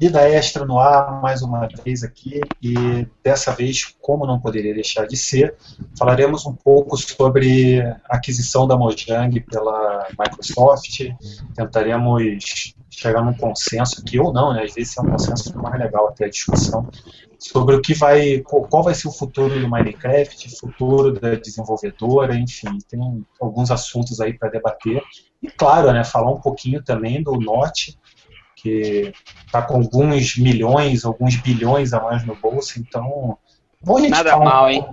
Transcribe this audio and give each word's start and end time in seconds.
Vida 0.00 0.26
Extra 0.26 0.64
no 0.64 0.78
ar, 0.78 1.20
mais 1.20 1.42
uma 1.42 1.68
vez 1.84 2.02
aqui, 2.02 2.40
e 2.62 3.06
dessa 3.22 3.52
vez, 3.52 3.94
como 4.00 4.24
não 4.26 4.40
poderia 4.40 4.72
deixar 4.72 5.06
de 5.06 5.14
ser, 5.14 5.54
falaremos 5.98 6.46
um 6.46 6.54
pouco 6.54 6.96
sobre 6.96 7.82
a 8.08 8.16
aquisição 8.16 8.66
da 8.66 8.78
Mojang 8.78 9.38
pela 9.40 10.08
Microsoft, 10.18 11.00
tentaremos 11.54 12.74
chegar 12.88 13.22
num 13.22 13.34
consenso 13.34 14.00
aqui, 14.00 14.18
ou 14.18 14.32
não, 14.32 14.54
né? 14.54 14.62
às 14.62 14.72
vezes 14.72 14.96
é 14.96 15.02
um 15.02 15.10
consenso 15.10 15.54
mais 15.58 15.78
legal 15.78 16.08
até 16.08 16.24
a 16.24 16.30
discussão, 16.30 16.88
sobre 17.38 17.76
o 17.76 17.82
que 17.82 17.92
vai, 17.92 18.40
qual 18.40 18.82
vai 18.82 18.94
ser 18.94 19.08
o 19.08 19.12
futuro 19.12 19.60
do 19.60 19.68
Minecraft, 19.68 20.56
futuro 20.58 21.12
da 21.12 21.34
desenvolvedora, 21.34 22.34
enfim, 22.34 22.78
tem 22.88 23.22
alguns 23.38 23.70
assuntos 23.70 24.18
aí 24.18 24.32
para 24.32 24.48
debater, 24.48 25.02
e 25.42 25.50
claro, 25.50 25.92
né, 25.92 26.04
falar 26.04 26.30
um 26.30 26.40
pouquinho 26.40 26.82
também 26.82 27.22
do 27.22 27.32
Note, 27.32 27.98
que 28.60 29.12
está 29.46 29.62
com 29.62 29.76
alguns 29.76 30.36
milhões, 30.36 31.04
alguns 31.04 31.36
bilhões 31.36 31.92
a 31.92 32.00
mais 32.00 32.24
no 32.24 32.34
bolso, 32.34 32.78
então. 32.78 33.38
Bom 33.82 34.08
Nada 34.08 34.36
mal, 34.36 34.66
um 34.66 34.68
hein? 34.68 34.88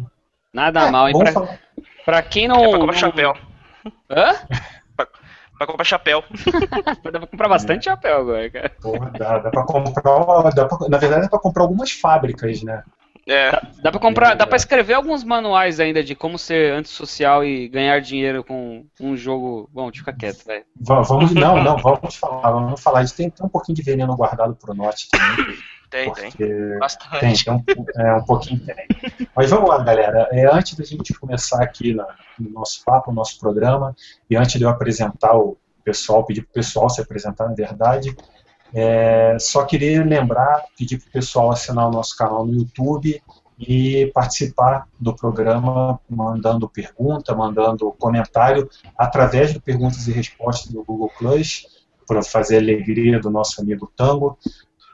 Nada 0.54 0.88
é, 0.88 0.92
mal, 0.92 1.08
hein? 1.10 1.18
Pra, 1.18 1.32
falar... 1.32 1.60
pra 2.06 2.22
quem 2.22 2.48
não. 2.48 2.64
É 2.64 2.70
pra 2.70 2.80
comprar 2.80 2.98
chapéu. 2.98 3.38
Hã? 4.10 4.36
pra, 4.96 5.08
pra 5.58 5.68
comprar 5.68 5.84
chapéu. 5.84 6.24
dá 7.12 7.20
pra 7.20 7.28
comprar 7.28 7.50
bastante 7.50 7.90
é. 7.90 7.92
chapéu 7.92 8.22
agora, 8.22 8.50
cara. 8.50 8.70
Porra, 8.82 9.12
dá, 9.12 9.40
dá 9.40 9.50
pra 9.50 9.64
comprar. 9.64 10.52
Dá 10.52 10.66
pra, 10.66 10.90
na 10.90 10.98
verdade, 10.98 11.24
dá 11.24 11.30
pra 11.30 11.40
comprar 11.40 11.64
algumas 11.64 11.92
fábricas, 11.92 12.64
né? 12.64 12.84
É. 13.28 13.52
Dá, 13.52 13.62
dá 13.84 13.92
pra 13.92 14.00
comprar, 14.00 14.32
é, 14.32 14.36
dá 14.36 14.48
pra 14.48 14.56
escrever 14.56 14.94
alguns 14.94 15.24
manuais 15.24 15.80
ainda 15.80 16.02
de 16.02 16.16
como 16.16 16.40
ser 16.40 16.74
antissocial 16.74 17.44
e 17.44 17.68
ganhar 17.68 18.00
dinheiro 18.00 18.44
com 18.44 18.86
um 19.00 19.18
jogo. 19.18 19.70
Bom, 19.74 19.92
fica 19.92 20.14
quieto, 20.14 20.46
velho. 20.46 20.64
Vamos, 20.80 21.34
não, 21.34 21.62
não, 21.62 21.78
vamos 21.78 22.16
falar, 22.16 22.52
vamos 22.52 22.82
falar. 22.82 23.00
A 23.00 23.04
gente 23.04 23.16
tem, 23.16 23.30
tem 23.30 23.46
um 23.46 23.50
pouquinho 23.50 23.76
de 23.76 23.84
veneno 23.84 24.16
guardado 24.16 24.56
pro 24.56 24.74
norte 24.74 25.10
também. 25.10 25.58
Tem, 25.90 26.12
tem. 26.12 26.78
Bastante. 26.80 27.46
Tem, 27.46 27.64
tem 27.64 27.76
um, 27.78 27.86
é, 28.02 28.16
um 28.16 28.26
pouquinho 28.26 28.60
tem. 28.60 28.76
Mas 29.34 29.50
vamos 29.50 29.70
lá, 29.70 29.82
galera. 29.82 30.28
É, 30.34 30.46
antes 30.54 30.76
da 30.76 30.84
gente 30.84 31.14
começar 31.14 31.64
aqui 31.64 31.94
na, 31.94 32.06
no 32.38 32.50
nosso 32.50 32.84
papo, 32.84 33.10
no 33.10 33.16
nosso 33.16 33.40
programa, 33.40 33.96
e 34.30 34.36
antes 34.36 34.58
de 34.58 34.64
eu 34.64 34.70
apresentar 34.70 35.38
o 35.38 35.58
pessoal, 35.86 36.26
pedir 36.26 36.42
pro 36.42 36.56
pessoal 36.56 36.90
se 36.90 37.00
apresentar, 37.00 37.48
na 37.48 37.56
verdade, 37.56 38.14
é, 38.74 39.38
só 39.40 39.66
queria 39.66 40.04
lembrar, 40.04 40.66
pedir 40.78 41.00
para 41.00 41.10
o 41.10 41.12
pessoal 41.12 41.52
assinar 41.52 41.88
o 41.88 41.92
nosso 41.92 42.16
canal 42.18 42.46
no 42.46 42.54
YouTube 42.54 43.22
e 43.60 44.12
participar 44.14 44.88
do 45.00 45.16
programa 45.16 46.00
mandando 46.10 46.70
pergunta, 46.70 47.36
mandando 47.36 47.92
comentário 47.94 48.70
através 48.98 49.54
do 49.54 49.62
perguntas 49.62 50.08
e 50.08 50.12
respostas 50.12 50.72
do 50.72 50.84
Google 50.84 51.12
Plus, 51.18 51.66
para 52.08 52.24
fazer 52.24 52.58
a 52.58 52.60
alegria 52.60 53.20
do 53.20 53.30
nosso 53.30 53.60
amigo 53.62 53.92
Tango, 53.96 54.38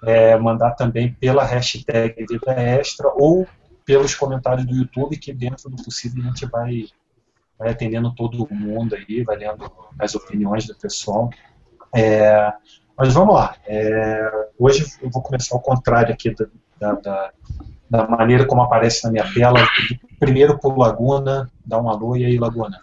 é, 0.03 0.37
mandar 0.37 0.71
também 0.71 1.13
pela 1.13 1.43
hashtag 1.43 2.25
Vida 2.27 2.51
Extra 2.53 3.11
ou 3.15 3.47
pelos 3.85 4.15
comentários 4.15 4.65
do 4.65 4.75
YouTube, 4.75 5.17
que 5.17 5.33
dentro 5.33 5.69
do 5.69 5.83
possível 5.83 6.23
a 6.23 6.27
gente 6.27 6.45
vai, 6.45 6.85
vai 7.59 7.69
atendendo 7.69 8.13
todo 8.15 8.47
mundo 8.49 8.95
aí, 8.95 9.23
vai 9.23 9.37
lendo 9.37 9.69
as 9.99 10.15
opiniões 10.15 10.65
do 10.65 10.75
pessoal. 10.75 11.29
É, 11.93 12.51
mas 13.03 13.13
vamos 13.13 13.35
lá. 13.35 13.57
É, 13.67 14.47
hoje 14.57 14.85
eu 15.01 15.09
vou 15.09 15.21
começar 15.21 15.53
ao 15.53 15.61
contrário 15.61 16.13
aqui 16.13 16.33
da, 16.79 16.93
da, 16.93 17.31
da, 17.89 18.07
maneira 18.07 18.45
como 18.45 18.61
aparece 18.61 19.03
na 19.03 19.11
minha 19.11 19.33
tela. 19.33 19.59
Primeiro 20.17 20.57
por 20.57 20.77
Laguna, 20.77 21.51
dá 21.65 21.81
um 21.81 21.89
alô 21.89 22.15
e 22.15 22.23
aí, 22.23 22.37
Laguna. 22.37 22.79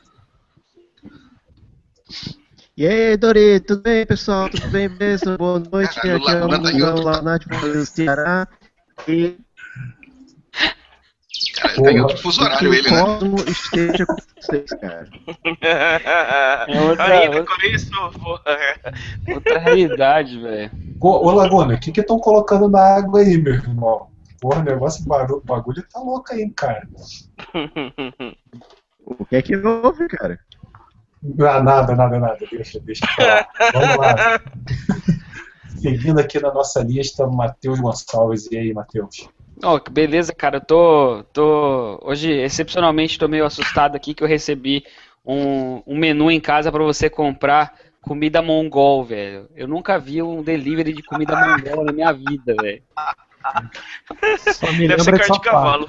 E 2.76 2.86
aí, 2.86 3.16
Dori, 3.16 3.60
tudo 3.60 3.80
bem, 3.80 4.04
pessoal? 4.04 4.50
Tudo 4.50 4.68
bem 4.68 4.90
mesmo? 4.90 5.38
Boa 5.38 5.58
noite. 5.58 5.98
Aqui 5.98 6.10
é 6.10 6.44
o 6.44 6.48
Mugão 6.48 6.96
lá 6.96 7.22
na 7.22 7.38
do 7.38 7.86
Ceará. 7.86 8.46
E 9.08 9.38
Cara, 11.60 11.74
ele 11.74 11.82
tá 11.82 11.92
em 11.92 12.00
outro 12.00 12.18
fuso 12.18 12.42
horário, 12.42 12.74
ele, 12.74 12.90
né? 12.90 13.02
Cosmo 13.02 13.36
esteja 13.46 14.06
com 14.06 14.16
vocês, 14.40 14.70
cara. 14.70 15.08
É 16.68 16.80
outra, 16.80 17.04
Ainda 17.04 17.44
com 17.44 17.66
isso, 17.66 17.90
porra. 17.90 18.56
Outra 19.28 19.58
realidade, 19.58 20.40
velho. 20.40 20.70
Ô, 21.00 21.30
Laguna, 21.30 21.74
o 21.74 21.80
que 21.80 21.92
que 21.92 22.00
estão 22.00 22.18
colocando 22.18 22.68
na 22.68 22.80
água 22.80 23.20
aí, 23.20 23.36
meu 23.36 23.54
irmão? 23.54 24.08
Porra, 24.40 24.60
o 24.60 24.64
negócio, 24.64 25.04
o 25.04 25.40
bagulho 25.44 25.84
tá 25.92 26.00
louco 26.00 26.32
aí, 26.32 26.50
cara. 26.50 26.88
o 29.04 29.24
que 29.26 29.36
é 29.36 29.42
que 29.42 29.56
houve, 29.56 30.08
cara? 30.08 30.38
Ah, 31.40 31.62
nada, 31.62 31.94
nada, 31.94 32.18
nada. 32.18 32.38
Deixa, 32.50 32.80
deixa 32.80 33.04
eu 33.04 33.08
falar. 33.14 33.48
Vamos 33.74 33.96
lá. 33.98 34.40
Seguindo 35.76 36.18
aqui 36.18 36.40
na 36.40 36.52
nossa 36.52 36.82
lista, 36.82 37.26
Matheus 37.26 37.80
Gonçalves. 37.80 38.50
E 38.50 38.56
aí, 38.56 38.72
Matheus? 38.72 39.28
Oh, 39.62 39.78
beleza, 39.90 40.34
cara. 40.34 40.56
Eu 40.56 40.60
tô, 40.60 41.24
tô. 41.32 41.98
Hoje, 42.02 42.30
excepcionalmente, 42.32 43.18
tô 43.18 43.28
meio 43.28 43.44
assustado 43.44 43.94
aqui 43.96 44.14
que 44.14 44.22
eu 44.22 44.28
recebi 44.28 44.84
um, 45.24 45.82
um 45.86 45.98
menu 45.98 46.30
em 46.30 46.40
casa 46.40 46.72
para 46.72 46.82
você 46.82 47.10
comprar 47.10 47.74
comida 48.00 48.40
mongol, 48.40 49.04
velho. 49.04 49.48
Eu 49.54 49.68
nunca 49.68 49.98
vi 49.98 50.22
um 50.22 50.42
delivery 50.42 50.92
de 50.92 51.02
comida 51.02 51.36
mongol 51.36 51.84
na 51.84 51.92
minha 51.92 52.12
vida, 52.12 52.54
velho. 52.60 52.82
Só 54.38 54.72
me 54.72 54.88
Deve 54.88 55.02
ser 55.02 55.18
carne 55.18 55.34
de, 55.34 55.40
cavalo. 55.40 55.88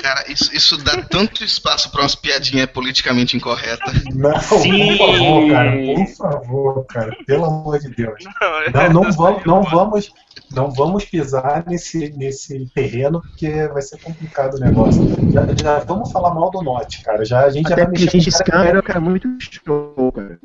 Cara, 0.00 0.24
isso, 0.30 0.54
isso 0.54 0.76
dá 0.76 1.02
tanto 1.02 1.44
espaço 1.44 1.90
pra 1.90 2.02
umas 2.02 2.14
piadinhas 2.14 2.70
politicamente 2.70 3.36
incorretas. 3.36 4.04
Não, 4.14 4.40
Sim. 4.40 4.96
por 4.96 5.12
favor, 5.12 5.50
cara. 5.50 5.72
Por 5.76 6.06
favor, 6.16 6.86
cara. 6.86 7.16
Pelo 7.26 7.44
amor 7.44 7.78
de 7.78 7.88
Deus. 7.90 8.24
Não, 8.72 8.92
não, 8.92 9.02
não, 9.02 9.12
vamos, 9.12 9.44
não 9.44 9.62
vamos 9.62 10.12
não 10.50 10.70
vamos 10.70 11.04
pisar 11.04 11.64
nesse, 11.66 12.10
nesse 12.16 12.66
terreno 12.74 13.20
porque 13.20 13.68
vai 13.68 13.82
ser 13.82 14.00
complicado 14.00 14.54
o 14.54 14.60
negócio. 14.60 15.02
Já, 15.30 15.42
já 15.54 15.78
vamos 15.80 16.10
falar 16.10 16.34
mal 16.34 16.50
do 16.50 16.62
Norte, 16.62 17.02
cara. 17.02 17.24
Já, 17.24 17.44
a 17.44 17.50
gente 17.50 17.66
Até 17.66 17.82
já 17.82 17.84
vai 17.84 17.92
mexer. 17.92 18.08
A 18.08 18.20
gente 18.20 18.44
cara, 18.44 18.82
cara, 18.82 19.00
muito 19.00 19.28
show, 19.40 20.12
cara. 20.12 20.38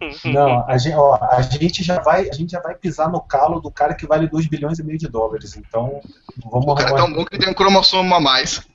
Não, 0.24 0.68
a 0.68 0.76
gente, 0.78 0.96
ó, 0.96 1.18
a 1.22 1.40
gente 1.42 1.82
já 1.82 2.00
vai, 2.00 2.28
a 2.28 2.32
gente 2.32 2.52
já 2.52 2.60
vai 2.60 2.74
pisar 2.74 3.10
no 3.10 3.20
calo 3.20 3.60
do 3.60 3.70
cara 3.70 3.94
que 3.94 4.06
vale 4.06 4.28
2 4.28 4.46
bilhões 4.46 4.78
e 4.78 4.82
meio 4.84 4.98
de 4.98 5.08
dólares. 5.08 5.56
Então, 5.56 6.00
vamos 6.44 6.66
O 6.66 6.74
cara 6.74 6.90
é 6.90 6.94
tão 6.94 7.12
bom 7.12 7.24
que 7.24 7.38
tem 7.38 7.48
um 7.48 7.54
cromossomo 7.54 8.14
a 8.14 8.20
mais. 8.20 8.66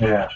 É. 0.00 0.28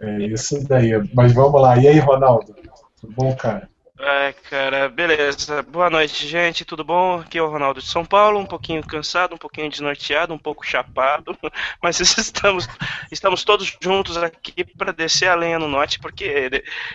É 0.00 0.26
isso 0.26 0.66
daí. 0.66 0.90
Mas 1.14 1.32
vamos 1.32 1.60
lá. 1.60 1.78
E 1.78 1.86
aí, 1.86 1.98
Ronaldo? 1.98 2.54
Tudo 3.00 3.12
bom, 3.14 3.34
cara? 3.36 3.68
Ai, 4.04 4.34
cara, 4.50 4.88
beleza. 4.88 5.62
Boa 5.62 5.88
noite, 5.88 6.26
gente. 6.26 6.64
Tudo 6.64 6.82
bom? 6.82 7.20
Aqui 7.20 7.38
é 7.38 7.42
o 7.42 7.48
Ronaldo 7.48 7.80
de 7.80 7.86
São 7.86 8.04
Paulo, 8.04 8.40
um 8.40 8.44
pouquinho 8.44 8.84
cansado, 8.84 9.36
um 9.36 9.38
pouquinho 9.38 9.70
desnorteado, 9.70 10.34
um 10.34 10.38
pouco 10.38 10.66
chapado, 10.66 11.38
mas 11.80 12.00
estamos, 12.18 12.68
estamos 13.12 13.44
todos 13.44 13.78
juntos 13.80 14.16
aqui 14.16 14.64
para 14.64 14.92
descer 14.92 15.28
a 15.28 15.36
lenha 15.36 15.56
no 15.56 15.68
norte, 15.68 16.00
porque 16.00 16.50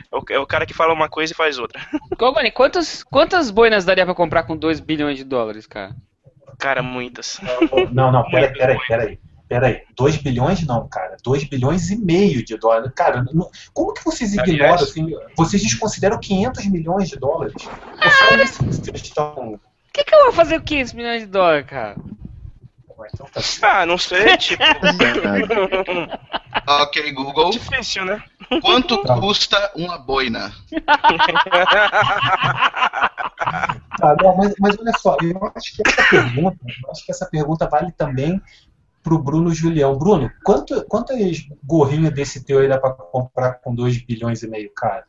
é 0.10 0.16
o, 0.16 0.22
é 0.32 0.40
o 0.40 0.46
cara 0.46 0.66
que 0.66 0.74
fala 0.74 0.94
uma 0.94 1.08
coisa 1.08 1.32
e 1.32 1.36
faz 1.36 1.58
outra. 1.58 1.82
Gomani, 2.20 2.52
quantas, 2.52 3.04
quantas 3.04 3.50
boinas 3.50 3.86
daria 3.86 4.06
para 4.06 4.14
comprar 4.14 4.44
com 4.44 4.58
2 4.58 4.82
bilhões 4.82 5.18
de 5.18 5.24
dólares, 5.24 5.66
cara? 5.66 5.96
Cara, 6.60 6.84
muitas. 6.84 7.40
Não, 7.94 8.12
não, 8.12 8.30
peraí, 8.30 8.52
peraí, 8.52 8.78
peraí 8.86 9.20
peraí, 9.48 9.84
2 9.96 10.18
bilhões 10.18 10.66
não, 10.66 10.88
cara, 10.88 11.18
2 11.24 11.46
bilhões 11.46 11.90
e 11.90 11.98
meio 11.98 12.44
de 12.44 12.58
dólares. 12.58 12.92
Cara, 12.96 13.26
não, 13.34 13.50
como 13.74 13.94
que 13.94 14.04
vocês 14.04 14.34
ignoram, 14.34 14.76
assim, 14.76 15.08
vocês 15.36 15.62
desconsideram 15.62 16.20
500 16.20 16.66
milhões 16.68 17.10
de 17.10 17.18
dólares? 17.18 17.56
Ou 18.32 18.44
isso 18.44 18.66
vocês 18.66 19.02
estão... 19.02 19.54
O 19.54 19.60
que, 19.94 20.04
que 20.04 20.14
eu 20.14 20.26
vou 20.26 20.34
fazer 20.34 20.60
com 20.60 20.66
500 20.66 20.94
milhões 20.94 21.22
de 21.22 21.28
dólares, 21.28 21.66
cara? 21.68 21.96
Então 23.14 23.28
tá 23.28 23.42
ah, 23.62 23.86
não 23.86 23.98
sei, 23.98 24.36
tipo. 24.38 24.64
ok, 26.68 27.12
Google. 27.14 27.52
Difícil, 27.52 28.06
né? 28.06 28.22
Quanto 28.62 29.02
tá. 29.04 29.20
custa 29.20 29.72
uma 29.76 29.98
boina? 29.98 30.52
Tá, 34.00 34.16
não, 34.22 34.38
mas, 34.38 34.54
mas 34.60 34.78
olha 34.80 34.92
só, 34.98 35.18
eu 35.22 35.52
acho 35.56 35.76
que 35.76 35.84
essa 35.86 36.04
pergunta, 36.10 36.58
eu 36.84 36.92
acho 36.92 37.06
que 37.06 37.12
essa 37.12 37.26
pergunta 37.26 37.68
vale 37.68 37.92
também 37.92 38.42
pro 39.08 39.18
Bruno 39.18 39.54
Julião. 39.54 39.98
Bruno, 39.98 40.30
quanto, 40.44 40.84
quantas 40.86 41.18
gorrinhas 41.64 42.14
desse 42.14 42.44
teu 42.44 42.60
aí 42.60 42.68
dá 42.68 42.78
pra 42.78 42.92
comprar 42.92 43.54
com 43.54 43.74
2 43.74 43.98
bilhões 44.06 44.44
e 44.44 44.50
meio, 44.50 44.70
cara? 44.76 45.06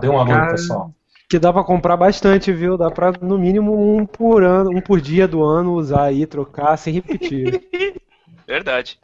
Dê 0.00 0.08
um 0.08 0.18
alô 0.18 0.30
cara, 0.30 0.50
pessoal. 0.50 0.92
Que 1.28 1.38
dá 1.38 1.52
pra 1.52 1.62
comprar 1.62 1.96
bastante, 1.96 2.52
viu? 2.52 2.76
Dá 2.76 2.90
pra 2.90 3.12
no 3.12 3.38
mínimo 3.38 3.96
um 3.96 4.04
por 4.04 4.42
ano, 4.42 4.70
um 4.70 4.80
por 4.80 5.00
dia 5.00 5.28
do 5.28 5.44
ano 5.44 5.74
usar 5.74 6.04
aí, 6.04 6.26
trocar 6.26 6.76
sem 6.76 6.94
repetir. 6.94 7.62
Verdade. 8.46 8.98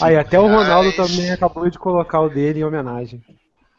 Aí 0.00 0.16
até 0.16 0.40
o 0.40 0.48
Ronaldo 0.48 0.92
também 0.92 1.30
acabou 1.30 1.70
de 1.70 1.78
colocar 1.78 2.20
o 2.20 2.28
dele 2.28 2.60
em 2.60 2.64
homenagem. 2.64 3.22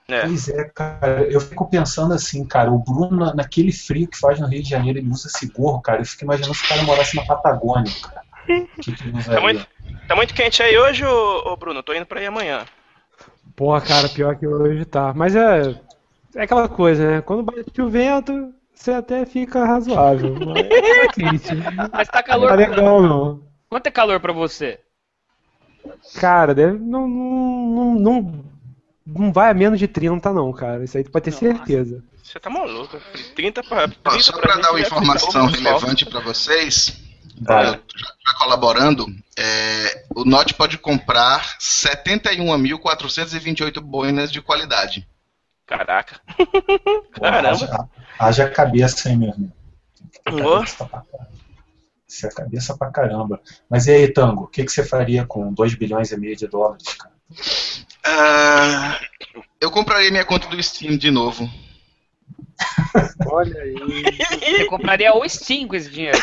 É. 0.07 0.21
Pois 0.21 0.47
é, 0.49 0.63
cara, 0.65 1.23
eu 1.23 1.41
fico 1.41 1.67
pensando 1.67 2.13
assim, 2.13 2.45
cara, 2.45 2.71
o 2.71 2.77
Bruno, 2.77 3.33
naquele 3.33 3.71
frio 3.71 4.07
que 4.07 4.17
faz 4.17 4.39
no 4.39 4.47
Rio 4.47 4.61
de 4.61 4.69
Janeiro, 4.69 4.99
ele 4.99 5.09
usa 5.09 5.27
esse 5.27 5.47
gorro, 5.47 5.81
cara. 5.81 6.01
Eu 6.01 6.05
fico 6.05 6.23
imaginando 6.23 6.53
se 6.53 6.63
o 6.63 6.67
cara 6.67 6.83
morasse 6.83 7.15
na 7.15 7.25
Patagônia, 7.25 7.91
cara. 8.03 8.24
Tá, 9.25 9.41
muito, 9.41 9.67
tá 10.07 10.15
muito 10.15 10.33
quente 10.33 10.61
aí 10.61 10.77
hoje, 10.77 11.05
ô, 11.05 11.53
ô 11.53 11.57
Bruno? 11.57 11.83
Tô 11.83 11.93
indo 11.93 12.05
pra 12.05 12.21
ir 12.21 12.27
amanhã. 12.27 12.65
Porra, 13.55 13.81
cara, 13.81 14.09
pior 14.09 14.35
que 14.35 14.45
hoje 14.45 14.85
tá. 14.85 15.13
Mas 15.13 15.35
é. 15.35 15.79
É 16.35 16.43
aquela 16.43 16.67
coisa, 16.67 17.09
né? 17.09 17.21
Quando 17.21 17.43
bate 17.43 17.81
o 17.81 17.89
vento, 17.89 18.53
você 18.73 18.91
até 18.91 19.25
fica 19.25 19.63
razoável. 19.63 20.35
Mas 20.45 20.65
é 20.65 21.07
triste. 21.07 21.51
Mas 21.93 22.09
tá 22.09 22.21
calor. 22.21 22.49
Tá 22.49 22.55
legal, 22.55 23.01
não. 23.01 23.43
Quanto 23.69 23.87
é 23.87 23.91
calor 23.91 24.19
pra 24.19 24.33
você? 24.33 24.79
Cara, 26.15 26.53
deve, 26.53 26.77
não, 26.77 27.07
não, 27.07 27.65
não, 27.67 27.93
não, 27.95 28.45
não 29.05 29.31
vai 29.31 29.51
a 29.51 29.53
menos 29.53 29.79
de 29.79 29.87
30, 29.87 30.33
não, 30.33 30.51
cara. 30.51 30.83
Isso 30.83 30.97
aí 30.97 31.03
tu 31.03 31.11
pode 31.11 31.25
ter 31.25 31.31
Nossa. 31.31 31.45
certeza. 31.45 32.03
Você 32.21 32.39
tá 32.39 32.49
maluco. 32.49 32.97
30 33.35 33.63
pra. 33.63 33.87
30 33.87 33.99
Ó, 34.03 34.19
só 34.19 34.31
pra 34.33 34.41
para 34.41 34.53
gente 34.55 34.63
dar 34.63 34.71
uma 34.71 34.79
é 34.79 34.81
informação 34.81 35.45
relevante 35.45 36.05
para 36.05 36.19
vocês, 36.19 37.04
Vai. 37.41 37.65
eu 37.65 37.71
já, 37.71 37.73
já 37.73 38.33
colaborando, 38.39 39.05
é, 39.37 40.05
o 40.15 40.23
Note 40.23 40.53
pode 40.53 40.77
comprar 40.77 41.57
71.428 41.59 43.81
boinas 43.81 44.31
de 44.31 44.41
qualidade. 44.41 45.05
Caraca. 45.65 46.21
Caramba. 47.11 47.89
Haja, 48.19 48.47
cabeça, 48.49 49.09
hein, 49.09 49.17
meu 49.17 49.29
irmão? 49.29 49.51
Cabeça 50.23 50.85
pra. 50.85 51.03
Isso 52.07 52.27
é 52.27 52.29
cabeça 52.29 52.77
pra 52.77 52.91
caramba. 52.91 53.41
Mas 53.69 53.87
e 53.87 53.91
aí, 53.91 54.07
Tango, 54.07 54.43
o 54.43 54.47
que, 54.47 54.63
que 54.63 54.71
você 54.71 54.85
faria 54.85 55.25
com 55.25 55.51
2 55.53 55.75
bilhões 55.75 56.11
e 56.11 56.17
meio 56.17 56.35
de 56.35 56.47
dólares, 56.47 56.93
cara? 56.93 57.13
Ah, 58.05 58.97
eu 59.59 59.71
compraria 59.71 60.11
minha 60.11 60.23
conta 60.23 60.47
do 60.47 60.61
Steam 60.61 60.95
de 60.97 61.09
novo. 61.11 61.49
Olha 63.27 63.61
aí. 63.61 63.75
Você 64.39 64.65
compraria 64.65 65.13
o 65.15 65.27
Steam 65.27 65.67
com 65.67 65.75
esse 65.75 65.89
dinheiro. 65.89 66.17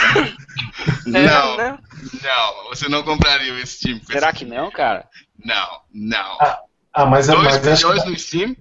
não, 1.07 1.57
né? 1.57 1.79
não, 2.23 2.69
você 2.69 2.89
não 2.89 3.03
compraria 3.03 3.53
o 3.53 3.67
Steam. 3.67 3.99
com 4.01 4.07
Será 4.13 4.29
esse 4.31 4.39
que 4.39 4.45
dinheiro. 4.45 4.65
não, 4.65 4.71
cara? 4.71 5.09
Não, 5.45 5.81
não. 5.93 6.39
Ah, 6.93 7.07
mas, 7.07 7.27
2 7.27 7.39
mas 7.43 7.67
acho 7.69 7.87
bilhões 7.87 8.03
que, 8.05 8.11
no 8.11 8.19
Steam? 8.19 8.57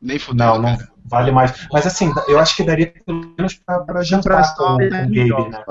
Nem 0.00 0.18
fudeu. 0.18 0.46
Não, 0.46 0.58
não 0.58 0.76
cara. 0.76 0.90
vale 1.06 1.30
mais. 1.30 1.68
Mas 1.72 1.86
assim, 1.86 2.12
eu 2.28 2.38
acho 2.38 2.56
que 2.56 2.62
daria 2.64 2.92
pelo 3.04 3.34
menos 3.36 3.54
pra, 3.54 3.80
pra 3.80 4.02
jantar 4.02 4.54
com, 4.54 4.74
o 4.74 4.78
Gabe, 4.78 5.48
né? 5.50 5.62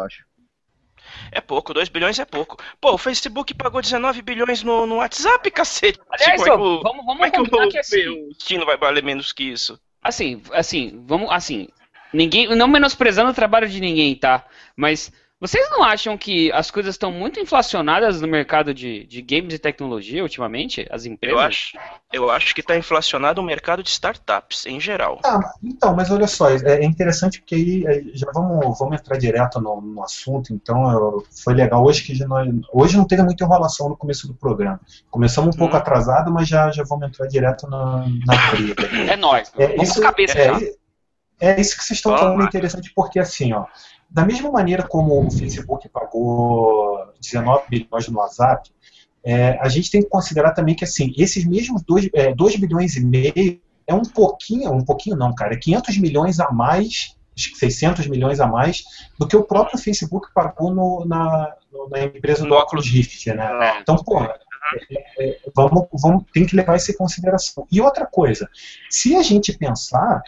É 1.32 1.42
pouco, 1.42 1.74
2 1.74 1.90
bilhões 1.90 2.18
é 2.20 2.26
pouco. 2.26 2.58
Pô, 2.80 2.94
o 2.94 2.98
Facebook 2.98 3.54
pagou 3.54 3.82
19 3.82 4.22
bilhões 4.22 4.64
no, 4.64 4.86
no 4.86 4.96
WhatsApp, 4.98 5.50
cacete. 5.52 6.00
Aliás, 6.10 6.42
Como 6.42 6.54
é 6.54 6.56
que 6.56 6.62
o- 6.64 6.82
vamos, 6.84 7.06
como 7.06 7.26
é 7.26 7.30
vamos 7.32 7.50
que 7.50 7.56
o, 7.56 7.70
que 7.70 7.78
assim, 7.78 8.08
o 8.08 8.34
Steam 8.34 8.60
não 8.60 8.66
vai 8.66 8.78
valer 8.78 9.04
menos 9.04 9.34
que 9.34 9.44
isso? 9.44 9.78
Assim, 10.02 10.42
assim, 10.52 11.04
vamos, 11.06 11.32
assim, 11.32 11.68
ninguém, 12.14 12.54
não 12.56 12.68
menosprezando 12.68 13.32
o 13.32 13.34
trabalho 13.34 13.68
de 13.68 13.80
ninguém, 13.80 14.16
tá? 14.16 14.46
Mas 14.76 15.12
vocês 15.40 15.70
não 15.70 15.84
acham 15.84 16.18
que 16.18 16.52
as 16.52 16.72
coisas 16.72 16.96
estão 16.96 17.12
muito 17.12 17.40
inflacionadas 17.40 18.20
no 18.22 18.28
mercado 18.28 18.74
de, 18.74 19.06
de 19.06 19.22
games 19.22 19.54
e 19.54 19.60
tecnologia 19.60 20.24
ultimamente? 20.24 20.88
As 20.90 21.06
empresas? 21.06 21.38
Eu 21.40 21.46
acho, 21.46 21.78
eu 22.12 22.32
acho 22.32 22.56
que 22.56 22.64
tá 22.64 22.76
inflacionado 22.76 23.40
o 23.40 23.44
mercado 23.44 23.84
de 23.84 23.90
startups, 23.90 24.66
em 24.66 24.80
geral. 24.80 25.20
Ah, 25.24 25.40
então, 25.64 25.96
mas 25.96 26.10
olha 26.10 26.26
só, 26.26 26.50
é 26.50 26.58
é 26.68 26.84
interessante 26.84 27.40
porque 27.40 27.54
aí 27.54 27.88
aí 27.88 28.12
já 28.16 28.32
vamos, 28.34 28.80
vamos 28.80 29.00
entrar 29.00 29.18
direto 29.18 29.62
no, 29.62 29.80
no 29.80 30.04
assunto. 30.04 30.52
Então, 30.54 30.92
eu- 30.92 31.24
foi 31.44 31.54
legal 31.54 31.86
hoje 31.86 32.02
que 32.04 32.18
nós, 32.26 32.48
hoje 32.74 32.98
não 32.98 33.06
teve 33.06 33.22
muita 33.22 33.44
enrolação 33.44 33.90
no 33.90 33.96
começo 33.98 34.28
do 34.28 34.34
programa. 34.34 34.80
Começamos 35.12 35.56
um 35.56 35.60
pouco 35.60 35.76
Hum. 35.76 35.80
atrasado, 35.80 36.32
mas 36.32 36.48
já, 36.48 36.72
já 36.72 36.84
vamos 36.84 37.08
entrar 37.10 37.28
direto 37.28 37.68
na, 37.70 38.06
na 38.26 38.52
briga. 38.52 38.84
É 39.12 39.16
nóis. 39.16 39.52
É, 39.56 39.68
Vamos 39.68 39.90
isso, 39.92 40.02
cabeça 40.02 40.38
é, 40.38 40.46
já. 40.46 40.60
é 41.40 41.62
isso 41.62 41.78
que 41.78 41.84
vocês 41.84 42.00
estão 42.00 42.18
falando 42.18 42.40
lá. 42.40 42.46
interessante, 42.46 42.92
porque 42.96 43.20
assim, 43.20 43.54
ó, 43.54 43.66
da 44.10 44.26
mesma 44.26 44.52
maneira 44.52 44.84
como 44.88 45.26
o 45.26 45.32
Facebook 45.32 45.88
pagou 45.90 46.98
19 47.20 47.64
bilhões 47.70 48.08
no 48.08 48.20
WhatsApp, 48.20 48.70
é, 49.24 49.58
a 49.60 49.68
gente 49.68 49.92
tem 49.92 50.02
que 50.02 50.10
considerar 50.10 50.54
também 50.54 50.76
que 50.76 50.84
assim, 50.86 51.14
esses 51.18 51.46
mesmos 51.46 51.84
2, 51.84 52.10
é, 52.14 52.34
2 52.34 52.56
bilhões 52.56 52.96
e 52.96 53.06
meio 53.06 53.60
é 53.86 53.94
um 53.94 54.04
pouquinho, 54.04 54.72
um 54.72 54.84
pouquinho 54.84 55.16
não, 55.16 55.34
cara, 55.34 55.54
é 55.54 55.58
500 55.58 55.98
milhões 55.98 56.40
a 56.40 56.52
mais, 56.52 57.16
acho 57.38 57.52
que 57.52 57.58
600 57.58 58.08
milhões 58.08 58.40
a 58.40 58.48
mais 58.48 58.84
do 59.18 59.28
que 59.28 59.36
o 59.36 59.44
próprio 59.44 59.78
Facebook 59.80 60.28
pagou 60.34 60.74
no- 60.74 61.06
na, 61.06 61.54
no- 61.72 61.90
na 61.90 62.04
empresa 62.04 62.46
do 62.46 62.54
Oculus 62.54 62.88
Rift, 62.90 63.28
né? 63.34 63.80
Então, 63.82 63.96
pô, 63.98 64.24
é, 64.24 64.38
é, 65.20 65.40
vamos, 65.56 65.88
vamos, 65.94 66.24
tem 66.34 66.46
que 66.46 66.56
levar 66.56 66.76
isso 66.76 66.92
em 66.92 66.96
consideração. 66.96 67.66
E 67.72 67.80
outra 67.82 68.06
coisa, 68.06 68.50
se 68.90 69.16
a 69.16 69.22
gente 69.24 69.58
pensar, 69.58 70.22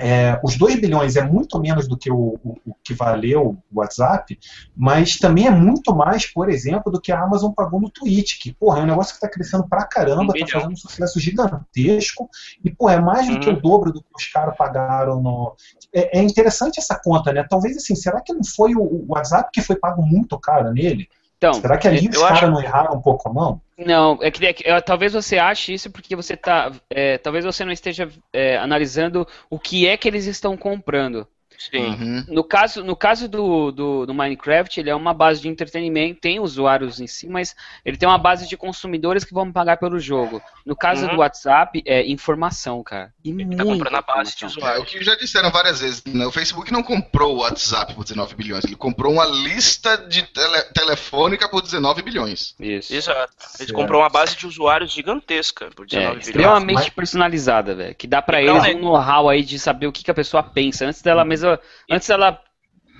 é, 0.00 0.38
os 0.44 0.56
2 0.56 0.80
bilhões 0.80 1.16
é 1.16 1.22
muito 1.22 1.58
menos 1.58 1.88
do 1.88 1.96
que 1.96 2.10
o, 2.10 2.38
o- 2.44 2.56
o 2.66 2.74
que 2.84 2.94
valeu 2.94 3.58
o 3.72 3.78
WhatsApp, 3.80 4.38
mas 4.76 5.16
também 5.18 5.46
é 5.46 5.50
muito 5.50 5.94
mais, 5.94 6.24
por 6.26 6.48
exemplo, 6.48 6.92
do 6.92 7.00
que 7.00 7.10
a 7.10 7.20
Amazon 7.20 7.50
pagou 7.52 7.80
no 7.80 7.90
Twitch, 7.90 8.40
que, 8.40 8.52
porra, 8.52 8.78
é 8.78 8.82
um 8.82 8.86
negócio 8.86 9.12
que 9.12 9.16
está 9.16 9.28
crescendo 9.28 9.68
pra 9.68 9.84
caramba, 9.84 10.32
está 10.36 10.46
fazendo 10.58 10.72
um 10.72 10.76
sucesso 10.76 11.18
gigantesco, 11.18 12.28
e, 12.64 12.70
porra, 12.70 12.94
é 12.94 13.00
mais 13.00 13.26
do 13.28 13.40
que 13.40 13.48
Uhum. 13.48 13.56
o 13.56 13.60
dobro 13.60 13.92
do 13.92 14.00
que 14.00 14.08
os 14.16 14.26
caras 14.28 14.56
pagaram 14.56 15.20
no... 15.20 15.54
É, 15.92 16.18
é 16.18 16.22
interessante 16.22 16.78
essa 16.78 16.98
conta, 17.02 17.32
né? 17.32 17.44
Talvez, 17.48 17.76
assim, 17.76 17.94
será 17.94 18.20
que 18.20 18.32
não 18.32 18.44
foi 18.44 18.74
o, 18.74 18.80
o 18.82 19.06
WhatsApp 19.08 19.50
que 19.52 19.60
foi 19.62 19.76
pago 19.76 20.02
muito 20.02 20.38
caro 20.38 20.72
nele? 20.72 21.08
Então, 21.38 21.52
Será 21.52 21.78
que 21.78 21.86
ali 21.88 22.08
os 22.08 22.18
caras 22.18 22.42
acho- 22.42 22.50
não 22.50 22.60
erraram 22.60 22.96
um 22.96 23.00
pouco 23.00 23.28
a 23.28 23.32
mão? 23.32 23.60
Não, 23.78 24.18
é 24.20 24.30
que, 24.30 24.44
é 24.44 24.52
que- 24.52 24.68
é, 24.68 24.80
talvez 24.80 25.12
você 25.12 25.38
ache 25.38 25.72
isso 25.72 25.90
porque 25.90 26.16
você 26.16 26.36
tá, 26.36 26.72
é, 26.90 27.16
talvez 27.16 27.44
você 27.44 27.64
não 27.64 27.70
esteja 27.72 28.08
é, 28.32 28.56
analisando 28.58 29.26
o 29.48 29.58
que 29.58 29.86
é 29.86 29.96
que 29.96 30.08
eles 30.08 30.26
estão 30.26 30.56
comprando. 30.56 31.26
Sim. 31.58 31.86
Uhum. 31.88 32.24
No 32.28 32.44
caso, 32.44 32.84
no 32.84 32.94
caso 32.94 33.26
do, 33.28 33.72
do, 33.72 34.06
do 34.06 34.14
Minecraft, 34.14 34.78
ele 34.78 34.90
é 34.90 34.94
uma 34.94 35.12
base 35.12 35.40
de 35.40 35.48
entretenimento, 35.48 36.20
tem 36.20 36.38
usuários 36.38 37.00
em 37.00 37.06
si, 37.06 37.28
mas 37.28 37.56
ele 37.84 37.96
tem 37.96 38.08
uma 38.08 38.16
base 38.18 38.48
de 38.48 38.56
consumidores 38.56 39.24
que 39.24 39.34
vão 39.34 39.50
pagar 39.50 39.76
pelo 39.76 39.98
jogo. 39.98 40.40
No 40.64 40.76
caso 40.76 41.06
Uhum. 41.06 41.14
do 41.14 41.18
WhatsApp, 41.20 41.82
é 41.84 42.06
informação, 42.06 42.82
cara. 42.82 43.12
E 43.24 43.30
Ele 43.30 43.56
tá 43.56 43.64
comprando 43.64 43.94
a 43.96 44.02
base 44.02 44.36
de 44.36 44.44
informação. 44.44 44.62
É, 44.68 44.78
o 44.78 44.82
usuários. 44.82 44.90
que 44.98 45.04
já 45.04 45.14
disseram 45.16 45.50
várias 45.50 45.80
vezes, 45.80 46.02
né? 46.06 46.26
O 46.26 46.30
Facebook 46.32 46.72
não 46.72 46.82
comprou 46.82 47.34
o 47.36 47.40
WhatsApp 47.40 47.94
por 47.94 48.04
19 48.04 48.34
bilhões, 48.34 48.64
ele 48.64 48.76
comprou 48.76 49.12
uma 49.12 49.26
lista 49.26 49.96
de 49.96 50.22
tele- 50.22 50.62
telefônica 50.74 51.48
por 51.48 51.60
19 51.62 52.02
bilhões. 52.02 52.54
Isso. 52.60 52.94
Exato. 52.94 53.32
Ele 53.58 53.66
Certo. 53.66 53.72
comprou 53.74 54.00
uma 54.02 54.08
base 54.08 54.36
de 54.36 54.46
usuários 54.46 54.92
gigantesca 54.92 55.70
por 55.74 55.86
19 55.86 56.06
É, 56.06 56.08
bilhões. 56.10 56.26
extremamente 56.28 56.74
Mas- 56.74 56.88
personalizada, 56.90 57.74
velho. 57.74 57.94
Que 57.94 58.06
dá 58.06 58.22
pra 58.22 58.42
Então, 58.42 58.56
eles 58.56 58.68
né? 58.68 58.74
um 58.74 58.82
know-how 58.84 59.28
aí 59.28 59.42
de 59.42 59.58
saber 59.58 59.86
o 59.86 59.92
que, 59.92 60.04
que 60.04 60.10
a 60.10 60.14
pessoa 60.14 60.42
pensa. 60.42 60.86
Antes 60.86 61.02
dela 61.02 61.24
mesma. 61.24 61.47
Antes 61.90 62.08
dela 62.08 62.42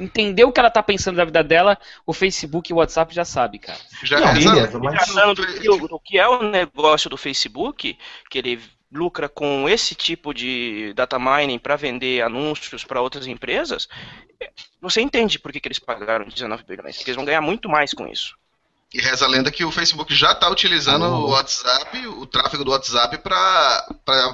entender 0.00 0.45
o 0.45 0.53
que 0.53 0.61
ela 0.61 0.71
tá 0.71 0.83
pensando 0.83 1.17
da 1.17 1.25
vida 1.25 1.43
dela, 1.43 1.77
o 2.06 2.12
Facebook 2.12 2.71
e 2.71 2.75
o 2.75 2.77
WhatsApp 2.77 3.12
já 3.15 3.25
sabe, 3.25 3.59
cara. 3.59 3.79
Já 4.05 4.21
Não, 4.21 4.33
beleza, 4.35 4.79
mas- 4.79 5.05
Tratando 5.12 5.35
do 5.35 5.61
que, 5.61 5.69
o- 5.71 5.89
do 5.89 5.99
que 6.00 6.19
é 6.19 6.29
o 6.29 6.43
negócio 6.45 7.11
do 7.11 7.17
Facebook, 7.17 7.99
que 8.31 8.39
ele 8.39 8.62
lucra 8.93 9.29
com 9.29 9.69
esse 9.69 9.95
tipo 9.95 10.33
de 10.33 10.93
data 10.95 11.19
mining 11.19 11.59
para 11.59 11.77
vender 11.77 12.23
anúncios 12.23 12.85
para 12.85 13.03
outras 13.03 13.27
empresas, 13.27 13.89
você 14.81 15.00
entende 15.00 15.39
por 15.39 15.53
que, 15.53 15.61
que 15.61 15.69
eles 15.69 15.79
pagaram 15.81 16.27
19 16.29 16.62
bilhões. 16.65 16.97
Porque 16.97 17.11
eles 17.11 17.17
vão 17.17 17.25
ganhar 17.25 17.40
muito 17.40 17.69
mais 17.69 17.93
com 17.93 18.07
isso. 18.07 18.35
E 18.95 19.00
reza 19.02 19.26
a 19.26 19.28
lenda 19.28 19.50
que 19.50 19.64
o 19.64 19.71
Facebook 19.73 20.14
já 20.14 20.33
está 20.33 20.49
utilizando 20.49 21.05
Oh. 21.05 21.26
o 21.26 21.31
WhatsApp, 21.33 22.07
o 22.07 22.25
tráfego 22.25 22.64
do 22.64 22.71
WhatsApp 22.71 23.19
para 23.19 23.85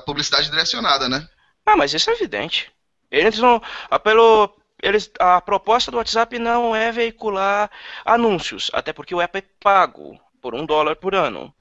publicidade 0.07 0.49
direcionada, 0.51 1.09
né? 1.09 1.27
Ah, 1.67 1.77
mas 1.77 1.93
isso 1.93 2.09
é 2.11 2.13
evidente. 2.13 2.71
Eles 3.19 3.39
não. 3.39 3.61
ah, 3.91 3.99
Pelo, 3.99 4.51
eles, 4.83 5.11
a 5.19 5.41
proposta 5.41 5.91
do 5.91 5.97
WhatsApp 5.99 6.39
não 6.39 6.75
é 6.75 6.91
veicular 6.93 7.71
anúncios, 8.05 8.71
até 8.73 8.93
porque 8.93 9.15
o 9.15 9.21
app 9.21 9.39
é 9.39 9.43
pago 9.63 10.19
por 10.41 10.55
um 10.55 10.65
dólar 10.67 10.97
por 10.97 11.15
ano. 11.15 11.53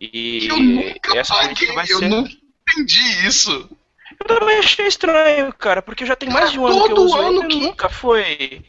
E 0.00 0.46
eu 0.48 0.58
nunca 0.58 1.16
essa 1.16 1.34
paguei, 1.34 1.72
vai 1.72 1.84
eu 1.88 1.98
ser. 1.98 2.08
nunca 2.08 2.30
entendi 2.68 3.26
isso. 3.26 3.70
Eu 4.20 4.26
também 4.26 4.58
achei 4.58 4.86
estranho, 4.86 5.52
cara, 5.54 5.80
porque 5.80 6.04
já 6.04 6.14
tem 6.16 6.28
mais 6.28 6.50
de 6.50 6.58
um 6.58 6.66
ano 6.66 6.76
que 6.84 6.90
eu 6.92 6.94
Todo 6.96 7.04
uso 7.06 7.18
ano 7.18 7.48
que- 7.48 7.56
nunca 7.60 7.88
foi. 7.88 8.64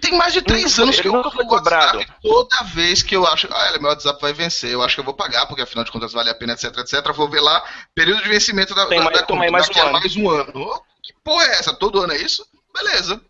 Tem 0.00 0.16
mais 0.16 0.32
de 0.34 0.42
três 0.42 0.64
Nunca 0.78 0.82
anos 0.82 1.00
que 1.00 1.08
eu 1.08 1.12
nunca 1.12 1.30
foi 1.30 1.44
WhatsApp. 1.44 1.92
cobrado. 2.04 2.14
Toda 2.22 2.62
vez 2.64 3.02
que 3.02 3.16
eu 3.16 3.26
acho, 3.26 3.48
ah, 3.50 3.78
meu 3.80 3.88
WhatsApp 3.90 4.20
vai 4.20 4.32
vencer, 4.32 4.70
eu 4.70 4.82
acho 4.82 4.94
que 4.94 5.00
eu 5.00 5.04
vou 5.04 5.14
pagar, 5.14 5.46
porque 5.46 5.62
afinal 5.62 5.84
de 5.84 5.90
contas 5.90 6.12
vale 6.12 6.28
a 6.30 6.34
pena, 6.34 6.52
etc, 6.52 6.76
etc. 6.78 7.12
Vou 7.14 7.28
ver 7.28 7.40
lá, 7.40 7.64
período 7.94 8.22
de 8.22 8.28
vencimento 8.28 8.74
da, 8.74 8.86
Tem 8.86 8.98
da, 8.98 9.04
mais- 9.06 9.16
da 9.18 9.26
conta, 9.26 9.50
mais 9.50 9.68
um 9.70 9.80
a 9.80 9.92
mais 9.92 10.16
um 10.16 10.30
ano. 10.30 10.82
Que 11.12 11.20
porra 11.22 11.44
é 11.44 11.50
essa? 11.58 11.74
Todo 11.74 12.00
ano 12.00 12.12
é 12.12 12.18
isso? 12.20 12.46
Beleza. 12.74 13.20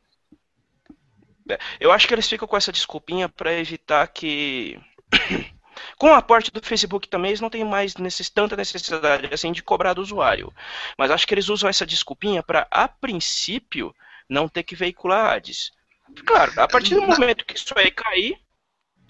Eu 1.81 1.91
acho 1.93 2.07
que 2.07 2.15
eles 2.15 2.29
ficam 2.29 2.47
com 2.47 2.57
essa 2.57 2.73
desculpinha 2.73 3.29
pra 3.29 3.53
evitar 3.53 4.07
que. 4.09 4.79
Com 5.99 6.09
o 6.11 6.15
aporte 6.15 6.51
do 6.51 6.65
Facebook 6.65 7.09
também, 7.09 7.31
eles 7.31 7.41
não 7.41 7.51
têm 7.51 7.65
mais 7.65 7.97
necess... 7.97 8.29
tanta 8.29 8.57
necessidade 8.57 9.33
assim 9.33 9.53
de 9.53 9.63
cobrar 9.63 9.95
do 9.95 10.03
usuário. 10.03 10.53
Mas 10.99 11.11
acho 11.11 11.27
que 11.27 11.35
eles 11.35 11.49
usam 11.49 11.69
essa 11.69 11.87
desculpinha 11.87 12.43
para, 12.43 12.67
a 12.71 12.87
princípio, 12.87 13.95
não 14.29 14.49
ter 14.49 14.63
que 14.65 14.77
veicular 14.77 15.35
ads. 15.35 15.73
Claro, 16.27 16.53
a 16.61 16.69
partir 16.69 16.95
do 16.95 17.03
momento 17.03 17.45
que 17.45 17.57
isso 17.57 17.73
aí 17.77 17.91
cair, 17.91 18.37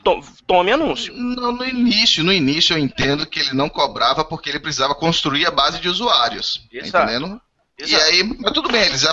to- 0.04 0.20
tome 0.46 0.70
anúncio. 0.72 1.14
No, 1.14 1.52
no 1.52 1.64
início, 1.64 2.22
no 2.24 2.32
início 2.32 2.74
eu 2.74 2.78
entendo 2.78 3.26
que 3.26 3.40
ele 3.40 3.54
não 3.54 3.68
cobrava 3.68 4.24
porque 4.24 4.48
ele 4.50 4.60
precisava 4.60 4.94
construir 4.94 5.46
a 5.46 5.50
base 5.50 5.80
de 5.80 5.88
usuários. 5.88 6.66
tá 6.90 7.06
Exato. 7.78 8.02
E 8.02 8.06
aí, 8.06 8.22
mas 8.38 8.52
tudo 8.52 8.70
bem, 8.70 8.82
eles 8.82 9.04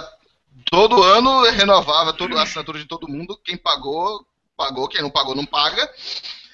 todo 0.69 1.03
ano 1.03 1.43
renovava 1.51 2.13
toda 2.13 2.39
a 2.39 2.43
assinatura 2.43 2.79
de 2.79 2.85
todo 2.85 3.07
mundo. 3.07 3.39
Quem 3.43 3.57
pagou, 3.57 4.25
pagou, 4.55 4.87
quem 4.87 5.01
não 5.01 5.09
pagou, 5.09 5.35
não 5.35 5.45
paga. 5.45 5.89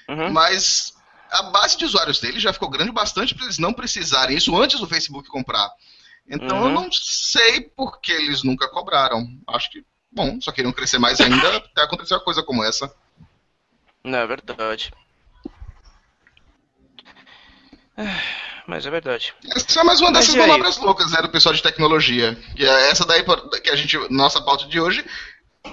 Uhum. 0.08 0.32
Mas 0.32 0.94
a 1.30 1.42
base 1.44 1.76
de 1.76 1.84
usuários 1.84 2.20
dele 2.20 2.40
já 2.40 2.52
ficou 2.52 2.68
grande 2.68 2.92
bastante 2.92 3.34
para 3.34 3.44
eles 3.44 3.58
não 3.58 3.72
precisarem 3.72 4.36
isso 4.36 4.56
antes 4.56 4.80
do 4.80 4.86
Facebook 4.86 5.28
comprar. 5.28 5.70
Então 6.28 6.60
uhum. 6.60 6.68
eu 6.68 6.70
não 6.70 6.88
sei 6.92 7.60
por 7.60 8.00
que 8.00 8.12
eles 8.12 8.42
nunca 8.42 8.68
cobraram. 8.68 9.26
Acho 9.46 9.70
que, 9.70 9.84
bom, 10.10 10.40
só 10.40 10.50
queriam 10.52 10.72
crescer 10.72 10.98
mais 10.98 11.20
ainda 11.20 11.56
até 11.58 11.82
acontecer 11.82 12.14
uma 12.14 12.24
coisa 12.24 12.42
como 12.42 12.64
essa. 12.64 12.92
Não, 14.02 14.18
é 14.18 14.26
verdade. 14.26 14.92
Mas 18.66 18.84
é 18.84 18.90
verdade. 18.90 19.32
Essa 19.54 19.80
é 19.80 19.84
mais 19.84 20.00
uma 20.00 20.12
dessas 20.12 20.34
palavras 20.34 20.78
loucas, 20.78 21.12
né, 21.12 21.22
do 21.22 21.28
pessoal 21.28 21.54
de 21.54 21.62
tecnologia. 21.62 22.36
Que 22.56 22.64
é 22.64 22.90
essa 22.90 23.06
daí 23.06 23.24
que 23.62 23.70
a 23.70 23.76
gente, 23.76 23.96
nossa 24.10 24.42
pauta 24.42 24.66
de 24.66 24.80
hoje, 24.80 25.04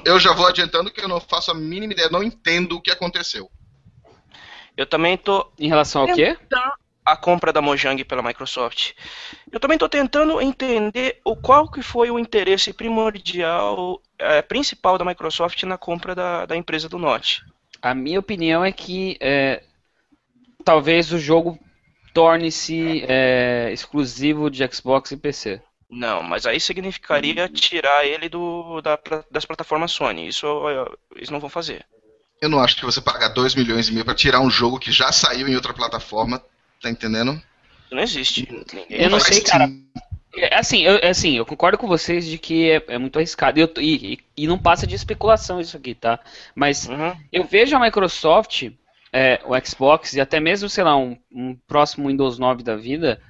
eu 0.06 0.20
já 0.20 0.32
vou 0.34 0.46
adiantando 0.46 0.92
que 0.92 1.02
eu 1.02 1.08
não 1.08 1.20
faço 1.20 1.52
a 1.52 1.56
mínima 1.56 1.94
ideia, 1.94 2.10
não 2.10 2.24
entendo 2.24 2.78
o 2.78 2.82
que 2.82 2.92
aconteceu. 2.92 3.50
Eu 4.78 4.86
também 4.86 5.18
tô. 5.18 5.52
Em 5.60 5.68
relação 5.68 6.04
ao 6.04 6.14
quê? 6.14 6.38
A 7.06 7.18
compra 7.18 7.52
da 7.52 7.62
Mojang 7.62 8.02
pela 8.06 8.24
Microsoft. 8.24 8.94
Eu 9.52 9.60
também 9.60 9.76
estou 9.76 9.90
tentando 9.90 10.40
entender 10.40 11.20
o 11.26 11.36
qual 11.36 11.70
que 11.70 11.82
foi 11.82 12.10
o 12.10 12.18
interesse 12.18 12.72
primordial, 12.72 14.02
é, 14.18 14.42
principal 14.42 14.98
da 14.98 15.04
Microsoft 15.04 15.62
na 15.64 15.78
compra 15.78 16.16
da, 16.16 16.46
da 16.46 16.56
empresa 16.56 16.88
do 16.88 16.98
Note. 16.98 17.44
A 17.82 17.94
minha 17.94 18.20
opinião 18.20 18.64
é 18.64 18.72
que 18.72 19.18
é, 19.20 19.64
talvez 20.64 21.12
o 21.12 21.20
jogo 21.20 21.60
torne-se 22.14 23.04
é, 23.08 23.72
exclusivo 23.74 24.50
de 24.50 24.66
Xbox 24.72 25.12
e 25.12 25.18
PC. 25.18 25.62
Não, 25.90 26.24
mas 26.24 26.46
aí 26.46 26.60
significaria 26.60 27.48
tirar 27.50 28.06
ele 28.06 28.28
do, 28.28 28.82
da, 28.82 28.98
das 29.30 29.46
plataformas 29.46 29.92
Sony. 29.92 30.28
Isso 30.28 30.48
eles 31.16 31.30
não 31.30 31.40
vão 31.40 31.50
fazer. 31.50 31.86
Eu 32.42 32.50
não 32.50 32.60
acho 32.60 32.76
que 32.76 32.86
você 32.86 33.00
pagar 33.00 33.30
2 33.30 33.56
milhões 33.56 33.88
e 33.88 33.94
meio 33.94 34.04
para 34.04 34.16
tirar 34.16 34.42
um 34.42 34.50
jogo 34.50 34.80
que 34.80 34.92
já 34.92 35.12
saiu 35.12 35.48
em 35.48 35.56
outra 35.56 35.74
plataforma, 35.74 36.44
tá 36.82 36.90
entendendo? 36.90 37.42
Não 37.92 38.02
existe. 38.02 38.48
eu 38.90 39.10
não 39.10 39.20
sei, 39.20 39.42
cara. 39.42 39.70
É, 40.36 40.56
assim, 40.58 40.82
eu, 40.82 40.96
é 40.96 41.10
assim, 41.10 41.38
eu 41.38 41.46
concordo 41.46 41.78
com 41.78 41.88
vocês 41.88 42.26
de 42.26 42.40
que 42.40 42.72
é, 42.72 42.84
é 42.88 42.98
muito 42.98 43.18
arriscado. 43.18 43.60
Eu, 43.60 43.72
e, 43.78 44.20
e, 44.36 44.48
não 44.48 44.58
passa 44.58 44.88
de 44.88 44.96
especulação 44.96 45.62
isso 45.62 45.78
aqui, 45.78 45.94
tá? 45.94 46.20
Mas 46.56 46.88
uhum. 46.88 47.16
eu 47.32 47.44
vejo 47.44 47.76
a 47.76 47.80
Microsoft 47.80 48.72
é, 49.14 49.40
o 49.46 49.54
Xbox 49.64 50.14
e 50.14 50.20
até 50.20 50.40
mesmo, 50.40 50.68
sei 50.68 50.84
lá, 50.84 50.98
um, 50.98 51.16
um 51.32 51.56
próximo 51.68 52.10
Windows 52.10 52.40
9 52.40 52.64
da 52.64 52.76
vida, 52.76 53.22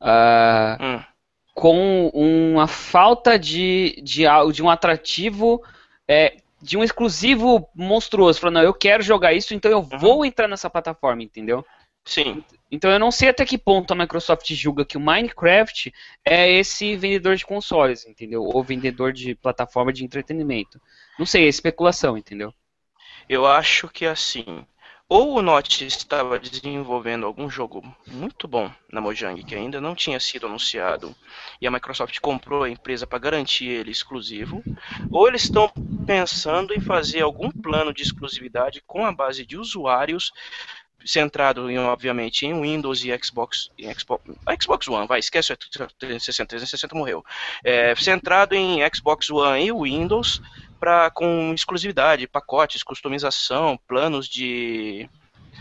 uh, 0.00 0.82
hum. 0.82 1.04
com 1.52 2.08
uma 2.14 2.68
falta 2.68 3.36
de, 3.36 4.00
de, 4.04 4.22
de 4.52 4.62
um 4.62 4.70
atrativo, 4.70 5.60
é, 6.06 6.36
de 6.62 6.78
um 6.78 6.84
exclusivo 6.84 7.68
monstruoso. 7.74 8.38
Falando, 8.38 8.54
não, 8.54 8.62
eu 8.62 8.72
quero 8.72 9.02
jogar 9.02 9.32
isso, 9.32 9.52
então 9.52 9.68
eu 9.68 9.80
uhum. 9.80 9.98
vou 9.98 10.24
entrar 10.24 10.46
nessa 10.46 10.70
plataforma, 10.70 11.24
entendeu? 11.24 11.66
Sim. 12.04 12.44
Então 12.70 12.90
eu 12.90 12.98
não 12.98 13.10
sei 13.10 13.28
até 13.28 13.44
que 13.44 13.58
ponto 13.58 13.92
a 13.92 13.96
Microsoft 13.96 14.50
julga 14.54 14.84
que 14.84 14.96
o 14.96 15.00
Minecraft 15.00 15.92
é 16.24 16.50
esse 16.50 16.96
vendedor 16.96 17.36
de 17.36 17.44
consoles, 17.44 18.06
entendeu? 18.06 18.42
Ou 18.44 18.62
vendedor 18.62 19.12
de 19.12 19.34
plataforma 19.34 19.92
de 19.92 20.04
entretenimento. 20.04 20.80
Não 21.18 21.26
sei, 21.26 21.44
é 21.44 21.48
especulação, 21.48 22.16
entendeu? 22.16 22.52
Eu 23.28 23.46
acho 23.46 23.88
que 23.88 24.06
assim, 24.06 24.64
ou 25.12 25.36
o 25.36 25.42
Note 25.42 25.86
estava 25.86 26.38
desenvolvendo 26.38 27.26
algum 27.26 27.50
jogo 27.50 27.84
muito 28.06 28.48
bom 28.48 28.72
na 28.90 28.98
Mojang 28.98 29.44
que 29.44 29.54
ainda 29.54 29.78
não 29.78 29.94
tinha 29.94 30.18
sido 30.18 30.46
anunciado 30.46 31.14
e 31.60 31.66
a 31.66 31.70
Microsoft 31.70 32.18
comprou 32.18 32.62
a 32.62 32.70
empresa 32.70 33.06
para 33.06 33.18
garantir 33.18 33.66
ele 33.66 33.90
exclusivo, 33.90 34.64
ou 35.10 35.28
eles 35.28 35.44
estão 35.44 35.70
pensando 36.06 36.72
em 36.72 36.80
fazer 36.80 37.20
algum 37.20 37.50
plano 37.50 37.92
de 37.92 38.02
exclusividade 38.02 38.82
com 38.86 39.04
a 39.04 39.12
base 39.12 39.44
de 39.44 39.58
usuários 39.58 40.32
centrado 41.04 41.70
em, 41.70 41.78
obviamente 41.78 42.46
em 42.46 42.58
Windows 42.58 43.04
e 43.04 43.10
Xbox, 43.22 43.70
em 43.76 43.92
Xbox, 43.92 44.24
Xbox 44.62 44.88
One, 44.88 45.06
vai, 45.06 45.18
esquece 45.18 45.52
o 45.52 45.56
360, 45.58 46.48
360 46.48 46.94
morreu. 46.94 47.22
É, 47.62 47.94
centrado 47.96 48.54
em 48.54 48.78
Xbox 48.94 49.28
One 49.28 49.66
e 49.66 49.72
Windows 49.72 50.40
para 50.82 51.12
com 51.12 51.52
exclusividade, 51.54 52.26
pacotes, 52.26 52.82
customização, 52.82 53.78
planos 53.86 54.26
de 54.28 55.08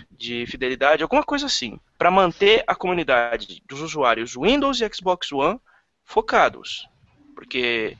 de 0.10 0.48
fidelidade, 0.48 1.04
alguma 1.04 1.24
coisa 1.24 1.46
assim, 1.46 1.80
para 1.96 2.10
manter 2.10 2.64
a 2.66 2.74
comunidade 2.74 3.62
dos 3.68 3.82
usuários 3.82 4.36
Windows 4.36 4.82
e 4.82 4.90
Xbox 4.92 5.32
One 5.32 5.60
focados. 6.04 6.88
Porque 7.36 7.96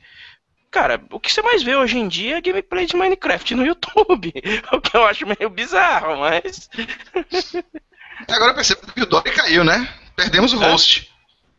Cara, 0.68 1.00
o 1.12 1.20
que 1.20 1.30
você 1.30 1.42
mais 1.42 1.62
vê 1.62 1.76
hoje 1.76 1.96
em 1.98 2.08
dia 2.08 2.38
é 2.38 2.40
gameplay 2.40 2.86
de 2.86 2.96
Minecraft 2.96 3.54
no 3.54 3.66
YouTube. 3.66 4.32
O 4.72 4.80
que 4.80 4.96
eu 4.96 5.04
acho 5.04 5.24
meio 5.26 5.50
bizarro, 5.50 6.18
mas. 6.18 6.68
Agora 8.28 8.50
eu 8.50 8.54
percebo 8.54 8.80
que 8.92 9.02
o 9.02 9.06
Dory 9.06 9.30
caiu, 9.30 9.62
né? 9.62 9.88
Perdemos 10.16 10.52
o 10.54 10.62
é? 10.62 10.70
host. 10.70 11.08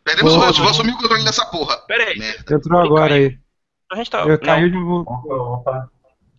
Perdemos 0.03 0.33
o 0.33 0.39
host, 0.39 0.61
vou 0.61 0.71
assumir 0.71 0.91
o 0.91 0.97
controle 0.97 1.23
dessa 1.23 1.45
porra. 1.45 1.77
Pera 1.87 2.05
aí. 2.05 2.19
Entrou 2.51 2.81
agora 2.81 3.13
aí. 3.13 3.37
A 3.91 3.95
gente 3.95 4.09
tá. 4.09 4.21
Eu 4.21 4.39
caiu 4.39 4.69
de 4.69 4.77
Opa, 4.77 5.35
opa. 5.35 5.89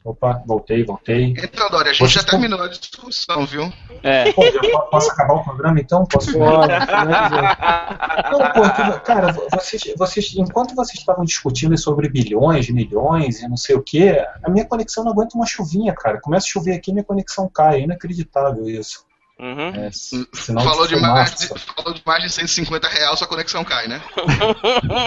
Opa, 0.05 0.43
voltei, 0.47 0.85
voltei. 0.85 1.33
Então, 1.43 1.71
Dória, 1.71 1.91
a 1.91 1.95
gente 1.95 2.13
já 2.13 2.23
terminou 2.23 2.61
a 2.61 2.69
discussão, 2.69 3.47
viu? 3.47 3.73
É. 4.03 4.31
Pô, 4.35 4.43
posso 4.91 5.11
acabar 5.11 5.33
o 5.33 5.43
programa 5.43 5.81
então? 5.81 6.05
Posso? 6.05 6.31
Pode. 6.31 6.69
não, 8.31 8.53
pô, 8.53 9.01
cara, 9.03 9.33
vocês, 9.51 9.83
vocês, 9.97 10.35
enquanto 10.37 10.75
vocês 10.75 10.99
estavam 10.99 11.25
discutindo 11.25 11.75
sobre 11.79 12.11
bilhões, 12.11 12.69
milhões 12.69 13.41
e 13.41 13.49
não 13.49 13.57
sei 13.57 13.77
o 13.77 13.83
que, 13.83 14.11
a 14.11 14.51
minha 14.51 14.67
conexão 14.67 15.05
não 15.05 15.13
aguenta 15.13 15.37
uma 15.37 15.47
chuvinha, 15.47 15.95
cara. 15.95 16.21
Começa 16.21 16.45
a 16.45 16.51
chover 16.51 16.75
aqui 16.75 16.91
e 16.91 16.93
minha 16.95 17.05
conexão 17.05 17.49
cai. 17.49 17.81
É 17.81 17.85
inacreditável 17.85 18.69
isso. 18.69 19.07
Uhum. 19.39 19.73
É, 19.75 19.91
falou, 20.63 20.87
de 20.87 20.95
mais 20.97 21.35
de, 21.35 21.49
falou 21.49 21.93
de 21.93 22.03
mais 22.07 22.23
de 22.23 22.31
150 22.31 22.89
reais, 22.89 23.19
sua 23.19 23.27
conexão 23.27 23.65
cai, 23.65 23.89
né? 23.89 24.01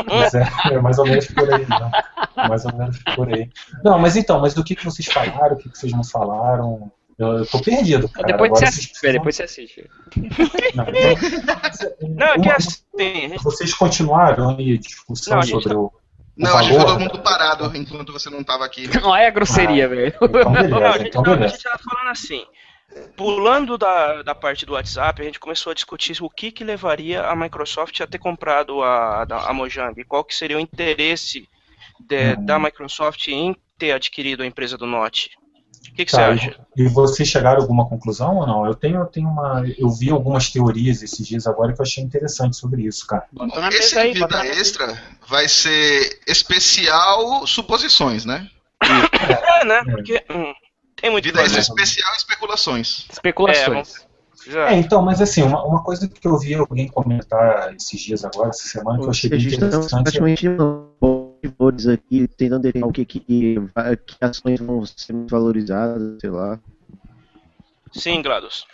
Mas 0.06 0.34
é, 0.34 0.50
é 0.72 0.80
mais 0.82 1.00
ou 1.00 1.06
menos 1.06 1.28
por 1.28 1.54
aí, 1.54 1.66
né? 1.66 1.92
Mais 2.36 2.66
ou 2.66 2.76
menos 2.76 3.00
por 3.16 3.34
aí. 3.34 3.50
Não, 3.84 3.98
mas 3.98 4.18
então, 4.18 4.40
mas 4.42 4.54
do 4.54 4.66
que, 4.66 4.76
que 4.76 4.84
vocês 4.84 5.08
falaram, 5.08 5.56
o 5.56 5.58
que, 5.58 5.70
que 5.70 5.78
vocês 5.78 5.94
não 5.94 6.04
falaram? 6.04 6.92
Eu, 7.18 7.40
eu 7.40 7.46
tô 7.48 7.60
perdido, 7.62 8.08
cara. 8.10 8.28
Depois 8.28 8.52
Agora, 8.52 8.60
você 8.60 8.66
assiste, 8.66 8.92
precisam... 8.92 9.14
depois 9.14 9.36
você 9.36 9.44
assiste. 9.44 9.90
Não, 10.76 10.86
então, 10.90 12.10
não 12.16 12.28
é 12.28 12.40
que 12.40 12.50
assim. 12.50 13.36
Vocês 13.42 13.74
continuaram 13.74 14.52
aí 14.52 14.78
discussão 14.78 15.38
não, 15.38 15.44
sobre 15.44 15.70
tá... 15.70 15.80
o. 15.80 15.92
Não, 16.36 16.52
valor, 16.52 16.60
a 16.60 16.64
gente 16.64 16.78
ficou 16.78 16.86
todo 16.86 17.00
mundo 17.00 17.20
parado 17.24 17.76
enquanto 17.76 18.14
você 18.14 18.30
não 18.30 18.44
tava 18.44 18.66
aqui. 18.66 18.88
Não 19.02 19.16
é 19.16 19.32
grosseria, 19.32 19.86
ah, 19.86 19.88
velho. 19.88 20.14
Então 20.22 20.28
beleza, 20.52 20.68
não, 20.68 20.86
a 20.86 20.98
gente, 20.98 21.08
então 21.08 21.24
beleza. 21.24 21.46
a 21.46 21.48
gente 21.48 21.64
tava 21.64 21.80
falando 21.80 22.12
assim. 22.12 22.46
Pulando 23.16 23.78
da, 23.78 24.24
da 24.24 24.34
parte 24.34 24.66
do 24.66 24.74
WhatsApp, 24.74 25.22
a 25.22 25.26
gente 25.26 25.40
começou 25.40 25.72
a 25.72 25.74
discutir 25.74 26.24
o 26.24 26.30
que, 26.30 26.52
que 26.52 26.64
levaria 26.64 27.24
a 27.24 27.36
Microsoft 27.36 28.00
a 28.02 28.08
ter 28.08 28.18
comprado 28.18 28.82
a, 28.82 29.24
a, 29.24 29.50
a 29.50 29.54
Mojang, 29.54 30.04
qual 30.06 30.24
que 30.24 30.34
seria 30.34 30.58
o 30.58 30.60
interesse 30.60 31.48
de, 32.00 32.36
uhum. 32.36 32.46
da 32.46 32.60
Microsoft 32.60 33.28
em 33.28 33.56
ter 33.78 33.92
adquirido 33.92 34.44
a 34.44 34.46
empresa 34.46 34.78
do 34.78 34.86
Note. 34.86 35.32
O 35.90 35.94
que, 35.98 36.06
que 36.06 36.12
tá, 36.12 36.18
você 36.18 36.48
acha? 36.48 36.60
E 36.76 36.88
vocês 36.88 37.28
chegaram 37.28 37.60
a 37.60 37.62
alguma 37.62 37.88
conclusão 37.88 38.38
ou 38.38 38.48
não? 38.48 38.66
Eu 38.66 38.76
tenho, 38.76 38.98
eu 38.98 39.06
tenho 39.06 39.30
uma. 39.30 39.64
Eu 39.78 39.90
vi 39.90 40.12
algumas 40.12 40.50
teorias 40.50 41.02
esses 41.02 41.26
dias 41.26 41.48
agora 41.48 41.74
que 41.74 41.80
eu 41.80 41.84
achei 41.84 42.04
interessante 42.04 42.56
sobre 42.56 42.84
isso, 42.84 43.06
cara. 43.08 43.26
Esse 43.72 43.98
aí, 43.98 44.14
vida 44.14 44.46
extra 44.46 45.02
vai 45.28 45.48
ser 45.48 46.20
especial 46.28 47.48
suposições, 47.48 48.26
né? 48.26 48.48
É, 48.82 49.66
né? 49.66 49.84
Porque. 49.86 50.24
Hum, 50.30 50.54
tem 50.98 51.10
muito 51.10 51.24
Vida 51.24 51.42
extra 51.42 51.62
especial 51.62 52.14
especulações. 52.16 53.06
Especulações. 53.10 54.06
É, 54.48 54.74
é, 54.74 54.78
então, 54.78 55.02
mas 55.02 55.22
assim, 55.22 55.44
uma, 55.44 55.64
uma 55.66 55.84
coisa 55.84 56.08
que 56.08 56.28
eu 56.28 56.38
vi 56.38 56.54
alguém 56.54 56.88
comentar 56.88 57.76
esses 57.76 58.00
dias 58.00 58.24
agora, 58.24 58.50
essa 58.50 58.68
semana, 58.68 59.00
que 59.00 59.06
eu 59.06 59.10
achei 59.10 59.30
bem 59.30 59.42
interessante. 59.42 59.90
Praticamente 59.90 60.48
valores 61.00 61.88
aqui, 61.88 62.28
tentando 62.30 62.62
definir 62.62 62.86
o 62.86 62.92
que, 62.92 63.06
que, 63.06 63.20
que 63.22 63.60
ações 64.22 64.60
vão 64.60 64.86
ser 64.86 65.14
valorizadas, 65.30 66.20
sei 66.22 66.30
lá. 66.30 66.60
Sim, 67.92 68.22
Glados. 68.22 68.66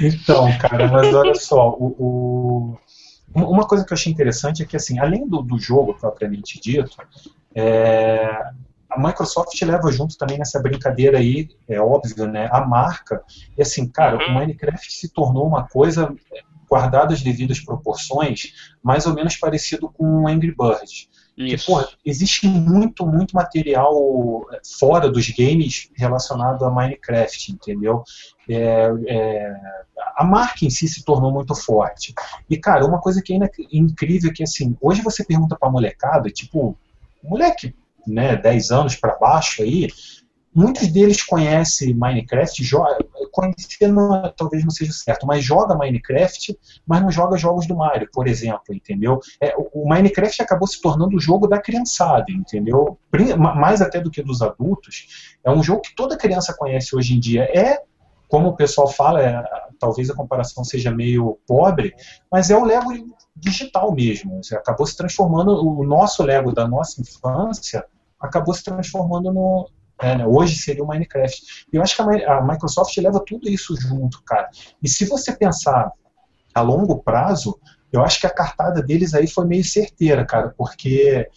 então, 0.00 0.56
cara, 0.58 0.88
mas 0.88 1.14
olha 1.14 1.34
só, 1.34 1.70
o, 1.70 1.86
o, 1.98 2.78
uma 3.34 3.66
coisa 3.66 3.84
que 3.84 3.92
eu 3.92 3.96
achei 3.96 4.12
interessante 4.12 4.62
é 4.62 4.66
que, 4.66 4.76
assim, 4.76 4.98
além 4.98 5.28
do, 5.28 5.42
do 5.42 5.58
jogo 5.58 5.94
propriamente 5.94 6.60
dito, 6.60 6.96
é, 7.54 8.30
a 8.88 8.98
Microsoft 8.98 9.60
leva 9.62 9.90
junto 9.90 10.16
também 10.16 10.38
nessa 10.38 10.60
brincadeira 10.60 11.18
aí, 11.18 11.48
é 11.68 11.80
óbvio, 11.80 12.26
né, 12.26 12.48
a 12.52 12.64
marca. 12.64 13.22
E 13.58 13.62
assim, 13.62 13.88
cara, 13.88 14.16
uhum. 14.16 14.32
o 14.32 14.34
Minecraft 14.34 14.92
se 14.92 15.08
tornou 15.08 15.46
uma 15.46 15.66
coisa, 15.66 16.14
guardada 16.68 17.12
as 17.12 17.22
devidas 17.22 17.60
proporções, 17.60 18.52
mais 18.82 19.06
ou 19.06 19.14
menos 19.14 19.36
parecido 19.36 19.88
com 19.88 20.22
o 20.22 20.28
Angry 20.28 20.54
Birds. 20.56 21.08
Que, 21.36 21.56
porra, 21.64 21.88
existe 22.04 22.46
muito, 22.46 23.04
muito 23.04 23.34
material 23.34 23.92
fora 24.78 25.10
dos 25.10 25.28
games 25.30 25.90
relacionado 25.94 26.64
a 26.64 26.70
Minecraft, 26.70 27.52
entendeu? 27.52 28.04
É, 28.48 28.88
é, 29.08 29.56
a 30.16 30.24
marca 30.24 30.64
em 30.64 30.70
si 30.70 30.86
se 30.86 31.04
tornou 31.04 31.32
muito 31.32 31.54
forte. 31.54 32.14
E, 32.48 32.56
cara, 32.56 32.86
uma 32.86 33.00
coisa 33.00 33.20
que 33.20 33.34
é 33.34 33.50
incrível 33.72 34.30
é 34.30 34.32
que, 34.34 34.44
assim, 34.44 34.76
hoje 34.80 35.02
você 35.02 35.24
pergunta 35.24 35.56
pra 35.58 35.70
molecada, 35.70 36.30
tipo, 36.30 36.78
moleque 37.22 37.74
né, 38.06 38.36
10 38.36 38.70
anos 38.70 38.96
para 38.96 39.16
baixo 39.16 39.62
aí, 39.62 39.88
muitos 40.54 40.86
deles 40.88 41.22
conhecem 41.22 41.94
Minecraft, 41.94 42.62
conhecer 43.34 43.88
não, 43.88 44.32
talvez 44.36 44.64
não 44.64 44.70
seja 44.70 44.92
certo, 44.92 45.26
mas 45.26 45.44
joga 45.44 45.74
Minecraft, 45.74 46.56
mas 46.86 47.02
não 47.02 47.10
joga 47.10 47.36
jogos 47.36 47.66
do 47.66 47.76
Mario, 47.76 48.08
por 48.12 48.28
exemplo, 48.28 48.72
entendeu? 48.72 49.18
É, 49.40 49.54
o 49.56 49.88
Minecraft 49.88 50.40
acabou 50.40 50.68
se 50.68 50.80
tornando 50.80 51.16
o 51.16 51.20
jogo 51.20 51.46
da 51.46 51.60
criançada, 51.60 52.26
entendeu? 52.30 52.98
Mais 53.36 53.82
até 53.82 54.00
do 54.00 54.10
que 54.10 54.22
dos 54.22 54.40
adultos. 54.40 55.36
É 55.42 55.50
um 55.50 55.62
jogo 55.62 55.82
que 55.82 55.94
toda 55.94 56.16
criança 56.16 56.54
conhece 56.56 56.94
hoje 56.94 57.14
em 57.14 57.20
dia. 57.20 57.42
É 57.44 57.82
como 58.28 58.48
o 58.48 58.56
pessoal 58.56 58.88
fala, 58.88 59.22
é, 59.22 59.42
talvez 59.78 60.08
a 60.10 60.14
comparação 60.14 60.64
seja 60.64 60.90
meio 60.90 61.38
pobre, 61.46 61.94
mas 62.30 62.50
é 62.50 62.56
o 62.56 62.64
Lego 62.64 62.90
digital 63.36 63.92
mesmo. 63.92 64.40
Acabou 64.52 64.86
se 64.86 64.96
transformando, 64.96 65.50
o 65.50 65.84
nosso 65.84 66.22
Lego 66.22 66.52
da 66.52 66.66
nossa 66.66 67.00
infância 67.00 67.84
acabou 68.18 68.54
se 68.54 68.64
transformando 68.64 69.32
no. 69.32 69.68
Né, 70.04 70.26
hoje 70.26 70.56
seria 70.56 70.84
o 70.84 70.86
Minecraft. 70.86 71.66
E 71.72 71.76
eu 71.76 71.82
acho 71.82 71.96
que 71.96 72.02
a, 72.02 72.42
Microsoft 72.42 72.96
leva 72.98 73.22
tudo 73.24 73.48
isso 73.48 73.74
junto, 73.80 74.22
cara. 74.22 74.50
E 74.82 74.88
se 74.88 75.06
você 75.06 75.32
pensar 75.32 75.90
a 76.54 76.60
longo 76.60 77.02
prazo, 77.02 77.58
eu 77.90 78.02
acho 78.02 78.20
que 78.20 78.26
a 78.26 78.30
cartada 78.30 78.82
deles 78.82 79.14
aí 79.14 79.26
foi 79.26 79.46
meio 79.46 79.64
certeira, 79.64 80.24
cara, 80.26 80.52
porque 80.56 81.28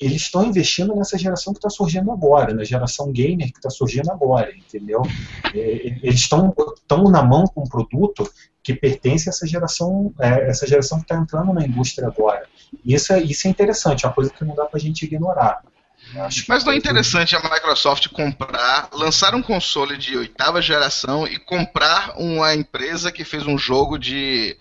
eles 0.00 0.22
estão 0.22 0.44
investindo 0.44 0.94
nessa 0.94 1.16
geração 1.16 1.52
que 1.52 1.58
está 1.58 1.70
surgindo 1.70 2.10
agora, 2.10 2.52
na 2.52 2.64
geração 2.64 3.12
gamer 3.12 3.52
que 3.52 3.58
está 3.58 3.70
surgindo 3.70 4.10
agora, 4.10 4.50
entendeu? 4.56 5.02
É, 5.54 5.98
eles 6.02 6.20
estão 6.20 6.54
na 7.10 7.22
mão 7.22 7.44
com 7.46 7.62
um 7.62 7.68
produto 7.68 8.28
que 8.62 8.74
pertence 8.74 9.28
a 9.28 9.30
essa 9.30 9.46
geração, 9.46 10.12
é, 10.18 10.48
essa 10.48 10.66
geração 10.66 10.98
que 10.98 11.04
está 11.04 11.16
entrando 11.16 11.52
na 11.52 11.64
indústria 11.64 12.08
agora. 12.08 12.46
Isso 12.84 13.12
é, 13.12 13.22
isso 13.22 13.46
é 13.46 13.50
interessante, 13.50 14.04
é 14.04 14.08
uma 14.08 14.14
coisa 14.14 14.30
que 14.30 14.44
não 14.44 14.54
dá 14.54 14.64
para 14.64 14.78
a 14.78 14.80
gente 14.80 15.04
ignorar. 15.04 15.62
Mas 16.48 16.64
não 16.64 16.72
é 16.72 16.76
interessante 16.76 17.34
a 17.34 17.42
Microsoft 17.42 18.08
comprar, 18.08 18.88
lançar 18.92 19.34
um 19.34 19.42
console 19.42 19.96
de 19.96 20.16
oitava 20.16 20.62
geração 20.62 21.26
e 21.26 21.38
comprar 21.38 22.14
uma 22.16 22.54
empresa 22.54 23.10
que 23.10 23.24
fez 23.24 23.46
um 23.46 23.58
jogo 23.58 23.98
de 23.98 24.56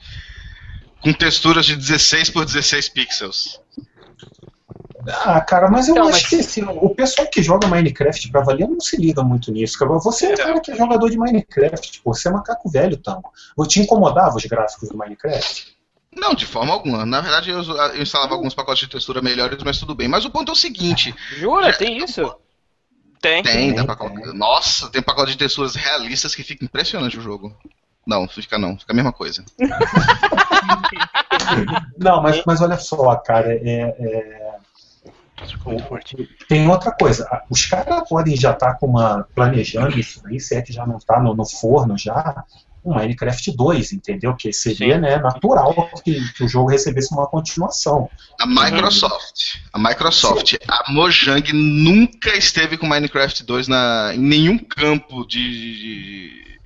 com 1.01 1.13
texturas 1.13 1.65
de 1.65 1.75
16 1.75 2.29
por 2.29 2.45
16 2.45 2.89
pixels? 2.89 3.59
Ah, 5.25 5.41
cara, 5.41 5.69
mas 5.69 5.89
eu 5.89 5.95
então, 5.95 6.07
acho 6.07 6.21
mas... 6.21 6.27
que 6.27 6.35
assim, 6.37 6.63
o 6.63 6.89
pessoal 6.95 7.27
que 7.27 7.43
joga 7.43 7.67
Minecraft 7.67 8.31
pra 8.31 8.41
valer 8.41 8.67
não 8.67 8.79
se 8.79 8.95
liga 8.95 9.21
muito 9.21 9.51
nisso. 9.51 9.77
Cara. 9.77 9.91
Você 9.99 10.27
é 10.27 10.37
cara 10.37 10.61
que 10.61 10.71
é 10.71 10.75
jogador 10.75 11.09
de 11.09 11.17
Minecraft, 11.17 12.01
pô, 12.01 12.13
você 12.13 12.29
é 12.29 12.31
macaco 12.31 12.69
velho, 12.69 12.95
tango. 12.95 13.31
Vou 13.55 13.67
te 13.67 13.81
incomodava 13.81 14.37
os 14.37 14.45
gráficos 14.45 14.89
do 14.89 14.97
Minecraft? 14.97 15.72
Não, 16.15 16.33
de 16.33 16.45
forma 16.45 16.73
alguma. 16.73 17.05
Na 17.05 17.21
verdade, 17.21 17.49
eu, 17.49 17.61
eu 17.61 18.01
instalava 18.01 18.33
alguns 18.33 18.53
pacotes 18.53 18.81
de 18.81 18.89
textura 18.89 19.21
melhores, 19.21 19.61
mas 19.63 19.79
tudo 19.79 19.95
bem. 19.95 20.07
Mas 20.07 20.25
o 20.25 20.29
ponto 20.29 20.49
é 20.49 20.53
o 20.53 20.55
seguinte. 20.55 21.15
Jura? 21.37 21.71
Já, 21.71 21.77
tem 21.77 21.97
isso? 21.97 22.35
Tem. 23.21 23.41
Tem, 23.41 23.73
tem, 23.73 23.85
tem. 23.85 24.33
Nossa, 24.33 24.89
tem 24.89 25.01
pacote 25.01 25.31
de 25.31 25.37
texturas 25.37 25.75
realistas 25.75 26.35
que 26.35 26.43
fica 26.43 26.65
impressionante 26.65 27.17
o 27.17 27.21
jogo. 27.21 27.55
Não, 28.05 28.27
fica 28.27 28.57
não, 28.57 28.77
fica 28.77 28.91
a 28.91 28.95
mesma 28.95 29.13
coisa. 29.13 29.45
não, 31.97 32.21
mas, 32.21 32.43
mas 32.45 32.61
olha 32.61 32.77
só, 32.77 33.15
cara, 33.15 33.53
é, 33.53 33.95
é. 33.97 34.53
Tem 36.47 36.69
outra 36.69 36.91
coisa, 36.91 37.27
os 37.49 37.65
caras 37.65 38.07
podem 38.07 38.35
já 38.35 38.51
estar 38.51 38.73
tá 38.73 38.77
com 38.77 38.87
uma 38.87 39.27
planejando 39.35 39.99
isso 39.99 40.21
aí, 40.25 40.39
se 40.39 40.55
é 40.55 40.61
que 40.61 40.71
já 40.71 40.85
não 40.85 40.97
está 40.97 41.19
no, 41.19 41.33
no, 41.33 41.45
forno 41.45 41.97
já, 41.97 42.43
um 42.83 42.93
Minecraft 42.93 43.55
2, 43.55 43.93
entendeu? 43.93 44.35
Que 44.35 44.51
seria 44.51 44.97
né, 44.97 45.17
natural 45.17 45.89
que, 46.03 46.33
que, 46.33 46.43
o 46.43 46.47
jogo 46.47 46.69
recebesse 46.69 47.13
uma 47.13 47.27
continuação. 47.27 48.09
A 48.39 48.45
Microsoft, 48.45 49.55
a 49.71 49.79
Microsoft, 49.79 50.49
Sim. 50.51 50.57
a 50.67 50.91
Mojang 50.91 51.53
nunca 51.53 52.35
esteve 52.35 52.77
com 52.77 52.87
Minecraft 52.87 53.43
2 53.43 53.67
na, 53.67 54.11
em 54.13 54.19
nenhum 54.19 54.57
campo 54.57 55.25
de, 55.25 55.39
de, 55.39 56.59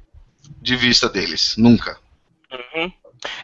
de 0.62 0.76
vista 0.76 1.08
deles, 1.08 1.56
nunca. 1.58 1.98
Uhum. 2.52 2.92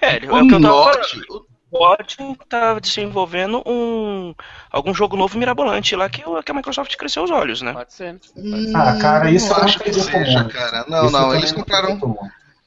É, 0.01 0.17
o, 0.25 0.37
é 0.37 0.43
o 0.43 0.47
que 0.47 0.53
eu 0.55 0.61
tava 0.61 0.93
falando 0.93 1.53
pode 1.73 2.13
estar 2.13 2.75
tá 2.75 2.79
desenvolvendo 2.79 3.63
um 3.65 4.35
algum 4.71 4.93
jogo 4.93 5.17
novo 5.17 5.39
mirabolante 5.39 5.95
lá 5.95 6.07
que, 6.07 6.21
que 6.21 6.51
a 6.51 6.53
Microsoft 6.53 6.95
cresceu 6.95 7.23
os 7.23 7.31
olhos, 7.31 7.63
né? 7.63 7.73
Pode 7.73 7.93
ser. 7.93 8.19
Pode 8.35 8.67
ser. 8.67 8.77
Ah, 8.77 8.97
cara, 9.01 9.31
isso 9.31 9.49
não 9.49 9.57
acho 9.57 9.79
que 9.79 9.91
seja, 9.91 10.43
cara. 10.45 10.85
Não, 10.87 11.05
isso 11.05 11.11
não, 11.11 11.35
eles 11.35 11.51
compraram. 11.51 11.99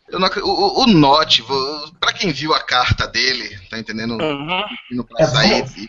Eu 0.08 0.20
não, 0.20 0.28
o, 0.28 0.82
o 0.82 0.86
Note, 0.86 1.44
para 1.98 2.12
quem 2.12 2.30
viu 2.30 2.54
a 2.54 2.62
carta 2.62 3.06
dele, 3.08 3.58
tá 3.68 3.78
entendendo? 3.78 4.12
Uhum. 4.12 4.64
É, 5.18 5.26
vamos, 5.26 5.88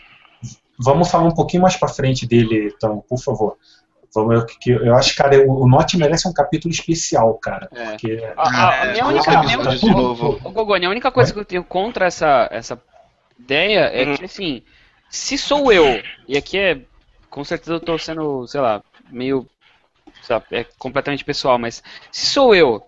vamos 0.78 1.10
falar 1.10 1.24
um 1.24 1.34
pouquinho 1.34 1.62
mais 1.62 1.76
para 1.76 1.88
frente 1.88 2.26
dele, 2.26 2.72
então, 2.74 3.04
por 3.08 3.18
favor. 3.18 3.56
Vamos, 4.14 4.34
eu, 4.34 4.46
que, 4.46 4.70
eu 4.70 4.94
acho, 4.96 5.14
cara, 5.14 5.38
o, 5.46 5.64
o 5.64 5.68
Note 5.68 5.96
merece 5.96 6.26
um 6.26 6.32
capítulo 6.32 6.72
especial, 6.72 7.34
cara. 7.34 7.68
É. 7.72 7.90
Porque, 7.90 8.24
a, 8.36 8.42
a, 8.42 8.82
a 8.82 8.86
minha 8.92 9.06
única, 9.06 9.38
a 9.38 9.42
minha, 9.42 9.76
de 9.76 9.90
novo. 9.90 10.40
O 10.42 10.50
Gogoni, 10.50 10.86
a 10.86 10.90
única 10.90 11.10
coisa 11.12 11.32
que 11.32 11.38
eu 11.38 11.44
tenho 11.44 11.62
contra 11.62 12.06
essa, 12.06 12.48
essa 12.50 12.80
ideia 13.38 13.80
é 13.80 14.04
uhum. 14.04 14.16
que, 14.16 14.24
assim, 14.24 14.62
se 15.08 15.38
sou 15.38 15.72
eu, 15.72 16.02
e 16.26 16.36
aqui 16.36 16.58
é, 16.58 16.80
com 17.30 17.44
certeza 17.44 17.74
eu 17.74 17.80
tô 17.80 17.98
sendo, 17.98 18.46
sei 18.46 18.60
lá, 18.60 18.82
meio, 19.10 19.46
sabe, 20.22 20.46
é 20.50 20.64
completamente 20.78 21.24
pessoal, 21.24 21.58
mas 21.58 21.82
se 22.10 22.26
sou 22.26 22.54
eu, 22.54 22.82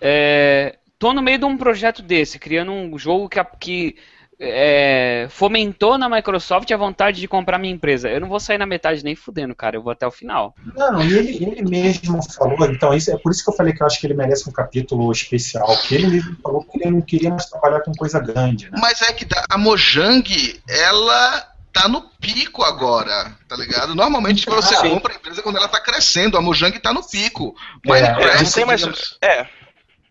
é, 0.00 0.76
tô 0.98 1.12
no 1.12 1.22
meio 1.22 1.38
de 1.38 1.44
um 1.44 1.56
projeto 1.56 2.02
desse, 2.02 2.38
criando 2.38 2.72
um 2.72 2.98
jogo 2.98 3.28
que, 3.28 3.42
que 3.58 3.96
é, 4.42 5.28
fomentou 5.30 5.96
na 5.96 6.08
Microsoft 6.08 6.70
a 6.70 6.76
vontade 6.76 7.20
de 7.20 7.28
comprar 7.28 7.58
minha 7.58 7.72
empresa. 7.72 8.08
Eu 8.08 8.20
não 8.20 8.28
vou 8.28 8.40
sair 8.40 8.58
na 8.58 8.66
metade 8.66 9.04
nem 9.04 9.14
fudendo, 9.14 9.54
cara. 9.54 9.76
Eu 9.76 9.82
vou 9.82 9.92
até 9.92 10.06
o 10.06 10.10
final. 10.10 10.54
Não, 10.74 11.00
e 11.02 11.16
ele, 11.16 11.44
ele 11.44 11.62
mesmo 11.62 12.20
falou, 12.34 12.66
então 12.66 12.92
isso, 12.92 13.12
é 13.12 13.16
por 13.16 13.30
isso 13.30 13.44
que 13.44 13.50
eu 13.50 13.54
falei 13.54 13.72
que 13.72 13.82
eu 13.82 13.86
acho 13.86 14.00
que 14.00 14.06
ele 14.06 14.14
merece 14.14 14.48
um 14.48 14.52
capítulo 14.52 15.10
especial, 15.12 15.66
porque 15.66 15.94
ele 15.94 16.08
mesmo 16.08 16.36
falou 16.42 16.64
que 16.64 16.78
ele 16.78 16.90
não 16.90 17.00
queria 17.00 17.30
mais 17.30 17.46
trabalhar 17.46 17.80
com 17.82 17.92
coisa 17.92 18.18
grande. 18.18 18.70
Né? 18.70 18.78
Mas 18.80 19.00
é 19.02 19.12
que 19.12 19.26
a 19.48 19.56
Mojang, 19.56 20.60
ela 20.68 21.48
tá 21.72 21.88
no 21.88 22.02
pico 22.20 22.62
agora, 22.64 23.32
tá 23.48 23.56
ligado? 23.56 23.94
Normalmente 23.94 24.44
você 24.44 24.74
ah, 24.74 24.80
compra 24.80 25.14
a 25.14 25.16
empresa 25.16 25.40
quando 25.40 25.56
ela 25.56 25.68
tá 25.68 25.80
crescendo, 25.80 26.36
a 26.36 26.42
Mojang 26.42 26.76
tá 26.80 26.92
no 26.92 27.08
pico. 27.08 27.54
Minecraft, 27.84 28.28
é, 28.28 28.42
não 28.42 28.50
tem 28.50 28.64
mais... 28.64 28.82
É. 29.22 29.46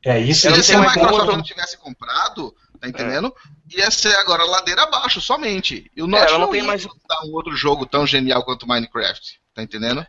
É 0.05 0.19
isso. 0.19 0.53
Se, 0.53 0.63
se 0.63 0.75
a 0.75 0.81
Microsoft 0.81 1.27
não 1.27 1.43
tivesse 1.43 1.77
comprado, 1.77 2.55
tá 2.79 2.87
entendendo? 2.87 3.33
É. 3.73 3.79
Ia 3.79 3.91
ser 3.91 4.15
agora 4.15 4.43
ladeira 4.43 4.83
abaixo, 4.83 5.21
somente. 5.21 5.89
E 5.95 6.01
o 6.01 6.07
Notch 6.07 6.29
é, 6.29 6.31
não, 6.31 6.39
não 6.39 6.49
tem 6.49 6.63
mais 6.63 6.85
um 6.85 7.33
outro 7.33 7.55
jogo 7.55 7.85
tão 7.85 8.05
genial 8.05 8.43
quanto 8.43 8.67
Minecraft, 8.67 9.39
tá 9.53 9.61
entendendo? 9.61 10.05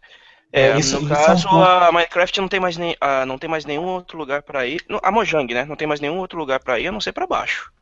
É, 0.52 0.68
é 0.68 0.78
isso, 0.78 1.00
no 1.00 1.06
isso 1.06 1.14
caso, 1.14 1.48
é 1.48 1.50
um 1.50 1.62
a 1.62 1.92
Minecraft 1.92 2.40
não 2.40 2.48
tem 2.48 2.60
mais, 2.60 2.76
nem, 2.76 2.92
uh, 2.92 3.24
não 3.26 3.38
tem 3.38 3.48
mais 3.48 3.64
nenhum 3.64 3.84
outro 3.84 4.18
lugar 4.18 4.42
para 4.42 4.66
ir. 4.66 4.84
A 5.02 5.10
Mojang, 5.10 5.52
né? 5.52 5.64
Não 5.64 5.76
tem 5.76 5.88
mais 5.88 6.00
nenhum 6.00 6.18
outro 6.18 6.38
lugar 6.38 6.60
para 6.60 6.78
ir, 6.78 6.88
a 6.88 6.92
não 6.92 7.00
ser 7.00 7.12
para 7.12 7.26
baixo. 7.26 7.72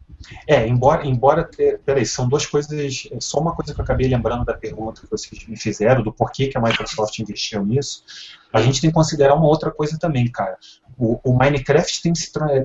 É, 0.46 0.66
embora, 0.66 1.06
embora 1.06 1.44
ter, 1.44 1.80
peraí, 1.80 2.04
são 2.04 2.28
duas 2.28 2.44
coisas, 2.44 3.08
é 3.10 3.20
só 3.20 3.40
uma 3.40 3.54
coisa 3.54 3.74
que 3.74 3.80
eu 3.80 3.84
acabei 3.84 4.08
lembrando 4.08 4.44
da 4.44 4.54
pergunta 4.54 5.00
que 5.00 5.10
vocês 5.10 5.46
me 5.46 5.56
fizeram, 5.56 6.02
do 6.02 6.12
porquê 6.12 6.48
que 6.48 6.58
a 6.58 6.60
Microsoft 6.60 7.18
investiu 7.18 7.64
nisso, 7.64 8.04
a 8.52 8.60
gente 8.60 8.80
tem 8.80 8.90
que 8.90 8.94
considerar 8.94 9.34
uma 9.34 9.46
outra 9.46 9.70
coisa 9.70 9.98
também, 9.98 10.30
cara. 10.30 10.58
O, 11.00 11.18
o 11.24 11.32
Minecraft 11.32 12.02
tem, 12.02 12.12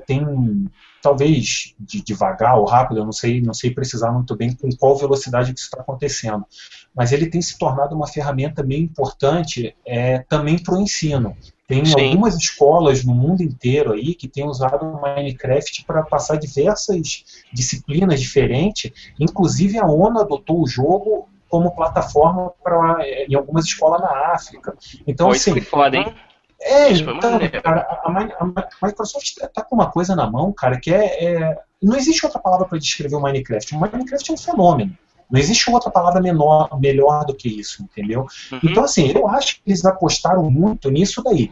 tem 0.05 0.69
talvez 1.01 1.73
de, 1.79 2.03
devagar 2.03 2.57
ou 2.57 2.65
rápido, 2.65 2.99
eu 2.99 3.05
não 3.05 3.13
sei, 3.13 3.39
não 3.39 3.53
sei 3.53 3.71
precisar 3.71 4.11
muito 4.11 4.35
bem 4.35 4.53
com 4.53 4.67
qual 4.75 4.97
velocidade 4.97 5.53
que 5.53 5.59
isso 5.59 5.69
está 5.69 5.79
acontecendo, 5.79 6.45
mas 6.93 7.13
ele 7.13 7.27
tem 7.27 7.41
se 7.41 7.57
tornado 7.57 7.95
uma 7.95 8.07
ferramenta 8.07 8.61
meio 8.61 8.83
importante 8.83 9.73
é, 9.85 10.19
também 10.27 10.59
para 10.59 10.75
o 10.75 10.81
ensino. 10.81 11.37
Tem 11.67 11.85
Sim. 11.85 12.09
algumas 12.09 12.35
escolas 12.35 13.05
no 13.05 13.15
mundo 13.15 13.41
inteiro 13.41 13.93
aí 13.93 14.13
que 14.13 14.27
têm 14.27 14.45
usado 14.45 14.85
o 14.85 15.01
Minecraft 15.01 15.85
para 15.85 16.03
passar 16.03 16.37
diversas 16.37 17.23
disciplinas 17.53 18.19
diferentes, 18.19 18.91
inclusive 19.19 19.79
a 19.79 19.85
ONU 19.85 20.19
adotou 20.19 20.61
o 20.61 20.67
jogo 20.67 21.29
como 21.47 21.75
plataforma 21.75 22.51
para 22.63 22.97
em 23.29 23.35
algumas 23.35 23.65
escolas 23.65 24.01
na 24.01 24.33
África. 24.33 24.75
Então, 25.07 25.29
assim, 25.31 25.59
foda, 25.61 25.97
hein? 25.97 26.13
É, 26.61 26.91
então, 26.91 27.19
cara, 27.61 28.01
a, 28.03 28.85
Microsoft 28.85 29.25
está 29.25 29.47
tá 29.47 29.63
com 29.63 29.75
uma 29.75 29.91
coisa 29.91 30.15
na 30.15 30.29
mão, 30.29 30.51
cara, 30.51 30.79
que 30.79 30.93
é, 30.93 31.23
é 31.23 31.59
não 31.81 31.95
existe 31.95 32.25
outra 32.25 32.39
palavra 32.39 32.65
para 32.65 32.79
descrever 32.79 33.15
o 33.15 33.21
Minecraft. 33.21 33.75
O 33.75 33.79
Minecraft 33.79 34.31
é 34.31 34.33
um 34.33 34.37
fenômeno. 34.37 34.97
Não 35.29 35.39
existe 35.39 35.69
outra 35.69 35.91
palavra 35.91 36.21
menor, 36.21 36.79
melhor 36.79 37.25
do 37.25 37.35
que 37.35 37.49
isso, 37.49 37.83
entendeu? 37.83 38.27
Uhum. 38.51 38.59
Então, 38.63 38.83
assim, 38.83 39.11
eu 39.11 39.27
acho 39.27 39.55
que 39.55 39.61
eles 39.67 39.83
apostaram 39.85 40.49
muito 40.49 40.89
nisso 40.89 41.23
daí. 41.23 41.51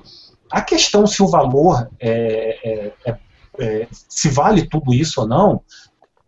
A 0.49 0.61
questão 0.61 1.05
se 1.07 1.21
o 1.21 1.27
valor 1.27 1.89
é, 1.99 2.59
é, 2.63 2.93
é, 3.05 3.17
é 3.59 3.87
se 3.91 4.29
vale 4.29 4.67
tudo 4.67 4.93
isso 4.93 5.21
ou 5.21 5.27
não, 5.27 5.61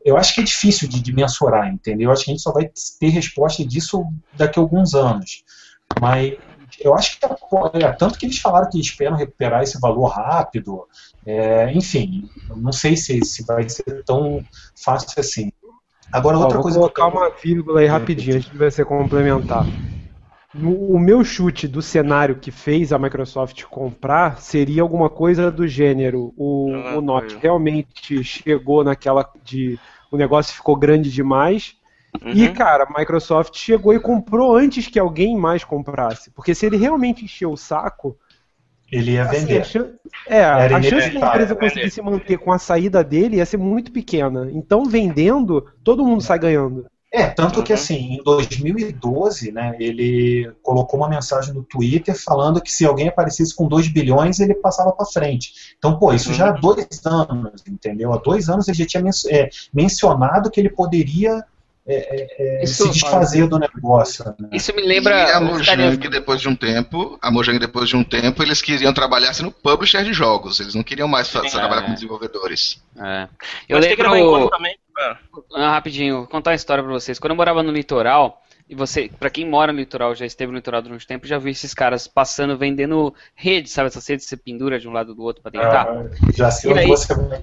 eu 0.04 0.18
acho 0.18 0.36
que 0.36 0.42
é 0.42 0.44
difícil 0.44 0.88
de, 0.88 1.02
de 1.02 1.14
mensurar, 1.14 1.72
entendeu? 1.72 2.10
Eu 2.10 2.14
acho 2.14 2.26
que 2.26 2.32
a 2.32 2.34
gente 2.34 2.44
só 2.44 2.52
vai 2.52 2.70
ter 3.00 3.10
resposta 3.10 3.66
disso 3.66 4.04
daqui 4.34 4.60
a 4.60 4.62
alguns 4.62 4.94
anos. 4.94 5.44
Mas 6.00 6.34
eu 6.82 6.94
acho 6.94 7.20
que 7.20 7.26
é, 7.26 7.92
tanto 7.94 8.18
que 8.18 8.26
eles 8.26 8.40
falaram 8.40 8.70
que 8.70 8.80
esperam 8.80 9.16
recuperar 9.16 9.64
esse 9.64 9.80
valor 9.80 10.08
rápido. 10.08 10.88
É, 11.26 11.72
enfim, 11.74 12.30
não 12.56 12.72
sei 12.72 12.96
se, 12.96 13.24
se 13.24 13.46
vai 13.46 13.68
ser 13.70 14.04
tão 14.04 14.44
fácil 14.76 15.20
assim. 15.20 15.52
Agora, 16.12 16.38
outra 16.38 16.60
Ó, 16.60 16.62
coisa. 16.62 16.80
Vou 16.80 16.90
colocar 16.90 17.08
uma 17.08 17.30
vírgula 17.30 17.80
aí 17.80 17.88
rapidinho, 17.88 18.38
antes 18.38 18.52
de 18.52 18.58
você 18.58 18.86
complementar. 18.86 19.66
o 20.56 21.00
meu 21.00 21.24
chute 21.24 21.68
do 21.68 21.82
cenário 21.82 22.36
que 22.36 22.52
fez 22.52 22.94
a 22.94 23.00
Microsoft 23.00 23.64
comprar 23.64 24.40
seria 24.40 24.82
alguma 24.82 25.10
coisa 25.10 25.52
do 25.52 25.68
gênero. 25.68 26.34
O, 26.38 26.72
ah, 26.74 26.98
o 26.98 27.02
Note 27.02 27.38
realmente 27.42 28.24
chegou 28.24 28.84
naquela 28.84 29.28
de. 29.44 29.80
O 30.12 30.18
negócio 30.18 30.54
ficou 30.54 30.76
grande 30.76 31.12
demais. 31.12 31.76
Uhum. 32.24 32.32
E, 32.32 32.50
cara, 32.52 32.86
a 32.86 33.00
Microsoft 33.00 33.56
chegou 33.58 33.94
e 33.94 34.00
comprou 34.00 34.56
antes 34.56 34.88
que 34.88 35.00
alguém 35.00 35.38
mais 35.38 35.64
comprasse. 35.64 36.32
Porque 36.32 36.54
se 36.54 36.66
ele 36.66 36.78
realmente 36.78 37.26
encheu 37.26 37.52
o 37.52 37.58
saco. 37.58 38.18
Ele 38.92 39.12
ia 39.14 39.24
assim, 39.24 39.40
vender. 39.40 39.62
Assim, 39.62 39.94
é, 40.28 40.44
a 40.44 40.82
chance 40.82 41.10
da 41.10 41.28
empresa 41.28 41.56
conseguir 41.56 41.90
se 41.90 42.02
manter 42.02 42.38
com 42.38 42.52
a 42.52 42.60
saída 42.60 43.04
dele 43.04 43.38
ia 43.38 43.46
ser 43.46 43.58
muito 43.58 43.92
pequena. 43.92 44.50
Então, 44.52 44.86
vendendo, 44.86 45.66
todo 45.84 46.06
mundo 46.06 46.22
sai 46.22 46.40
ganhando. 46.40 46.86
É, 47.16 47.28
tanto 47.28 47.64
que 47.64 47.72
uhum. 47.72 47.80
assim, 47.80 48.14
em 48.16 48.24
2012, 48.24 49.50
né, 49.54 49.74
ele 49.80 50.52
colocou 50.62 51.00
uma 51.00 51.08
mensagem 51.08 51.54
no 51.54 51.64
Twitter 51.64 52.14
falando 52.14 52.62
que 52.62 52.70
se 52.70 52.86
alguém 52.86 53.08
aparecesse 53.08 53.56
com 53.56 53.70
2 53.70 53.88
bilhões, 53.88 54.42
ele 54.42 54.54
passava 54.54 54.92
para 54.92 55.06
frente. 55.06 55.54
Então, 55.78 55.98
pô, 55.98 56.12
isso 56.12 56.34
já 56.34 56.50
há 56.50 56.54
uhum. 56.54 56.60
dois 56.60 57.06
anos, 57.06 57.64
entendeu? 57.70 58.12
Há 58.12 58.18
dois 58.18 58.50
anos 58.50 58.68
ele 58.68 58.78
já 58.78 58.86
tinha 58.86 59.02
men 59.02 59.14
é, 59.30 59.50
mencionado 59.74 60.52
que 60.52 60.60
ele 60.60 60.70
poderia 60.70 61.42
é, 61.88 62.60
é, 62.60 62.64
é 62.64 62.66
se 62.66 62.90
desfazer 62.90 63.48
do 63.48 63.60
negócio. 63.60 64.26
Né? 64.40 64.50
Isso 64.54 64.76
me 64.76 64.82
lembra. 64.82 65.16
E 65.16 65.32
a 65.32 65.40
Mojang, 65.40 65.98
depois 65.98 66.42
de 66.42 66.50
um 66.50 66.56
tempo, 66.56 67.18
a 67.22 67.30
Mojang, 67.30 67.60
depois 67.60 67.90
de 67.90 67.96
um 67.96 68.04
tempo, 68.04 68.42
eles 68.42 68.62
queriam 68.62 68.94
trabalhar 68.94 69.32
no 69.42 69.52
publisher 69.52 70.04
de 70.04 70.14
jogos. 70.14 70.60
Eles 70.60 70.74
não 70.74 70.84
queriam 70.84 71.08
mais 71.08 71.28
Sim, 71.28 71.42
trabalhar 71.50 71.84
com 71.84 71.94
desenvolvedores. 71.94 72.82
É. 72.98 73.28
Eu, 73.70 73.80
eu 73.80 74.10
lembro. 74.10 74.50
Também 74.50 74.78
ah. 74.98 75.18
ah, 75.56 75.72
rapidinho, 75.72 76.20
vou 76.20 76.28
contar 76.28 76.52
uma 76.52 76.56
história 76.56 76.84
pra 76.84 76.94
vocês. 76.94 77.20
Quando 77.20 77.32
eu 77.32 77.36
morava 77.38 77.62
no 77.62 77.72
litoral, 77.72 78.42
e 78.68 78.74
você, 78.74 79.12
para 79.20 79.30
quem 79.30 79.48
mora 79.48 79.72
no 79.72 79.80
litoral, 79.80 80.16
já 80.16 80.26
esteve 80.26 80.52
no 80.52 80.58
litoral 80.58 80.82
durante 80.82 81.04
um 81.04 81.08
tempo, 81.08 81.28
já 81.28 81.38
viu 81.38 81.52
esses 81.52 81.74
caras 81.74 82.08
passando, 82.08 82.58
vendendo 82.58 83.14
redes, 83.36 83.72
sabe? 83.72 83.88
Essas 83.88 84.08
redes 84.08 84.26
que 84.26 84.30
você 84.30 84.38
pendura 84.38 84.80
de 84.80 84.88
um 84.88 84.92
lado 84.92 85.14
do 85.14 85.22
outro 85.22 85.44
para 85.44 85.52
tentar. 85.52 85.88
Ah, 85.88 86.06
já 86.34 86.50
sei 86.50 86.72
onde 86.72 86.88
você 86.88 87.14
vai 87.14 87.42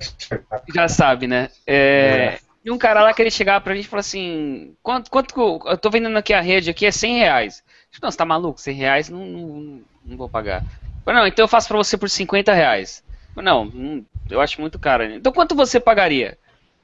Já 0.74 0.88
sabe, 0.88 1.26
né? 1.26 1.48
É, 1.66 1.76
é. 1.76 2.38
E 2.64 2.70
um 2.70 2.78
cara 2.78 3.02
lá 3.02 3.12
que 3.12 3.20
ele 3.20 3.30
chegava 3.30 3.60
pra 3.60 3.74
gente 3.74 3.86
e 3.86 3.88
falou 3.88 4.00
assim: 4.00 4.74
quanto, 4.82 5.10
quanto 5.10 5.60
eu 5.66 5.76
tô 5.76 5.90
vendendo 5.90 6.16
aqui 6.16 6.32
a 6.32 6.40
rede 6.40 6.70
aqui 6.70 6.86
é 6.86 6.90
100 6.90 7.18
reais. 7.18 7.64
Não, 8.00 8.10
você 8.10 8.16
tá 8.16 8.24
maluco? 8.24 8.60
100 8.60 8.74
reais 8.74 9.08
não, 9.08 9.26
não, 9.26 9.80
não 10.04 10.16
vou 10.16 10.28
pagar. 10.28 10.64
Falei, 11.04 11.20
não, 11.20 11.26
então 11.26 11.44
eu 11.44 11.48
faço 11.48 11.68
pra 11.68 11.76
você 11.76 11.96
por 11.96 12.08
50 12.08 12.52
reais. 12.52 13.04
Falei, 13.34 13.50
não, 13.50 14.04
eu 14.30 14.40
acho 14.40 14.60
muito 14.60 14.78
caro. 14.78 15.04
Então 15.04 15.32
quanto 15.32 15.54
você 15.54 15.80
pagaria? 15.80 16.38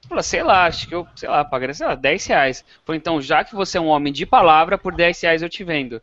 Falei, 0.09 0.23
sei 0.23 0.43
lá, 0.43 0.67
acho 0.67 0.89
que 0.89 0.95
eu, 0.95 1.07
sei 1.15 1.29
lá, 1.29 1.45
pagaria, 1.45 1.75
sei 1.75 1.87
lá, 1.87 1.95
10 1.95 2.27
reais. 2.27 2.65
Falei, 2.85 2.99
então, 2.99 3.21
já 3.21 3.45
que 3.45 3.55
você 3.55 3.79
é 3.79 3.81
um 3.81 3.89
homem 3.89 4.13
de 4.13 4.25
palavra, 4.25 4.79
por 4.79 4.95
10 4.95 5.21
reais 5.21 5.43
eu 5.43 5.49
te 5.49 5.63
vendo. 5.63 6.03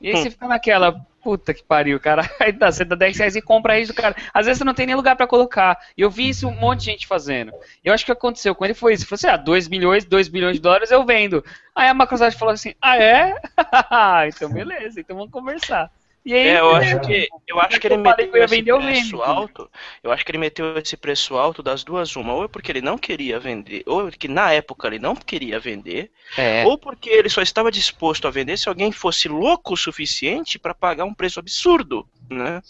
E 0.00 0.08
aí 0.08 0.14
hum. 0.14 0.16
você 0.22 0.30
fica 0.30 0.48
naquela, 0.48 1.06
puta 1.24 1.54
que 1.54 1.64
pariu, 1.64 1.98
cara. 1.98 2.30
Aí 2.38 2.52
dá, 2.52 2.70
você 2.70 2.84
dá 2.84 2.94
10 2.94 3.16
reais 3.16 3.34
e 3.34 3.40
compra 3.40 3.80
isso 3.80 3.94
cara. 3.94 4.14
Às 4.32 4.44
vezes 4.44 4.58
você 4.58 4.64
não 4.64 4.74
tem 4.74 4.86
nem 4.86 4.94
lugar 4.94 5.16
para 5.16 5.26
colocar. 5.26 5.78
E 5.96 6.02
eu 6.02 6.10
vi 6.10 6.28
isso 6.28 6.46
um 6.46 6.54
monte 6.54 6.80
de 6.80 6.84
gente 6.86 7.06
fazendo. 7.06 7.50
Eu 7.82 7.94
acho 7.94 8.04
que 8.04 8.12
o 8.12 8.14
que 8.14 8.18
aconteceu 8.18 8.54
com 8.54 8.64
ele 8.64 8.74
foi 8.74 8.92
isso. 8.92 9.04
Ele 9.04 9.08
falou 9.08 9.32
assim: 9.32 9.40
ah, 9.40 9.42
2 9.42 9.68
milhões, 9.68 10.04
2 10.04 10.28
bilhões 10.28 10.56
de 10.56 10.62
dólares 10.62 10.90
eu 10.90 11.04
vendo. 11.04 11.42
Aí 11.74 11.88
a 11.88 11.94
Microsoft 11.94 12.38
falou 12.38 12.52
assim: 12.52 12.74
ah, 12.80 12.98
é? 12.98 13.34
então 14.28 14.52
beleza, 14.52 15.00
então 15.00 15.16
vamos 15.16 15.32
conversar. 15.32 15.90
E 16.24 16.32
aí, 16.32 16.48
é, 16.48 16.60
eu 16.60 16.70
acho 16.74 17.00
que 17.00 17.28
eu 17.46 17.60
acho 17.60 17.78
que 17.78 17.86
ele 17.86 17.98
meteu 17.98 18.42
esse 18.42 18.62
preço 18.62 19.22
alto. 19.22 19.70
Eu 20.02 20.10
acho 20.10 20.24
que 20.24 20.30
ele 20.30 20.38
meteu 20.38 20.78
esse 20.78 20.96
preço 20.96 21.36
alto 21.36 21.62
das 21.62 21.84
duas 21.84 22.16
uma, 22.16 22.32
ou 22.32 22.44
é 22.44 22.48
porque 22.48 22.72
ele 22.72 22.80
não 22.80 22.96
queria 22.96 23.38
vender, 23.38 23.82
ou 23.84 24.10
que 24.10 24.26
na 24.26 24.50
época 24.50 24.86
ele 24.86 24.98
não 24.98 25.14
queria 25.14 25.60
vender, 25.60 26.10
é. 26.36 26.64
ou 26.64 26.78
porque 26.78 27.10
ele 27.10 27.28
só 27.28 27.42
estava 27.42 27.70
disposto 27.70 28.26
a 28.26 28.30
vender 28.30 28.56
se 28.56 28.70
alguém 28.70 28.90
fosse 28.90 29.28
louco 29.28 29.74
o 29.74 29.76
suficiente 29.76 30.58
para 30.58 30.72
pagar 30.72 31.04
um 31.04 31.12
preço 31.12 31.38
absurdo. 31.38 32.08
Né? 32.30 32.62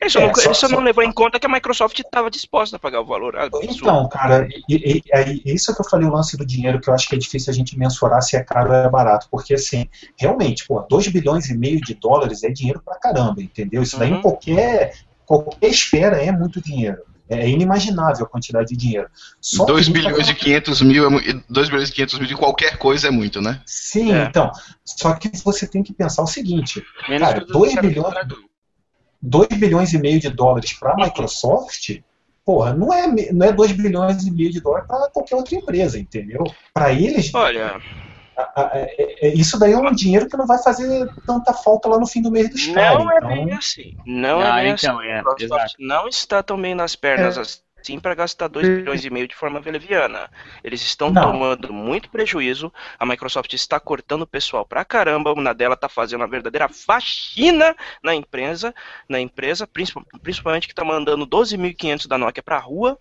Ele 0.00 0.10
só, 0.10 0.20
é, 0.20 0.26
não, 0.26 0.34
só, 0.34 0.40
ele 0.40 0.54
só, 0.54 0.68
só 0.68 0.68
não 0.68 0.80
levou 0.80 1.04
em 1.04 1.12
conta 1.12 1.38
que 1.38 1.46
a 1.46 1.48
Microsoft 1.48 1.98
estava 1.98 2.30
disposta 2.30 2.76
a 2.76 2.78
pagar 2.78 3.00
o 3.00 3.06
valor. 3.06 3.36
Absurdo. 3.36 3.74
Então, 3.74 4.08
cara, 4.08 4.48
e, 4.68 4.74
e, 4.74 5.02
e, 5.44 5.54
isso 5.54 5.74
que 5.74 5.80
eu 5.80 5.88
falei 5.88 6.08
o 6.08 6.12
lance 6.12 6.36
do 6.36 6.46
dinheiro, 6.46 6.80
que 6.80 6.88
eu 6.88 6.94
acho 6.94 7.08
que 7.08 7.14
é 7.14 7.18
difícil 7.18 7.50
a 7.50 7.54
gente 7.54 7.78
mensurar 7.78 8.22
se 8.22 8.36
é 8.36 8.42
caro 8.42 8.70
ou 8.70 8.76
é 8.76 8.88
barato, 8.88 9.28
porque 9.30 9.54
assim, 9.54 9.88
realmente, 10.16 10.66
pô, 10.66 10.80
2 10.80 11.08
bilhões 11.08 11.48
e 11.50 11.56
meio 11.56 11.80
de 11.80 11.94
dólares 11.94 12.42
é 12.42 12.50
dinheiro 12.50 12.80
pra 12.84 12.98
caramba, 12.98 13.42
entendeu? 13.42 13.82
Isso 13.82 13.98
daí 13.98 14.10
uhum. 14.10 14.18
em 14.18 14.22
qualquer, 14.22 14.94
qualquer 15.26 15.68
esfera 15.68 16.16
é 16.16 16.32
muito 16.32 16.60
dinheiro. 16.60 17.02
É 17.28 17.48
inimaginável 17.48 18.26
a 18.26 18.28
quantidade 18.28 18.68
de 18.68 18.76
dinheiro. 18.76 19.08
2 19.66 19.88
bilhões 19.88 20.28
e 20.28 20.34
500 20.34 20.82
mil, 20.82 21.08
2 21.48 21.68
bilhões 21.68 21.88
e 21.88 21.92
500 21.92 22.18
mil 22.18 22.28
de 22.28 22.36
qualquer 22.36 22.76
coisa 22.76 23.08
é 23.08 23.10
muito, 23.10 23.40
né? 23.40 23.60
Sim, 23.64 24.12
é. 24.12 24.24
então. 24.24 24.50
Só 24.84 25.14
que 25.14 25.30
você 25.42 25.66
tem 25.66 25.82
que 25.82 25.94
pensar 25.94 26.22
o 26.22 26.26
seguinte: 26.26 26.84
Menos 27.08 27.28
cara, 27.28 27.44
2 27.46 27.74
bilhões. 27.76 28.14
2 29.22 29.48
bilhões 29.58 29.92
e 29.92 29.98
meio 29.98 30.20
de 30.20 30.28
dólares 30.28 30.72
para 30.72 30.92
a 30.92 30.96
Microsoft, 30.96 32.00
porra, 32.44 32.74
não 32.74 32.92
é, 32.92 33.32
não 33.32 33.46
é 33.46 33.52
2 33.52 33.72
bilhões 33.72 34.26
e 34.26 34.30
meio 34.30 34.50
de 34.50 34.60
dólares 34.60 34.86
para 34.86 35.08
qualquer 35.10 35.36
outra 35.36 35.54
empresa, 35.54 35.98
entendeu? 35.98 36.42
Para 36.74 36.92
eles. 36.92 37.32
Olha. 37.34 37.80
É, 38.56 39.28
é, 39.28 39.34
isso 39.34 39.58
daí 39.58 39.72
é 39.72 39.78
um 39.78 39.92
dinheiro 39.92 40.26
que 40.26 40.36
não 40.36 40.46
vai 40.46 40.60
fazer 40.62 41.08
tanta 41.26 41.52
falta 41.52 41.88
lá 41.88 41.98
no 41.98 42.06
fim 42.06 42.22
do 42.22 42.30
mês 42.30 42.50
dos 42.50 42.66
caras. 42.68 43.04
Não 43.04 43.12
é 43.12 43.16
então... 43.18 43.28
bem 43.28 43.52
assim. 43.52 43.96
Não 44.06 44.42
é 44.42 44.50
ah, 44.50 44.58
é 44.58 44.62
bem 44.64 44.72
então, 44.72 44.98
assim. 44.98 45.08
É, 45.08 45.18
a 45.18 45.22
Microsoft 45.22 45.74
não 45.78 46.08
está 46.08 46.42
tão 46.42 46.60
bem 46.60 46.74
nas 46.74 46.96
pernas 46.96 47.36
é. 47.36 47.40
assim 47.42 47.60
sim 47.82 47.98
para 47.98 48.14
gastar 48.14 48.48
2 48.48 48.66
bilhões 48.66 49.04
e 49.04 49.10
meio 49.10 49.28
de 49.28 49.34
forma 49.34 49.60
leviana. 49.64 50.30
Eles 50.62 50.82
estão 50.82 51.10
Não. 51.10 51.32
tomando 51.32 51.72
muito 51.72 52.08
prejuízo. 52.10 52.72
A 52.98 53.04
Microsoft 53.06 53.52
está 53.52 53.78
cortando 53.80 54.22
o 54.22 54.26
pessoal 54.26 54.64
pra 54.64 54.84
caramba. 54.84 55.32
Uma 55.32 55.52
dela 55.52 55.74
está 55.74 55.88
fazendo 55.88 56.20
uma 56.20 56.28
verdadeira 56.28 56.68
faxina 56.68 57.74
na 58.02 58.14
empresa, 58.14 58.74
na 59.08 59.20
empresa, 59.20 59.66
principalmente 59.66 60.66
que 60.66 60.72
está 60.72 60.84
mandando 60.84 61.26
12.500 61.26 62.06
da 62.06 62.18
Nokia 62.18 62.42
para 62.42 62.56
a 62.56 62.60
rua. 62.60 62.98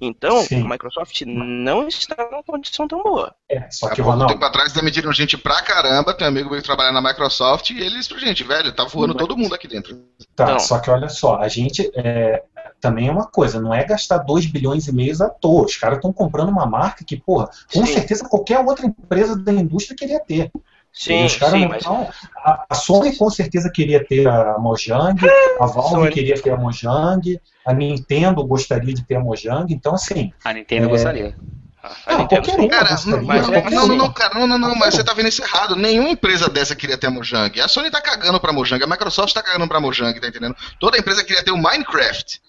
Então, 0.00 0.42
Sim. 0.42 0.64
a 0.64 0.68
Microsoft 0.68 1.22
não 1.22 1.88
está 1.88 2.28
numa 2.30 2.42
condição 2.42 2.86
tão 2.86 3.02
boa. 3.02 3.34
É, 3.48 3.68
só 3.70 3.88
que, 3.88 4.00
Há 4.00 4.04
pouco 4.04 4.26
tempo 4.26 4.44
atrás 4.44 4.72
demitiram 4.72 5.12
gente 5.12 5.36
pra 5.36 5.60
caramba, 5.62 6.14
tem 6.14 6.26
um 6.26 6.30
amigo 6.30 6.50
meu 6.50 6.60
que 6.60 6.66
trabalha 6.66 6.92
na 6.92 7.00
Microsoft, 7.00 7.70
e 7.70 7.80
eles, 7.80 8.06
gente, 8.06 8.44
velho, 8.44 8.72
tá 8.72 8.84
voando 8.84 9.14
todo 9.14 9.36
mundo 9.36 9.54
aqui 9.54 9.66
dentro. 9.66 9.96
Tá, 10.36 10.44
então, 10.44 10.58
só 10.60 10.78
que 10.78 10.90
olha 10.90 11.08
só, 11.08 11.36
a 11.36 11.48
gente, 11.48 11.90
é, 11.96 12.42
também 12.80 13.08
é 13.08 13.12
uma 13.12 13.26
coisa, 13.26 13.60
não 13.60 13.74
é 13.74 13.84
gastar 13.84 14.18
2 14.18 14.46
bilhões 14.46 14.86
e 14.86 14.94
meio 14.94 15.22
à 15.22 15.28
toa. 15.28 15.64
Os 15.64 15.76
caras 15.76 15.98
estão 15.98 16.12
comprando 16.12 16.50
uma 16.50 16.66
marca 16.66 17.04
que, 17.04 17.16
porra, 17.16 17.48
com 17.72 17.84
sim. 17.84 17.94
certeza 17.94 18.28
qualquer 18.28 18.58
outra 18.60 18.86
empresa 18.86 19.36
da 19.36 19.52
indústria 19.52 19.96
queria 19.96 20.20
ter. 20.20 20.50
Sim, 20.92 21.26
os 21.26 21.36
caras 21.36 21.60
não 21.60 21.68
mas... 21.68 21.86
a, 21.86 22.64
a, 22.70 22.74
Sony 22.74 23.14
com 23.14 23.30
certeza 23.30 23.70
queria 23.70 24.04
ter 24.04 24.26
a 24.26 24.58
Mojang, 24.58 25.20
a 25.60 25.66
Valve 25.66 25.90
Sony. 25.90 26.10
queria 26.10 26.40
ter 26.40 26.50
a 26.50 26.56
Mojang, 26.56 27.40
a 27.64 27.72
Nintendo 27.72 28.44
gostaria 28.44 28.94
de 28.94 29.04
ter 29.04 29.16
a 29.16 29.20
Mojang, 29.20 29.72
então 29.72 29.94
assim. 29.94 30.32
A 30.44 30.52
Nintendo 30.52 30.86
é... 30.86 30.88
gostaria. 30.88 31.36
Não, 32.06 32.26
qualquer 32.26 32.58
um. 32.58 32.68
Cara, 32.68 32.90
mas, 32.90 33.06
não, 33.06 33.86
não, 33.86 33.96
não, 33.96 34.12
cara, 34.12 34.34
não, 34.34 34.46
não, 34.46 34.58
não, 34.58 34.74
mas 34.74 34.94
você 34.94 35.04
tá 35.04 35.14
vendo 35.14 35.28
isso 35.28 35.42
errado. 35.42 35.76
Nenhuma 35.76 36.10
empresa 36.10 36.48
dessa 36.48 36.74
queria 36.74 36.98
ter 36.98 37.06
a 37.06 37.10
Mojang. 37.10 37.60
A 37.60 37.68
Sony 37.68 37.90
tá 37.90 38.00
cagando 38.00 38.40
pra 38.40 38.52
Mojang, 38.52 38.82
a 38.82 38.86
Microsoft 38.86 39.32
tá 39.32 39.42
cagando 39.42 39.68
pra 39.68 39.80
Mojang, 39.80 40.18
tá 40.20 40.26
entendendo? 40.26 40.56
Toda 40.80 40.98
empresa 40.98 41.24
queria 41.24 41.44
ter 41.44 41.52
o 41.52 41.56
Minecraft. 41.56 42.40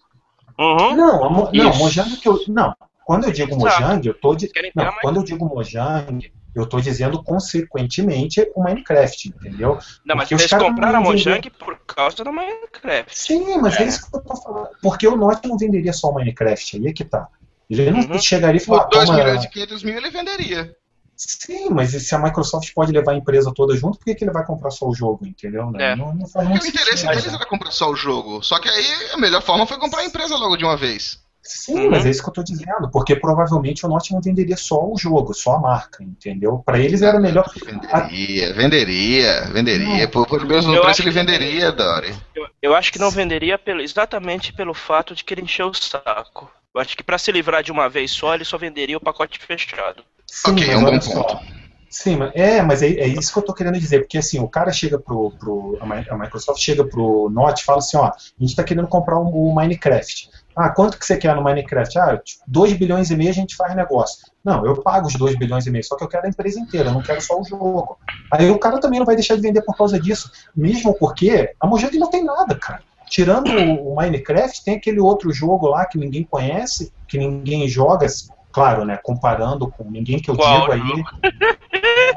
Uhum. 0.60 0.95
Não, 0.95 1.24
a 1.24 1.30
Mo, 1.30 1.50
não, 1.54 1.78
Mojang 1.78 2.17
que 2.17 2.28
eu. 2.28 2.38
Não, 2.50 2.76
quando 3.06 3.24
eu 3.24 3.32
digo 3.32 3.56
Mojang, 3.56 4.06
eu 4.06 4.13
tô. 4.13 4.36
De, 4.36 4.52
não, 4.76 4.91
quando 5.02 5.17
eu 5.17 5.24
digo 5.24 5.45
Mojang, 5.45 6.30
eu 6.54 6.63
estou 6.63 6.82
dizendo 6.82 7.24
consequentemente 7.24 8.45
o 8.54 8.62
Minecraft, 8.62 9.30
entendeu? 9.30 9.80
Não, 10.06 10.17
mas 10.17 10.30
eles 10.30 10.50
compraram 10.50 11.00
a 11.00 11.02
Mojang 11.02 11.50
por 11.52 11.80
causa 11.88 12.24
do 12.26 12.34
Minecraft. 12.34 13.17
Sim, 13.17 13.58
mas 13.62 13.80
é. 13.80 13.84
é, 13.84 13.88
isso 13.88 14.12
que 14.12 14.17
eu 14.17 14.22
tô 14.22 14.36
falando. 14.36 14.69
Porque 14.82 15.08
o 15.08 15.15
Norte 15.15 15.48
não 15.48 15.58
venderia 15.58 15.93
só 15.93 16.10
o 16.10 16.15
Minecraft, 16.15 16.78
aí 16.78 16.88
é 16.88 16.93
que 16.93 17.06
tá. 17.06 17.30
Ele 17.69 17.91
não 17.91 18.00
uhum. 18.00 18.19
chegaria 18.19 18.60
e 18.60 18.65
falaria. 18.65 18.89
Por 18.89 19.06
2 19.06 19.10
milhões 19.12 19.43
e 19.43 19.50
500 19.50 19.84
mil 19.84 19.95
ele 19.95 20.10
venderia. 20.10 20.76
Sim, 21.21 21.69
mas 21.71 21.89
se 21.89 22.15
a 22.15 22.19
Microsoft 22.19 22.71
pode 22.73 22.93
levar 22.93 23.12
a 23.12 23.15
empresa 23.15 23.51
toda 23.53 23.75
junto, 23.75 23.97
por 23.97 24.05
que, 24.05 24.15
que 24.15 24.23
ele 24.23 24.32
vai 24.32 24.45
comprar 24.45 24.71
só 24.71 24.88
o 24.88 24.95
jogo, 24.95 25.27
entendeu? 25.27 25.69
É. 25.75 25.93
Não, 25.93 26.15
não 26.15 26.25
faz 26.25 26.47
muito 26.47 26.63
o 26.63 26.67
interesse 26.67 27.05
deles 27.05 27.27
era 27.27 27.45
comprar 27.45 27.71
só 27.71 27.91
o 27.91 27.95
jogo. 27.95 28.41
Só 28.41 28.58
que 28.58 28.69
aí 28.69 29.12
a 29.12 29.17
melhor 29.17 29.41
forma 29.41 29.67
foi 29.67 29.77
comprar 29.77 29.99
a 29.99 30.05
empresa 30.05 30.38
logo 30.38 30.55
de 30.55 30.63
uma 30.63 30.77
vez. 30.77 31.19
Sim, 31.43 31.73
uhum. 31.73 31.91
mas 31.91 32.05
é 32.05 32.10
isso 32.10 32.21
que 32.21 32.29
eu 32.29 32.32
estou 32.32 32.43
dizendo, 32.43 32.89
porque 32.91 33.15
provavelmente 33.17 33.86
o 33.86 33.89
Norte 33.89 34.13
não 34.13 34.21
venderia 34.21 34.55
só 34.55 34.75
o 34.86 34.97
jogo, 34.97 35.34
só 35.34 35.55
a 35.55 35.60
marca, 35.60 36.01
entendeu? 36.01 36.62
Para 36.65 36.79
eles 36.79 37.01
era 37.01 37.19
melhor. 37.19 37.49
Venderia, 37.65 38.53
venderia, 38.53 39.41
venderia. 39.51 40.08
Por, 40.08 40.25
por 40.25 40.45
mesmo 40.45 40.79
preço 40.79 41.01
ele 41.01 41.12
venderia, 41.12 41.71
Dori. 41.71 42.15
Eu, 42.34 42.47
eu, 42.62 42.75
acho 42.75 42.93
que 42.93 42.99
não 42.99 43.12
venderia 43.12 43.58
pelo, 43.58 43.82
exatamente 43.82 44.53
pelo 44.53 44.73
fato 44.73 45.13
de 45.13 45.23
que 45.23 45.34
ele 45.34 45.41
encheu 45.41 45.67
o 45.67 45.73
saco. 45.73 46.49
Eu 46.73 46.79
acho 46.79 46.95
que 46.95 47.03
para 47.03 47.17
se 47.17 47.32
livrar 47.32 47.62
de 47.62 47.71
uma 47.71 47.89
vez 47.89 48.12
só, 48.12 48.36
ele 48.36 48.45
só 48.45 48.58
venderia 48.58 48.95
o 48.95 49.01
pacote 49.01 49.39
fechado. 49.39 50.03
Sim, 50.31 50.51
ok, 50.51 50.69
é 50.69 50.77
um 50.77 50.83
bom 50.83 50.99
ponto. 50.99 51.59
Sim, 51.89 52.17
mas, 52.17 52.31
é, 52.35 52.61
mas 52.61 52.83
é, 52.83 52.87
é, 52.87 53.07
isso 53.07 53.31
que 53.31 53.39
eu 53.39 53.41
estou 53.41 53.55
querendo 53.55 53.79
dizer, 53.79 54.01
porque 54.01 54.19
assim, 54.19 54.39
o 54.39 54.47
cara 54.47 54.71
chega 54.71 54.99
pro, 54.99 55.31
pro 55.39 55.77
a 55.81 56.17
Microsoft 56.17 56.61
chega 56.61 56.85
pro 56.85 57.29
Note 57.31 57.61
e 57.61 57.65
fala 57.65 57.79
assim, 57.79 57.97
ó, 57.97 58.05
a 58.05 58.13
gente 58.39 58.51
está 58.51 58.63
querendo 58.63 58.87
comprar 58.87 59.17
o 59.17 59.53
Minecraft. 59.55 60.29
Ah, 60.55 60.69
quanto 60.69 60.99
que 60.99 61.05
você 61.05 61.17
quer 61.17 61.35
no 61.35 61.43
Minecraft? 61.43 61.97
Ah, 61.97 62.21
2 62.47 62.73
bilhões 62.73 63.09
e 63.09 63.15
meio 63.15 63.29
a 63.29 63.33
gente 63.33 63.55
faz 63.55 63.75
negócio. 63.75 64.27
Não, 64.43 64.65
eu 64.65 64.81
pago 64.81 65.07
os 65.07 65.13
2 65.13 65.35
bilhões 65.37 65.65
e 65.65 65.71
meio, 65.71 65.83
só 65.83 65.95
que 65.95 66.03
eu 66.03 66.07
quero 66.07 66.27
a 66.27 66.29
empresa 66.29 66.59
inteira, 66.59 66.89
eu 66.89 66.93
não 66.93 67.01
quero 67.01 67.21
só 67.21 67.39
o 67.39 67.43
jogo. 67.43 67.97
Aí 68.31 68.49
o 68.51 68.59
cara 68.59 68.79
também 68.79 68.99
não 68.99 69.05
vai 69.05 69.15
deixar 69.15 69.35
de 69.35 69.41
vender 69.41 69.61
por 69.63 69.75
causa 69.75 69.99
disso. 69.99 70.29
Mesmo 70.55 70.93
porque 70.93 71.53
a 71.59 71.65
Mojang 71.65 71.97
não 71.97 72.09
tem 72.09 72.23
nada, 72.23 72.55
cara. 72.55 72.81
Tirando 73.09 73.49
o 73.51 73.95
Minecraft, 73.95 74.63
tem 74.63 74.75
aquele 74.75 74.99
outro 74.99 75.33
jogo 75.33 75.67
lá 75.67 75.85
que 75.85 75.97
ninguém 75.97 76.23
conhece, 76.23 76.93
que 77.07 77.17
ninguém 77.17 77.67
joga, 77.67 78.05
claro, 78.51 78.85
né? 78.85 78.97
Comparando 78.97 79.69
com 79.69 79.89
ninguém 79.89 80.19
que 80.19 80.29
eu 80.29 80.35
Qual 80.35 80.62
digo 80.62 80.71
aí. 80.71 81.03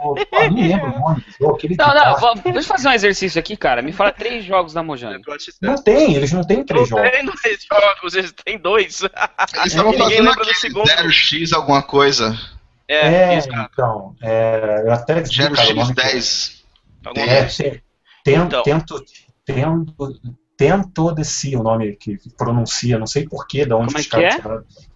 Eu, 0.03 0.51
não 0.51 0.57
lembro 0.57 0.87
o 0.87 1.01
nome. 1.01 1.25
Aquele 1.55 1.77
não, 1.77 1.95
não, 1.95 2.16
vamos, 2.16 2.42
deixa 2.42 2.59
eu 2.59 2.64
fazer 2.64 2.88
um 2.88 2.92
exercício 2.92 3.38
aqui, 3.38 3.57
cara. 3.57 3.83
Me 3.83 3.92
fala 3.92 4.12
três 4.12 4.45
jogos 4.45 4.73
da 4.73 4.83
Mojang. 4.83 5.23
Não 5.61 5.77
tem, 5.77 6.14
eles 6.14 6.33
não 6.33 6.42
têm 6.42 6.64
três 6.64 6.90
não 6.90 6.99
jogos. 6.99 7.12
Não 7.23 7.33
tem 7.33 7.42
três 7.42 7.66
jogos, 7.71 8.14
eles 8.14 8.33
têm 8.33 8.59
dois. 8.59 9.03
Eles 9.03 9.66
estavam 9.66 9.92
fazendo 9.92 10.25
lembra 10.25 10.45
do 10.45 10.55
segundo. 10.55 10.87
0x 10.87 11.53
alguma 11.55 11.83
coisa. 11.83 12.37
É, 12.88 13.37
é 13.37 13.38
então. 13.38 14.14
É, 14.21 14.83
eu 14.85 14.92
até 14.92 15.23
0x10. 15.23 16.62
É, 17.16 17.45
tento, 18.25 18.47
então. 18.47 18.62
tento, 18.62 19.05
tento, 19.45 20.21
tento 20.57 21.12
desse 21.12 21.57
o 21.57 21.62
nome 21.62 21.97
que 21.97 22.18
pronuncia, 22.37 22.99
não 22.99 23.07
sei 23.07 23.27
porquê, 23.27 23.64
de 23.64 23.73
onde 23.73 23.92
Como 23.92 23.99
os 23.99 24.07
é 24.07 24.38
caras 24.38 24.64
é? 24.79 24.92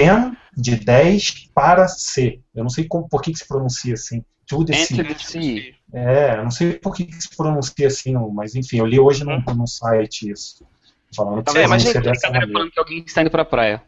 Ten 0.00 0.34
de 0.56 0.76
10 0.76 1.50
para 1.54 1.86
C. 1.86 2.40
Eu 2.54 2.62
não 2.62 2.70
sei 2.70 2.84
como, 2.84 3.06
por 3.06 3.20
que, 3.20 3.32
que 3.32 3.38
se 3.38 3.46
pronuncia 3.46 3.92
assim. 3.92 4.24
To 4.46 4.64
the 4.64 4.72
C. 4.72 5.74
É, 5.92 6.36
eu 6.38 6.44
não 6.44 6.50
sei 6.50 6.72
por 6.72 6.94
que, 6.94 7.04
que 7.04 7.20
se 7.20 7.36
pronuncia 7.36 7.86
assim, 7.86 8.14
mas 8.32 8.54
enfim, 8.54 8.78
eu 8.78 8.86
li 8.86 8.98
hoje 8.98 9.24
num, 9.24 9.40
num 9.54 9.66
site 9.66 10.30
isso. 10.30 10.66
Falando 11.14 11.44
que 11.44 11.58
é, 11.58 11.66
mas 11.66 11.82
gente, 11.82 12.00
dessa 12.00 12.28
falando 12.28 12.70
que 12.70 12.78
alguém 12.78 13.04
está 13.04 13.20
indo 13.20 13.30
pra 13.30 13.44
praia. 13.44 13.82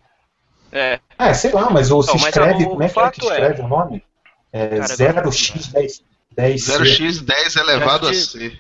É. 0.71 1.01
É, 1.19 1.35
sei 1.35 1.53
lá, 1.53 1.71
mas 1.71 1.91
o, 1.91 2.03
se 2.03 2.17
escreve, 2.17 2.65
como 2.65 2.83
é 2.83 2.89
que 2.89 2.99
é 2.99 3.11
que 3.11 3.25
escreve 3.25 3.61
é... 3.61 3.65
o 3.65 3.69
nome? 3.69 4.05
É 4.53 4.79
0x10. 4.81 6.03
0x10 6.37 7.61
elevado 7.61 8.09
a 8.09 8.15
C. 8.15 8.59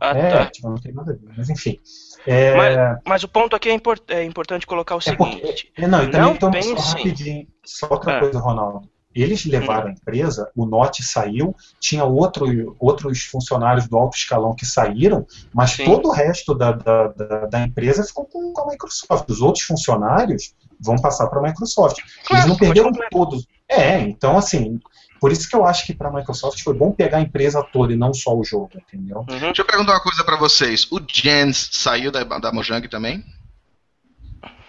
Ah, 0.00 0.10
é, 0.16 0.30
tá. 0.30 0.46
tipo, 0.46 0.68
não 0.68 0.76
tem 0.76 0.92
nada 0.92 1.12
a 1.12 1.14
ver, 1.14 1.34
mas 1.36 1.48
enfim. 1.48 1.80
É... 2.26 2.56
Mas, 2.56 2.98
mas, 3.06 3.22
o 3.22 3.28
ponto 3.28 3.54
aqui 3.54 3.68
é, 3.68 3.72
import, 3.72 4.02
é 4.08 4.24
importante 4.24 4.66
colocar 4.66 4.96
o 4.96 4.98
é 4.98 5.02
seguinte. 5.02 5.40
Porque, 5.40 5.72
é, 5.76 5.86
não, 5.86 6.02
e 6.02 6.10
também 6.10 6.34
não 6.34 6.50
pense... 6.50 6.74
só 6.76 6.96
rapidinho, 6.96 7.46
só 7.64 7.88
outra 7.90 8.16
ah. 8.16 8.20
coisa, 8.20 8.38
Ronaldo. 8.40 8.88
Eles 9.14 9.46
levaram 9.46 9.86
hum. 9.86 9.88
a 9.88 9.92
empresa, 9.92 10.50
o 10.54 10.66
Note 10.66 11.02
saiu, 11.02 11.56
tinha 11.80 12.04
outro, 12.04 12.76
outros 12.78 13.22
funcionários 13.22 13.88
do 13.88 13.96
alto 13.96 14.14
escalão 14.14 14.54
que 14.54 14.66
saíram, 14.66 15.26
mas 15.54 15.70
Sim. 15.70 15.86
todo 15.86 16.08
o 16.08 16.12
resto 16.12 16.54
da, 16.54 16.72
da, 16.72 17.08
da, 17.08 17.46
da 17.46 17.60
empresa 17.62 18.04
ficou 18.04 18.26
com, 18.26 18.52
com, 18.52 18.60
a 18.60 18.66
Microsoft. 18.66 19.30
Os 19.30 19.40
outros 19.40 19.64
funcionários 19.64 20.54
vão 20.78 20.96
passar 20.96 21.28
para 21.28 21.38
a 21.38 21.42
Microsoft. 21.42 21.96
Claro, 22.26 22.42
Eles 22.42 22.46
não 22.46 22.56
perderam 22.58 22.92
todos. 23.10 23.46
É, 23.66 24.00
então 24.00 24.36
assim, 24.36 24.78
por 25.26 25.32
isso 25.32 25.50
que 25.50 25.56
eu 25.56 25.66
acho 25.66 25.84
que 25.84 25.92
para 25.92 26.08
a 26.08 26.12
Microsoft 26.12 26.62
foi 26.62 26.72
bom 26.72 26.92
pegar 26.92 27.18
a 27.18 27.20
empresa 27.20 27.60
toda 27.60 27.92
e 27.92 27.96
não 27.96 28.14
só 28.14 28.32
o 28.32 28.44
jogo, 28.44 28.70
entendeu? 28.76 29.26
Uhum. 29.28 29.40
Deixa 29.40 29.62
eu 29.62 29.64
perguntar 29.64 29.94
uma 29.94 30.00
coisa 30.00 30.22
para 30.22 30.36
vocês. 30.36 30.86
O 30.88 31.00
Jens 31.04 31.68
saiu 31.72 32.12
da, 32.12 32.22
da 32.22 32.52
Mojang 32.52 32.86
também? 32.86 33.24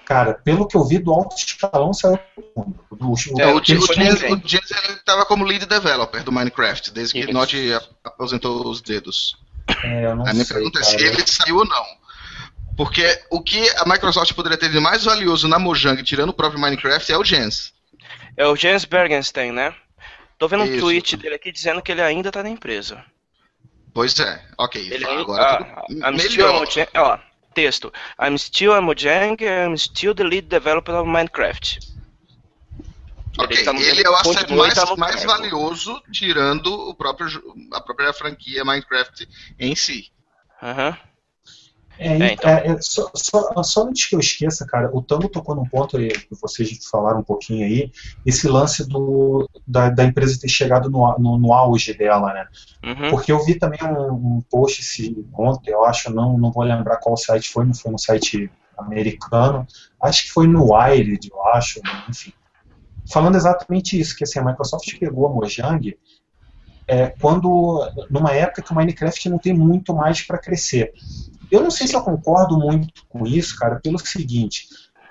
Cara, 0.04 0.34
pelo 0.34 0.68
que 0.68 0.76
eu 0.76 0.84
vi 0.84 0.98
do 0.98 1.14
alto 1.14 1.36
escalão, 1.36 1.94
saiu 1.94 2.20
do, 2.56 2.98
do, 2.98 3.40
é, 3.40 3.54
o, 3.54 3.58
o, 3.58 3.64
Jens, 3.64 4.24
o 4.24 4.42
Jens 4.48 4.72
estava 4.98 5.28
como 5.28 5.46
lead 5.46 5.64
developer 5.68 6.24
do 6.24 6.32
Minecraft, 6.32 6.92
desde 6.92 7.14
que 7.14 7.32
Node 7.32 7.72
aposentou 8.04 8.68
os 8.68 8.82
dedos. 8.82 9.38
É, 9.84 10.06
eu 10.08 10.16
não 10.16 10.26
a 10.26 10.34
minha 10.34 10.44
sei, 10.44 10.56
pergunta 10.56 10.80
cara. 10.80 10.92
é 10.92 10.98
se 10.98 11.06
ele 11.06 11.28
saiu 11.28 11.58
ou 11.58 11.66
não. 11.68 11.86
Porque 12.76 13.06
o 13.30 13.44
que 13.44 13.70
a 13.78 13.86
Microsoft 13.86 14.34
poderia 14.34 14.58
ter 14.58 14.72
de 14.72 14.80
mais 14.80 15.04
valioso 15.04 15.48
na 15.48 15.60
Mojang, 15.60 16.02
tirando 16.02 16.30
o 16.30 16.34
próprio 16.34 16.60
Minecraft, 16.60 17.12
é 17.12 17.18
o 17.20 17.24
Jens. 17.24 17.76
É 18.36 18.48
o 18.48 18.56
Jens 18.56 18.86
Bergenstein, 18.86 19.52
né? 19.52 19.76
Tô 20.38 20.48
vendo 20.48 20.66
Isso. 20.66 20.76
um 20.76 20.80
tweet 20.80 21.18
dele 21.18 21.36
aqui 21.36 21.52
dizendo 21.52 21.82
que 21.82 21.92
ele 21.92 22.02
ainda 22.02 22.32
tá 22.32 22.44
na 22.44 22.50
empresa. 22.50 23.04
Pois 23.94 24.20
é, 24.20 24.46
ok. 24.58 24.94
Ele, 24.94 25.06
agora 25.06 25.84
uh, 25.90 25.94
I'm 25.94 26.20
still 26.20 26.54
Mojang, 26.54 26.90
ó, 26.96 27.18
texto. 27.56 27.92
I'm 28.20 28.38
still 28.38 28.74
a 28.74 28.82
Mojang, 28.82 29.38
I'm 29.42 29.76
still 29.76 30.14
the 30.14 30.24
lead 30.24 30.48
developer 30.48 30.94
of 30.94 31.10
Minecraft. 31.10 31.80
Ok, 33.40 33.58
ele, 33.58 33.66
tá, 33.66 33.74
ele 33.74 34.04
é 34.04 34.10
o 34.10 34.16
asset 34.16 34.54
mais, 34.54 34.74
tá 34.74 34.96
mais 34.96 35.24
valioso, 35.24 36.02
tirando 36.12 36.68
o 36.68 36.94
próprio, 36.94 37.28
a 37.74 37.82
própria 37.82 38.14
franquia 38.14 38.64
Minecraft 38.64 39.28
em 39.60 39.76
si. 39.76 40.12
Aham. 40.62 40.90
Uhum. 40.90 41.07
É, 42.00 42.10
é, 42.10 42.34
então. 42.34 42.50
é, 42.50 42.68
é 42.68 42.78
só, 42.82 43.10
só, 43.14 43.64
só, 43.64 43.88
antes 43.88 44.08
que 44.08 44.16
eu 44.16 44.20
esqueça, 44.20 44.66
cara, 44.66 44.90
o 44.94 45.02
Tango 45.02 45.30
tocou 45.30 45.56
num 45.56 45.66
ponto 45.66 45.98
aí, 45.98 46.10
que 46.10 46.36
vocês 46.42 46.70
falaram 46.90 47.20
um 47.20 47.24
pouquinho 47.24 47.66
aí, 47.66 47.92
esse 48.26 48.48
lance 48.48 48.88
do, 48.88 49.50
da, 49.66 49.90
da 49.90 50.04
empresa 50.04 50.40
ter 50.40 50.48
chegado 50.48 50.90
no, 50.90 51.18
no, 51.18 51.38
no 51.38 51.54
auge 51.54 51.94
dela, 51.94 52.34
né? 52.34 52.48
Uhum. 52.84 53.10
Porque 53.10 53.32
eu 53.32 53.44
vi 53.44 53.56
também 53.56 53.80
um, 53.84 54.38
um 54.38 54.42
post 54.50 54.82
esse, 54.82 55.26
ontem, 55.34 55.72
eu 55.72 55.84
acho, 55.86 56.14
não, 56.14 56.38
não 56.38 56.52
vou 56.52 56.64
lembrar 56.64 56.98
qual 56.98 57.18
site 57.18 57.50
foi, 57.50 57.66
não 57.66 57.74
foi 57.74 57.92
no 57.92 58.00
site 58.00 58.50
americano, 58.78 59.66
acho 60.02 60.26
que 60.26 60.32
foi 60.32 60.48
no 60.48 60.74
Wired, 60.74 61.30
eu 61.32 61.44
acho, 61.48 61.82
enfim. 62.08 62.32
Falando 63.12 63.36
exatamente 63.36 64.00
isso, 64.00 64.16
que 64.16 64.24
assim, 64.24 64.40
a 64.40 64.44
Microsoft 64.44 65.00
pegou 65.00 65.28
a 65.28 65.34
Mojang 65.34 65.98
é, 66.88 67.08
quando, 67.20 67.86
numa 68.10 68.32
época 68.32 68.62
que 68.62 68.72
o 68.72 68.76
Minecraft 68.76 69.30
não 69.30 69.38
tem 69.38 69.54
muito 69.54 69.94
mais 69.94 70.22
para 70.22 70.38
crescer. 70.38 70.94
Eu 71.52 71.62
não 71.62 71.72
sei 71.72 71.88
se 71.88 71.96
eu 71.96 72.02
concordo 72.02 72.58
muito 72.58 73.06
com 73.10 73.26
isso, 73.26 73.58
cara, 73.58 73.80
pelo 73.82 74.00
seguinte. 74.00 74.68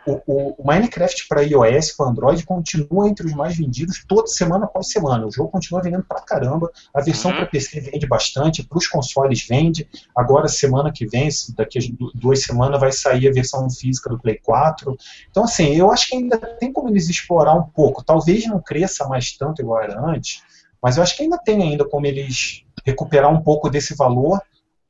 O, 0.07 0.23
o, 0.25 0.55
o 0.59 0.65
Minecraft 0.65 1.27
para 1.29 1.43
iOS, 1.43 1.91
para 1.91 2.07
Android, 2.07 2.47
continua 2.47 3.09
entre 3.09 3.27
os 3.27 3.33
mais 3.33 3.57
vendidos 3.57 4.05
toda 4.07 4.29
semana 4.29 4.65
após 4.65 4.89
semana. 4.89 5.27
O 5.27 5.33
jogo 5.33 5.51
continua 5.51 5.83
vendendo 5.83 6.05
pra 6.05 6.21
caramba. 6.21 6.71
A 6.95 7.01
versão 7.01 7.33
uhum. 7.33 7.39
para 7.39 7.47
PC 7.47 7.81
vende 7.81 8.07
bastante, 8.07 8.63
para 8.63 8.79
os 8.79 8.87
consoles 8.87 9.45
vende. 9.49 9.89
Agora, 10.15 10.47
semana 10.47 10.93
que 10.93 11.07
vem, 11.07 11.29
daqui 11.57 11.79
a 11.79 11.83
duas 12.15 12.43
semanas, 12.43 12.79
vai 12.79 12.93
sair 12.93 13.27
a 13.27 13.33
versão 13.33 13.69
física 13.69 14.09
do 14.09 14.19
Play 14.19 14.39
4. 14.45 14.97
Então, 15.29 15.43
assim, 15.43 15.75
eu 15.75 15.91
acho 15.91 16.07
que 16.07 16.17
ainda 16.17 16.39
tem 16.39 16.73
como 16.73 16.89
eles 16.89 17.09
explorar 17.09 17.55
um 17.55 17.65
pouco. 17.65 18.05
Talvez 18.05 18.47
não 18.47 18.61
cresça 18.61 19.09
mais 19.09 19.37
tanto 19.37 19.61
igual 19.61 19.83
era 19.83 20.01
antes, 20.01 20.41
mas 20.87 20.97
eu 20.97 21.03
acho 21.03 21.17
que 21.17 21.25
ainda 21.25 21.37
tem 21.37 21.61
ainda 21.61 21.85
como 21.85 22.07
eles 22.07 22.63
recuperar 22.85 23.29
um 23.29 23.43
pouco 23.43 23.69
desse 23.69 23.93
valor 23.97 24.41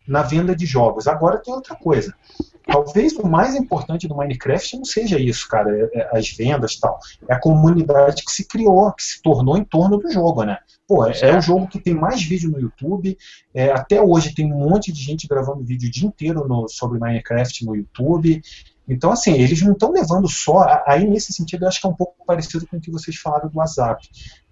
na 0.07 0.21
venda 0.21 0.55
de 0.55 0.67
jogos. 0.67 1.07
Agora 1.07 1.39
tem 1.39 1.55
outra 1.55 1.75
coisa. 1.75 2.15
Talvez 2.67 3.15
o 3.15 3.27
mais 3.27 3.55
importante 3.55 4.07
do 4.07 4.15
Minecraft 4.15 4.77
não 4.77 4.85
seja 4.85 5.19
isso, 5.19 5.49
cara, 5.49 5.75
é, 5.75 6.01
é 6.01 6.19
as 6.19 6.29
vendas 6.29 6.75
e 6.75 6.81
tal. 6.81 6.99
É 7.27 7.33
a 7.33 7.41
comunidade 7.41 8.27
que 8.27 8.31
se 8.31 8.47
criou, 8.47 8.93
que 8.93 9.03
se 9.03 9.23
tornou 9.23 9.57
em 9.57 9.65
torno 9.65 9.97
do 9.97 10.13
jogo, 10.13 10.45
né? 10.45 10.59
Pô, 10.87 11.07
é, 11.07 11.19
é 11.19 11.39
o 11.39 11.41
jogo 11.41 11.67
que 11.67 11.81
tem 11.81 11.95
mais 11.95 12.23
vídeo 12.23 12.51
no 12.51 12.61
YouTube. 12.61 13.17
É, 13.55 13.71
até 13.71 13.99
hoje 13.99 14.35
tem 14.35 14.53
um 14.53 14.69
monte 14.69 14.93
de 14.93 15.01
gente 15.01 15.27
gravando 15.27 15.65
vídeo 15.65 15.89
o 15.89 15.91
dia 15.91 16.07
inteiro 16.07 16.47
no, 16.47 16.69
sobre 16.69 16.99
Minecraft 16.99 17.65
no 17.65 17.75
YouTube. 17.75 18.43
Então, 18.87 19.11
assim, 19.11 19.33
eles 19.33 19.63
não 19.63 19.73
estão 19.73 19.91
levando 19.91 20.29
só. 20.29 20.83
Aí, 20.87 21.09
nesse 21.09 21.33
sentido, 21.33 21.65
eu 21.65 21.69
acho 21.69 21.81
que 21.81 21.87
é 21.87 21.91
um 21.91 21.95
pouco 21.95 22.15
parecido 22.27 22.67
com 22.67 22.77
o 22.77 22.81
que 22.81 22.91
vocês 22.91 23.17
falaram 23.17 23.49
do 23.49 23.57
WhatsApp. 23.57 24.07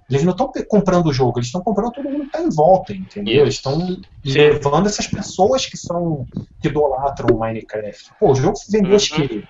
Eles 0.09 0.23
não 0.23 0.33
estão 0.33 0.53
comprando 0.69 1.07
o 1.07 1.13
jogo, 1.13 1.39
eles 1.39 1.47
estão 1.47 1.63
comprando 1.63 1.93
todo 1.93 2.11
mundo 2.11 2.21
que 2.21 2.27
está 2.27 2.43
em 2.43 2.51
volta, 2.51 2.93
entendeu? 2.93 3.43
Eles 3.43 3.55
estão 3.55 3.99
levando 4.25 4.87
essas 4.87 5.07
pessoas 5.07 5.65
que 5.65 5.77
são 5.77 6.27
que 6.61 6.69
idolatram 6.69 7.35
o 7.35 7.41
Minecraft. 7.41 8.13
Pô, 8.21 8.33
o 8.33 8.35
jogo 8.35 8.59
vendeu, 8.69 8.91
uhum. 8.91 8.97
acho 8.97 9.15
que. 9.15 9.49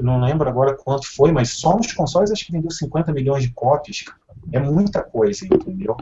Não 0.00 0.20
lembro 0.20 0.48
agora 0.48 0.76
quanto 0.76 1.06
foi, 1.06 1.32
mas 1.32 1.50
só 1.50 1.76
nos 1.76 1.92
consoles 1.92 2.30
acho 2.30 2.46
que 2.46 2.52
vendeu 2.52 2.70
50 2.70 3.12
milhões 3.12 3.42
de 3.42 3.52
cópias. 3.52 4.04
É 4.52 4.58
muita 4.58 5.02
coisa, 5.02 5.44
entendeu? 5.44 5.96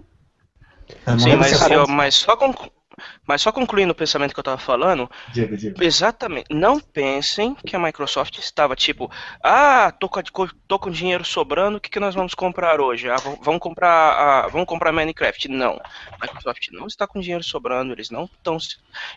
Sim, 1.19 1.37
mas, 1.37 1.71
eu, 1.71 1.87
mas 1.87 2.15
só 2.15 2.37
com, 2.37 2.53
mas 3.27 3.43
só 3.43 3.53
concluindo 3.53 3.93
o 3.93 3.95
pensamento 3.95 4.33
que 4.33 4.41
eu 4.41 4.43
estava 4.43 4.59
falando, 4.59 5.11
diga, 5.33 5.57
diga. 5.57 5.85
exatamente, 5.85 6.47
não 6.51 6.81
pensem 6.81 7.55
que 7.55 7.77
a 7.77 7.79
Microsoft 7.79 8.39
estava 8.39 8.75
tipo, 8.77 9.11
ah, 9.43 9.93
tô 9.93 10.09
com, 10.09 10.21
tô 10.67 10.79
com 10.79 10.91
dinheiro 10.91 11.25
sobrando, 11.25 11.79
o 11.79 11.81
que, 11.81 11.91
que 11.91 12.01
nós 12.01 12.15
vamos 12.15 12.35
comprar 12.35 12.81
hoje? 12.81 13.09
Ah, 13.09 13.17
vamos 13.43 13.61
comprar, 13.61 13.89
ah, 13.89 14.49
vamos 14.49 14.67
comprar 14.67 14.93
Minecraft? 14.93 15.49
Não, 15.49 15.81
a 16.11 16.19
Microsoft 16.21 16.69
não 16.73 16.87
está 16.87 17.07
com 17.07 17.21
dinheiro 17.21 17.45
sobrando, 17.45 17.93
eles 17.93 18.11
não 18.11 18.25
estão, 18.25 18.57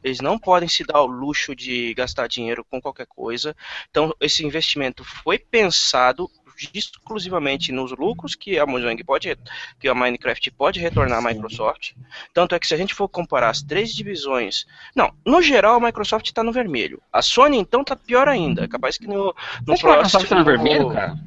eles 0.03 0.19
não 0.19 0.37
podem 0.37 0.69
se 0.69 0.83
dar 0.83 1.01
o 1.01 1.07
luxo 1.07 1.55
de 1.55 1.93
gastar 1.93 2.27
dinheiro 2.27 2.65
com 2.69 2.81
qualquer 2.81 3.07
coisa. 3.07 3.55
Então, 3.89 4.13
esse 4.19 4.45
investimento 4.45 5.03
foi 5.03 5.37
pensado 5.37 6.29
exclusivamente 6.73 7.71
nos 7.71 7.91
lucros 7.91 8.35
que 8.35 8.57
a 8.59 8.65
Mojang 8.65 9.01
pode, 9.03 9.37
que 9.79 9.87
a 9.87 9.95
Minecraft 9.95 10.51
pode 10.51 10.79
retornar 10.79 11.19
à 11.19 11.21
Microsoft. 11.21 11.93
Tanto 12.33 12.55
é 12.55 12.59
que 12.59 12.67
se 12.67 12.73
a 12.73 12.77
gente 12.77 12.93
for 12.93 13.07
comparar 13.07 13.49
as 13.49 13.61
três 13.61 13.93
divisões, 13.93 14.65
não, 14.95 15.13
no 15.25 15.41
geral 15.41 15.75
a 15.75 15.79
Microsoft 15.79 16.25
está 16.25 16.43
no 16.43 16.51
vermelho. 16.51 17.01
A 17.11 17.21
Sony 17.21 17.57
então 17.57 17.81
está 17.81 17.95
pior 17.95 18.27
ainda. 18.27 18.67
Capaz 18.67 18.97
que 18.97 19.07
no, 19.07 19.25
no 19.25 19.33
próximo. 19.65 19.91
A 19.91 19.95
Microsoft 19.95 20.23
está 20.23 20.35
no 20.39 20.45
vermelho, 20.45 20.89
cara? 20.89 21.17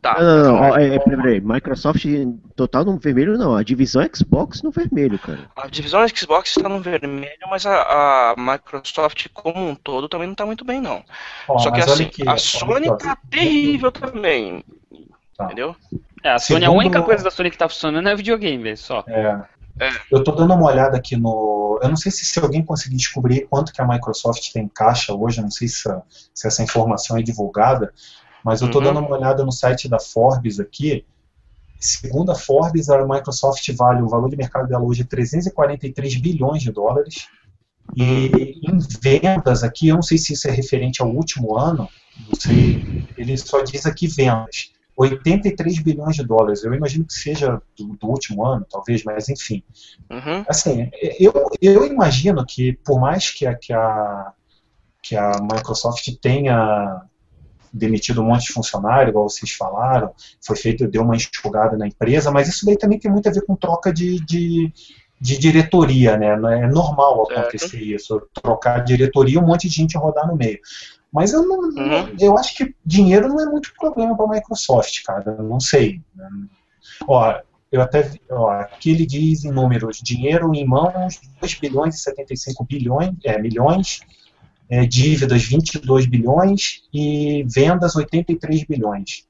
Tá. 0.00 0.20
Não, 0.20 0.42
não, 0.42 0.56
não. 0.56 0.76
É, 0.76 0.96
é, 0.96 0.98
peraí, 0.98 1.40
Microsoft 1.40 2.04
total 2.56 2.84
no 2.84 2.98
vermelho 2.98 3.38
não, 3.38 3.54
a 3.54 3.62
divisão 3.62 4.06
Xbox 4.12 4.62
no 4.62 4.70
vermelho, 4.70 5.18
cara. 5.18 5.50
A 5.56 5.68
divisão 5.68 6.06
Xbox 6.08 6.56
está 6.56 6.68
no 6.68 6.80
vermelho, 6.80 7.46
mas 7.48 7.64
a, 7.66 8.32
a, 8.32 8.34
Microsoft 8.36 9.28
como 9.32 9.68
um 9.68 9.74
todo 9.74 10.08
também 10.08 10.26
não 10.26 10.32
está 10.32 10.44
muito 10.44 10.64
bem, 10.64 10.80
não. 10.80 11.04
Só 11.58 11.70
que 11.70 11.80
assim, 11.80 12.06
que, 12.06 12.28
a 12.28 12.36
Sony 12.36 12.88
está 12.88 13.16
terrível 13.30 13.92
também. 13.92 14.64
Tá. 15.36 15.46
Entendeu? 15.46 15.76
É, 16.22 16.30
a 16.30 16.38
Sony, 16.38 16.60
Segundo... 16.60 16.76
a 16.76 16.78
única 16.78 17.02
coisa 17.02 17.24
da 17.24 17.30
Sony 17.30 17.50
que 17.50 17.56
está 17.56 17.68
funcionando 17.68 18.08
é 18.08 18.16
videogame, 18.16 18.76
só. 18.76 19.04
É. 19.06 19.40
É. 19.80 19.90
Eu 20.10 20.18
estou 20.18 20.34
dando 20.34 20.54
uma 20.54 20.66
olhada 20.66 20.96
aqui 20.96 21.16
no. 21.16 21.80
Eu 21.82 21.88
não 21.88 21.96
sei 21.96 22.12
se, 22.12 22.24
se 22.24 22.38
alguém 22.38 22.62
conseguir 22.62 22.96
descobrir 22.96 23.46
quanto 23.48 23.72
que 23.72 23.80
a 23.80 23.86
Microsoft 23.86 24.52
tem 24.52 24.64
em 24.64 24.68
caixa 24.68 25.14
hoje, 25.14 25.38
eu 25.38 25.44
não 25.44 25.50
sei 25.50 25.66
se, 25.66 25.88
se 26.34 26.46
essa 26.46 26.62
informação 26.62 27.16
é 27.16 27.22
divulgada, 27.22 27.92
mas 28.44 28.60
eu 28.60 28.66
estou 28.66 28.80
uhum. 28.80 28.88
dando 28.88 29.00
uma 29.00 29.16
olhada 29.16 29.44
no 29.44 29.52
site 29.52 29.88
da 29.88 29.98
Forbes 29.98 30.58
aqui. 30.58 31.04
Segundo 31.78 32.30
a 32.30 32.34
Forbes, 32.34 32.88
a 32.88 33.04
Microsoft 33.06 33.68
vale, 33.76 34.02
o 34.02 34.08
valor 34.08 34.30
de 34.30 34.36
mercado 34.36 34.68
dela 34.68 34.84
hoje 34.84 35.02
é 35.02 35.04
343 35.04 36.16
bilhões 36.16 36.62
de 36.62 36.70
dólares. 36.70 37.26
E 37.96 38.04
em 38.04 38.78
vendas 39.00 39.62
aqui, 39.62 39.88
eu 39.88 39.96
não 39.96 40.02
sei 40.02 40.16
se 40.16 40.32
isso 40.32 40.48
é 40.48 40.50
referente 40.50 41.02
ao 41.02 41.08
último 41.08 41.58
ano, 41.58 41.88
não 42.28 42.40
sei, 42.40 43.06
ele 43.16 43.36
só 43.36 43.62
diz 43.62 43.84
aqui 43.84 44.06
vendas. 44.06 44.72
83 44.96 45.80
bilhões 45.80 46.16
de 46.16 46.24
dólares. 46.24 46.62
Eu 46.62 46.74
imagino 46.74 47.04
que 47.04 47.14
seja 47.14 47.60
do, 47.76 47.96
do 47.96 48.06
último 48.06 48.44
ano, 48.46 48.66
talvez, 48.70 49.02
mas 49.04 49.28
enfim. 49.28 49.62
Uhum. 50.10 50.44
Assim, 50.46 50.90
eu, 51.18 51.32
eu 51.60 51.86
imagino 51.86 52.44
que 52.46 52.74
por 52.84 53.00
mais 53.00 53.30
que 53.30 53.46
a, 53.46 53.54
que 53.54 53.72
a, 53.72 54.32
que 55.02 55.16
a 55.16 55.32
Microsoft 55.40 56.06
tenha 56.20 57.02
demitido 57.72 58.20
um 58.20 58.26
monte 58.26 58.46
de 58.46 58.52
funcionário, 58.52 59.10
igual 59.10 59.28
vocês 59.28 59.52
falaram, 59.52 60.12
foi 60.44 60.56
feito, 60.56 60.86
deu 60.86 61.02
uma 61.02 61.16
enxugada 61.16 61.76
na 61.76 61.86
empresa, 61.86 62.30
mas 62.30 62.48
isso 62.48 62.66
daí 62.66 62.76
também 62.76 62.98
tem 62.98 63.10
muito 63.10 63.28
a 63.28 63.32
ver 63.32 63.46
com 63.46 63.56
troca 63.56 63.92
de, 63.92 64.24
de, 64.24 64.72
de 65.20 65.38
diretoria, 65.38 66.16
né? 66.16 66.32
É 66.32 66.66
normal 66.66 67.22
acontecer 67.30 67.80
isso, 67.80 68.20
trocar 68.42 68.84
diretoria 68.84 69.40
um 69.40 69.46
monte 69.46 69.68
de 69.68 69.74
gente 69.74 69.96
rodar 69.96 70.26
no 70.26 70.36
meio. 70.36 70.58
Mas 71.12 71.32
eu 71.32 71.46
não, 71.46 71.58
uhum. 71.58 72.16
eu 72.18 72.38
acho 72.38 72.56
que 72.56 72.74
dinheiro 72.84 73.28
não 73.28 73.40
é 73.40 73.46
muito 73.46 73.72
problema 73.78 74.16
para 74.16 74.24
a 74.24 74.28
Microsoft, 74.30 75.02
cara. 75.04 75.36
Eu 75.38 75.44
não 75.44 75.60
sei. 75.60 76.00
Ó, 77.06 77.34
eu 77.70 77.82
até 77.82 78.10
ó, 78.30 78.50
aqui 78.50 78.90
ele 78.90 79.04
diz 79.04 79.44
em 79.44 79.50
números, 79.50 79.98
dinheiro 80.02 80.54
em 80.54 80.66
mãos 80.66 81.20
2 81.40 81.54
bilhões 81.54 81.94
e 81.96 81.98
75 81.98 82.64
bilhões, 82.64 83.14
é, 83.24 83.38
milhões, 83.38 84.00
é, 84.72 84.86
dívidas 84.86 85.42
22 85.42 86.06
bilhões 86.06 86.82
e 86.94 87.44
vendas 87.44 87.94
83 87.94 88.64
bilhões. 88.64 89.28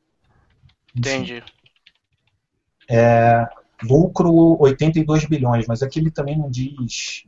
Entendi. 0.95 1.43
É, 2.89 3.49
lucro 3.83 4.57
82 4.61 5.25
bilhões, 5.25 5.67
mas 5.67 5.83
aqui 5.83 5.99
ele 5.99 6.13
também 6.13 6.39
não 6.39 6.49
diz 6.49 7.25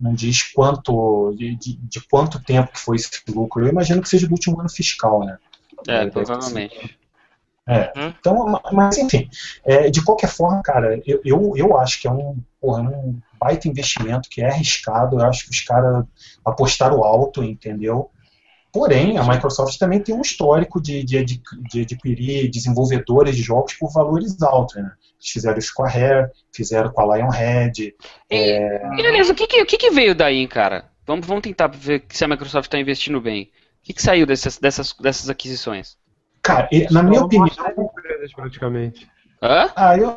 não 0.00 0.14
diz 0.14 0.44
quanto 0.44 1.34
de, 1.36 1.56
de, 1.56 2.00
quanto 2.08 2.42
tempo 2.42 2.72
que 2.72 2.78
foi 2.78 2.96
esse 2.96 3.10
lucro. 3.28 3.66
Eu 3.66 3.68
imagino 3.68 4.00
que 4.00 4.08
seja 4.08 4.26
do 4.26 4.32
último 4.32 4.58
ano 4.58 4.70
fiscal, 4.70 5.24
né? 5.24 5.36
É, 5.86 6.06
provavelmente. 6.06 6.98
É. 7.68 7.92
Uhum. 7.94 8.14
Então, 8.18 8.60
mas 8.72 8.96
enfim, 8.96 9.28
é, 9.62 9.90
de 9.90 10.02
qualquer 10.02 10.30
forma, 10.30 10.62
cara, 10.62 10.98
eu, 11.06 11.20
eu, 11.22 11.52
eu 11.54 11.76
acho 11.76 12.00
que 12.00 12.08
é 12.08 12.10
um, 12.10 12.38
porra, 12.58 12.80
um 12.80 13.20
baita 13.38 13.68
investimento 13.68 14.28
que 14.30 14.40
é 14.40 14.48
arriscado. 14.48 15.20
Eu 15.20 15.26
acho 15.26 15.44
que 15.44 15.50
os 15.50 15.60
caras 15.60 16.04
apostaram 16.44 17.04
alto, 17.04 17.44
entendeu? 17.44 18.10
Porém, 18.72 19.18
a 19.18 19.24
Microsoft 19.24 19.78
também 19.78 20.00
tem 20.00 20.14
um 20.14 20.20
histórico 20.20 20.80
de, 20.80 21.02
de, 21.02 21.24
de 21.24 21.80
adquirir 21.82 22.50
desenvolvedores 22.50 23.36
de 23.36 23.42
jogos 23.42 23.74
por 23.74 23.92
valores 23.92 24.40
altos. 24.42 24.76
Né? 24.76 24.90
Eles 25.18 25.30
fizeram 25.30 25.58
isso 25.58 25.72
com 25.74 25.84
a 25.84 25.88
Rare, 25.88 26.30
fizeram 26.54 26.90
com 26.90 27.00
a 27.00 27.16
Lionhead. 27.16 27.94
É... 28.30 28.88
Beleza, 28.96 29.32
o 29.32 29.34
que, 29.34 29.46
que, 29.46 29.62
o 29.62 29.66
que, 29.66 29.76
que 29.76 29.90
veio 29.90 30.14
daí, 30.14 30.46
cara? 30.46 30.84
Vamos, 31.06 31.26
vamos 31.26 31.42
tentar 31.42 31.68
ver 31.68 32.04
se 32.10 32.24
a 32.24 32.28
Microsoft 32.28 32.66
está 32.66 32.78
investindo 32.78 33.20
bem. 33.20 33.44
O 33.44 33.84
que, 33.84 33.94
que 33.94 34.02
saiu 34.02 34.26
dessas, 34.26 34.58
dessas, 34.58 34.94
dessas 35.00 35.30
aquisições? 35.30 35.96
Cara, 36.42 36.68
na 36.90 37.02
minha 37.02 37.22
opinião. 37.22 37.48
Praticamente. 38.34 39.08
Hã? 39.42 39.70
Ah, 39.76 39.96
eu, 39.96 40.16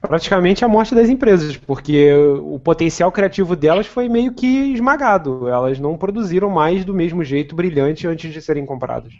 praticamente 0.00 0.64
a 0.64 0.68
morte 0.68 0.94
das 0.94 1.08
empresas, 1.08 1.56
porque 1.56 2.12
o 2.14 2.58
potencial 2.58 3.10
criativo 3.10 3.56
delas 3.56 3.86
foi 3.86 4.08
meio 4.08 4.32
que 4.32 4.72
esmagado. 4.74 5.48
Elas 5.48 5.78
não 5.78 5.96
produziram 5.96 6.50
mais 6.50 6.84
do 6.84 6.94
mesmo 6.94 7.24
jeito 7.24 7.54
brilhante 7.54 8.06
antes 8.06 8.32
de 8.32 8.40
serem 8.40 8.66
compradas. 8.66 9.12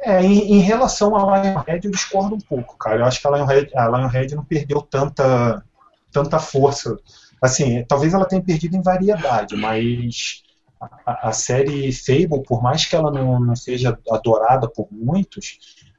É, 0.00 0.22
em, 0.22 0.54
em 0.54 0.60
relação 0.60 1.16
a 1.16 1.40
Lionhead, 1.40 1.86
eu 1.86 1.90
discordo 1.90 2.34
um 2.34 2.40
pouco, 2.40 2.76
cara. 2.76 3.00
Eu 3.00 3.04
acho 3.04 3.20
que 3.20 3.26
a 3.26 3.30
Lionhead, 3.30 3.70
a 3.74 3.88
Lionhead 3.88 4.34
não 4.34 4.44
perdeu 4.44 4.80
tanta, 4.82 5.64
tanta 6.12 6.38
força. 6.38 6.96
Assim, 7.42 7.84
talvez 7.84 8.14
ela 8.14 8.24
tenha 8.24 8.42
perdido 8.42 8.76
em 8.76 8.82
variedade, 8.82 9.56
mas 9.56 10.42
a, 10.80 11.28
a 11.28 11.32
série 11.32 11.92
Fable, 11.92 12.42
por 12.46 12.62
mais 12.62 12.84
que 12.84 12.94
ela 12.94 13.10
não, 13.10 13.40
não 13.40 13.56
seja 13.56 13.98
adorada 14.10 14.68
por 14.68 14.88
muitos, 14.90 15.58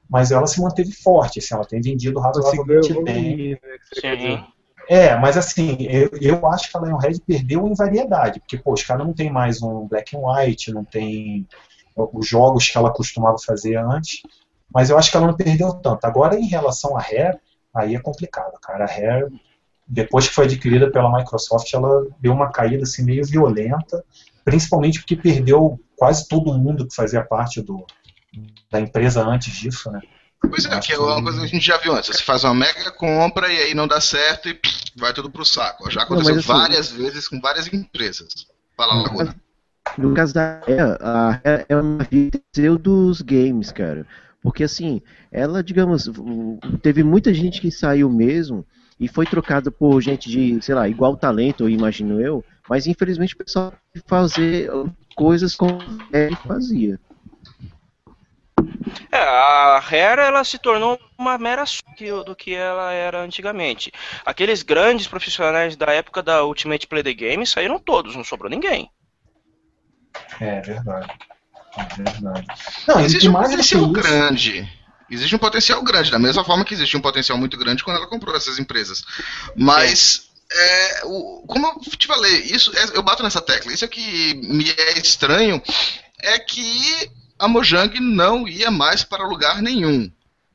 mas 0.10 0.32
ela 0.32 0.48
se 0.48 0.62
manteve 0.62 0.92
forte, 0.92 1.40
assim, 1.40 1.54
ela 1.54 1.66
tem 1.66 1.82
vendido 1.82 2.20
razoavelmente 2.20 3.04
bem. 3.04 3.60
Né, 4.04 4.48
é, 4.90 5.16
mas 5.16 5.38
assim, 5.38 5.78
eu, 5.82 6.10
eu 6.20 6.48
acho 6.48 6.72
que 6.72 6.78
a 6.78 6.82
Lionhead 6.82 7.22
perdeu 7.22 7.68
em 7.68 7.76
variedade, 7.76 8.40
porque, 8.40 8.58
pô, 8.58 8.74
os 8.74 8.84
caras 8.84 9.06
não 9.06 9.14
tem 9.14 9.32
mais 9.32 9.62
um 9.62 9.88
Black 9.88 10.18
and 10.18 10.22
White, 10.22 10.74
não 10.74 10.84
tem 10.84 11.48
os 11.96 12.28
jogos 12.28 12.68
que 12.68 12.78
ela 12.78 12.92
costumava 12.92 13.38
fazer 13.46 13.76
antes, 13.76 14.24
mas 14.74 14.90
eu 14.90 14.98
acho 14.98 15.12
que 15.12 15.18
ela 15.18 15.28
não 15.28 15.36
perdeu 15.36 15.74
tanto. 15.74 16.06
Agora, 16.06 16.36
em 16.36 16.48
relação 16.48 16.98
a 16.98 17.02
Rare, 17.02 17.38
aí 17.74 17.96
é 17.96 18.00
complicado, 18.00 18.60
cara. 18.62 18.86
A 18.86 18.88
Rare, 18.88 19.28
depois 19.88 20.28
que 20.28 20.34
foi 20.34 20.46
adquirida 20.46 20.92
pela 20.92 21.16
Microsoft, 21.16 21.72
ela 21.74 22.08
deu 22.20 22.34
uma 22.34 22.52
caída 22.52 22.84
assim, 22.84 23.04
meio 23.04 23.26
violenta, 23.26 24.04
principalmente 24.44 25.00
porque 25.00 25.16
perdeu 25.16 25.80
quase 25.96 26.28
todo 26.28 26.58
mundo 26.58 26.88
que 26.88 26.96
fazia 26.96 27.24
parte 27.24 27.62
do, 27.62 27.86
da 28.72 28.80
empresa 28.80 29.26
antes 29.26 29.54
disso, 29.56 29.92
né? 29.92 30.02
Pois 30.42 30.66
é, 30.66 30.80
que 30.80 30.94
é 30.94 30.98
uma 30.98 31.22
coisa 31.22 31.40
que 31.40 31.46
a 31.46 31.50
gente 31.50 31.66
já 31.66 31.78
viu 31.78 31.94
antes. 31.94 32.16
Você 32.16 32.24
faz 32.24 32.44
uma 32.46 32.54
mega 32.54 32.92
compra 32.92 33.52
e 33.52 33.58
aí 33.58 33.74
não 33.74 33.88
dá 33.88 34.00
certo 34.00 34.48
e 34.48 34.58
vai 34.96 35.14
tudo 35.14 35.30
pro 35.30 35.44
saco. 35.44 35.92
Já 35.92 36.04
aconteceu 36.04 36.34
não, 36.34 36.40
assim, 36.40 36.48
várias 36.48 36.92
vezes 36.92 37.28
com 37.28 37.42
várias 37.42 37.68
empresas. 37.68 38.48
Fala, 38.78 39.02
Laguna. 39.02 39.36
No 39.98 40.14
caso 40.14 40.34
da 40.34 40.62
a 41.02 41.42
é 41.68 41.76
uma 41.76 42.08
viseu 42.10 42.78
dos 42.78 43.22
games, 43.22 43.72
cara. 43.72 44.06
Porque 44.42 44.64
assim, 44.64 45.02
ela, 45.32 45.62
digamos, 45.62 46.10
teve 46.82 47.04
muita 47.04 47.34
gente 47.34 47.60
que 47.60 47.70
saiu 47.70 48.10
mesmo 48.10 48.66
e 48.98 49.08
foi 49.08 49.26
trocada 49.26 49.70
por 49.70 50.00
gente 50.02 50.30
de, 50.30 50.62
sei 50.62 50.76
lá, 50.76 50.88
igual 50.88 51.18
talento, 51.18 51.70
imagino 51.70 52.22
eu, 52.22 52.44
mas 52.70 52.88
infelizmente 52.88 53.34
o 53.34 53.38
pessoal 53.38 53.74
fazer 54.06 54.70
coisas 55.16 55.56
como 55.56 55.80
ele 56.14 56.36
fazia. 56.36 57.00
É, 59.12 59.18
a 59.18 59.80
Rare 59.80 60.22
ela 60.22 60.44
se 60.44 60.58
tornou 60.58 61.00
uma 61.18 61.38
mera 61.38 61.64
do 62.26 62.36
que 62.36 62.54
ela 62.54 62.92
era 62.92 63.22
antigamente. 63.22 63.92
Aqueles 64.26 64.62
grandes 64.62 65.08
profissionais 65.08 65.76
da 65.76 65.88
época 65.92 66.22
da 66.22 66.44
Ultimate 66.44 66.88
Play 66.88 67.04
the 67.04 67.14
Game 67.14 67.46
saíram 67.46 67.80
todos, 67.80 68.16
não 68.16 68.24
sobrou 68.24 68.50
ninguém. 68.50 68.90
É 70.40 70.62
verdade. 70.62 71.12
É 71.78 72.04
verdade. 72.04 72.48
Não, 72.88 73.00
existe 73.00 73.30
um 73.30 73.34
potencial 73.34 73.88
grande. 73.90 74.80
Existe 75.10 75.36
um 75.36 75.40
potencial 75.40 75.82
grande, 75.84 76.12
da 76.12 76.20
mesma 76.20 76.44
forma 76.44 76.64
que 76.64 76.74
existe 76.74 76.96
um 76.96 77.02
potencial 77.02 77.38
muito 77.38 77.58
grande 77.58 77.84
quando 77.84 77.98
ela 77.98 78.08
comprou 78.08 78.36
essas 78.36 78.60
empresas. 78.60 79.04
Mas, 79.56 80.29
é, 80.52 81.02
o, 81.06 81.44
como 81.48 81.68
eu 81.68 81.98
te 81.98 82.08
falei, 82.08 82.42
isso, 82.42 82.76
é, 82.76 82.98
eu 82.98 83.04
bato 83.04 83.24
nessa 83.24 83.42
tecla. 83.42 83.72
Isso 83.72 83.86
é 83.86 83.88
que 83.88 84.34
me 84.36 84.70
é 84.70 85.00
estranho, 85.00 85.62
é 86.22 86.40
que 86.40 87.12
a 87.38 87.48
Mojang 87.48 88.00
não 88.00 88.48
ia 88.48 88.72
mais 88.72 89.04
para 89.04 89.28
lugar 89.28 89.62
nenhum. 89.62 90.12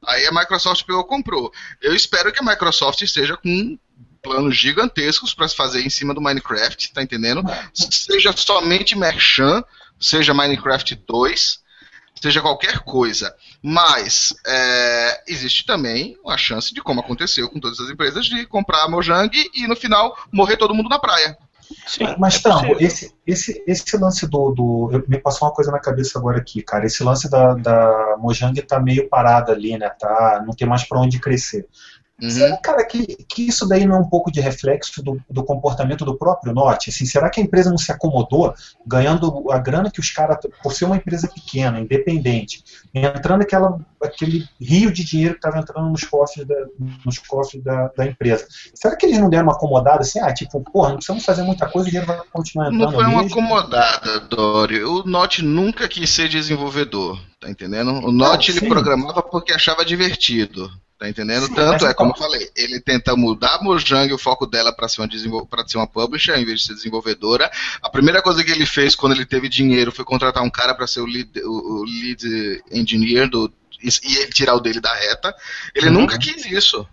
Aí 0.06 0.26
a 0.26 0.32
Microsoft 0.32 0.84
pegou 0.84 1.04
comprou. 1.04 1.52
Eu 1.80 1.94
espero 1.94 2.32
que 2.32 2.40
a 2.40 2.44
Microsoft 2.44 3.00
esteja 3.00 3.36
com 3.36 3.78
planos 4.22 4.56
gigantescos 4.56 5.34
para 5.34 5.48
se 5.48 5.56
fazer 5.56 5.82
em 5.82 5.90
cima 5.90 6.14
do 6.14 6.20
Minecraft, 6.20 6.92
tá 6.92 7.02
entendendo? 7.02 7.42
Seja 7.72 8.34
somente 8.36 8.96
Merchan, 8.96 9.62
seja 10.00 10.34
Minecraft 10.34 10.94
2, 11.06 11.60
seja 12.20 12.40
qualquer 12.40 12.80
coisa. 12.80 13.34
Mas 13.62 14.34
é, 14.46 15.22
existe 15.28 15.66
também 15.66 16.16
a 16.26 16.36
chance 16.36 16.72
de, 16.72 16.82
como 16.82 17.00
aconteceu 17.00 17.48
com 17.50 17.60
todas 17.60 17.80
as 17.80 17.90
empresas, 17.90 18.26
de 18.26 18.46
comprar 18.46 18.84
a 18.84 18.88
Mojang 18.88 19.30
e 19.54 19.66
no 19.66 19.76
final 19.76 20.16
morrer 20.32 20.56
todo 20.56 20.74
mundo 20.74 20.88
na 20.88 20.98
praia. 20.98 21.36
Sim, 21.86 22.14
mas, 22.18 22.42
é 22.44 22.84
esse, 22.84 23.14
esse, 23.26 23.62
esse 23.66 23.96
lance 23.96 24.26
do. 24.26 24.50
do 24.52 25.04
me 25.08 25.18
passou 25.18 25.48
uma 25.48 25.54
coisa 25.54 25.70
na 25.70 25.78
cabeça 25.78 26.18
agora 26.18 26.38
aqui, 26.38 26.62
cara. 26.62 26.86
Esse 26.86 27.02
lance 27.02 27.28
da, 27.30 27.54
da 27.54 28.16
Mojang 28.18 28.60
tá 28.62 28.78
meio 28.78 29.08
parado 29.08 29.50
ali, 29.50 29.76
né? 29.76 29.88
Tá, 29.88 30.42
não 30.46 30.54
tem 30.54 30.68
mais 30.68 30.84
para 30.84 31.00
onde 31.00 31.18
crescer. 31.18 31.66
Uhum. 32.24 32.30
Será, 32.30 32.56
cara, 32.56 32.84
que, 32.86 33.06
que 33.28 33.46
isso 33.46 33.68
daí 33.68 33.84
não 33.84 33.96
é 33.96 33.98
um 33.98 34.08
pouco 34.08 34.32
de 34.32 34.40
reflexo 34.40 35.02
do, 35.02 35.20
do 35.28 35.44
comportamento 35.44 36.04
do 36.04 36.16
próprio 36.16 36.54
Norte? 36.54 36.88
Assim, 36.88 37.04
será 37.04 37.28
que 37.28 37.38
a 37.38 37.44
empresa 37.44 37.68
não 37.68 37.76
se 37.76 37.92
acomodou 37.92 38.54
ganhando 38.86 39.50
a 39.50 39.58
grana 39.58 39.90
que 39.90 40.00
os 40.00 40.10
caras, 40.10 40.38
por 40.62 40.72
ser 40.72 40.86
uma 40.86 40.96
empresa 40.96 41.28
pequena, 41.28 41.78
independente, 41.78 42.64
entrando 42.94 43.42
aquela, 43.42 43.78
aquele 44.02 44.48
rio 44.58 44.90
de 44.90 45.04
dinheiro 45.04 45.34
que 45.34 45.38
estava 45.38 45.58
entrando 45.58 45.90
nos 45.90 46.04
cofres, 46.04 46.46
da, 46.46 46.54
nos 47.04 47.18
cofres 47.18 47.62
da, 47.62 47.88
da, 47.88 48.06
empresa? 48.06 48.46
Será 48.74 48.96
que 48.96 49.04
eles 49.04 49.18
não 49.18 49.28
deram 49.28 49.44
uma 49.44 49.52
acomodada 49.52 50.00
assim? 50.00 50.20
Ah, 50.20 50.32
tipo, 50.32 50.60
porra, 50.60 50.90
não 50.90 50.96
precisamos 50.96 51.24
fazer 51.24 51.42
muita 51.42 51.68
coisa, 51.68 51.88
o 51.88 51.90
dinheiro 51.90 52.06
vai 52.06 52.20
continuar 52.32 52.68
entrando 52.68 52.84
Não 52.84 52.92
foi 52.92 53.04
uma 53.04 53.22
mesmo. 53.22 53.38
acomodada, 53.38 54.20
Dori. 54.20 54.82
O 54.82 55.02
Norte 55.04 55.42
nunca 55.42 55.86
quis 55.88 56.08
ser 56.08 56.28
desenvolvedor 56.28 57.18
Tá 57.44 57.50
entendendo? 57.50 57.90
O 57.90 58.10
Notch 58.10 58.48
ele 58.48 58.66
programava 58.66 59.22
porque 59.22 59.52
achava 59.52 59.84
divertido. 59.84 60.72
Tá 60.98 61.06
entendendo? 61.10 61.46
Sim, 61.46 61.54
Tanto 61.54 61.86
é, 61.86 61.92
como 61.92 62.12
eu 62.12 62.16
falei, 62.16 62.48
ele 62.56 62.80
tenta 62.80 63.14
mudar 63.14 63.56
a 63.56 63.62
Mojang 63.62 64.10
o 64.14 64.18
foco 64.18 64.46
dela 64.46 64.72
para 64.72 64.88
ser, 64.88 65.02
uma 65.02 65.08
ser 65.66 65.76
uma 65.76 65.86
publisher 65.86 66.38
em 66.38 66.44
vez 66.46 66.60
de 66.60 66.66
ser 66.68 66.74
desenvolvedora. 66.74 67.50
A 67.82 67.90
primeira 67.90 68.22
coisa 68.22 68.42
que 68.42 68.50
ele 68.50 68.64
fez 68.64 68.94
quando 68.94 69.12
ele 69.12 69.26
teve 69.26 69.46
dinheiro 69.46 69.92
foi 69.92 70.06
contratar 70.06 70.42
um 70.42 70.48
cara 70.48 70.74
para 70.74 70.86
ser 70.86 71.00
o 71.00 71.06
lead, 71.06 71.38
o, 71.44 71.80
o 71.80 71.84
lead 71.84 72.62
engineer 72.72 73.28
do, 73.28 73.52
e 73.82 74.16
ele 74.16 74.32
tirar 74.32 74.54
o 74.54 74.60
dele 74.60 74.80
da 74.80 74.94
reta. 74.94 75.34
Ele 75.74 75.88
uhum. 75.88 75.92
nunca 75.92 76.18
quis 76.18 76.46
isso. 76.46 76.88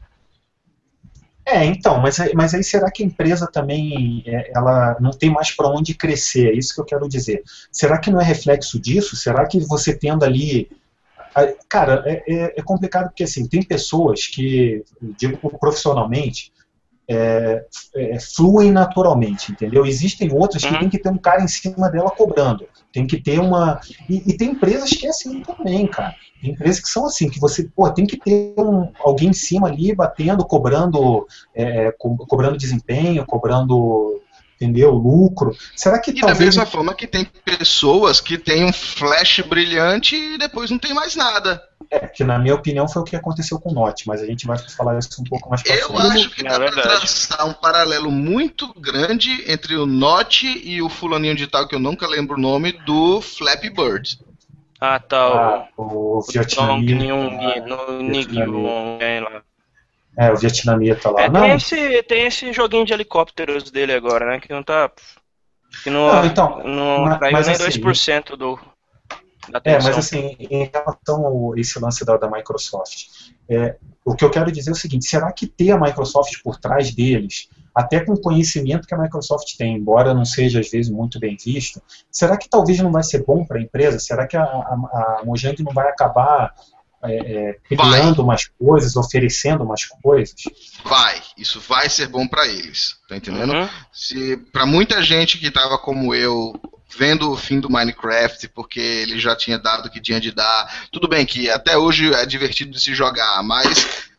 É, 1.52 1.66
então, 1.66 2.00
mas, 2.00 2.18
mas 2.34 2.54
aí 2.54 2.64
será 2.64 2.90
que 2.90 3.04
a 3.04 3.06
empresa 3.06 3.46
também 3.46 4.24
é, 4.26 4.52
ela 4.56 4.96
não 5.02 5.12
tem 5.12 5.30
mais 5.30 5.52
para 5.52 5.68
onde 5.68 5.94
crescer? 5.94 6.48
É 6.48 6.54
isso 6.54 6.74
que 6.74 6.80
eu 6.80 6.86
quero 6.86 7.10
dizer. 7.10 7.44
Será 7.70 8.00
que 8.00 8.10
não 8.10 8.22
é 8.22 8.24
reflexo 8.24 8.80
disso? 8.80 9.18
Será 9.18 9.46
que 9.46 9.60
você 9.60 9.94
tendo 9.94 10.24
ali. 10.24 10.70
Cara, 11.68 12.04
é, 12.06 12.24
é, 12.26 12.54
é 12.58 12.62
complicado 12.62 13.10
porque 13.10 13.24
assim, 13.24 13.48
tem 13.48 13.64
pessoas 13.64 14.28
que, 14.28 14.84
digo 15.18 15.38
profissionalmente, 15.60 16.54
é, 17.08 17.66
é, 17.96 18.20
fluem 18.20 18.72
naturalmente, 18.72 19.52
entendeu? 19.52 19.86
Existem 19.86 20.32
outras 20.34 20.64
que 20.64 20.74
uhum. 20.74 20.80
tem 20.80 20.90
que 20.90 21.00
ter 21.00 21.10
um 21.10 21.18
cara 21.18 21.44
em 21.44 21.48
cima 21.48 21.90
dela 21.90 22.12
cobrando. 22.12 22.68
Tem 22.92 23.06
que 23.08 23.22
ter 23.22 23.40
uma. 23.40 23.80
E, 24.10 24.32
e, 24.32 24.38
tem 24.38 24.52
empresas 24.52 24.90
que 24.90 25.06
é 25.06 25.10
assim 25.10 25.42
também, 25.42 25.88
cara. 25.88 26.16
Tem 26.42 26.52
empresas 26.52 26.82
que 26.82 26.90
são 26.90 27.06
assim, 27.06 27.30
que 27.30 27.40
você 27.40 27.70
pô, 27.76 27.90
tem 27.92 28.06
que 28.06 28.18
ter 28.18 28.54
um, 28.58 28.92
alguém 29.00 29.30
em 29.30 29.34
cima 29.34 29.68
ali 29.68 29.94
batendo, 29.96 30.46
cobrando, 30.46 31.26
é, 31.54 31.92
co 31.98 32.18
cobrando 32.18 32.58
desempenho, 32.58 33.26
cobrando 33.26 34.22
entendeu? 34.62 34.92
Lucro. 34.92 35.56
Será 35.76 36.00
que 36.00 36.12
e 36.12 36.20
talvez... 36.20 36.38
da 36.38 36.46
mesma 36.46 36.66
forma 36.66 36.94
que 36.94 37.08
tem 37.08 37.26
pessoas 37.26 38.22
que 38.22 38.38
têm 38.38 38.64
um 38.64 38.72
flash 38.72 39.42
brilhante 39.42 40.16
e 40.16 40.38
depois 40.38 40.70
não 40.70 40.78
tem 40.78 40.94
mais 40.94 41.16
nada. 41.16 41.62
É, 41.90 42.08
que 42.08 42.24
na 42.24 42.40
minha 42.40 42.56
opinião 42.56 42.88
foi 42.88 43.02
o 43.02 43.06
que 43.06 43.16
aconteceu 43.18 43.60
com 43.60 43.72
o 43.72 43.74
Note, 43.74 44.08
mas 44.08 44.22
a 44.22 44.26
gente 44.26 44.48
vai 44.48 44.58
falar 44.58 44.98
isso 44.98 45.22
um 45.22 45.26
pouco 45.26 45.50
mais 45.50 45.62
pra 45.62 45.76
Eu 45.76 45.88
frente. 45.90 46.02
acho 46.02 46.30
que 46.30 46.48
é 46.48 46.50
dá 46.50 46.60
pra 46.60 46.82
traçar 46.82 47.46
um 47.46 47.54
paralelo 47.54 48.10
muito 48.10 48.74
grande 48.80 49.44
entre 49.52 49.76
o 49.76 49.86
Note 49.86 50.48
e 50.64 50.82
o 50.82 50.88
fulaninho 50.88 51.36
de 51.36 51.48
tal, 51.48 51.68
que 51.68 51.76
eu 51.76 51.80
nunca 51.80 52.08
lembro 52.08 52.38
o 52.38 52.40
nome, 52.40 52.72
do 52.86 53.20
Flappy 53.20 53.70
Bird. 53.70 54.20
Ah, 54.80 55.00
tá. 55.00 55.18
Ah, 55.18 55.68
o, 55.76 56.20
o 56.20 56.22
Vietnamita. 56.22 57.06
É, 60.18 60.32
o 60.32 60.36
vietnamita 60.36 61.10
lá. 61.10 61.22
É, 61.22 61.30
tem, 61.30 61.52
esse, 61.52 62.04
tem 62.04 62.26
esse 62.26 62.52
joguinho 62.52 62.86
de 62.86 62.94
helicópteros 62.94 63.72
dele 63.72 63.94
agora, 63.94 64.26
né? 64.26 64.40
Que 64.40 64.52
não 64.52 64.62
tá. 64.62 64.92
Que 65.84 65.90
não, 65.90 66.08
não, 66.08 66.26
então, 66.26 66.64
não 66.66 67.06
mas, 67.06 67.32
mas 67.32 67.48
nem 67.48 67.56
assim, 67.56 67.80
2% 67.82 68.36
do. 68.36 68.60
É, 69.64 69.82
mas 69.82 69.98
assim, 69.98 70.36
em 70.40 70.70
relação 70.72 71.54
a 71.54 71.60
esse 71.60 71.80
lance 71.80 72.06
da, 72.06 72.18
da 72.18 72.30
Microsoft, 72.30 73.08
é, 73.50 73.78
o 74.06 74.14
que 74.16 74.24
eu 74.24 74.30
quero 74.30 74.52
dizer 74.52 74.70
é 74.70 74.74
o 74.74 74.76
seguinte: 74.76 75.06
será 75.06 75.32
que 75.32 75.48
ter 75.48 75.72
a 75.72 75.80
Microsoft 75.80 76.42
por 76.44 76.58
trás 76.60 76.94
deles 76.94 77.50
até 77.74 78.02
com 78.02 78.14
o 78.14 78.22
conhecimento 78.22 78.86
que 78.88 78.94
a 78.94 78.98
Microsoft 78.98 79.56
tem, 79.58 79.78
embora 79.78 80.14
não 80.14 80.26
seja 80.26 80.60
às 80.60 80.70
vezes 80.70 80.92
muito 80.92 81.20
bem 81.20 81.38
visto, 81.42 81.82
será 82.12 82.38
que 82.38 82.50
talvez 82.50 82.80
não 82.80 82.92
vai 82.92 83.04
ser 83.04 83.24
bom 83.24 83.46
para 83.46 83.58
a 83.58 83.62
empresa? 83.62 83.98
Será 83.98 84.28
que 84.28 84.36
a, 84.36 84.44
a, 84.44 85.18
a 85.20 85.26
Mojang 85.26 85.64
não 85.64 85.74
vai 85.74 85.88
acabar 85.88 86.54
é, 87.04 87.16
é, 87.16 87.58
criando 87.68 88.26
mais 88.26 88.48
coisas, 88.48 88.96
oferecendo 88.96 89.66
mais 89.66 89.86
coisas? 89.86 90.36
Vai, 90.84 91.22
isso 91.38 91.60
vai 91.60 91.90
ser 91.90 92.08
bom 92.08 92.28
para 92.28 92.48
eles, 92.48 92.98
tá 93.08 93.16
entendendo? 93.16 93.54
Uhum. 93.54 93.70
Se 93.92 94.38
para 94.52 94.66
muita 94.66 95.02
gente 95.02 95.38
que 95.38 95.48
estava 95.48 95.78
como 95.78 96.14
eu 96.14 96.54
vendo 96.98 97.32
o 97.32 97.38
fim 97.38 97.60
do 97.60 97.70
Minecraft, 97.70 98.50
porque 98.50 98.80
ele 98.80 99.20
já 99.20 99.36
tinha 99.36 99.58
dado 99.58 99.88
o 99.88 99.90
que 99.90 100.02
tinha 100.02 100.20
de 100.20 100.32
dar. 100.32 100.88
Tudo 100.92 101.08
bem 101.08 101.26
que 101.26 101.50
até 101.50 101.78
hoje 101.78 102.14
é 102.14 102.26
divertido 102.26 102.72
de 102.72 102.82
se 102.82 102.94
jogar, 102.94 103.42
mas 103.44 104.10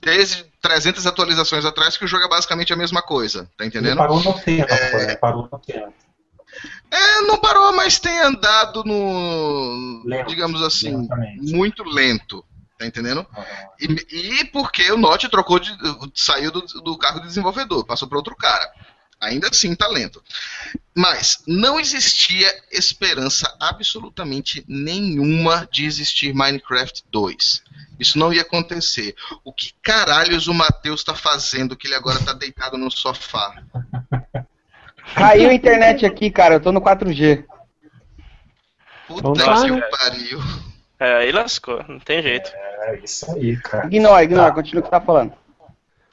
desde 0.00 0.44
300 0.60 1.06
atualizações 1.06 1.64
atrás 1.64 1.96
que 1.96 2.04
o 2.04 2.08
jogo 2.08 2.24
é 2.24 2.28
basicamente 2.28 2.72
a 2.72 2.76
mesma 2.76 3.02
coisa, 3.02 3.48
tá 3.56 3.66
entendendo? 3.66 3.92
Ele 3.92 3.98
parou 3.98 4.22
no 4.22 4.32
tempo, 4.40 4.72
é... 4.72 5.16
parou 5.16 5.48
no 5.50 5.58
tempo. 5.58 5.92
É, 6.90 7.20
não 7.22 7.38
parou, 7.38 7.72
mas 7.72 7.98
tem 7.98 8.18
andado 8.20 8.84
no. 8.84 10.02
Lento, 10.04 10.28
digamos 10.28 10.62
assim, 10.62 10.96
lentamente. 10.96 11.52
muito 11.52 11.82
lento. 11.84 12.44
Tá 12.78 12.86
entendendo? 12.86 13.24
Uhum. 13.36 13.96
E, 14.10 14.40
e, 14.40 14.44
porque 14.46 14.90
o 14.90 14.96
Note 14.96 15.28
trocou 15.28 15.58
de. 15.58 15.70
saiu 16.14 16.50
do, 16.50 16.60
do 16.60 16.98
cargo 16.98 17.20
de 17.20 17.28
desenvolvedor, 17.28 17.84
passou 17.84 18.08
para 18.08 18.18
outro 18.18 18.34
cara. 18.34 18.68
Ainda 19.20 19.48
assim 19.48 19.72
tá 19.76 19.86
lento. 19.86 20.20
Mas 20.94 21.44
não 21.46 21.78
existia 21.78 22.52
esperança 22.72 23.56
absolutamente 23.60 24.64
nenhuma 24.66 25.68
de 25.70 25.86
existir 25.86 26.34
Minecraft 26.34 27.04
2. 27.08 27.62
Isso 28.00 28.18
não 28.18 28.32
ia 28.32 28.42
acontecer. 28.42 29.14
O 29.44 29.52
que 29.52 29.72
caralhos 29.80 30.48
o 30.48 30.54
Matheus 30.54 31.04
tá 31.04 31.14
fazendo 31.14 31.76
que 31.76 31.86
ele 31.86 31.94
agora 31.94 32.18
tá 32.18 32.32
deitado 32.32 32.76
no 32.76 32.90
sofá? 32.90 33.62
Caiu 35.14 35.50
a 35.50 35.54
internet 35.54 36.06
aqui, 36.06 36.30
cara. 36.30 36.54
Eu 36.54 36.60
tô 36.60 36.72
no 36.72 36.80
4G. 36.80 37.44
Puta 39.06 39.32
que 39.32 39.96
pariu. 39.98 40.38
É, 40.98 41.14
aí 41.16 41.32
lascou. 41.32 41.84
Não 41.88 41.98
tem 41.98 42.22
jeito. 42.22 42.50
É, 42.54 43.00
isso 43.02 43.30
aí, 43.32 43.56
cara. 43.56 43.86
Ignora, 43.86 44.22
ignora. 44.22 44.48
Tá. 44.50 44.54
Continua 44.54 44.80
o 44.80 44.82
que 44.82 44.88
você 44.88 45.00
tá 45.00 45.00
falando. 45.00 45.32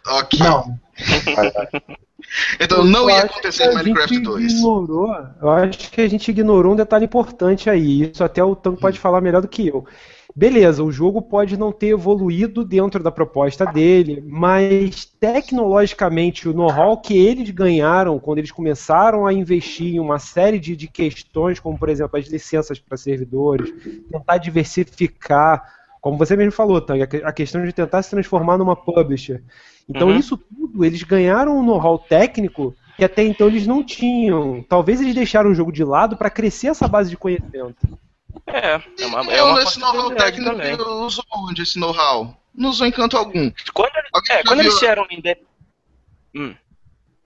Ok. 0.08 0.40
Não. 0.40 0.80
então 2.60 2.84
não 2.84 3.10
ia 3.10 3.24
acontecer 3.24 3.72
em 3.72 3.76
Minecraft 3.76 4.20
2. 4.20 4.54
Ignorou, 4.54 5.16
eu 5.42 5.50
acho 5.50 5.92
que 5.92 6.02
a 6.02 6.10
gente 6.10 6.30
ignorou 6.30 6.74
um 6.74 6.76
detalhe 6.76 7.06
importante 7.06 7.70
aí. 7.70 8.10
Isso 8.10 8.24
até 8.24 8.44
o 8.44 8.56
Tango 8.56 8.80
pode 8.80 9.00
falar 9.00 9.22
melhor 9.22 9.42
do 9.42 9.48
que 9.48 9.68
eu. 9.68 9.86
Beleza, 10.36 10.84
o 10.84 10.92
jogo 10.92 11.22
pode 11.22 11.58
não 11.58 11.72
ter 11.72 11.88
evoluído 11.88 12.64
dentro 12.64 13.04
da 13.04 13.12
proposta 13.12 13.66
dele, 13.66 14.24
mas 14.26 15.06
tecnologicamente 15.06 16.48
o 16.48 16.54
know-how 16.54 16.98
que 16.98 17.18
eles 17.18 17.50
ganharam 17.50 18.20
quando 18.20 18.38
eles 18.38 18.52
começaram 18.52 19.26
a 19.26 19.34
investir 19.34 19.96
em 19.96 20.00
uma 20.00 20.20
série 20.20 20.60
de, 20.60 20.76
de 20.76 20.88
questões, 20.88 21.60
como 21.60 21.78
por 21.78 21.90
exemplo 21.90 22.18
as 22.18 22.28
licenças 22.28 22.80
para 22.80 22.96
servidores, 22.96 23.74
tentar 24.10 24.38
diversificar, 24.38 25.64
como 26.00 26.18
você 26.18 26.36
mesmo 26.36 26.52
falou, 26.52 26.80
Tang, 26.80 27.02
a 27.02 27.34
questão 27.34 27.66
de 27.66 27.74
tentar 27.74 28.02
se 28.04 28.12
transformar 28.12 28.58
numa 28.58 28.76
publisher. 28.76 29.42
Então 29.90 30.10
uhum. 30.10 30.18
isso 30.18 30.38
tudo, 30.38 30.86
eles 30.86 31.02
ganharam 31.02 31.58
um 31.58 31.64
know-how 31.64 31.98
técnico 31.98 32.76
que 32.96 33.04
até 33.04 33.24
então 33.24 33.48
eles 33.48 33.66
não 33.66 33.84
tinham. 33.84 34.64
Talvez 34.68 35.02
eles 35.02 35.16
deixaram 35.16 35.50
o 35.50 35.56
jogo 35.56 35.72
de 35.72 35.84
lado 35.84 36.16
para 36.16 36.30
crescer 36.30 36.68
essa 36.68 36.88
base 36.88 37.10
de 37.10 37.18
conhecimento. 37.18 37.76
É, 38.48 39.04
é 39.04 39.06
uma, 39.06 39.34
é 39.34 39.44
uma 39.44 39.64
esse 39.64 39.80
know-how 39.80 40.16
técnico 40.16 40.52
também. 40.52 40.74
usou 40.76 41.26
onde 41.32 41.64
esse 41.64 41.80
know-how? 41.80 42.36
Não 42.54 42.70
usou 42.70 42.88
encanto 42.88 43.18
algum. 43.18 43.52
Quando, 43.74 43.92
é, 44.30 44.44
quando 44.44 44.60
eles 44.60 44.82
eram 44.84 45.08
hum. 46.36 46.56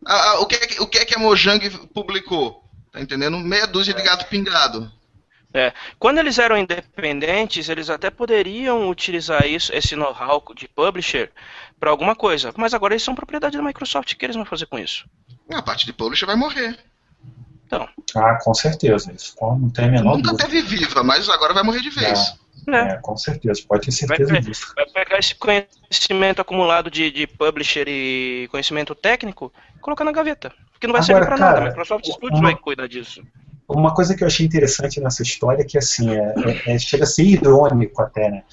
ah, 0.05 0.31
ah, 0.31 0.39
o, 0.41 0.45
que 0.45 0.55
é, 0.55 0.81
o 0.81 0.87
que 0.87 0.97
é 0.99 1.05
que 1.05 1.15
a 1.15 1.19
Mojang 1.19 1.69
publicou? 1.87 2.63
Tá 2.91 3.01
entendendo? 3.01 3.37
Meia 3.37 3.65
dúzia 3.65 3.93
de 3.93 4.03
gato 4.03 4.27
pingado. 4.27 4.91
É. 5.53 5.71
Quando 5.99 6.17
eles 6.17 6.39
eram 6.39 6.57
independentes, 6.57 7.69
eles 7.69 7.89
até 7.89 8.09
poderiam 8.09 8.89
utilizar 8.89 9.45
isso, 9.45 9.73
esse 9.73 9.95
know-how 9.95 10.43
de 10.55 10.67
publisher 10.67 11.31
para 11.79 11.91
alguma 11.91 12.15
coisa. 12.15 12.51
Mas 12.57 12.73
agora 12.73 12.93
eles 12.93 13.03
são 13.03 13.13
propriedade 13.13 13.55
da 13.55 13.63
Microsoft. 13.63 14.11
O 14.11 14.17
que 14.17 14.25
eles 14.25 14.35
vão 14.35 14.45
fazer 14.45 14.65
com 14.65 14.79
isso? 14.79 15.05
A 15.51 15.61
parte 15.61 15.85
de 15.85 15.93
publisher 15.93 16.25
vai 16.25 16.35
morrer. 16.35 16.77
Então. 17.65 17.87
Ah, 18.15 18.37
com 18.43 18.53
certeza. 18.53 19.11
Isso 19.11 19.35
não 19.41 19.69
tem 19.69 19.85
a 19.85 19.91
menor 19.91 20.17
Nunca 20.17 20.31
dúvida. 20.31 20.49
teve 20.49 20.61
viva, 20.61 21.03
mas 21.03 21.29
agora 21.29 21.53
vai 21.53 21.63
morrer 21.63 21.81
de 21.81 21.89
vez. 21.89 22.35
É, 22.67 22.75
é. 22.75 22.87
é 22.89 22.95
com 22.97 23.17
certeza, 23.17 23.61
pode 23.67 23.85
ter 23.85 23.91
certeza 23.91 24.31
vai, 24.31 24.41
disso. 24.41 24.73
Vai 24.75 24.85
pegar 24.85 25.19
esse 25.19 25.35
conhecimento 25.35 26.41
acumulado 26.41 26.89
de, 26.89 27.11
de 27.11 27.27
publisher 27.27 27.85
e 27.87 28.47
conhecimento 28.51 28.95
técnico 28.95 29.51
e 29.75 29.79
colocar 29.79 30.03
na 30.03 30.11
gaveta. 30.11 30.51
Porque 30.71 30.87
não 30.87 30.93
vai 30.93 31.01
Agora, 31.01 31.25
servir 31.25 31.25
para 31.25 31.37
nada. 31.37 31.59
A 31.59 31.65
Microsoft 31.65 32.05
Studios 32.05 32.39
uma, 32.39 32.51
vai 32.51 32.55
cuidar 32.55 32.87
disso. 32.87 33.23
Uma 33.67 33.93
coisa 33.93 34.15
que 34.15 34.23
eu 34.23 34.27
achei 34.27 34.45
interessante 34.45 34.99
nessa 34.99 35.23
história 35.23 35.61
é 35.61 35.65
que 35.65 35.77
assim, 35.77 36.09
é, 36.09 36.33
é, 36.65 36.75
é 36.75 36.79
chega 36.79 37.03
a 37.03 37.07
ser 37.07 37.23
irônico 37.23 38.01
até, 38.01 38.29
né? 38.29 38.43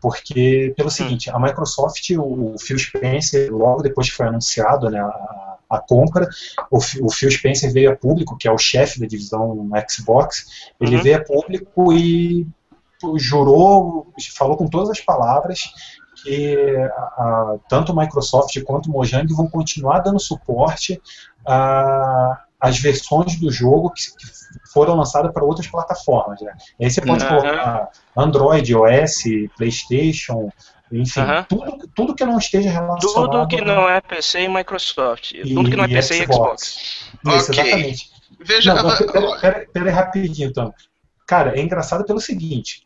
Porque, 0.00 0.72
pelo 0.76 0.88
hum. 0.88 0.90
seguinte, 0.90 1.30
a 1.30 1.38
Microsoft, 1.38 2.10
o 2.16 2.54
Phil 2.58 2.78
Spencer, 2.78 3.52
logo 3.52 3.82
depois 3.82 4.08
que 4.08 4.16
foi 4.16 4.26
anunciado 4.26 4.88
né, 4.88 4.98
a, 4.98 5.49
a 5.70 5.78
compra, 5.78 6.28
o, 6.70 6.78
o 6.78 7.10
Phil 7.10 7.30
Spencer 7.30 7.72
veio 7.72 7.92
a 7.92 7.96
público, 7.96 8.36
que 8.36 8.48
é 8.48 8.52
o 8.52 8.58
chefe 8.58 8.98
da 8.98 9.06
divisão 9.06 9.68
Xbox, 9.88 10.72
ele 10.80 10.96
uhum. 10.96 11.02
veio 11.02 11.16
a 11.16 11.24
público 11.24 11.92
e 11.92 12.46
jurou, 13.16 14.12
falou 14.36 14.56
com 14.56 14.66
todas 14.66 14.90
as 14.90 15.00
palavras 15.00 15.72
que 16.22 16.76
a, 16.76 16.90
a, 16.92 17.56
tanto 17.68 17.92
a 17.92 18.02
Microsoft 18.02 18.60
quanto 18.64 18.90
Mojang 18.90 19.32
vão 19.32 19.48
continuar 19.48 20.00
dando 20.00 20.20
suporte 20.20 21.00
às 22.60 22.78
versões 22.78 23.40
do 23.40 23.50
jogo 23.50 23.90
que, 23.90 24.02
que 24.02 24.72
foram 24.72 24.94
lançadas 24.96 25.32
para 25.32 25.44
outras 25.44 25.66
plataformas. 25.66 26.40
Né? 26.42 26.52
E 26.78 26.84
aí 26.84 26.90
você 26.90 27.00
pode 27.00 27.24
uhum. 27.24 27.30
colocar 27.30 27.90
Android, 28.16 28.74
OS, 28.74 29.22
PlayStation, 29.56 30.50
enfim, 30.92 31.20
uhum. 31.20 31.44
tudo, 31.48 31.90
tudo 31.94 32.14
que 32.14 32.24
não 32.24 32.38
esteja 32.38 32.70
relacionado. 32.70 33.30
Tudo 33.30 33.48
que 33.48 33.60
não 33.60 33.88
é 33.88 34.00
PC 34.00 34.42
e 34.42 34.48
Microsoft. 34.48 35.32
E, 35.32 35.54
tudo 35.54 35.70
que 35.70 35.76
não 35.76 35.84
é 35.84 35.88
PC 35.88 36.24
e 36.24 36.26
Xbox. 36.26 36.62
Isso, 37.26 37.52
okay. 37.52 37.62
exatamente. 37.62 38.10
Veja, 38.40 38.74
não, 38.74 38.82
não, 38.82 38.96
pera, 38.96 39.38
pera, 39.40 39.66
pera, 39.72 39.92
rapidinho, 39.92 40.48
então. 40.48 40.74
Cara, 41.26 41.56
é 41.56 41.60
engraçado 41.62 42.04
pelo 42.04 42.20
seguinte: 42.20 42.82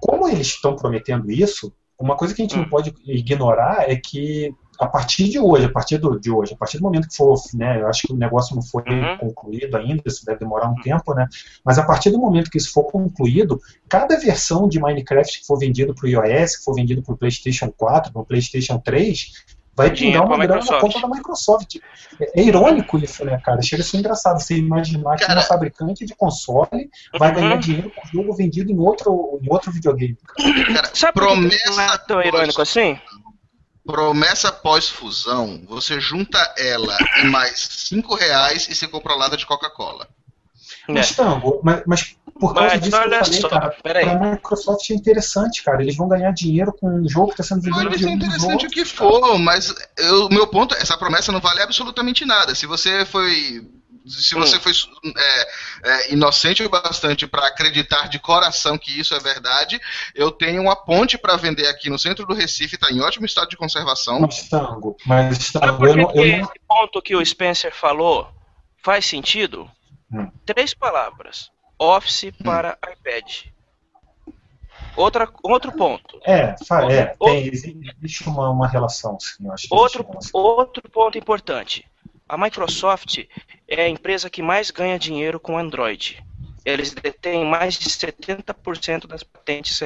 como 0.00 0.28
eles 0.28 0.48
estão 0.48 0.76
prometendo 0.76 1.30
isso, 1.30 1.72
uma 1.98 2.16
coisa 2.16 2.34
que 2.34 2.42
a 2.42 2.44
gente 2.44 2.56
não 2.56 2.64
hum. 2.64 2.70
pode 2.70 2.94
ignorar 3.06 3.90
é 3.90 3.96
que 3.96 4.54
a 4.80 4.86
partir 4.86 5.28
de 5.28 5.38
hoje, 5.38 5.66
a 5.66 5.68
partir 5.68 5.98
do, 5.98 6.18
de 6.18 6.30
hoje, 6.30 6.54
a 6.54 6.56
partir 6.56 6.78
do 6.78 6.84
momento 6.84 7.06
que 7.06 7.14
for, 7.14 7.38
né, 7.52 7.82
eu 7.82 7.86
acho 7.86 8.06
que 8.06 8.12
o 8.14 8.16
negócio 8.16 8.56
não 8.56 8.62
foi 8.62 8.82
uhum. 8.88 9.18
concluído 9.18 9.76
ainda, 9.76 10.02
isso 10.06 10.24
deve 10.24 10.38
demorar 10.38 10.68
um 10.68 10.70
uhum. 10.70 10.82
tempo, 10.82 11.14
né, 11.14 11.28
mas 11.62 11.78
a 11.78 11.82
partir 11.82 12.10
do 12.10 12.18
momento 12.18 12.50
que 12.50 12.56
isso 12.56 12.72
for 12.72 12.84
concluído, 12.84 13.60
cada 13.88 14.18
versão 14.18 14.66
de 14.66 14.80
Minecraft 14.80 15.40
que 15.40 15.46
for 15.46 15.58
vendido 15.58 15.94
para 15.94 16.06
o 16.06 16.08
iOS, 16.08 16.56
que 16.56 16.64
for 16.64 16.74
vendido 16.74 17.02
para 17.02 17.12
o 17.12 17.16
PlayStation 17.16 17.70
4, 17.76 18.10
para 18.10 18.22
o 18.22 18.24
PlayStation 18.24 18.78
3, 18.78 19.32
vai 19.80 19.90
pingar 19.90 20.24
uma 20.24 20.36
grana 20.36 20.64
na 20.64 20.80
conta 20.80 21.00
da 21.00 21.08
Microsoft. 21.08 21.76
É, 22.20 22.40
é, 22.40 22.44
irônico 22.44 22.98
isso, 22.98 23.24
né, 23.24 23.40
cara? 23.42 23.62
Chega 23.62 23.82
a 23.82 23.86
ser 23.86 23.98
engraçado 23.98 24.40
você 24.40 24.56
imaginar 24.56 25.16
cara... 25.16 25.26
que 25.26 25.32
uma 25.32 25.42
fabricante 25.42 26.04
de 26.04 26.14
console 26.14 26.90
vai 27.18 27.34
ganhar 27.34 27.54
uhum. 27.54 27.60
dinheiro 27.60 27.90
com 27.90 28.08
jogo 28.08 28.34
vendido 28.34 28.70
em 28.70 28.78
outro, 28.78 29.38
em 29.42 29.50
outro 29.50 29.72
videogame. 29.72 30.16
Cara, 30.74 30.90
Sabe 30.94 31.12
promessa 31.14 31.56
por 31.56 31.64
que 31.64 31.70
não 31.70 31.80
é 31.82 31.98
tão 31.98 32.22
irônico 32.22 32.62
assim? 32.62 32.98
Promessa 33.84 34.52
pós-fusão, 34.52 35.62
você 35.66 36.00
junta 36.00 36.38
ela 36.56 36.96
e 37.22 37.26
mais 37.26 37.58
5 37.58 38.14
reais 38.14 38.68
e 38.68 38.74
você 38.74 38.86
compra 38.86 39.14
lata 39.14 39.36
de 39.36 39.46
Coca-Cola. 39.46 40.06
Mas, 40.88 41.14
Tango, 41.14 41.60
mas, 41.62 41.82
mas 41.86 42.16
por 42.38 42.54
causa 42.54 42.70
mas, 42.70 42.80
disso 42.80 42.98
que 42.98 43.06
eu 43.06 43.24
falei, 43.24 43.40
só, 43.40 43.48
cara, 43.48 43.76
para 43.82 44.10
a 44.10 44.30
Microsoft 44.32 44.90
é 44.90 44.94
interessante, 44.94 45.62
cara. 45.62 45.82
Eles 45.82 45.96
vão 45.96 46.08
ganhar 46.08 46.32
dinheiro 46.32 46.72
com 46.72 46.88
um 46.88 47.08
jogo 47.08 47.28
que 47.28 47.40
está 47.40 47.54
sendo 47.54 47.62
vendido. 47.62 47.90
Pode 47.90 48.02
ser 48.02 48.10
interessante 48.10 48.66
o 48.66 48.70
que 48.70 48.84
for, 48.84 49.38
mas 49.38 49.74
o 49.98 50.28
meu 50.28 50.46
ponto, 50.46 50.74
essa 50.74 50.96
promessa 50.96 51.32
não 51.32 51.40
vale 51.40 51.62
absolutamente 51.62 52.24
nada. 52.24 52.54
Se 52.54 52.66
você 52.66 53.04
foi 53.04 53.66
se 54.06 54.34
você 54.34 54.56
hum. 54.56 54.60
foi 54.60 54.72
é, 55.16 55.48
é, 55.84 56.12
inocente 56.12 56.62
o 56.62 56.68
bastante 56.68 57.26
para 57.26 57.46
acreditar 57.46 58.08
de 58.08 58.18
coração 58.18 58.78
que 58.78 58.98
isso 58.98 59.14
é 59.14 59.20
verdade, 59.20 59.80
eu 60.14 60.30
tenho 60.30 60.62
uma 60.62 60.76
ponte 60.76 61.18
para 61.18 61.36
vender 61.36 61.66
aqui 61.66 61.90
no 61.90 61.98
centro 61.98 62.26
do 62.26 62.34
Recife, 62.34 62.76
está 62.76 62.90
em 62.90 63.00
ótimo 63.00 63.26
estado 63.26 63.48
de 63.48 63.56
conservação. 63.56 64.20
Mas, 64.20 64.48
Tango, 64.48 64.96
mas 65.04 65.52
Tango, 65.52 65.86
eu 65.86 65.96
não, 65.96 66.10
eu 66.14 66.24
esse 66.24 66.60
ponto 66.66 67.02
que 67.02 67.14
o 67.14 67.24
Spencer 67.24 67.74
falou 67.74 68.30
faz 68.82 69.04
sentido? 69.06 69.70
Hum. 70.12 70.30
Três 70.44 70.74
palavras: 70.74 71.50
Office 71.78 72.24
hum. 72.24 72.44
para 72.44 72.78
iPad. 72.92 73.50
Outra, 74.96 75.28
outro 75.42 75.72
ponto. 75.72 76.20
É, 76.24 76.54
é 76.90 77.04
tem, 77.06 77.48
existe 77.48 78.28
uma, 78.28 78.50
uma 78.50 78.66
relação, 78.66 79.18
sim. 79.20 79.46
outro, 79.70 80.06
outro 80.32 80.90
ponto 80.90 81.16
importante. 81.16 81.89
A 82.30 82.38
Microsoft 82.38 83.26
é 83.66 83.82
a 83.82 83.88
empresa 83.88 84.30
que 84.30 84.40
mais 84.40 84.70
ganha 84.70 84.96
dinheiro 84.96 85.40
com 85.40 85.58
Android. 85.58 86.22
Eles 86.64 86.94
detêm 86.94 87.44
mais 87.44 87.74
de 87.74 87.90
70% 87.90 89.08
das 89.08 89.24
patentes 89.24 89.80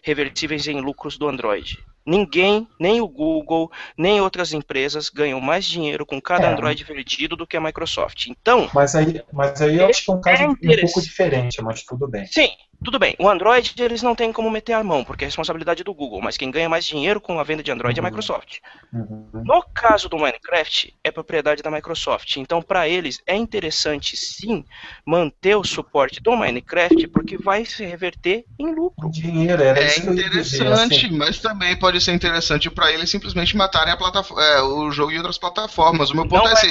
revertíveis 0.00 0.68
em 0.68 0.80
lucros 0.80 1.18
do 1.18 1.26
Android. 1.26 1.76
Ninguém, 2.06 2.68
nem 2.78 3.00
o 3.00 3.08
Google, 3.08 3.68
nem 3.96 4.20
outras 4.20 4.52
empresas 4.52 5.08
ganham 5.08 5.40
mais 5.40 5.64
dinheiro 5.64 6.06
com 6.06 6.20
cada 6.20 6.46
é. 6.46 6.52
Android 6.52 6.84
vendido 6.84 7.34
do 7.34 7.44
que 7.44 7.56
a 7.56 7.60
Microsoft. 7.60 8.28
Então. 8.28 8.70
Mas 8.72 8.94
aí, 8.94 9.20
mas 9.32 9.60
aí 9.60 9.78
eu 9.78 9.88
acho 9.88 10.04
que 10.04 10.10
é 10.12 10.14
um 10.14 10.20
caso 10.20 10.42
é 10.44 10.48
um 10.48 10.54
pouco 10.54 11.02
diferente, 11.02 11.60
mas 11.60 11.82
tudo 11.82 12.06
bem. 12.06 12.26
Sim, 12.26 12.48
tudo 12.82 12.98
bem, 12.98 13.16
o 13.18 13.28
Android 13.28 13.74
eles 13.78 14.02
não 14.02 14.14
têm 14.14 14.32
como 14.32 14.50
meter 14.50 14.72
a 14.72 14.84
mão, 14.84 15.04
porque 15.04 15.24
é 15.24 15.26
responsabilidade 15.26 15.82
do 15.82 15.92
Google, 15.92 16.20
mas 16.22 16.36
quem 16.36 16.50
ganha 16.50 16.68
mais 16.68 16.84
dinheiro 16.84 17.20
com 17.20 17.38
a 17.38 17.42
venda 17.42 17.62
de 17.62 17.70
Android 17.72 17.98
uhum. 17.98 18.06
é 18.06 18.08
a 18.08 18.10
uhum. 18.10 18.16
Microsoft. 18.16 18.58
Uhum. 18.92 19.28
No 19.44 19.62
caso 19.74 20.08
do 20.08 20.16
Minecraft, 20.16 20.94
é 21.02 21.10
propriedade 21.10 21.62
da 21.62 21.70
Microsoft. 21.70 22.36
Então, 22.36 22.62
para 22.62 22.88
eles, 22.88 23.20
é 23.26 23.34
interessante 23.34 24.16
sim 24.16 24.64
manter 25.04 25.56
o 25.56 25.64
suporte 25.64 26.20
do 26.20 26.36
Minecraft, 26.36 27.08
porque 27.08 27.36
vai 27.36 27.64
se 27.64 27.84
reverter 27.84 28.44
em 28.58 28.72
lucro. 28.72 29.10
Dinheiro, 29.10 29.62
era 29.62 29.80
é 29.80 29.98
interessante, 29.98 31.06
assim. 31.06 31.16
mas 31.16 31.38
também 31.40 31.76
pode 31.76 32.00
ser 32.00 32.12
interessante 32.12 32.70
para 32.70 32.92
eles 32.92 33.10
simplesmente 33.10 33.56
matarem 33.56 33.94
é, 33.94 34.62
o 34.62 34.90
jogo 34.90 35.10
em 35.10 35.16
outras 35.16 35.38
plataformas. 35.38 36.10
O 36.10 36.14
meu 36.14 36.28
ponto 36.28 36.44
não 36.44 36.50
é 36.50 36.52
assim. 36.52 36.70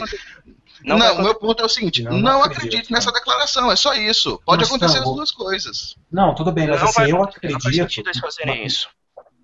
Não, 0.84 0.98
não 0.98 1.18
o 1.18 1.24
meu 1.24 1.36
ponto 1.36 1.62
é 1.62 1.66
o 1.66 1.70
seguinte: 1.70 2.04
não, 2.04 2.18
não 2.18 2.44
acredito 2.44 2.92
nessa 2.92 3.12
declaração, 3.12 3.72
é 3.72 3.76
só 3.76 3.94
isso. 3.94 4.42
Pode 4.46 4.62
mas, 4.62 4.70
acontecer 4.70 4.98
Tango, 5.00 5.10
as 5.10 5.16
duas 5.16 5.32
coisas. 5.32 5.96
Não, 6.12 6.36
tudo 6.36 6.52
bem, 6.52 6.68
mas 6.68 6.82
assim, 6.82 7.10
eu 7.10 7.24
acredito. 7.24 7.54
Não 7.54 7.60
faz 7.62 7.98
eles 7.98 8.20
fazerem 8.20 8.66
isso. 8.66 8.90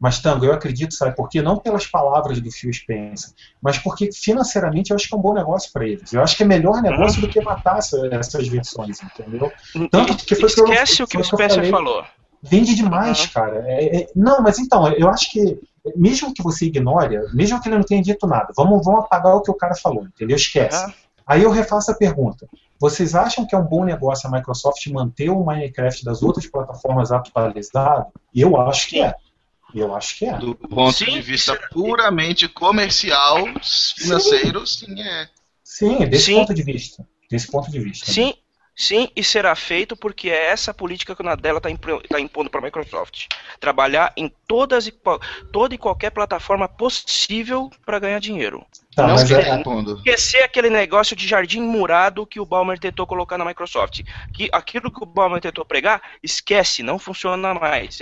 Mas, 0.03 0.19
Tango, 0.19 0.43
eu 0.43 0.51
acredito, 0.51 0.93
sabe 0.93 1.15
por 1.15 1.29
quê? 1.29 1.41
Não 1.41 1.57
pelas 1.57 1.87
palavras 1.87 2.41
do 2.41 2.51
Phil 2.51 2.73
Spencer, 2.73 3.31
mas 3.61 3.77
porque 3.77 4.09
financeiramente 4.11 4.91
eu 4.91 4.97
acho 4.97 5.07
que 5.07 5.15
é 5.15 5.17
um 5.17 5.21
bom 5.21 5.33
negócio 5.33 5.71
para 5.71 5.87
eles. 5.87 6.11
Eu 6.11 6.21
acho 6.21 6.35
que 6.35 6.43
é 6.43 6.45
melhor 6.45 6.81
negócio 6.81 7.19
hum. 7.19 7.21
do 7.21 7.29
que 7.29 7.39
matar 7.39 7.77
essa, 7.77 8.05
essas 8.11 8.45
versões, 8.49 9.01
entendeu? 9.01 9.49
Tanto 9.89 10.17
que 10.17 10.35
foi 10.35 10.49
Esquece 10.49 10.97
que 10.97 11.01
eu, 11.01 11.05
o 11.05 11.07
que 11.07 11.17
o 11.17 11.23
Spencer 11.23 11.55
falei, 11.55 11.71
falou. 11.71 12.03
Vende 12.41 12.75
demais, 12.75 13.21
uhum. 13.21 13.27
cara. 13.33 13.63
É, 13.65 14.01
é, 14.01 14.07
não, 14.13 14.41
mas 14.41 14.59
então, 14.59 14.91
eu 14.91 15.09
acho 15.09 15.31
que, 15.31 15.57
mesmo 15.95 16.33
que 16.33 16.43
você 16.43 16.65
ignore, 16.65 17.33
mesmo 17.33 17.61
que 17.61 17.69
ele 17.69 17.77
não 17.77 17.83
tenha 17.85 18.01
dito 18.01 18.27
nada, 18.27 18.51
vamos, 18.57 18.83
vamos 18.83 19.05
apagar 19.05 19.33
o 19.37 19.41
que 19.41 19.51
o 19.51 19.55
cara 19.55 19.73
falou, 19.73 20.03
entendeu? 20.03 20.35
Esquece. 20.35 20.83
Uhum. 20.83 20.93
Aí 21.25 21.43
eu 21.43 21.51
refaço 21.51 21.91
a 21.91 21.95
pergunta. 21.95 22.47
Vocês 22.79 23.15
acham 23.15 23.45
que 23.45 23.55
é 23.55 23.57
um 23.57 23.65
bom 23.65 23.85
negócio 23.85 24.27
a 24.27 24.31
Microsoft 24.31 24.85
manter 24.87 25.29
o 25.29 25.43
Minecraft 25.43 26.03
das 26.03 26.21
outras 26.21 26.45
plataformas 26.47 27.11
atualizado? 27.11 28.07
Eu 28.35 28.59
acho 28.59 28.89
que 28.89 29.01
é. 29.01 29.15
Eu 29.73 29.95
acho 29.95 30.17
que 30.17 30.25
é. 30.25 30.37
Do 30.37 30.53
ponto 30.53 30.91
sim, 30.93 31.05
de 31.05 31.21
vista 31.21 31.59
puramente 31.71 32.47
comercial, 32.47 33.45
financeiro, 33.97 34.67
sim, 34.67 34.87
sim 34.87 35.01
é. 35.01 35.29
Sim, 35.63 35.97
desse 36.07 36.25
sim. 36.25 36.35
ponto 36.35 36.53
de 36.53 36.61
vista. 36.61 37.07
Desse 37.29 37.49
ponto 37.49 37.71
de 37.71 37.79
vista. 37.79 38.11
Sim? 38.11 38.35
Sim, 38.75 39.07
e 39.15 39.23
será 39.23 39.55
feito 39.55 39.95
porque 39.95 40.29
é 40.29 40.47
essa 40.47 40.73
política 40.73 41.15
que 41.15 41.21
a 41.21 41.25
Nadella 41.25 41.59
está 41.59 41.69
tá 42.09 42.19
impondo 42.19 42.49
para 42.49 42.59
a 42.59 42.63
Microsoft. 42.63 43.27
Trabalhar 43.59 44.11
em 44.17 44.33
todas 44.47 44.87
e, 44.87 44.93
toda 45.51 45.75
e 45.75 45.77
qualquer 45.77 46.09
plataforma 46.09 46.67
possível 46.67 47.69
para 47.85 47.99
ganhar 47.99 48.19
dinheiro. 48.19 48.65
Tá, 48.95 49.07
não 49.07 49.15
esquecer, 49.15 49.47
é... 49.47 49.61
esquecer 49.95 50.43
aquele 50.43 50.71
negócio 50.71 51.15
de 51.15 51.27
jardim 51.27 51.61
murado 51.61 52.25
que 52.25 52.39
o 52.39 52.45
Balmer 52.45 52.79
tentou 52.79 53.05
colocar 53.05 53.37
na 53.37 53.45
Microsoft. 53.45 54.01
Que 54.33 54.49
aquilo 54.51 54.91
que 54.91 55.03
o 55.03 55.05
Balmer 55.05 55.39
tentou 55.39 55.63
pregar, 55.63 56.01
esquece, 56.23 56.81
não 56.81 56.97
funciona 56.97 57.53
mais. 57.53 57.99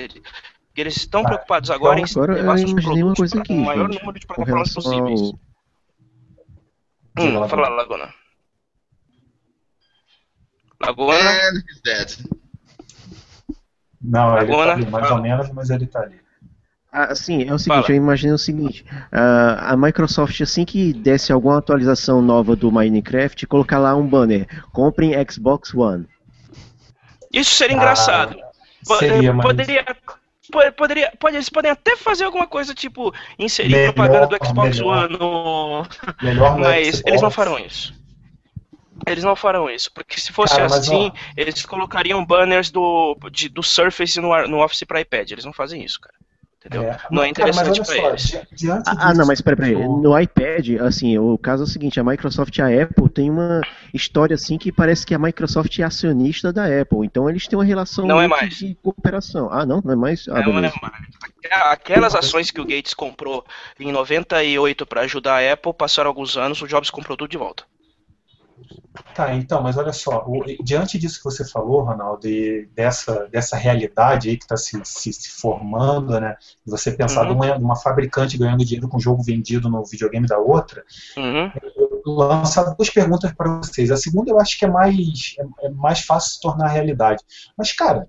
Eles 0.76 0.96
estão 0.96 1.22
tá. 1.22 1.30
preocupados 1.30 1.70
agora 1.70 2.00
então, 2.00 2.10
em 2.10 2.24
agora 2.24 2.34
levar 2.34 2.58
seus 2.58 2.74
produtos 2.74 3.34
para 3.34 3.54
o 3.54 3.58
maior 3.58 3.90
número 3.90 4.20
de 4.20 4.26
plataformas 4.26 4.74
possíveis. 4.74 5.20
Ao... 5.20 5.40
Hum, 7.20 7.48
fala, 7.50 7.68
Laguna. 7.68 8.21
Laguna. 10.82 11.14
And 11.14 11.64
he's 11.68 11.82
dead. 11.84 12.18
Não, 14.02 14.30
Laguna, 14.34 14.46
ele 14.46 14.66
tá 14.66 14.74
ali, 14.74 14.86
mais 14.90 15.12
ou 15.12 15.22
menos, 15.22 15.50
mas 15.52 15.70
ele 15.70 15.86
tá 15.86 16.02
ali. 16.02 16.20
Ah, 16.92 17.16
sim, 17.16 17.48
é 17.48 17.54
o 17.54 17.58
seguinte, 17.58 17.84
Fala. 17.84 17.92
eu 17.92 17.96
imagino 17.96 18.36
o 18.36 18.38
seguinte, 18.38 18.86
uh, 19.14 19.56
a 19.60 19.78
Microsoft 19.78 20.42
assim 20.42 20.66
que 20.66 20.92
desse 20.92 21.32
alguma 21.32 21.58
atualização 21.58 22.22
nova 22.22 22.54
do 22.54 22.70
Minecraft, 22.70 23.48
colocar 23.48 23.80
lá 23.80 23.96
um 23.96 24.06
banner, 24.06 24.46
comprem 24.74 25.14
Xbox 25.30 25.74
One. 25.74 26.06
Isso 27.32 27.52
seria 27.52 27.78
engraçado. 27.78 28.36
Ah, 28.90 28.96
seria, 28.96 29.32
mas... 29.32 29.46
Poderia, 29.46 29.86
poderia, 30.76 31.14
pode, 31.18 31.38
eles 31.38 31.48
podem 31.48 31.72
até 31.72 31.96
fazer 31.96 32.26
alguma 32.26 32.46
coisa 32.46 32.74
tipo 32.74 33.14
inserir 33.40 33.72
melhor, 33.72 33.94
propaganda 33.94 34.28
do 34.28 34.46
Xbox 34.46 34.78
melhor. 34.78 35.06
One 35.06 35.18
no... 35.18 35.88
Melhor 36.22 36.60
mas 36.60 37.02
eles 37.06 37.22
não 37.22 37.32
farão 37.32 37.58
isso. 37.58 37.94
Eles 39.08 39.24
não 39.24 39.36
farão 39.36 39.70
isso, 39.70 39.92
porque 39.94 40.20
se 40.20 40.32
fosse 40.32 40.56
Cara, 40.56 40.66
assim, 40.66 41.12
eles 41.36 41.66
colocariam 41.66 42.26
banners 42.26 42.70
do, 42.70 43.18
de, 43.32 43.50
do 43.50 43.64
Surface 43.64 44.20
no, 44.20 44.48
no 44.48 44.64
Office 44.64 44.84
para 44.84 45.02
iPad. 45.02 45.32
Eles 45.32 45.46
não 45.46 45.54
fazem 45.54 45.84
isso, 45.84 46.00
cara. 46.00 46.16
Entendeu? 46.64 46.84
É, 46.84 47.00
não 47.10 47.24
é 47.24 47.28
interessante 47.28 47.82
para 47.84 47.98
eles. 47.98 48.36
ah, 48.70 48.84
ah, 48.86 49.14
não, 49.16 49.26
mas 49.26 49.42
peraí, 49.42 49.74
peraí. 49.74 49.88
No 49.88 50.18
iPad, 50.20 50.80
assim, 50.82 51.18
o 51.18 51.36
caso 51.36 51.64
é 51.64 51.66
o 51.66 51.68
seguinte, 51.68 52.00
a 52.00 52.04
Microsoft 52.04 52.56
e 52.56 52.62
a 52.62 52.84
Apple 52.84 53.10
tem 53.10 53.32
uma 53.32 53.62
história 53.92 54.36
assim 54.36 54.60
que 54.60 54.72
parece 54.72 55.04
que 55.04 55.16
a 55.16 55.18
Microsoft 55.18 55.80
é 55.80 55.84
acionista 55.84 56.54
da 56.54 56.66
Apple. 56.66 57.04
Então 57.04 57.28
eles 57.28 57.48
têm 57.48 57.58
uma 57.58 57.66
relação 57.66 58.06
não 58.06 58.22
é 58.22 58.28
mais. 58.28 58.58
de 58.58 58.76
cooperação. 58.76 59.50
Ah, 59.52 59.66
não? 59.66 59.82
Não 59.84 59.94
é 59.94 59.96
mais? 59.96 60.28
Ah, 60.28 60.44
não, 60.44 60.54
não 60.54 60.60
é 60.60 60.72
mais. 60.80 60.94
Aquelas 61.72 62.14
ações 62.14 62.52
que 62.52 62.62
o 62.62 62.66
Gates 62.66 62.94
comprou 62.94 63.44
em 63.80 63.92
98 63.92 64.86
para 64.86 65.02
ajudar 65.02 65.38
a 65.38 65.54
Apple, 65.54 65.74
passaram 65.74 66.10
alguns 66.10 66.38
anos, 66.38 66.62
o 66.62 66.68
Jobs 66.68 66.92
comprou 66.92 67.18
tudo 67.18 67.32
de 67.32 67.38
volta. 67.40 67.64
Tá, 69.16 69.34
então, 69.34 69.62
mas 69.62 69.78
olha 69.78 69.94
só, 69.94 70.24
o, 70.28 70.44
diante 70.64 70.98
disso 70.98 71.18
que 71.18 71.24
você 71.24 71.46
falou, 71.46 71.84
Ronaldo, 71.84 72.28
e 72.28 72.66
dessa, 72.76 73.28
dessa 73.30 73.56
realidade 73.56 74.30
aí 74.30 74.38
que 74.38 74.44
está 74.44 74.58
se, 74.58 74.80
se, 74.84 75.14
se, 75.14 75.30
formando, 75.30 76.20
né? 76.20 76.36
Você 76.66 76.92
pensar 76.92 77.24
uhum. 77.28 77.34
numa, 77.34 77.58
numa, 77.58 77.76
fabricante 77.76 78.38
ganhando 78.38 78.66
dinheiro 78.66 78.88
com 78.88 79.00
jogo 79.00 79.24
vendido 79.24 79.70
no 79.70 79.84
videogame 79.86 80.28
da 80.28 80.38
outra, 80.38 80.84
uhum. 81.18 81.52
eu 81.78 81.92
lançar 82.06 82.76
duas 82.76 82.90
perguntas 82.90 83.32
para 83.32 83.58
vocês. 83.58 83.92
A 83.92 83.98
segunda 83.98 84.32
eu 84.32 84.40
acho 84.40 84.58
que 84.58 84.66
é 84.66 84.70
mais, 84.70 85.36
é, 85.40 85.68
é 85.68 85.70
mais 85.70 86.02
fácil 86.02 86.34
se 86.34 86.42
tornar 86.42 86.68
realidade. 86.68 87.24
Mas, 87.58 87.72
cara, 87.72 88.08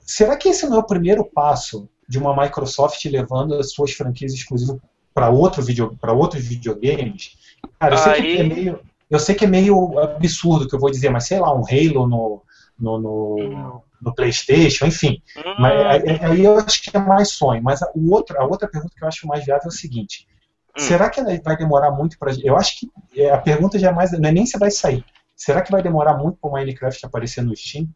será 0.00 0.36
que 0.36 0.48
esse 0.48 0.68
não 0.68 0.76
é 0.76 0.80
o 0.80 0.86
primeiro 0.86 1.24
passo 1.24 1.88
de 2.08 2.18
uma 2.18 2.36
Microsoft 2.40 3.04
levando 3.06 3.54
as 3.54 3.72
suas 3.72 3.92
franquias 3.92 4.32
exclusivas 4.32 4.78
para 5.14 5.30
outro 5.30 5.62
video, 5.62 5.96
outros 6.02 6.44
videogames? 6.44 7.38
Cara, 7.78 7.94
eu 7.94 7.98
sei 7.98 8.12
aí... 8.12 8.36
que 8.36 8.40
é 8.40 8.44
meio 8.44 8.89
eu 9.10 9.18
sei 9.18 9.34
que 9.34 9.44
é 9.44 9.48
meio 9.48 9.98
absurdo 9.98 10.64
o 10.64 10.68
que 10.68 10.74
eu 10.74 10.78
vou 10.78 10.90
dizer, 10.90 11.10
mas 11.10 11.26
sei 11.26 11.40
lá, 11.40 11.52
um 11.52 11.64
Halo 11.64 12.06
no, 12.06 12.42
no, 12.78 12.98
no, 12.98 13.82
no 14.00 14.14
PlayStation, 14.14 14.86
enfim. 14.86 15.20
Hum. 15.36 15.54
Mas, 15.58 16.02
aí 16.22 16.44
eu 16.44 16.58
acho 16.58 16.82
que 16.82 16.96
é 16.96 17.00
mais 17.00 17.30
sonho. 17.30 17.62
Mas 17.62 17.82
a, 17.82 17.90
o 17.94 18.12
outro, 18.12 18.40
a 18.40 18.44
outra 18.44 18.68
pergunta 18.68 18.94
que 18.96 19.02
eu 19.02 19.08
acho 19.08 19.26
mais 19.26 19.44
viável 19.44 19.64
é 19.66 19.68
o 19.68 19.72
seguinte: 19.72 20.28
hum. 20.76 20.80
será 20.80 21.10
que 21.10 21.22
vai 21.42 21.56
demorar 21.56 21.90
muito 21.90 22.18
para. 22.18 22.32
Eu 22.42 22.56
acho 22.56 22.78
que 22.78 22.90
é, 23.16 23.30
a 23.30 23.38
pergunta 23.38 23.78
já 23.78 23.88
é 23.88 23.92
mais. 23.92 24.12
Não 24.12 24.28
é 24.28 24.32
nem 24.32 24.46
se 24.46 24.58
vai 24.58 24.70
sair. 24.70 25.04
Será 25.36 25.62
que 25.62 25.72
vai 25.72 25.82
demorar 25.82 26.16
muito 26.16 26.38
para 26.38 26.50
o 26.50 26.52
Minecraft 26.52 27.06
aparecer 27.06 27.42
no 27.42 27.56
Steam? 27.56 27.88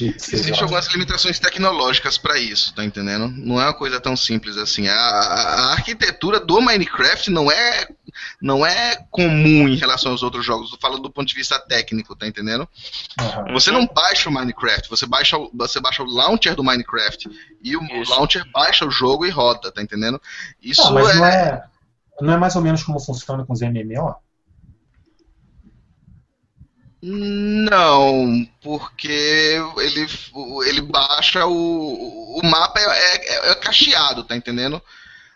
Existem 0.00 0.60
algumas 0.60 0.86
limitações 0.88 1.40
tecnológicas 1.40 2.16
para 2.16 2.38
isso, 2.38 2.72
tá 2.72 2.84
entendendo? 2.84 3.28
Não 3.28 3.60
é 3.60 3.64
uma 3.64 3.74
coisa 3.74 4.00
tão 4.00 4.16
simples 4.16 4.56
assim. 4.56 4.86
A, 4.86 4.94
a, 4.94 5.54
a, 5.54 5.72
arquitetura 5.72 6.38
do 6.38 6.60
Minecraft 6.60 7.30
não 7.30 7.50
é, 7.50 7.88
não 8.40 8.64
é 8.64 8.96
comum 9.10 9.68
em 9.68 9.76
relação 9.76 10.12
aos 10.12 10.22
outros 10.22 10.44
jogos. 10.44 10.72
Eu 10.72 10.78
falo 10.80 10.98
do 10.98 11.10
ponto 11.10 11.28
de 11.28 11.34
vista 11.34 11.58
técnico, 11.58 12.16
tá 12.16 12.26
entendendo? 12.26 12.68
Uhum. 13.20 13.52
Você 13.54 13.70
não 13.70 13.86
baixa 13.86 14.28
o 14.28 14.32
Minecraft, 14.32 14.88
você 14.88 15.06
baixa, 15.06 15.36
você 15.52 15.80
baixa 15.80 16.02
o 16.02 16.06
launcher 16.06 16.54
do 16.54 16.64
Minecraft 16.64 17.28
e 17.62 17.76
o 17.76 17.82
isso. 17.82 18.10
launcher 18.10 18.44
baixa 18.52 18.86
o 18.86 18.90
jogo 18.90 19.26
e 19.26 19.30
roda, 19.30 19.72
tá 19.72 19.82
entendendo? 19.82 20.20
Isso 20.62 20.84
não, 20.84 20.94
mas 20.94 21.10
é... 21.10 21.14
Não, 21.14 21.26
é, 21.26 21.64
não 22.20 22.32
é 22.34 22.36
mais 22.36 22.56
ou 22.56 22.62
menos 22.62 22.82
como 22.82 23.00
funciona 23.00 23.44
com 23.44 23.52
os 23.52 23.60
MMO? 23.60 24.16
Não, 27.00 28.44
porque 28.60 29.62
ele, 29.78 30.06
ele 30.66 30.80
baixa 30.82 31.46
o. 31.46 32.38
O 32.38 32.40
mapa 32.44 32.80
é, 32.80 32.84
é, 32.84 33.50
é, 33.50 33.54
cacheado, 33.54 34.24
tá 34.24 34.36
entendendo? 34.36 34.82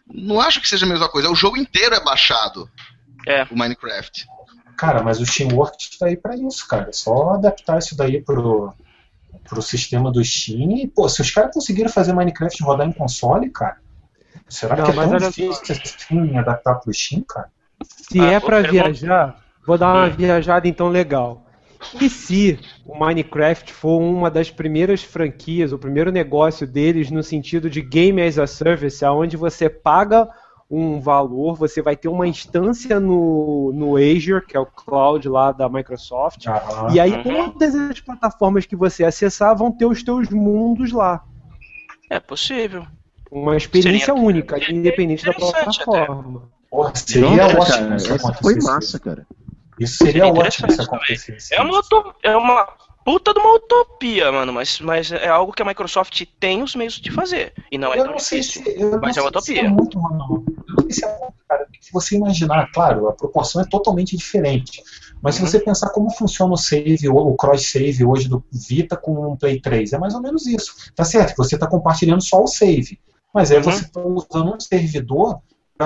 Não 0.06 0.40
acho 0.40 0.60
que 0.60 0.68
seja 0.68 0.86
a 0.86 0.88
mesma 0.88 1.08
coisa. 1.08 1.30
O 1.30 1.34
jogo 1.34 1.56
inteiro 1.56 1.94
é 1.94 2.02
baixado. 2.02 2.68
É. 3.26 3.44
O 3.50 3.56
Minecraft. 3.56 4.26
Cara, 4.76 5.02
mas 5.02 5.20
o 5.20 5.26
Steamwork 5.26 5.76
está 5.78 6.06
aí 6.06 6.16
para 6.16 6.36
isso, 6.36 6.66
cara. 6.66 6.88
É 6.88 6.92
só 6.92 7.34
adaptar 7.34 7.78
isso 7.78 7.96
daí 7.96 8.20
pro, 8.20 8.72
pro 9.48 9.62
sistema 9.62 10.10
do 10.10 10.24
Steam. 10.24 10.72
E, 10.72 10.88
pô, 10.88 11.08
se 11.08 11.20
os 11.20 11.30
caras 11.30 11.52
conseguiram 11.52 11.90
fazer 11.90 12.12
Minecraft 12.12 12.62
rodar 12.62 12.88
em 12.88 12.92
console, 12.92 13.50
cara, 13.50 13.76
será 14.48 14.76
Não, 14.76 14.84
que 14.84 14.90
é 14.90 14.94
tão 14.94 15.16
difícil 15.16 15.76
assim 15.76 16.36
adaptar 16.36 16.74
pro 16.76 16.92
Steam, 16.92 17.22
cara? 17.22 17.50
Se 17.84 18.20
ah, 18.20 18.32
é 18.32 18.40
para 18.40 18.62
viajar, 18.62 19.36
vou 19.66 19.76
dar 19.76 19.92
uma 19.92 20.08
viajada 20.08 20.68
então 20.68 20.88
legal. 20.88 21.44
E 22.00 22.08
se 22.08 22.58
o 22.86 22.98
Minecraft 22.98 23.72
for 23.72 24.00
uma 24.00 24.30
das 24.30 24.50
primeiras 24.50 25.02
franquias, 25.02 25.72
o 25.72 25.78
primeiro 25.78 26.10
negócio 26.10 26.66
deles 26.66 27.10
no 27.10 27.22
sentido 27.22 27.68
de 27.68 27.80
game 27.80 28.22
as 28.22 28.38
a 28.38 28.46
service, 28.46 29.04
aonde 29.04 29.36
você 29.36 29.68
paga 29.68 30.28
um 30.70 31.00
valor, 31.00 31.54
você 31.54 31.82
vai 31.82 31.94
ter 31.94 32.08
uma 32.08 32.26
instância 32.26 32.98
no, 32.98 33.72
no 33.74 33.96
Azure, 33.96 34.46
que 34.46 34.56
é 34.56 34.60
o 34.60 34.64
cloud 34.64 35.28
lá 35.28 35.52
da 35.52 35.68
Microsoft, 35.68 36.46
uhum. 36.46 36.94
e 36.94 36.98
aí 36.98 37.22
todas 37.22 37.74
as 37.74 38.00
plataformas 38.00 38.64
que 38.64 38.74
você 38.74 39.04
acessar 39.04 39.54
vão 39.54 39.70
ter 39.70 39.84
os 39.84 40.02
teus 40.02 40.30
mundos 40.30 40.90
lá. 40.90 41.22
É 42.08 42.18
possível. 42.18 42.86
Uma 43.30 43.56
experiência 43.56 44.14
seria... 44.14 44.22
única, 44.22 44.58
independente 44.72 45.26
da 45.26 45.34
plataforma. 45.34 46.48
Porra, 46.70 46.92
seria 46.94 47.46
ótimo. 47.46 47.92
Essa 47.92 48.32
foi 48.34 48.56
massa, 48.56 48.98
cara. 48.98 49.26
Isso 49.82 50.04
seria 50.04 50.26
ótimo 50.26 50.70
se 50.70 50.80
acontecesse. 50.80 51.54
É 51.54 51.60
uma, 51.60 51.82
é 52.22 52.36
uma 52.36 52.68
puta 53.04 53.32
de 53.32 53.40
uma 53.40 53.54
utopia, 53.54 54.30
mano, 54.30 54.52
mas, 54.52 54.80
mas 54.80 55.12
é 55.12 55.28
algo 55.28 55.52
que 55.52 55.62
a 55.62 55.64
Microsoft 55.64 56.24
tem 56.38 56.62
os 56.62 56.74
meios 56.74 56.94
de 56.94 57.10
fazer. 57.10 57.52
E 57.70 57.78
não 57.78 57.92
é 57.92 57.98
eu 57.98 58.04
tão 58.04 58.12
não 58.12 58.16
difícil. 58.16 58.62
Se, 58.62 58.96
mas 59.00 59.16
é 59.16 59.20
uma 59.20 59.28
utopia. 59.28 59.60
Se 59.60 59.66
é 59.66 59.68
muito, 59.68 60.00
mano. 60.00 60.44
Eu 60.68 60.74
não 60.74 60.82
sei 60.84 60.92
se 60.92 61.04
é 61.04 61.08
muito, 61.08 61.34
cara. 61.48 61.66
Se 61.80 61.92
você 61.92 62.16
imaginar, 62.16 62.70
claro, 62.72 63.08
a 63.08 63.12
proporção 63.12 63.60
é 63.60 63.64
totalmente 63.64 64.16
diferente. 64.16 64.82
Mas 65.20 65.38
uhum. 65.38 65.46
se 65.46 65.52
você 65.52 65.60
pensar 65.60 65.90
como 65.90 66.10
funciona 66.10 66.52
o 66.52 66.56
save, 66.56 67.08
o 67.08 67.34
cross-save 67.34 68.04
hoje 68.04 68.28
do 68.28 68.44
Vita 68.52 68.96
com 68.96 69.32
o 69.32 69.36
Play 69.36 69.60
3, 69.60 69.92
é 69.92 69.98
mais 69.98 70.14
ou 70.14 70.20
menos 70.20 70.46
isso. 70.46 70.74
Tá 70.94 71.04
certo 71.04 71.30
que 71.30 71.38
você 71.38 71.54
está 71.54 71.66
compartilhando 71.66 72.22
só 72.22 72.42
o 72.42 72.46
save. 72.46 72.98
Mas 73.34 73.50
aí 73.50 73.58
uhum. 73.58 73.64
você 73.64 73.84
está 73.84 74.00
usando 74.00 74.54
um 74.54 74.60
servidor 74.60 75.40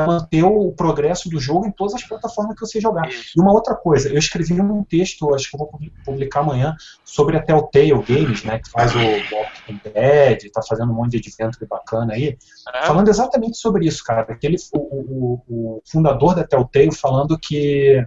manter 0.05 0.43
o 0.43 0.73
progresso 0.73 1.31
do 1.31 1.39
jogo 1.39 1.67
em 1.67 1.71
todas 1.71 1.95
as 1.95 2.03
plataformas 2.03 2.55
que 2.55 2.61
você 2.61 2.81
jogar. 2.81 3.09
E 3.09 3.41
uma 3.41 3.53
outra 3.53 3.75
coisa, 3.75 4.09
eu 4.09 4.19
escrevi 4.19 4.61
um 4.61 4.83
texto, 4.83 5.33
acho 5.35 5.49
que 5.49 5.57
eu 5.57 5.59
vou 5.61 5.71
publicar 6.05 6.41
amanhã, 6.41 6.75
sobre 7.05 7.37
a 7.37 7.43
Telltale 7.43 8.03
Games, 8.03 8.45
né, 8.45 8.59
que 8.59 8.71
faz 8.71 8.93
o 8.95 8.99
Walking 8.99 9.81
Dead, 9.85 10.45
está 10.45 10.61
fazendo 10.63 10.91
um 10.93 10.95
monte 10.97 11.13
de 11.13 11.29
adventure 11.29 11.67
bacana 11.67 12.15
aí, 12.15 12.37
é. 12.75 12.87
falando 12.87 13.09
exatamente 13.09 13.57
sobre 13.57 13.87
isso, 13.87 14.03
cara. 14.05 14.23
Aquele, 14.23 14.57
o, 14.73 14.79
o, 14.79 15.43
o 15.49 15.83
fundador 15.87 16.35
da 16.35 16.45
Telltale 16.45 16.95
falando 16.95 17.39
que 17.39 18.05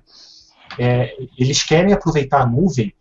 é, 0.77 1.15
eles 1.37 1.63
querem 1.63 1.93
aproveitar 1.93 2.41
a 2.41 2.45
nuvem 2.45 2.93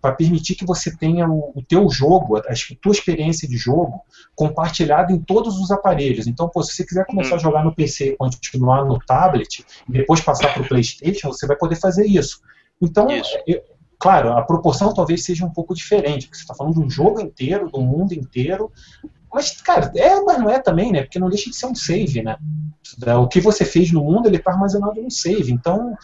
para 0.00 0.12
permitir 0.12 0.54
que 0.54 0.64
você 0.64 0.94
tenha 0.94 1.28
o, 1.28 1.52
o 1.54 1.62
teu 1.62 1.88
jogo, 1.88 2.36
a, 2.36 2.40
a 2.40 2.54
tua 2.80 2.92
experiência 2.92 3.48
de 3.48 3.56
jogo 3.56 4.02
compartilhada 4.34 5.12
em 5.12 5.18
todos 5.18 5.58
os 5.58 5.70
aparelhos. 5.70 6.26
Então, 6.26 6.48
pô, 6.48 6.62
se 6.62 6.74
você 6.74 6.84
quiser 6.84 7.06
começar 7.06 7.30
uhum. 7.30 7.36
a 7.36 7.42
jogar 7.42 7.64
no 7.64 7.74
PC 7.74 8.10
e 8.10 8.16
continuar 8.16 8.84
no 8.84 8.98
tablet 8.98 9.64
e 9.88 9.92
depois 9.92 10.20
passar 10.20 10.52
para 10.52 10.62
o 10.62 10.68
PlayStation, 10.68 11.32
você 11.32 11.46
vai 11.46 11.56
poder 11.56 11.76
fazer 11.76 12.06
isso. 12.06 12.40
Então, 12.80 13.06
eu, 13.46 13.62
claro, 13.98 14.32
a 14.32 14.42
proporção 14.42 14.92
talvez 14.92 15.24
seja 15.24 15.44
um 15.44 15.50
pouco 15.50 15.74
diferente, 15.74 16.26
porque 16.26 16.36
você 16.36 16.42
está 16.42 16.54
falando 16.54 16.74
de 16.74 16.80
um 16.80 16.90
jogo 16.90 17.20
inteiro, 17.20 17.70
do 17.70 17.80
mundo 17.80 18.12
inteiro, 18.12 18.70
mas, 19.32 19.60
cara, 19.60 19.92
é, 19.96 20.20
mas 20.20 20.38
não 20.38 20.48
é 20.48 20.58
também, 20.58 20.92
né? 20.92 21.02
Porque 21.02 21.18
não 21.18 21.28
deixa 21.28 21.50
de 21.50 21.56
ser 21.56 21.66
um 21.66 21.74
save, 21.74 22.22
né? 22.22 22.36
O 23.18 23.28
que 23.28 23.40
você 23.40 23.64
fez 23.64 23.92
no 23.92 24.02
mundo, 24.02 24.26
ele 24.26 24.36
está 24.36 24.52
armazenado 24.52 25.02
no 25.02 25.10
save. 25.10 25.52
Então, 25.52 25.94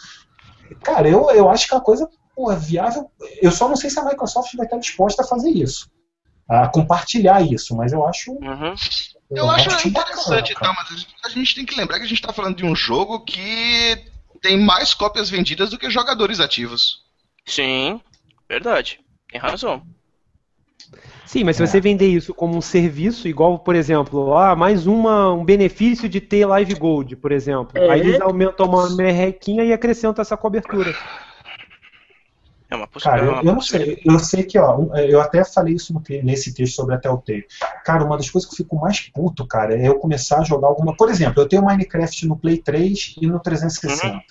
cara, 0.83 1.07
eu, 1.07 1.29
eu 1.31 1.49
acho 1.49 1.67
que 1.67 1.73
é 1.73 1.77
uma 1.77 1.83
coisa 1.83 2.07
pô, 2.35 2.51
é 2.51 2.55
viável. 2.55 3.09
Eu 3.41 3.51
só 3.51 3.67
não 3.67 3.75
sei 3.75 3.89
se 3.89 3.99
a 3.99 4.05
Microsoft 4.05 4.53
vai 4.55 4.65
estar 4.65 4.77
disposta 4.77 5.23
a 5.23 5.27
fazer 5.27 5.49
isso, 5.49 5.89
a 6.47 6.67
compartilhar 6.67 7.41
isso, 7.41 7.75
mas 7.75 7.93
eu 7.93 8.05
acho. 8.05 8.31
Uhum. 8.31 8.75
Eu, 9.29 9.37
eu 9.37 9.49
acho, 9.49 9.69
acho 9.69 9.87
interessante, 9.87 10.53
bacana, 10.53 10.73
tá, 10.75 10.85
mas 10.91 11.07
a 11.25 11.29
gente 11.29 11.55
tem 11.55 11.65
que 11.65 11.75
lembrar 11.75 11.97
que 11.97 12.05
a 12.05 12.07
gente 12.07 12.19
está 12.19 12.31
falando 12.31 12.55
de 12.55 12.65
um 12.65 12.75
jogo 12.75 13.21
que 13.21 13.97
tem 14.41 14.59
mais 14.59 14.93
cópias 14.93 15.29
vendidas 15.29 15.71
do 15.71 15.79
que 15.79 15.89
jogadores 15.89 16.39
ativos. 16.39 17.01
Sim, 17.45 17.99
verdade. 18.47 18.99
Tem 19.29 19.39
razão. 19.39 19.81
Sim, 21.25 21.43
mas 21.43 21.55
se 21.55 21.63
é. 21.63 21.65
você 21.65 21.81
vender 21.81 22.07
isso 22.07 22.31
como 22.31 22.55
um 22.55 22.61
serviço, 22.61 23.27
igual, 23.27 23.57
por 23.57 23.73
exemplo, 23.73 24.37
ah, 24.37 24.55
mais 24.55 24.85
uma, 24.85 25.33
um 25.33 25.43
benefício 25.43 26.07
de 26.07 26.21
ter 26.21 26.45
Live 26.45 26.75
Gold, 26.75 27.15
por 27.15 27.31
exemplo. 27.31 27.75
É. 27.75 27.89
Aí 27.89 28.01
eles 28.01 28.21
aumentam 28.21 28.67
uma 28.67 28.89
merrequinha 28.91 29.63
e 29.63 29.73
acrescentam 29.73 30.21
essa 30.21 30.37
cobertura. 30.37 30.93
É 32.73 32.75
uma 32.75 32.87
possibilidade. 32.87 33.27
Cara, 33.27 33.41
eu, 33.43 33.47
eu 33.49 33.53
não 33.53 33.61
sei. 33.61 34.01
Eu 34.03 34.19
sei 34.19 34.43
que, 34.43 34.57
ó, 34.57 34.95
eu 34.95 35.21
até 35.21 35.45
falei 35.45 35.75
isso 35.75 35.93
nesse 36.23 36.53
texto 36.53 36.75
sobre 36.75 36.95
a 36.95 36.97
Telltale. 36.97 37.45
Cara, 37.85 38.03
uma 38.03 38.17
das 38.17 38.29
coisas 38.29 38.49
que 38.49 38.55
eu 38.55 38.65
fico 38.65 38.75
mais 38.75 38.99
puto, 38.99 39.45
cara, 39.45 39.75
é 39.75 39.87
eu 39.87 39.99
começar 39.99 40.39
a 40.39 40.43
jogar 40.43 40.67
alguma. 40.67 40.95
Por 40.97 41.09
exemplo, 41.09 41.41
eu 41.41 41.47
tenho 41.47 41.63
Minecraft 41.63 42.27
no 42.27 42.35
Play 42.35 42.57
3 42.57 43.15
e 43.21 43.27
no 43.27 43.39
360. 43.39 44.07
Uhum. 44.07 44.21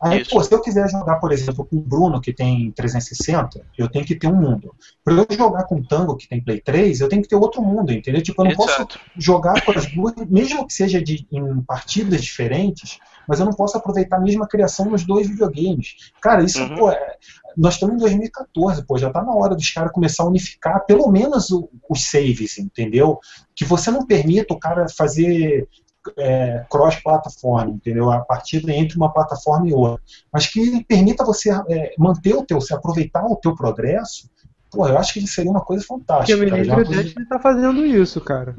Aí, 0.00 0.24
pô, 0.24 0.42
se 0.42 0.54
eu 0.54 0.60
quiser 0.60 0.88
jogar, 0.88 1.16
por 1.16 1.32
exemplo, 1.32 1.64
com 1.64 1.76
o 1.76 1.80
Bruno, 1.80 2.20
que 2.20 2.32
tem 2.32 2.70
360, 2.70 3.64
eu 3.76 3.88
tenho 3.88 4.04
que 4.04 4.14
ter 4.14 4.28
um 4.28 4.36
mundo. 4.36 4.74
Para 5.04 5.14
eu 5.14 5.26
jogar 5.30 5.64
com 5.64 5.76
o 5.76 5.86
Tango, 5.86 6.16
que 6.16 6.28
tem 6.28 6.42
Play 6.42 6.60
3, 6.60 7.00
eu 7.00 7.08
tenho 7.08 7.22
que 7.22 7.28
ter 7.28 7.36
outro 7.36 7.60
mundo, 7.60 7.92
entendeu? 7.92 8.22
Tipo, 8.22 8.42
eu 8.42 8.44
não 8.44 8.52
Exato. 8.52 8.98
posso 8.98 9.00
jogar 9.16 9.64
com 9.64 9.72
as 9.72 9.86
duas, 9.86 10.14
mesmo 10.28 10.66
que 10.66 10.72
seja 10.72 11.02
de, 11.02 11.26
em 11.32 11.60
partidas 11.62 12.22
diferentes, 12.22 12.98
mas 13.26 13.40
eu 13.40 13.46
não 13.46 13.52
posso 13.52 13.76
aproveitar 13.76 14.16
a 14.16 14.20
mesma 14.20 14.46
criação 14.46 14.86
nos 14.86 15.04
dois 15.04 15.28
videogames. 15.28 16.12
Cara, 16.20 16.42
isso, 16.42 16.62
uhum. 16.62 16.76
pô, 16.76 16.90
é, 16.90 17.16
nós 17.56 17.74
estamos 17.74 17.96
em 17.96 17.98
2014, 17.98 18.86
pô, 18.86 18.96
já 18.96 19.08
está 19.08 19.22
na 19.22 19.34
hora 19.34 19.54
dos 19.54 19.70
caras 19.70 19.92
começar 19.92 20.22
a 20.22 20.28
unificar 20.28 20.86
pelo 20.86 21.10
menos 21.10 21.50
o, 21.50 21.68
os 21.90 22.04
saves, 22.08 22.56
entendeu? 22.58 23.18
Que 23.54 23.64
você 23.64 23.90
não 23.90 24.06
permita 24.06 24.54
o 24.54 24.58
cara 24.58 24.86
fazer 24.88 25.68
é, 26.16 26.64
cross-plataforma, 26.70 27.72
entendeu? 27.72 28.10
A 28.10 28.20
partida 28.20 28.72
entre 28.72 28.96
uma 28.96 29.12
plataforma 29.12 29.68
e 29.68 29.72
outra. 29.72 30.00
Mas 30.32 30.46
que 30.46 30.84
permita 30.84 31.24
você 31.24 31.50
é, 31.68 31.94
manter 31.98 32.34
o 32.34 32.44
teu, 32.44 32.60
se 32.60 32.74
aproveitar 32.74 33.24
o 33.24 33.36
teu 33.36 33.54
progresso, 33.54 34.30
pô, 34.70 34.86
eu 34.86 34.96
acho 34.98 35.14
que 35.14 35.26
seria 35.26 35.50
uma 35.50 35.60
coisa 35.60 35.84
fantástica. 35.84 36.38
Porque 36.38 36.70
o 36.70 36.74
coisa... 36.74 37.02
está 37.02 37.38
fazendo 37.38 37.84
isso, 37.84 38.20
cara. 38.20 38.56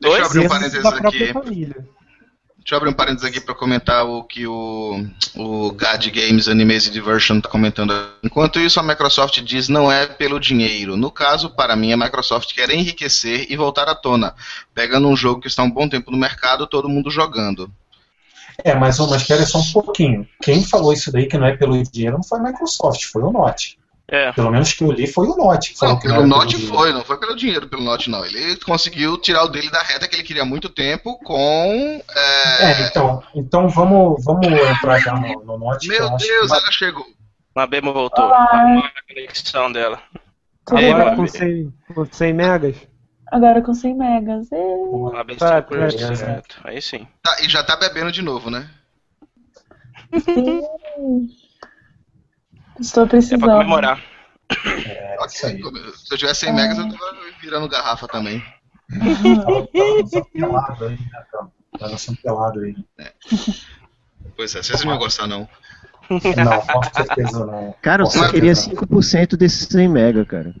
Deixa 0.00 0.18
eu 0.18 0.26
abrir 0.26 0.40
um 0.40 0.48
parênteses 0.48 0.84
aqui. 0.84 1.32
Família. 1.32 1.88
Deixa 2.62 2.74
eu 2.74 2.76
abrir 2.76 2.90
um 2.90 2.94
parênteses 2.94 3.28
aqui 3.28 3.40
para 3.40 3.56
comentar 3.56 4.06
o 4.06 4.22
que 4.22 4.46
o, 4.46 5.04
o 5.34 5.72
GAD 5.72 6.12
Games 6.12 6.46
Animes 6.46 6.88
Diversion 6.88 7.38
está 7.38 7.48
comentando. 7.48 7.92
Enquanto 8.22 8.60
isso, 8.60 8.78
a 8.78 8.84
Microsoft 8.84 9.40
diz 9.40 9.68
não 9.68 9.90
é 9.90 10.06
pelo 10.06 10.38
dinheiro. 10.38 10.96
No 10.96 11.10
caso, 11.10 11.50
para 11.50 11.74
mim, 11.74 11.92
a 11.92 11.96
Microsoft 11.96 12.54
quer 12.54 12.70
enriquecer 12.70 13.46
e 13.50 13.56
voltar 13.56 13.88
à 13.88 13.96
tona, 13.96 14.36
pegando 14.72 15.08
um 15.08 15.16
jogo 15.16 15.40
que 15.40 15.48
está 15.48 15.64
um 15.64 15.70
bom 15.70 15.88
tempo 15.88 16.12
no 16.12 16.16
mercado, 16.16 16.68
todo 16.68 16.88
mundo 16.88 17.10
jogando. 17.10 17.68
É, 18.62 18.74
mas, 18.76 18.96
mas 18.96 19.22
espera 19.22 19.44
só 19.44 19.58
um 19.58 19.72
pouquinho. 19.72 20.28
Quem 20.40 20.62
falou 20.62 20.92
isso 20.92 21.10
daí 21.10 21.26
que 21.26 21.36
não 21.36 21.48
é 21.48 21.56
pelo 21.56 21.82
dinheiro 21.82 22.16
não 22.16 22.22
foi 22.22 22.38
a 22.38 22.42
Microsoft, 22.44 23.06
foi 23.06 23.22
o 23.22 23.32
Note. 23.32 23.76
É. 24.08 24.32
Pelo 24.32 24.50
menos 24.50 24.72
que 24.72 24.84
eu 24.84 24.92
li 24.92 25.06
foi 25.06 25.26
o 25.26 25.36
Note. 25.36 25.74
Não, 25.80 25.98
pelo 25.98 26.26
Note 26.26 26.58
foi, 26.66 26.92
não 26.92 27.02
foi 27.02 27.18
pelo 27.18 27.34
dinheiro 27.34 27.68
pelo 27.68 27.82
Note, 27.82 28.10
não. 28.10 28.24
Ele 28.24 28.56
conseguiu 28.56 29.16
tirar 29.16 29.44
o 29.44 29.48
dele 29.48 29.70
da 29.70 29.82
reta 29.82 30.06
que 30.06 30.16
ele 30.16 30.22
queria 30.22 30.42
há 30.42 30.46
muito 30.46 30.68
tempo 30.68 31.18
com. 31.24 32.02
É, 32.14 32.64
é 32.64 32.86
então, 32.88 33.22
então 33.34 33.68
vamos, 33.68 34.22
vamos 34.24 34.46
entrar 34.46 34.98
já 34.98 35.14
no, 35.14 35.44
no 35.44 35.58
Note. 35.58 35.88
Meu 35.88 36.16
Deus, 36.16 36.50
ela 36.50 36.72
chegou. 36.72 37.06
Mabema 37.54 37.92
voltou. 37.92 38.24
Olá. 38.24 38.44
A 38.44 39.14
conexão 39.14 39.70
dela. 39.70 40.02
Tudo 40.64 40.78
Aí, 40.78 40.90
Agora 40.90 41.04
Babi. 41.04 41.16
com 41.16 41.26
100, 41.26 41.74
com 41.94 42.04
100 42.04 42.32
megas? 42.32 42.76
Agora 43.30 43.62
com 43.62 43.74
100 43.74 43.96
megas. 43.96 44.52
Ê, 44.52 44.56
Mabema 45.12 45.38
Tá, 45.38 45.62
tá, 45.62 46.16
certo. 46.16 46.60
Aí 46.64 46.80
sim. 46.80 47.06
Tá, 47.22 47.36
e 47.40 47.48
já 47.48 47.62
tá 47.64 47.76
bebendo 47.76 48.12
de 48.12 48.22
novo, 48.22 48.50
né? 48.50 48.68
sim. 50.20 50.60
Estou 52.80 53.04
É 53.04 53.08
precisando. 53.08 53.40
pra 53.40 53.54
comemorar. 53.54 54.02
É 54.86 55.16
aí. 55.20 55.62
Se 55.62 56.14
eu 56.14 56.18
tivesse 56.18 56.40
100 56.40 56.54
megas, 56.54 56.78
eu 56.78 56.84
tava 56.88 57.16
virando 57.40 57.68
garrafa 57.68 58.06
também. 58.08 58.42
Tava 58.90 59.66
tava 61.78 61.90
dançando 61.90 62.18
pelado 62.22 62.60
aí, 62.60 62.76
né, 62.98 63.10
aí. 63.30 63.54
Pois 64.36 64.54
é, 64.54 64.62
vocês 64.62 64.84
não 64.84 64.92
iam 64.92 64.98
gostar, 64.98 65.26
não. 65.26 65.48
Não, 66.10 66.60
com 66.66 66.82
certeza 66.82 67.46
não. 67.46 67.74
Cara, 67.80 68.02
eu 68.02 68.06
Com 68.06 68.12
só 68.12 68.18
certeza 68.28 68.32
queria 68.70 68.80
não. 68.80 68.86
5% 68.88 69.36
desses 69.36 69.66
100 69.68 69.88
mega, 69.88 70.24
cara. 70.24 70.54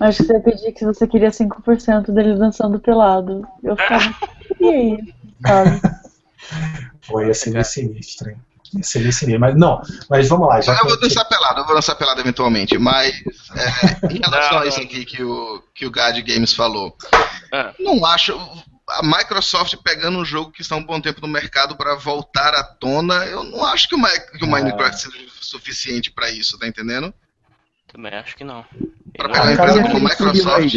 Acho 0.00 0.18
que 0.18 0.24
você 0.28 0.32
ia 0.34 0.40
pedir 0.40 0.72
que 0.72 0.84
você 0.84 1.06
queria 1.08 1.30
5% 1.30 2.12
dele 2.12 2.36
dançando 2.36 2.78
pelado. 2.78 3.46
Eu 3.62 3.76
ficava. 3.76 4.14
E 4.60 4.68
aí? 4.68 5.14
Sabe? 5.44 5.80
Pô, 7.06 7.20
ia 7.20 7.34
ser 7.34 7.50
meio 7.50 7.64
sinistro, 7.64 8.30
hein? 8.30 8.36
Ia 8.74 8.82
ser 8.82 9.00
meio 9.00 9.12
sinistro. 9.12 9.40
Mas 9.40 9.56
não, 9.56 9.80
mas 10.08 10.28
vamos 10.28 10.48
lá. 10.48 10.60
Já 10.60 10.76
eu 10.78 10.84
vou 10.86 10.98
dançar 10.98 11.26
pelado, 11.28 11.60
eu 11.60 11.66
vou 11.66 11.74
dançar 11.74 11.96
pelado 11.96 12.20
eventualmente, 12.20 12.78
mas 12.78 13.14
é, 13.54 14.06
em 14.12 14.18
relação 14.18 14.58
a 14.60 14.66
isso 14.66 14.80
aqui 14.80 15.04
que 15.04 15.22
o, 15.22 15.62
que 15.74 15.84
o 15.86 15.90
Gad 15.90 16.16
Games 16.22 16.52
falou, 16.54 16.96
Ah. 17.52 17.72
não 17.78 18.04
acho. 18.06 18.32
A 18.88 19.02
Microsoft 19.02 19.76
pegando 19.82 20.18
um 20.18 20.24
jogo 20.24 20.50
que 20.50 20.60
está 20.60 20.74
um 20.76 20.84
bom 20.84 21.00
tempo 21.00 21.20
no 21.20 21.28
mercado 21.28 21.76
para 21.76 21.94
voltar 21.94 22.52
à 22.54 22.62
tona, 22.64 23.24
eu 23.26 23.42
não 23.44 23.64
acho 23.64 23.88
que 23.88 23.94
o, 23.94 23.98
que 23.98 24.44
o 24.44 24.48
Ah. 24.48 24.50
Minecraft 24.50 25.00
seja 25.00 25.26
suficiente 25.40 26.10
para 26.10 26.30
isso, 26.30 26.58
tá 26.58 26.66
entendendo? 26.66 27.12
Também 27.92 28.12
acho 28.14 28.34
que 28.36 28.42
não. 28.44 28.64
Pra 29.16 29.28
E 29.28 29.32
pegar 29.32 29.42
uma 29.42 29.52
empresa 29.52 29.82
como 29.84 29.96
a 30.06 30.10
Microsoft. 30.10 30.74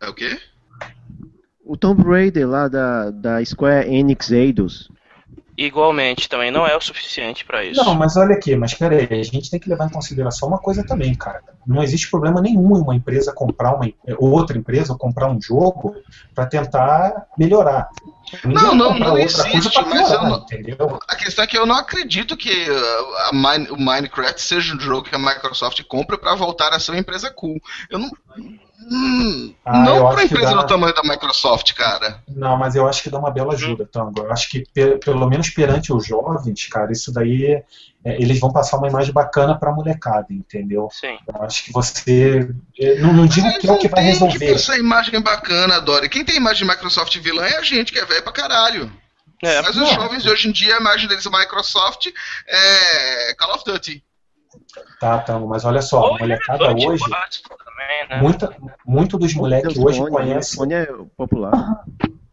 É 0.00 0.08
o 0.08 0.14
quê? 0.14 0.40
O 1.64 1.76
Tomb 1.76 2.02
Raider 2.04 2.48
lá 2.48 2.68
da, 2.68 3.10
da 3.10 3.44
Square 3.44 3.88
Enix 3.92 4.30
Eidos. 4.30 4.88
Igualmente, 5.56 6.28
também 6.28 6.50
não 6.50 6.66
é 6.66 6.76
o 6.76 6.80
suficiente 6.80 7.44
pra 7.44 7.64
isso. 7.64 7.82
Não, 7.82 7.94
mas 7.94 8.16
olha 8.16 8.34
aqui, 8.34 8.54
mas 8.56 8.74
peraí, 8.74 9.08
a 9.10 9.22
gente 9.22 9.50
tem 9.50 9.58
que 9.58 9.68
levar 9.70 9.86
em 9.86 9.90
consideração 9.90 10.48
uma 10.48 10.58
coisa 10.58 10.84
também, 10.84 11.14
cara. 11.14 11.42
Não 11.66 11.82
existe 11.82 12.10
problema 12.10 12.40
nenhum 12.40 12.76
em 12.76 12.80
uma 12.82 12.94
empresa 12.94 13.32
comprar 13.32 13.74
uma 13.74 13.90
ou 14.18 14.30
outra 14.30 14.56
empresa 14.58 14.92
ou 14.92 14.98
comprar 14.98 15.28
um 15.30 15.40
jogo 15.40 15.96
para 16.34 16.46
tentar 16.46 17.26
melhorar. 17.38 17.88
Ninguém 18.44 18.62
Não, 18.62 18.74
não, 18.74 18.98
não 18.98 19.18
existe, 19.18 19.80
mas 19.86 20.10
não- 20.10 20.36
entendeu? 20.38 20.98
A 21.08 21.16
questão 21.16 21.44
é 21.44 21.46
que 21.46 21.56
eu 21.56 21.64
não 21.64 21.76
acredito 21.76 22.36
que 22.36 22.50
uh, 22.70 23.32
Mine- 23.34 23.70
o 23.70 23.76
Minecraft 23.80 24.40
seja 24.40 24.74
um 24.74 24.80
jogo 24.80 25.08
que 25.08 25.14
a 25.14 25.18
Microsoft 25.18 25.82
compre 25.84 26.18
para 26.18 26.34
voltar 26.34 26.72
a 26.74 26.78
ser 26.80 26.90
uma 26.92 27.00
empresa 27.00 27.30
cool. 27.30 27.58
Eu 27.88 27.98
não. 27.98 28.10
Hum, 28.78 29.54
Ah, 29.64 29.78
não 29.80 30.14
que 30.14 30.24
empresa 30.24 30.54
dá- 30.54 30.62
do 30.62 30.66
tamanho 30.66 30.94
da 30.94 31.02
Microsoft, 31.02 31.72
cara. 31.72 32.22
Não, 32.28 32.56
mas 32.56 32.76
eu 32.76 32.86
acho 32.86 33.02
que 33.02 33.10
dá 33.10 33.18
uma 33.18 33.30
bela 33.30 33.54
ajuda, 33.54 33.88
Tango. 33.90 34.20
Eu 34.20 34.32
acho 34.32 34.48
que 34.48 34.64
pe- 34.72 34.98
pelo 34.98 35.26
menos 35.28 35.50
perante 35.50 35.92
os 35.92 36.06
jovens, 36.06 36.66
cara, 36.68 36.92
isso 36.92 37.12
daí 37.12 37.62
é, 38.04 38.22
eles 38.22 38.38
vão 38.38 38.52
passar 38.52 38.76
uma 38.76 38.86
imagem 38.88 39.12
bacana 39.12 39.58
pra 39.58 39.72
molecada, 39.72 40.26
entendeu? 40.30 40.88
Sim. 40.92 41.18
Eu 41.26 41.42
acho 41.42 41.64
que 41.64 41.72
você. 41.72 42.48
eu 42.78 43.00
Não, 43.02 43.12
não 43.12 43.26
digo 43.26 43.46
Mas 43.46 43.58
que 43.58 43.68
é 43.68 43.72
o 43.72 43.78
que 43.78 43.88
vai 43.88 44.02
resolver. 44.04 44.54
essa 44.54 44.76
imagem 44.78 45.20
bacana, 45.20 45.80
Dory. 45.80 46.08
Quem 46.08 46.24
tem 46.24 46.36
imagem 46.36 46.64
de 46.66 46.72
Microsoft 46.72 47.16
vilã 47.18 47.44
é 47.44 47.56
a 47.56 47.62
gente, 47.62 47.92
que 47.92 47.98
é 47.98 48.04
velho 48.04 48.22
pra 48.22 48.32
caralho. 48.32 48.92
É, 49.42 49.60
Mas 49.62 49.76
os 49.76 49.88
jovens 49.90 50.22
de 50.22 50.30
hoje 50.30 50.48
em 50.48 50.52
dia, 50.52 50.76
a 50.76 50.80
imagem 50.80 51.08
deles 51.08 51.24
da 51.24 51.38
Microsoft 51.38 52.06
é 52.46 53.34
Call 53.34 53.54
of 53.54 53.64
Duty. 53.64 54.02
Tá, 55.00 55.18
Tango, 55.18 55.46
mas 55.48 55.64
olha 55.64 55.82
só, 55.82 56.14
a 56.14 56.18
molecada 56.18 56.72
hoje, 56.72 57.04
também, 57.76 58.08
né? 58.08 58.20
muita, 58.22 58.56
muito 58.84 59.18
dos 59.18 59.34
moleques 59.34 59.78
hoje 59.78 59.98
Sony, 59.98 60.10
conhecem. 60.10 60.58
Sony 60.58 60.74
é 60.74 60.86
popular. 61.16 61.84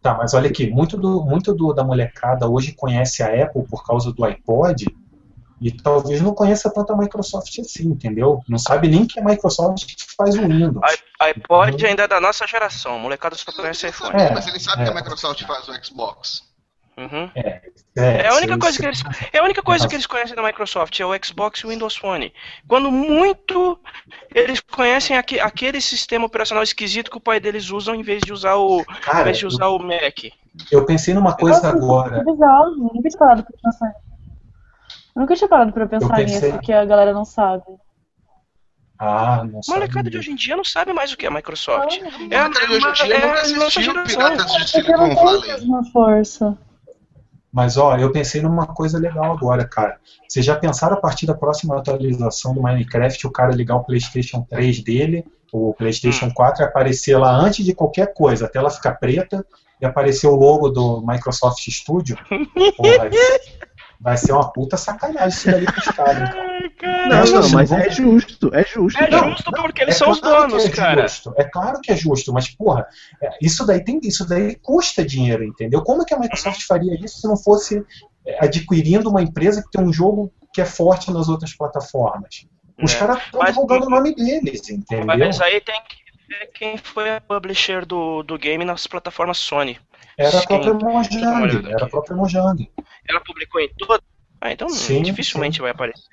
Tá, 0.01 0.15
mas 0.15 0.33
olha 0.33 0.49
aqui, 0.49 0.69
muito, 0.69 0.97
do, 0.97 1.23
muito 1.23 1.53
do, 1.53 1.73
da 1.73 1.83
molecada 1.83 2.47
hoje 2.47 2.73
conhece 2.73 3.23
a 3.23 3.43
Apple 3.43 3.63
por 3.69 3.85
causa 3.85 4.11
do 4.11 4.25
iPod 4.25 4.85
e 5.61 5.71
talvez 5.71 6.21
não 6.21 6.33
conheça 6.33 6.69
tanto 6.69 6.91
a 6.91 6.97
Microsoft 6.97 7.57
assim, 7.59 7.87
entendeu? 7.87 8.41
Não 8.49 8.57
sabe 8.57 8.89
nem 8.89 9.05
que 9.05 9.17
a 9.17 9.23
Microsoft 9.23 9.85
faz 10.17 10.35
o 10.35 10.41
Windows. 10.41 10.83
I- 11.21 11.29
iPod 11.29 11.85
ainda 11.85 12.03
é 12.03 12.07
da 12.07 12.19
nossa 12.19 12.45
geração, 12.45 12.99
molecada 12.99 13.35
só 13.35 13.49
conhece 13.53 13.87
iPhone. 13.87 14.13
É, 14.13 14.33
mas 14.33 14.45
eles 14.47 14.61
sabem 14.61 14.81
é. 14.81 14.85
que 14.85 14.91
a 14.91 14.95
Microsoft 14.95 15.41
faz 15.43 15.69
o 15.69 15.85
Xbox. 15.85 16.52
Uhum. 16.97 17.29
É, 17.35 17.61
É 17.95 18.27
a 18.27 18.35
única 18.35 18.57
coisa 18.57 18.77
que 18.77 18.85
eles, 18.85 19.03
é 19.31 19.39
a 19.39 19.43
única 19.43 19.61
coisa 19.63 19.87
que 19.87 19.95
eles 19.95 20.05
conhecem 20.05 20.35
da 20.35 20.43
Microsoft, 20.43 20.99
é 20.99 21.05
o 21.05 21.11
Xbox 21.25 21.59
e 21.59 21.65
o 21.65 21.69
Windows 21.69 21.95
Phone. 21.95 22.31
Quando 22.67 22.91
muito 22.91 23.79
eles 24.33 24.59
conhecem 24.59 25.17
aque- 25.17 25.39
aquele 25.39 25.81
sistema 25.81 26.25
operacional 26.25 26.63
esquisito 26.63 27.09
que 27.09 27.17
o 27.17 27.21
pai 27.21 27.39
deles 27.39 27.69
usam 27.71 27.95
em 27.95 28.03
vez 28.03 28.23
de 28.23 28.31
usar 28.31 28.55
o, 28.55 28.81
em 28.81 28.85
Cara, 29.01 29.23
vez 29.23 29.37
de 29.39 29.45
usar 29.47 29.67
o 29.69 29.79
Mac. 29.79 30.19
eu 30.71 30.85
pensei 30.85 31.13
numa 31.15 31.35
coisa 31.35 31.67
agora. 31.67 32.23
Bizarro, 32.23 32.65
eu 32.71 32.77
nunca 32.77 33.09
tinha 33.09 33.17
parado 33.19 33.43
pra 33.43 33.53
pensar 33.63 33.87
nisso. 33.87 33.99
Eu 35.15 35.19
nunca 35.21 35.35
tinha 35.35 35.47
parado 35.47 35.73
pra 35.73 35.87
pensar 35.87 36.15
pensei- 36.15 36.49
nisso, 36.51 36.59
que 36.61 36.73
a 36.73 36.85
galera 36.85 37.11
não 37.13 37.25
sabe. 37.25 37.63
Ah, 38.99 39.43
não 39.43 39.61
sabe. 39.61 39.79
molecada 39.79 40.09
de 40.09 40.17
hoje 40.17 40.31
em 40.31 40.35
dia 40.35 40.55
não 40.55 40.63
sabe 40.63 40.93
mais 40.93 41.11
o 41.11 41.17
que 41.17 41.25
é 41.25 41.29
a 41.29 41.31
Microsoft. 41.31 41.99
É, 42.29 42.37
a 42.37 42.47
de 42.47 42.57
hoje 42.59 42.87
em 42.87 42.93
dia 42.93 43.15
é 43.15 43.25
nunca 43.27 43.41
assistiu. 43.41 43.93
Piratas 44.03 44.51
Porque 44.51 44.67
Silicon 44.67 44.97
não 44.97 45.07
tem 45.07 45.15
Valley. 45.25 45.41
mesma 45.51 45.83
força. 45.91 46.57
Mas 47.53 47.77
ó, 47.77 47.95
eu 47.97 48.11
pensei 48.11 48.41
numa 48.41 48.65
coisa 48.65 48.97
legal 48.97 49.31
agora, 49.31 49.63
cara. 49.63 49.97
Vocês 50.27 50.43
já 50.43 50.55
pensaram 50.55 50.97
a 50.97 50.99
partir 50.99 51.27
da 51.27 51.35
próxima 51.35 51.77
atualização 51.77 52.51
do 52.51 52.63
Minecraft 52.63 53.27
o 53.27 53.31
cara 53.31 53.53
ligar 53.53 53.75
o 53.75 53.83
PlayStation 53.83 54.41
3 54.49 54.83
dele, 54.83 55.23
o 55.51 55.71
PlayStation 55.75 56.31
4 56.33 56.63
e 56.63 56.65
aparecer 56.65 57.15
lá 57.15 57.31
antes 57.31 57.63
de 57.63 57.75
qualquer 57.75 58.11
coisa, 58.11 58.47
a 58.47 58.49
tela 58.49 58.71
ficar 58.71 58.93
preta 58.93 59.45
e 59.79 59.85
aparecer 59.85 60.25
o 60.25 60.35
logo 60.35 60.67
do 60.69 61.05
Microsoft 61.05 61.59
Studio? 61.69 62.17
Porra, 62.75 63.11
vai 64.03 64.17
ser 64.17 64.33
uma 64.33 64.51
puta 64.51 64.75
sacanagem 64.75 65.29
isso 65.29 65.49
daí 65.49 65.65
pros 65.65 65.85
caras, 65.85 66.29
cara. 66.29 67.07
Não, 67.07 67.17
Mas, 67.19 67.31
não, 67.31 67.49
mas 67.51 67.71
é 67.71 67.89
justo, 67.89 68.53
é 68.53 68.63
justo. 68.65 69.01
É 69.01 69.07
cara. 69.07 69.29
justo 69.29 69.51
porque 69.51 69.81
eles 69.83 69.95
são 69.95 70.11
os 70.11 70.19
claro 70.19 70.49
donos, 70.49 70.65
é 70.65 70.69
cara. 70.69 71.07
Justo, 71.07 71.33
é 71.37 71.43
claro 71.45 71.79
que 71.81 71.91
é 71.91 71.95
justo, 71.95 72.33
mas 72.33 72.49
porra, 72.49 72.85
é, 73.21 73.29
isso 73.41 73.65
daí 73.65 73.81
tem, 73.83 73.99
isso 74.03 74.27
daí 74.27 74.55
custa 74.61 75.05
dinheiro, 75.05 75.43
entendeu? 75.45 75.81
Como 75.81 76.01
é 76.01 76.05
que 76.05 76.13
a 76.13 76.19
Microsoft 76.19 76.61
faria 76.67 76.93
isso 76.95 77.21
se 77.21 77.27
não 77.27 77.37
fosse 77.37 77.81
é, 78.25 78.45
adquirindo 78.45 79.09
uma 79.09 79.21
empresa 79.21 79.63
que 79.63 79.71
tem 79.71 79.81
um 79.83 79.93
jogo 79.93 80.31
que 80.53 80.59
é 80.61 80.65
forte 80.65 81.09
nas 81.11 81.29
outras 81.29 81.55
plataformas? 81.55 82.45
Os 82.81 82.93
É. 82.93 82.99
caras 82.99 83.19
estão 83.23 83.43
divulgando 83.45 83.85
o 83.85 83.89
nome 83.89 84.13
deles, 84.13 84.69
entendeu? 84.69 85.05
Mas 85.05 85.39
aí 85.39 85.61
tem 85.61 85.79
que 85.87 85.95
ver 86.27 86.47
quem 86.53 86.77
foi 86.77 87.09
a 87.15 87.21
publisher 87.21 87.85
do, 87.85 88.21
do 88.23 88.37
game 88.37 88.65
nas 88.65 88.85
plataformas 88.85 89.37
Sony. 89.37 89.79
Era 90.17 90.39
a 90.39 90.43
própria 90.45 90.73
Mojang, 90.73 91.71
era 91.71 91.85
a 91.85 91.89
própria 91.89 92.15
Mojang. 92.15 92.69
Ela 93.09 93.19
publicou 93.21 93.59
em 93.61 93.69
todas. 93.77 94.01
Ah, 94.41 94.51
então 94.51 94.67
Sim, 94.69 95.01
dificilmente 95.01 95.61
vai 95.61 95.71
aparecer 95.71 96.03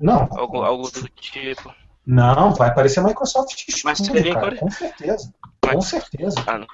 Não, 0.00 0.26
algo, 0.30 0.62
algo 0.62 0.90
do 0.90 1.08
tipo. 1.08 1.72
não, 2.06 2.54
vai 2.54 2.68
aparecer 2.68 3.00
a 3.00 3.04
Microsoft 3.04 3.54
Mas 3.84 3.98
Studio, 3.98 4.14
seria 4.14 4.34
cara, 4.34 4.56
com 4.56 4.70
certeza, 4.70 5.32
Mas- 5.64 5.74
com 5.74 5.80
certeza. 5.82 6.42
Ah, 6.46 6.58
não. 6.58 6.66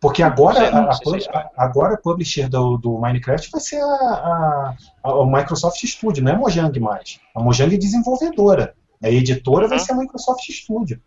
Porque 0.00 0.20
agora, 0.22 0.58
Não 0.58 0.66
sei, 0.66 0.72
não 0.72 0.86
a, 0.86 0.90
a 0.90 1.20
se 1.20 1.28
agora 1.56 1.94
a 1.94 1.96
publisher 1.96 2.48
do, 2.48 2.76
do 2.76 2.98
Minecraft 2.98 3.48
vai 3.52 3.60
ser 3.60 3.80
a, 3.80 4.74
a, 5.04 5.26
Microsoft 5.26 5.80
Studio, 5.86 6.24
não 6.24 6.32
é 6.32 6.34
a 6.34 6.38
Mojang 6.38 6.80
mais. 6.80 7.20
A 7.34 7.40
Mojang 7.40 7.72
é 7.72 7.78
desenvolvedora. 7.78 8.74
A 9.02 9.08
editora 9.08 9.68
vai 9.68 9.78
Uhum. 9.78 9.84
ser 9.84 9.92
a 9.92 9.96
Microsoft 9.96 10.42
Studio. 10.50 11.00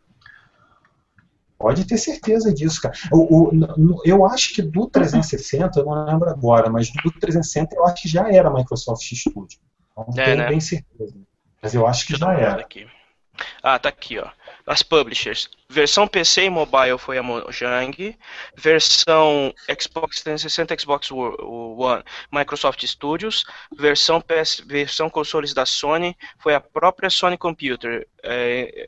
Pode 1.65 1.83
ter 1.87 1.97
certeza 1.97 2.53
disso, 2.53 2.79
cara. 2.79 2.93
O, 3.11 3.49
o- 3.49 4.01
eu 4.05 4.23
acho 4.23 4.53
que 4.53 4.61
do 4.61 4.87
360, 4.87 5.79
eu 5.79 5.85
não 5.85 6.05
lembro 6.05 6.29
agora, 6.29 6.69
mas 6.69 6.91
do 6.91 7.11
360 7.19 7.75
eu 7.75 7.83
acho 7.85 8.03
que 8.03 8.07
já 8.07 8.31
era 8.31 8.51
Microsoft 8.53 9.01
Studio. 9.01 9.57
Não 9.97 10.05
É, 10.15 10.25
tenho 10.25 10.37
né? 10.37 10.47
bem 10.49 10.59
certeza. 10.59 11.15
Mas 11.59 11.73
eu 11.73 11.87
acho 11.87 12.05
que 12.05 12.11
Deixa 12.11 12.23
já 12.27 12.33
era. 12.39 12.61
aqui. 12.61 12.85
Ah, 13.63 13.79
tá 13.79 13.89
aqui, 13.89 14.19
ó. 14.19 14.29
As 14.67 14.83
publishers. 14.83 15.49
Versão 15.67 16.07
PC 16.07 16.43
e 16.43 16.49
mobile 16.51 16.99
foi 16.99 17.17
a 17.17 17.23
Mojang. 17.23 18.15
Versão 18.55 19.51
Xbox 19.81 20.21
360 20.21 20.79
Xbox 20.79 21.09
One, 21.11 22.03
Microsoft 22.31 22.85
Studios. 22.85 23.43
Versão 23.75 24.21
PS, 24.21 24.61
versão 24.67 25.09
consoles 25.09 25.51
da 25.51 25.65
Sony 25.65 26.15
foi 26.37 26.53
a 26.53 26.61
própria 26.61 27.09
Sony 27.09 27.37
Computer. 27.39 28.07
É, 28.23 28.87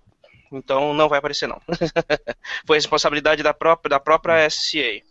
então 0.51 0.93
não 0.93 1.09
vai 1.09 1.19
aparecer 1.19 1.47
não. 1.47 1.61
foi 2.65 2.77
responsabilidade 2.77 3.43
da 3.43 3.53
própria 3.53 3.89
da 3.89 3.99
própria 3.99 4.49
SCA. 4.49 5.01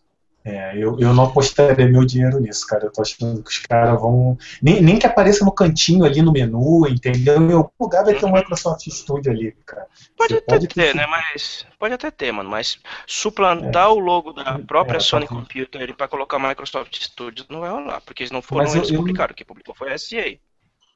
É, 0.47 0.77
eu, 0.77 0.97
eu 1.01 1.13
não 1.13 1.25
apostaria 1.25 1.89
meu 1.89 2.05
dinheiro 2.05 2.39
nisso, 2.39 2.65
cara. 2.69 2.85
Eu 2.85 2.93
tô 2.93 3.03
achando 3.03 3.43
que 3.43 3.51
os 3.51 3.59
caras 3.59 4.01
vão. 4.01 4.39
Nem, 4.63 4.81
nem 4.81 4.97
que 4.97 5.05
apareça 5.05 5.45
no 5.45 5.51
cantinho 5.51 6.05
ali 6.05 6.23
no 6.23 6.31
menu, 6.31 6.87
entendeu? 6.89 7.43
Em 7.43 7.53
algum 7.53 7.69
lugar 7.81 8.05
vai 8.05 8.15
ter 8.15 8.25
um 8.25 8.33
Microsoft 8.33 8.89
Studio 8.89 9.33
ali, 9.33 9.57
cara. 9.67 9.89
Pode 10.17 10.35
Você 10.35 10.39
até 10.39 10.55
pode 10.55 10.69
ter, 10.69 10.75
ter, 10.75 10.95
né? 10.95 11.05
Mas. 11.09 11.67
Pode 11.77 11.95
até 11.95 12.13
ter, 12.13 12.31
mano. 12.31 12.49
Mas 12.49 12.79
suplantar 13.09 13.87
é. 13.87 13.89
o 13.89 13.99
logo 13.99 14.33
da 14.33 14.57
própria 14.61 14.99
é, 14.99 15.01
Sony 15.01 15.27
Computer 15.27 15.93
para 15.97 16.07
colocar 16.07 16.39
Microsoft 16.39 16.97
Studio 16.97 17.45
não 17.49 17.59
vai 17.59 17.71
rolar, 17.71 18.01
porque 18.03 18.23
eles 18.23 18.31
não 18.31 18.41
foram 18.41 18.67
mas 18.67 18.77
eles 18.77 18.91
eu, 18.91 18.99
publicaram. 18.99 19.33
O 19.33 19.35
que 19.35 19.45
publicou 19.45 19.75
foi 19.75 19.93
a 19.93 19.99
SA. 19.99 20.39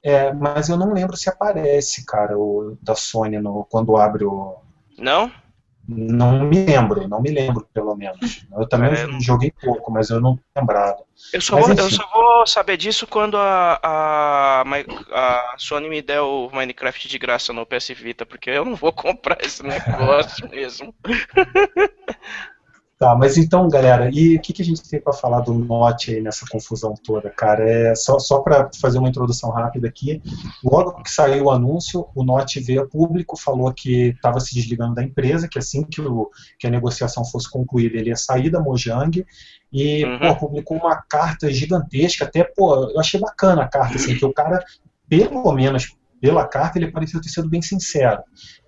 É, 0.03 0.33
mas 0.33 0.69
eu 0.69 0.77
não 0.77 0.93
lembro 0.93 1.17
se 1.17 1.29
aparece, 1.29 2.05
cara, 2.07 2.39
o 2.39 2.77
da 2.81 2.95
Sony 2.95 3.39
no, 3.39 3.67
quando 3.71 3.97
abre 3.97 4.25
o. 4.25 4.57
Não? 4.99 5.31
Não 5.87 6.45
me 6.45 6.65
lembro, 6.65 7.09
não 7.09 7.21
me 7.21 7.31
lembro, 7.31 7.67
pelo 7.75 7.97
menos. 7.97 8.47
Eu 8.57 8.69
também 8.69 8.93
é, 8.93 9.21
joguei 9.21 9.51
pouco, 9.51 9.91
mas 9.91 10.09
eu 10.09 10.21
não 10.21 10.39
lembrado. 10.57 11.03
Eu 11.33 11.41
só, 11.41 11.57
vou, 11.57 11.69
eu 11.69 11.91
só 11.91 12.09
vou 12.15 12.47
saber 12.47 12.77
disso 12.77 13.07
quando 13.07 13.37
a, 13.37 13.81
a, 13.83 14.63
a, 14.63 15.55
Sony 15.59 15.89
me 15.89 16.01
der 16.01 16.21
o 16.21 16.49
Minecraft 16.53 17.09
de 17.09 17.19
graça 17.19 17.53
no 17.53 17.67
PS 17.67 17.89
Vita, 17.89 18.25
porque 18.25 18.51
eu 18.51 18.65
não 18.65 18.77
vou 18.77 18.93
comprar 18.95 19.39
esse 19.41 19.63
negócio 19.65 20.49
mesmo. 20.49 20.95
Tá, 23.01 23.17
mas 23.17 23.39
então, 23.39 23.67
galera, 23.67 24.11
e 24.13 24.37
o 24.37 24.41
que, 24.43 24.53
que 24.53 24.61
a 24.61 24.65
gente 24.65 24.87
tem 24.87 25.01
para 25.01 25.15
falar 25.15 25.41
do 25.41 25.55
Note 25.55 26.15
aí 26.15 26.21
nessa 26.21 26.45
confusão 26.47 26.93
toda, 27.03 27.31
cara? 27.31 27.67
É 27.67 27.95
só, 27.95 28.19
só 28.19 28.41
para 28.41 28.69
fazer 28.79 28.99
uma 28.99 29.09
introdução 29.09 29.49
rápida 29.49 29.89
aqui. 29.89 30.21
Logo 30.63 31.03
que 31.03 31.11
saiu 31.11 31.45
o 31.45 31.51
anúncio, 31.51 32.07
o 32.15 32.23
Note 32.23 32.61
veio 32.61 32.83
a 32.83 32.87
público, 32.87 33.41
falou 33.41 33.73
que 33.73 34.09
estava 34.09 34.39
se 34.39 34.55
desligando 34.55 34.95
da 34.95 35.03
empresa, 35.03 35.49
que 35.49 35.59
assim 35.59 35.83
que, 35.83 36.03
o, 36.03 36.31
que 36.59 36.67
a 36.67 36.71
negociação 36.71 37.25
fosse 37.25 37.51
concluída, 37.51 37.97
ele 37.97 38.11
ia 38.11 38.17
sair 38.17 38.51
da 38.51 38.61
Mojang 38.61 39.25
e 39.73 40.05
uhum. 40.05 40.19
pô, 40.19 40.37
publicou 40.37 40.77
uma 40.77 40.97
carta 40.97 41.51
gigantesca, 41.51 42.27
até, 42.27 42.45
pô, 42.45 42.91
eu 42.91 43.01
achei 43.01 43.19
bacana 43.19 43.63
a 43.63 43.69
carta, 43.69 43.97
assim, 43.97 44.15
que 44.15 44.27
o 44.27 44.33
cara, 44.35 44.63
pelo 45.09 45.51
menos 45.53 45.97
pela 46.21 46.47
carta, 46.47 46.79
ele 46.79 46.93
pareceu 46.93 47.19
ter 47.19 47.31
sido 47.31 47.49
bem 47.49 47.63
sincero. 47.63 48.23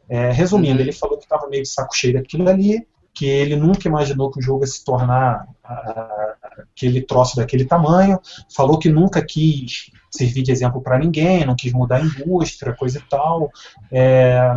É, 0.09 0.33
resumindo, 0.33 0.77
uhum. 0.77 0.81
ele 0.81 0.93
falou 0.93 1.19
que 1.19 1.25
estava 1.25 1.47
meio 1.51 1.65
de 1.65 1.69
saco 1.69 1.95
cheio 1.95 2.15
daquilo 2.15 2.49
ali, 2.49 2.87
que 3.15 3.27
ele 3.27 3.57
nunca 3.57 3.89
imaginou 3.89 4.31
que 4.31 4.39
o 4.39 4.43
jogo 4.43 4.63
ia 4.63 4.67
se 4.67 4.85
tornar 4.85 5.47
aquele 5.63 7.03
troço 7.03 7.37
daquele 7.37 7.65
tamanho, 7.65 8.21
falou 8.55 8.79
que 8.79 8.89
nunca 8.89 9.25
quis 9.25 9.91
servir 10.11 10.43
de 10.43 10.53
exemplo 10.53 10.81
para 10.81 10.99
ninguém, 10.99 11.45
não 11.45 11.57
quis 11.57 11.73
mudar 11.73 11.97
a 11.97 12.03
indústria, 12.03 12.75
coisa 12.75 12.99
e 12.99 13.03
tal. 13.03 13.51
É, 13.91 14.57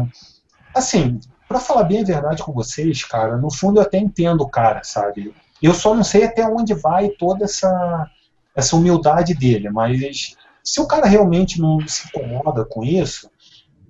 assim, 0.74 1.20
para 1.48 1.60
falar 1.60 1.84
bem 1.84 2.02
a 2.02 2.06
verdade 2.06 2.44
com 2.44 2.54
vocês, 2.54 3.04
cara, 3.04 3.38
no 3.38 3.52
fundo 3.52 3.80
eu 3.80 3.84
até 3.84 3.98
entendo 3.98 4.42
o 4.42 4.50
cara, 4.50 4.84
sabe? 4.84 5.34
Eu 5.62 5.74
só 5.74 5.94
não 5.94 6.04
sei 6.04 6.24
até 6.24 6.46
onde 6.48 6.74
vai 6.74 7.10
toda 7.10 7.46
essa, 7.46 8.10
essa 8.56 8.76
humildade 8.76 9.34
dele, 9.34 9.70
mas 9.70 10.36
se 10.64 10.82
o 10.82 10.88
cara 10.88 11.06
realmente 11.06 11.62
não 11.62 11.80
se 11.88 12.08
incomoda 12.08 12.66
com 12.66 12.84
isso, 12.84 13.30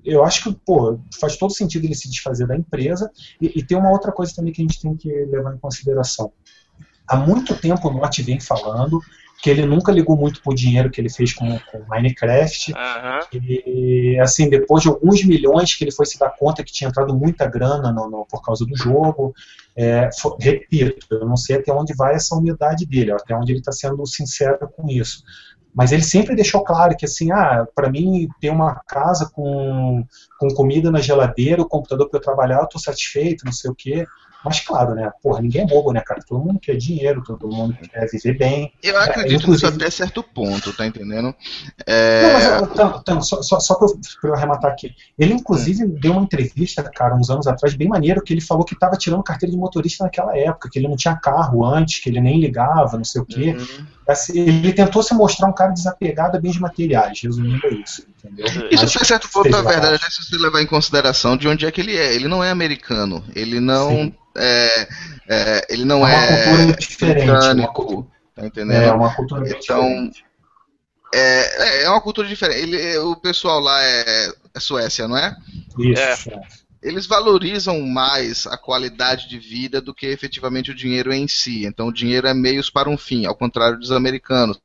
eu 0.06 0.24
acho 0.24 0.44
que 0.44 0.54
pô, 0.66 1.00
faz 1.20 1.36
todo 1.38 1.54
sentido 1.54 1.86
ele 1.86 1.96
se 1.96 2.10
desfazer 2.10 2.48
da 2.48 2.56
empresa. 2.56 3.10
E, 3.42 3.60
e, 3.60 3.64
tem 3.64 3.78
uma 3.78 3.92
outra 3.92 4.12
coisa 4.12 4.34
também 4.36 4.54
que 4.54 4.62
a 4.62 4.66
gente 4.66 4.82
tem 4.82 4.96
que 4.96 5.10
levar 5.10 5.54
em 5.54 5.58
consideração. 5.58 6.32
Há 7.08 7.18
muito 7.18 7.56
tempo 7.56 7.88
o 7.88 7.94
Norte 7.94 8.22
vem 8.24 8.40
falando 8.40 9.00
que 9.42 9.50
ele 9.50 9.66
nunca 9.66 9.92
ligou 9.92 10.18
muito 10.18 10.42
pro 10.42 10.56
dinheiro 10.56 10.90
que 10.90 11.00
ele 11.00 11.10
fez 11.10 11.34
com, 11.34 11.60
com 11.72 11.86
Minecraft. 11.88 12.72
Uhum. 12.72 13.40
E, 13.42 14.20
assim, 14.20 14.50
depois 14.50 14.82
de 14.82 14.90
alguns 14.90 15.24
milhões 15.24 15.76
que 15.76 15.84
ele 15.84 15.92
foi 15.92 16.06
se 16.06 16.18
dar 16.18 16.30
conta 16.30 16.64
que 16.64 16.72
tinha 16.72 16.90
entrado 16.90 17.14
muita 17.14 17.46
grana 17.46 17.92
no, 17.92 18.10
no, 18.10 18.26
por 18.26 18.42
causa 18.42 18.66
do 18.66 18.76
jogo. 18.76 19.34
É, 19.76 20.10
for, 20.20 20.38
repito, 20.40 21.06
eu 21.12 21.28
não 21.28 21.36
sei 21.36 21.58
até 21.58 21.72
onde 21.72 21.94
vai 21.94 22.16
essa 22.16 22.34
humildade 22.34 22.86
dele, 22.86 23.12
até 23.12 23.36
onde 23.36 23.52
ele 23.52 23.60
está 23.60 23.72
sendo 23.72 24.06
sincero 24.08 24.70
com 24.70 24.90
isso. 24.90 25.22
Mas 25.76 25.92
ele 25.92 26.04
sempre 26.04 26.36
deixou 26.36 26.64
claro 26.64 26.96
que, 26.96 27.06
assim, 27.06 27.32
ah, 27.34 27.68
para 27.76 27.90
mim, 27.90 28.30
ter 28.40 28.50
uma 28.50 28.82
casa 28.88 29.30
com, 29.34 30.06
com 30.40 30.48
comida 30.54 30.90
na 30.90 31.02
geladeira, 31.02 31.62
o 31.62 31.68
computador 31.68 32.10
para 32.10 32.18
eu 32.18 32.24
trabalhar, 32.24 32.60
eu 32.60 32.64
estou 32.64 32.80
satisfeito, 32.80 33.44
não 33.44 33.52
sei 33.52 33.70
o 33.70 33.76
quê. 33.76 34.06
Mas 34.46 34.60
claro, 34.60 34.94
né? 34.94 35.12
Porra, 35.24 35.42
ninguém 35.42 35.64
é 35.64 35.66
bobo, 35.66 35.92
né, 35.92 36.02
cara? 36.06 36.22
Todo 36.26 36.44
mundo 36.44 36.60
quer 36.60 36.76
dinheiro, 36.78 37.24
todo 37.24 37.48
mundo 37.48 37.76
quer 37.92 38.08
viver 38.08 38.38
bem. 38.38 38.72
Eu 38.84 38.96
acredito 39.00 39.32
é, 39.32 39.36
inclusive... 39.38 39.52
nisso 39.52 39.66
até 39.66 39.90
certo 39.90 40.22
ponto, 40.22 40.72
tá 40.72 40.86
entendendo? 40.86 41.34
É... 41.88 42.22
Não, 42.22 42.34
mas, 42.34 42.72
então, 42.72 43.00
então, 43.02 43.22
só, 43.22 43.42
só, 43.42 43.60
só 43.60 43.74
pra, 43.74 43.88
eu, 43.88 44.00
pra 44.22 44.30
eu 44.30 44.36
arrematar 44.36 44.72
aqui. 44.72 44.92
Ele, 45.18 45.34
inclusive, 45.34 45.84
hum. 45.84 45.98
deu 46.00 46.12
uma 46.12 46.22
entrevista, 46.22 46.84
cara, 46.84 47.16
uns 47.16 47.32
anos 47.32 47.48
atrás, 47.48 47.74
bem 47.74 47.88
maneiro, 47.88 48.22
que 48.22 48.34
ele 48.34 48.42
falou 48.42 48.64
que 48.64 48.76
estava 48.76 48.96
tirando 48.96 49.24
carteira 49.24 49.52
de 49.52 49.58
motorista 49.58 50.04
naquela 50.04 50.38
época, 50.38 50.70
que 50.72 50.78
ele 50.78 50.88
não 50.88 50.96
tinha 50.96 51.16
carro 51.16 51.66
antes, 51.66 52.00
que 52.00 52.10
ele 52.10 52.22
nem 52.22 52.40
ligava, 52.40 52.98
não 52.98 53.04
sei 53.04 53.22
o 53.22 53.26
quê. 53.26 53.56
Uhum. 53.58 53.86
Assim, 54.08 54.40
ele 54.40 54.74
tentou 54.74 55.02
se 55.02 55.16
mostrar 55.16 55.48
um 55.48 55.54
cara 55.54 55.72
desapegado 55.72 56.38
a 56.38 56.40
bens 56.40 56.60
materiais, 56.60 57.20
resumindo 57.20 57.68
isso. 57.68 58.06
Entendeu? 58.24 58.46
Isso 58.70 58.86
até 58.86 59.06
certo 59.06 59.28
ponto, 59.30 59.50
na 59.50 59.64
verdade, 59.64 60.00
se 60.14 60.24
você 60.24 60.38
levar 60.38 60.62
em 60.62 60.68
consideração 60.68 61.36
de 61.36 61.48
onde 61.48 61.66
é 61.66 61.72
que 61.72 61.82
ele 61.82 61.98
é. 61.98 62.14
Ele 62.14 62.28
não 62.28 62.44
é 62.44 62.52
americano. 62.52 63.24
Ele 63.36 63.60
não. 63.60 63.90
Sim 63.90 64.14
é, 64.38 64.88
é, 65.28 65.68
ele 65.70 65.86
não 65.86 66.08
é, 66.08 66.48
uma 66.48 66.72
é 66.72 66.76
diferente, 66.76 67.26
britânico, 67.26 68.12
tá 68.36 68.46
entendendo? 68.46 68.84
É 68.84 68.92
uma 68.92 69.14
cultura 69.16 69.48
então, 69.48 69.82
diferente. 69.82 70.26
É, 71.14 71.84
é 71.84 71.90
uma 71.90 72.02
cultura 72.02 72.28
diferente. 72.28 72.60
Ele, 72.60 72.98
o 72.98 73.16
pessoal 73.16 73.60
lá 73.60 73.82
é, 73.82 74.34
é 74.54 74.60
Suécia, 74.60 75.08
não 75.08 75.18
é? 75.18 75.36
Isso. 75.80 76.30
É. 76.30 76.42
Eles 76.82 77.08
valorizam 77.08 77.82
mais 77.82 78.46
a 78.46 78.58
qualidade 78.58 79.28
de 79.28 79.40
vida 79.40 79.82
do 79.82 79.94
que 79.94 80.06
efetivamente 80.06 80.70
o 80.70 80.76
dinheiro 80.76 81.12
em 81.12 81.28
si. 81.28 81.66
Então, 81.66 81.88
o 81.88 81.94
dinheiro 81.94 82.28
é 82.28 82.34
meios 82.34 82.70
para 82.70 82.90
um 82.90 82.98
fim, 82.98 83.26
ao 83.26 83.36
contrário 83.36 83.80
dos 83.80 83.92
americanos 83.92 84.60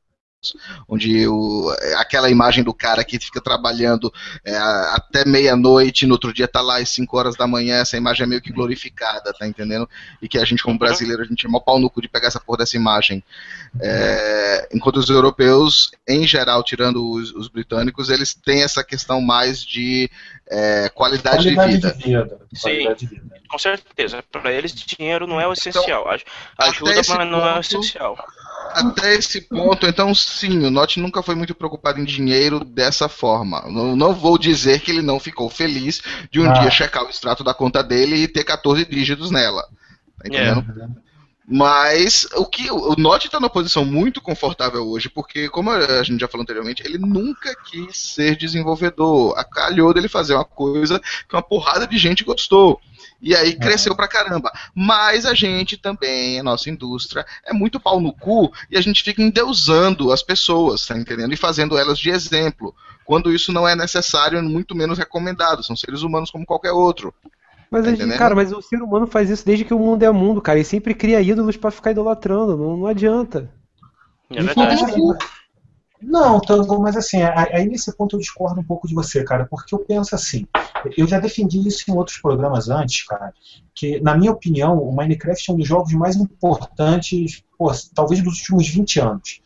onde 0.87 1.27
o, 1.27 1.69
aquela 1.97 2.29
imagem 2.29 2.63
do 2.63 2.73
cara 2.73 3.03
que 3.03 3.19
fica 3.19 3.39
trabalhando 3.39 4.11
é, 4.43 4.55
até 4.57 5.23
meia-noite, 5.25 6.05
no 6.05 6.13
outro 6.13 6.33
dia 6.33 6.47
tá 6.47 6.61
lá 6.61 6.79
às 6.79 6.89
5 6.89 7.15
horas 7.17 7.35
da 7.35 7.45
manhã, 7.45 7.77
essa 7.77 7.97
imagem 7.97 8.23
é 8.23 8.27
meio 8.27 8.41
que 8.41 8.51
glorificada, 8.51 9.33
tá 9.33 9.47
entendendo? 9.47 9.87
E 10.21 10.27
que 10.27 10.39
a 10.39 10.45
gente, 10.45 10.63
como 10.63 10.79
brasileiro, 10.79 11.21
a 11.21 11.25
gente 11.25 11.45
é 11.45 11.49
mó 11.49 11.59
pau 11.59 11.79
no 11.79 11.89
cu 11.89 12.01
de 12.01 12.09
pegar 12.09 12.27
essa 12.27 12.39
porra 12.39 12.59
dessa 12.59 12.75
imagem. 12.75 13.23
É, 13.79 14.69
enquanto 14.73 14.97
os 14.97 15.09
europeus, 15.09 15.91
em 16.07 16.25
geral, 16.25 16.63
tirando 16.63 17.11
os, 17.11 17.31
os, 17.33 17.47
britânicos, 17.47 18.09
eles 18.09 18.33
têm 18.33 18.63
essa 18.63 18.83
questão 18.83 19.21
mais 19.21 19.63
de 19.63 20.09
é, 20.49 20.89
qualidade, 20.89 21.53
qualidade, 21.53 21.71
de 21.71 21.77
vida. 21.77 21.93
De 21.93 22.03
vida. 22.03 22.39
Sim, 22.53 22.93
de 22.95 23.05
vida. 23.05 23.41
com 23.47 23.59
certeza. 23.59 24.23
Para 24.31 24.51
eles, 24.51 24.73
dinheiro 24.73 25.27
não 25.27 25.39
é 25.39 25.47
o 25.47 25.53
essencial. 25.53 26.03
Então, 26.13 26.67
Ajuda, 26.67 26.95
mas 26.95 27.07
não 27.07 27.39
ponto, 27.39 27.47
é 27.47 27.57
o 27.57 27.59
essencial 27.59 28.17
até 28.73 29.15
esse 29.15 29.41
ponto, 29.41 29.85
então 29.85 30.13
sim, 30.13 30.65
o 30.65 30.71
Note 30.71 30.99
nunca 30.99 31.21
foi 31.21 31.35
muito 31.35 31.55
preocupado 31.55 31.99
em 31.99 32.03
dinheiro 32.03 32.63
dessa 32.63 33.07
forma. 33.07 33.61
Não, 33.69 33.95
não 33.95 34.13
vou 34.13 34.37
dizer 34.37 34.81
que 34.81 34.91
ele 34.91 35.01
não 35.01 35.19
ficou 35.19 35.49
feliz 35.49 36.01
de 36.29 36.39
um 36.39 36.49
ah. 36.49 36.53
dia 36.53 36.71
checar 36.71 37.03
o 37.05 37.09
extrato 37.09 37.43
da 37.43 37.53
conta 37.53 37.83
dele 37.83 38.15
e 38.15 38.27
ter 38.27 38.43
14 38.43 38.85
dígitos 38.85 39.31
nela. 39.31 39.63
Tá 40.17 40.27
entendendo? 40.27 40.65
Yeah. 40.75 40.93
Mas 41.53 42.25
o 42.35 42.45
que 42.45 42.71
o 42.71 42.95
Note 42.97 43.25
está 43.25 43.37
numa 43.37 43.49
posição 43.49 43.83
muito 43.83 44.21
confortável 44.21 44.87
hoje, 44.87 45.09
porque, 45.09 45.49
como 45.49 45.69
a 45.69 46.01
gente 46.01 46.21
já 46.21 46.27
falou 46.27 46.43
anteriormente, 46.43 46.81
ele 46.85 46.97
nunca 46.97 47.53
quis 47.65 47.97
ser 47.97 48.37
desenvolvedor. 48.37 49.37
Acalhou 49.37 49.93
dele 49.93 50.07
fazer 50.07 50.33
uma 50.33 50.45
coisa 50.45 50.97
que 51.27 51.35
uma 51.35 51.41
porrada 51.41 51.85
de 51.85 51.97
gente 51.97 52.23
gostou. 52.23 52.79
E 53.21 53.35
aí 53.35 53.55
cresceu 53.55 53.95
pra 53.95 54.07
caramba. 54.07 54.51
Mas 54.73 55.25
a 55.25 55.33
gente 55.33 55.77
também, 55.77 56.39
a 56.39 56.43
nossa 56.43 56.69
indústria, 56.69 57.25
é 57.45 57.53
muito 57.53 57.79
pau 57.79 57.99
no 57.99 58.11
cu 58.11 58.51
e 58.69 58.77
a 58.77 58.81
gente 58.81 59.03
fica 59.03 59.21
endeusando 59.21 60.11
as 60.11 60.23
pessoas, 60.23 60.85
tá 60.85 60.97
entendendo? 60.97 61.33
E 61.33 61.37
fazendo 61.37 61.77
elas 61.77 61.99
de 61.99 62.09
exemplo. 62.09 62.73
Quando 63.05 63.31
isso 63.31 63.53
não 63.53 63.67
é 63.67 63.75
necessário, 63.75 64.41
muito 64.41 64.75
menos 64.75 64.97
recomendado. 64.97 65.63
São 65.63 65.75
seres 65.75 66.01
humanos 66.01 66.31
como 66.31 66.45
qualquer 66.45 66.71
outro. 66.71 67.13
Mas, 67.69 67.85
tá 67.85 68.17
cara, 68.17 68.35
mas 68.35 68.51
o 68.51 68.61
ser 68.61 68.81
humano 68.81 69.07
faz 69.07 69.29
isso 69.29 69.45
desde 69.45 69.63
que 69.63 69.73
o 69.73 69.79
mundo 69.79 70.03
é 70.03 70.11
mundo, 70.11 70.41
cara. 70.41 70.59
E 70.59 70.65
sempre 70.65 70.93
cria 70.93 71.21
ídolos 71.21 71.55
para 71.55 71.71
ficar 71.71 71.91
idolatrando. 71.91 72.57
Não, 72.57 72.75
não 72.75 72.87
adianta. 72.87 73.49
É 74.29 74.41
verdade. 74.41 74.93
Não, 76.01 76.39
Tango, 76.39 76.79
mas 76.79 76.97
assim, 76.97 77.21
aí 77.21 77.67
nesse 77.67 77.95
ponto 77.95 78.15
eu 78.15 78.19
discordo 78.19 78.59
um 78.59 78.63
pouco 78.63 78.87
de 78.87 78.93
você, 78.93 79.23
cara, 79.23 79.45
porque 79.45 79.75
eu 79.75 79.79
penso 79.79 80.15
assim, 80.15 80.47
eu 80.97 81.07
já 81.07 81.19
defendi 81.19 81.59
isso 81.67 81.89
em 81.89 81.95
outros 81.95 82.17
programas 82.17 82.69
antes, 82.69 83.03
cara, 83.05 83.33
que, 83.73 83.99
na 84.01 84.17
minha 84.17 84.31
opinião, 84.31 84.77
o 84.77 84.95
Minecraft 84.95 85.49
é 85.49 85.53
um 85.53 85.57
dos 85.57 85.67
jogos 85.67 85.93
mais 85.93 86.15
importantes, 86.15 87.43
pô, 87.57 87.71
talvez 87.93 88.23
dos 88.23 88.39
últimos 88.39 88.67
20 88.67 88.99
anos. 88.99 89.41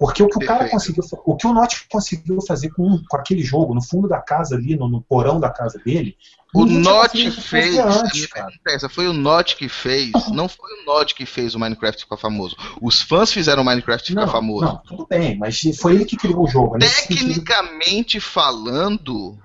Porque 0.00 0.22
o 0.22 0.28
que 0.28 0.42
o 0.42 0.46
cara 0.46 0.66
conseguiu, 0.66 1.04
o 1.26 1.36
que 1.36 1.46
o 1.46 1.52
Notch 1.52 1.82
conseguiu 1.90 2.40
fazer 2.40 2.70
com, 2.70 3.02
com 3.06 3.16
aquele 3.18 3.42
jogo, 3.42 3.74
no 3.74 3.82
fundo 3.82 4.08
da 4.08 4.18
casa 4.18 4.56
ali, 4.56 4.74
no, 4.74 4.88
no 4.88 5.02
porão 5.02 5.38
da 5.38 5.50
casa 5.50 5.78
dele. 5.84 6.16
O 6.54 6.64
Notch 6.64 7.30
fez. 7.32 7.78
Antes, 7.78 8.26
essa 8.66 8.88
foi 8.88 9.06
o 9.06 9.12
Notch 9.12 9.56
que 9.56 9.68
fez. 9.68 10.10
Não 10.32 10.48
foi 10.48 10.70
o 10.72 10.86
Notch 10.86 11.12
que 11.12 11.26
fez 11.26 11.54
o 11.54 11.58
Minecraft 11.58 12.04
ficar 12.04 12.16
famoso. 12.16 12.56
Os 12.80 13.02
fãs 13.02 13.30
fizeram 13.30 13.60
o 13.60 13.64
Minecraft 13.66 14.08
ficar 14.08 14.24
não, 14.24 14.32
famoso. 14.32 14.64
Não, 14.64 14.78
tudo 14.78 15.06
bem, 15.06 15.36
mas 15.36 15.60
foi 15.78 15.96
ele 15.96 16.06
que 16.06 16.16
criou 16.16 16.44
o 16.44 16.48
jogo. 16.48 16.78
Tecnicamente 16.78 18.12
sentido... 18.14 18.22
falando, 18.22 19.38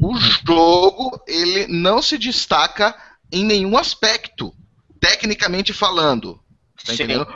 o 0.00 0.16
jogo 0.16 1.20
ele 1.26 1.66
não 1.66 2.00
se 2.00 2.16
destaca 2.16 2.94
em 3.32 3.44
nenhum 3.44 3.76
aspecto. 3.76 4.54
Tecnicamente 5.00 5.72
falando. 5.72 6.38
Tá 6.86 6.94
entendendo? 6.94 7.26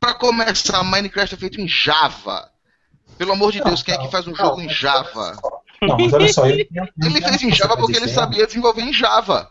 Pra 0.00 0.14
começar, 0.14 0.82
Minecraft 0.82 1.34
é 1.34 1.38
feito 1.38 1.60
em 1.60 1.68
Java. 1.68 2.50
Pelo 3.18 3.32
amor 3.32 3.52
de 3.52 3.58
Não, 3.58 3.66
Deus, 3.66 3.82
quem 3.82 3.94
é 3.94 3.98
não, 3.98 4.06
que 4.06 4.10
faz 4.10 4.26
um 4.26 4.32
não, 4.32 4.36
jogo 4.36 4.60
em 4.60 4.68
Java? 4.68 5.38
Não, 5.86 5.96
mas 5.98 6.12
olha 6.12 6.28
só, 6.28 6.46
eu 6.46 6.58
entendo- 6.60 6.88
eu 7.02 7.10
Ele 7.10 7.18
entendo 7.18 7.38
fez 7.38 7.42
em 7.42 7.52
Java 7.52 7.76
tá 7.76 7.76
porque 7.76 7.96
ele 7.96 8.06
dizendo. 8.06 8.14
sabia 8.14 8.46
desenvolver 8.46 8.82
em 8.82 8.92
Java. 8.92 9.50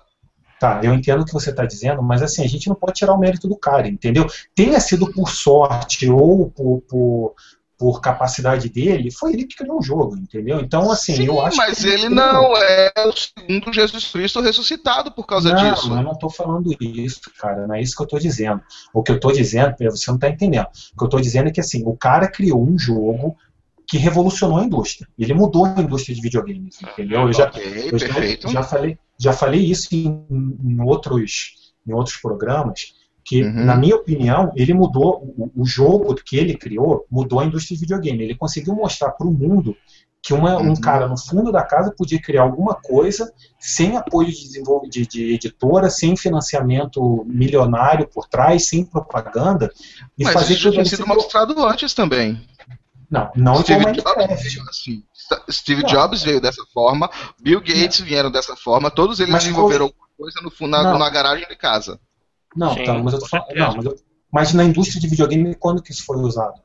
Tá, 0.60 0.82
eu 0.84 0.94
entendo 0.94 1.22
o 1.22 1.26
que 1.26 1.32
você 1.34 1.52
está 1.52 1.66
dizendo, 1.66 2.04
mas 2.04 2.22
assim, 2.22 2.44
a 2.44 2.48
gente 2.48 2.68
não 2.68 2.76
pode 2.76 2.94
tirar 3.00 3.14
o 3.14 3.18
mérito 3.18 3.48
do 3.48 3.56
cara, 3.58 3.88
entendeu? 3.88 4.28
Tenha 4.54 4.80
sido 4.80 5.10
por 5.14 5.30
sorte 5.30 6.10
ou 6.10 6.52
por, 6.52 6.82
por, 6.82 7.36
por 7.80 8.02
capacidade 8.02 8.68
dele, 8.68 9.10
foi 9.10 9.32
ele 9.32 9.46
que 9.48 9.56
criou 9.56 9.80
o 9.80 9.82
jogo, 9.82 10.18
entendeu? 10.18 10.60
Então, 10.60 10.92
assim, 10.92 11.16
Sim, 11.16 11.28
eu 11.28 11.40
acho 11.40 11.56
mas 11.56 11.80
que 11.80 11.88
ele 11.88 12.10
não 12.10 12.54
é 12.58 12.92
o 13.08 13.14
segundo 13.14 13.72
Jesus 13.72 14.06
Cristo 14.12 14.42
ressuscitado 14.42 15.14
por 15.14 15.26
causa 15.26 15.54
não, 15.54 15.74
disso. 15.74 15.90
eu 15.90 16.04
não 16.04 16.12
estou 16.12 16.30
falando 16.30 16.76
isso, 16.82 17.22
cara. 17.40 17.66
Não 17.66 17.76
é 17.76 17.82
isso 17.82 17.96
que 17.96 18.02
eu 18.02 18.06
estou 18.06 18.20
dizendo. 18.20 18.62
O 18.94 19.02
que 19.02 19.12
eu 19.12 19.16
estou 19.16 19.32
dizendo, 19.32 19.76
você 19.80 20.12
não 20.12 20.16
está 20.16 20.28
entendendo. 20.28 20.66
O 20.66 20.98
que 20.98 21.04
eu 21.04 21.08
estou 21.08 21.22
dizendo 21.22 21.48
é 21.48 21.52
que 21.52 21.62
assim, 21.62 21.82
o 21.86 21.96
cara 21.96 22.28
criou 22.30 22.62
um 22.62 22.78
jogo 22.78 23.38
que 23.88 23.98
revolucionou 23.98 24.58
a 24.58 24.66
indústria. 24.66 25.08
Ele 25.18 25.34
mudou 25.34 25.66
a 25.66 25.80
indústria 25.80 26.14
de 26.14 26.22
videogames, 26.22 26.82
entendeu? 26.82 27.22
Eu 27.22 27.34
já, 27.34 27.46
ok, 27.46 27.90
eu 27.94 27.98
já- 27.98 28.52
já 28.52 28.64
falei, 28.64 29.00
já 29.18 29.32
falei 29.34 29.62
isso 29.66 29.88
em, 29.96 30.26
em 30.30 30.82
outros, 30.82 31.72
em 31.88 31.94
outros 31.94 32.18
programas, 32.18 32.94
que, 33.24 33.44
Uhum. 33.44 33.66
na 33.66 33.76
minha 33.76 33.96
opinião, 33.96 34.52
ele 34.56 34.74
mudou, 34.74 35.24
o, 35.38 35.52
o 35.62 35.66
jogo 35.66 36.16
que 36.16 36.38
ele 36.38 36.56
criou 36.58 37.06
mudou 37.12 37.40
a 37.40 37.46
indústria 37.46 37.76
de 37.76 37.82
videogame. 37.82 38.24
Ele 38.24 38.36
conseguiu 38.36 38.74
mostrar 38.76 39.12
para 39.12 39.28
o 39.28 39.32
mundo 39.32 39.76
que 40.22 40.34
uma- 40.34 40.58
um 40.58 40.70
Uhum. 40.70 40.76
cara 40.82 41.08
no 41.08 41.18
fundo 41.18 41.50
da 41.52 41.64
casa 41.64 41.94
podia 41.98 42.22
criar 42.22 42.42
alguma 42.42 42.74
coisa 42.76 43.32
sem 43.58 43.96
apoio 43.96 44.30
de, 44.30 44.62
de, 44.90 45.08
de 45.08 45.34
editora, 45.34 45.90
sem 45.90 46.18
financiamento 46.18 47.24
milionário 47.28 48.08
por 48.08 48.28
trás, 48.28 48.68
sem 48.68 48.84
propaganda, 48.84 49.72
e 50.18 50.24
Mas 50.26 50.34
fazer 50.34 50.54
isso 50.56 50.64
já 50.64 50.72
tinha 50.72 50.86
sido 50.86 51.08
mostrado 51.08 51.66
antes 51.66 51.94
também. 51.94 52.42
Não, 53.10 53.32
não 53.36 53.62
Steve 53.62 53.86
Minecraft. 53.86 54.28
Jobs 54.28 54.44
veio 54.44 54.64
assim. 54.70 55.04
Steve 55.50 55.82
Não. 55.84 55.90
Jobs 55.90 56.22
veio 56.22 56.42
dessa 56.42 56.64
forma, 56.74 57.10
Bill 57.42 57.60
Gates 57.62 58.00
vieram 58.02 58.30
dessa 58.30 58.56
forma, 58.56 58.92
todos 58.92 59.20
eles 59.20 59.32
Mas 59.32 59.44
desenvolveram 59.44 59.86
alguma 59.86 60.08
coisa 60.18 60.40
no, 60.42 60.68
na, 60.68 60.84
Não. 60.84 60.98
na 61.00 61.10
garagem 61.10 61.48
de 61.48 61.56
casa. 61.56 62.00
Não, 62.56 62.74
Sim, 62.74 62.84
tá, 62.84 62.98
mas 62.98 63.14
eu 63.14 63.20
tô 63.20 63.28
falando, 63.28 63.56
não, 63.56 63.76
mas, 63.76 63.86
eu- 63.86 63.96
mas 64.32 64.54
na 64.54 64.64
indústria 64.64 65.00
de 65.00 65.08
videogame, 65.08 65.56
quando 65.56 65.82
que 65.82 65.92
isso 65.92 66.06
foi 66.06 66.18
usado? 66.18 66.60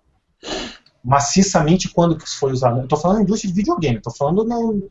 Maciçamente, 1.03 1.91
quando 1.91 2.16
que 2.16 2.24
isso 2.24 2.39
foi 2.39 2.53
usado? 2.53 2.80
Eu 2.80 2.89
tô 2.89 2.97
falando 2.97 3.18
na 3.18 3.22
indústria 3.24 3.51
de 3.51 3.57
videogame, 3.57 4.01
tô 4.01 4.11
falando 4.11 4.43
no, 4.45 4.89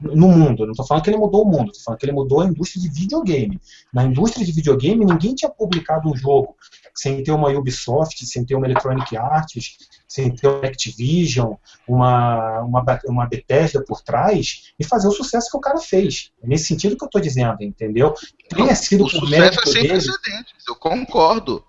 no 0.00 0.28
mundo, 0.28 0.62
eu 0.62 0.66
não 0.68 0.74
tô 0.74 0.84
falando 0.86 1.02
que 1.02 1.10
ele 1.10 1.16
mudou 1.16 1.42
o 1.42 1.50
mundo, 1.50 1.72
tô 1.72 1.80
falando 1.80 1.98
que 1.98 2.06
ele 2.06 2.12
mudou 2.12 2.40
a 2.40 2.46
indústria 2.46 2.80
de 2.80 2.88
videogame. 2.88 3.60
Na 3.92 4.04
indústria 4.04 4.46
de 4.46 4.52
videogame, 4.52 5.04
ninguém 5.04 5.34
tinha 5.34 5.50
publicado 5.50 6.08
um 6.08 6.16
jogo 6.16 6.54
sem 6.94 7.22
ter 7.22 7.32
uma 7.32 7.48
Ubisoft, 7.50 8.24
sem 8.26 8.44
ter 8.44 8.54
uma 8.54 8.66
Electronic 8.66 9.16
Arts, 9.16 9.76
sem 10.06 10.34
ter 10.34 10.46
uma 10.48 10.66
Activision, 10.66 11.54
uma, 11.86 12.60
uma, 12.62 12.84
uma 13.06 13.26
Bethesda 13.26 13.82
por 13.86 14.00
trás, 14.02 14.72
e 14.78 14.84
fazer 14.84 15.08
o 15.08 15.12
sucesso 15.12 15.50
que 15.50 15.56
o 15.56 15.60
cara 15.60 15.78
fez. 15.78 16.30
É 16.42 16.46
nesse 16.46 16.66
sentido 16.66 16.96
que 16.96 17.04
eu 17.04 17.08
tô 17.10 17.18
dizendo, 17.20 17.56
entendeu? 17.62 18.14
Tenha 18.48 18.74
sido 18.74 19.04
O 19.04 19.08
sucesso 19.08 19.60
é 19.60 19.66
sem 19.66 19.82
dele. 19.82 19.88
precedentes, 19.88 20.54
eu 20.68 20.76
concordo. 20.76 21.64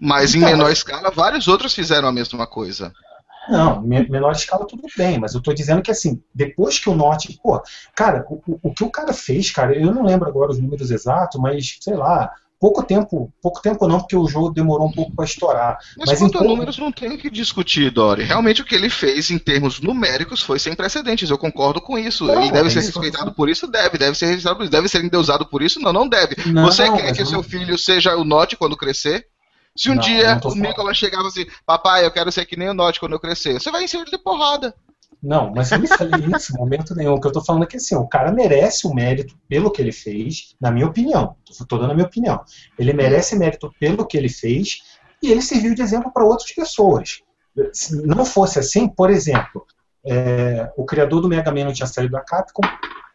Mas 0.00 0.34
em 0.34 0.38
Então, 0.38 0.50
menor 0.50 0.64
mas- 0.68 0.78
escala, 0.78 1.10
vários 1.10 1.48
outros 1.48 1.74
fizeram 1.74 2.06
a 2.08 2.12
mesma 2.12 2.46
coisa. 2.46 2.92
Não, 3.48 3.80
me- 3.82 4.08
menor 4.08 4.30
escala 4.32 4.64
tudo 4.66 4.82
bem, 4.96 5.18
mas 5.18 5.34
eu 5.34 5.42
tô 5.42 5.52
dizendo 5.52 5.82
que 5.82 5.90
assim, 5.90 6.22
depois 6.32 6.78
que 6.78 6.88
o 6.88 6.94
Norte, 6.94 7.36
pô, 7.42 7.60
cara, 7.96 8.24
o- 8.30 8.40
o 8.62 8.72
que 8.72 8.84
o 8.84 8.90
cara 8.90 9.12
fez, 9.12 9.50
cara, 9.50 9.74
eu 9.76 9.92
não 9.92 10.04
lembro 10.04 10.28
agora 10.28 10.52
os 10.52 10.60
números 10.60 10.90
exatos, 10.92 11.40
mas 11.40 11.78
sei 11.80 11.94
lá, 11.96 12.30
pouco 12.60 12.82
tempo, 12.82 13.32
pouco 13.42 13.62
tempo 13.62 13.88
não, 13.88 13.98
porque 13.98 14.14
o 14.14 14.28
jogo 14.28 14.50
demorou 14.50 14.86
um 14.86 14.92
pouco 14.92 15.16
para 15.16 15.24
estourar. 15.24 15.78
Mas, 15.96 16.10
Mas 16.10 16.18
quanto 16.18 16.36
a 16.36 16.40
então- 16.40 16.48
números, 16.48 16.76
não 16.78 16.92
tem 16.92 17.10
o 17.10 17.18
que 17.18 17.30
discutir, 17.30 17.90
Dori. 17.90 18.22
Realmente 18.24 18.60
o 18.60 18.64
que 18.64 18.74
ele 18.74 18.90
fez 18.90 19.30
em 19.30 19.38
termos 19.38 19.80
numéricos 19.80 20.42
foi 20.42 20.58
sem 20.58 20.74
precedentes. 20.74 21.30
Eu 21.30 21.38
concordo 21.38 21.80
com 21.80 21.98
isso. 21.98 22.26
Não, 22.26 22.40
ele 22.42 22.52
deve 22.52 22.68
é 22.68 22.70
ser 22.70 22.80
isso 22.80 22.88
respeitado 23.00 23.32
por 23.32 23.48
isso? 23.48 23.66
Deve. 23.66 23.96
Deve 23.96 24.14
ser 24.16 24.26
respeitado 24.26 24.56
por 24.56 24.62
isso. 24.64 24.72
Deve 24.72 24.88
ser 24.88 25.02
endeusado 25.02 25.46
por 25.46 25.62
isso? 25.62 25.80
Não, 25.80 25.92
não 25.92 26.06
deve. 26.06 26.36
Não, 26.46 26.64
Você 26.64 26.84
quer 26.92 27.14
que 27.14 27.22
eu 27.22 27.26
seu 27.26 27.42
filho 27.42 27.78
seja 27.78 28.14
o 28.14 28.24
Note 28.24 28.56
quando 28.56 28.76
crescer? 28.76 29.26
Se 29.74 29.88
um 29.88 29.94
Não, 29.94 30.02
dia 30.02 30.38
o. 30.44 30.54
Nicolas 30.54 30.96
chegava 30.96 31.28
assim, 31.28 31.46
papai, 31.64 32.04
eu 32.04 32.10
quero 32.10 32.30
ser 32.30 32.44
que 32.44 32.56
nem 32.56 32.68
o 32.68 32.74
Note 32.74 33.00
quando 33.00 33.12
eu 33.12 33.20
crescer, 33.20 33.54
você 33.54 33.70
vai 33.70 33.84
encher 33.84 34.00
ele 34.00 34.10
de 34.10 34.18
porrada. 34.18 34.74
Não, 35.22 35.52
mas 35.54 35.70
eu 35.70 35.78
não 35.78 35.86
falei 35.86 36.24
isso 36.34 36.54
em 36.54 36.58
momento 36.58 36.94
nenhum. 36.94 37.14
O 37.14 37.20
que 37.20 37.26
eu 37.26 37.32
tô 37.32 37.44
falando 37.44 37.64
é 37.64 37.66
que 37.66 37.76
assim, 37.76 37.94
o 37.94 38.06
cara 38.08 38.32
merece 38.32 38.86
o 38.86 38.94
mérito 38.94 39.36
pelo 39.48 39.70
que 39.70 39.82
ele 39.82 39.92
fez, 39.92 40.54
na 40.60 40.70
minha 40.70 40.86
opinião. 40.86 41.36
Tô, 41.68 41.76
dando 41.76 41.90
a 41.90 41.94
minha 41.94 42.06
opinião. 42.06 42.40
Ele 42.78 42.92
merece 42.92 43.36
mérito 43.36 43.70
pelo 43.78 44.06
que 44.06 44.16
ele 44.16 44.30
fez 44.30 44.78
e 45.22 45.30
ele 45.30 45.42
serviu 45.42 45.74
de 45.74 45.82
exemplo 45.82 46.10
para 46.10 46.24
outras 46.24 46.50
pessoas. 46.52 47.20
Se 47.72 47.94
não 48.06 48.24
fosse 48.24 48.58
assim, 48.58 48.88
por 48.88 49.10
exemplo, 49.10 49.66
é, 50.06 50.70
o 50.76 50.86
criador 50.86 51.20
do 51.20 51.28
Mega 51.28 51.52
Man 51.52 51.64
não 51.64 51.72
tinha 51.72 51.86
saído 51.86 52.12
da 52.12 52.20
Capcom, 52.20 52.62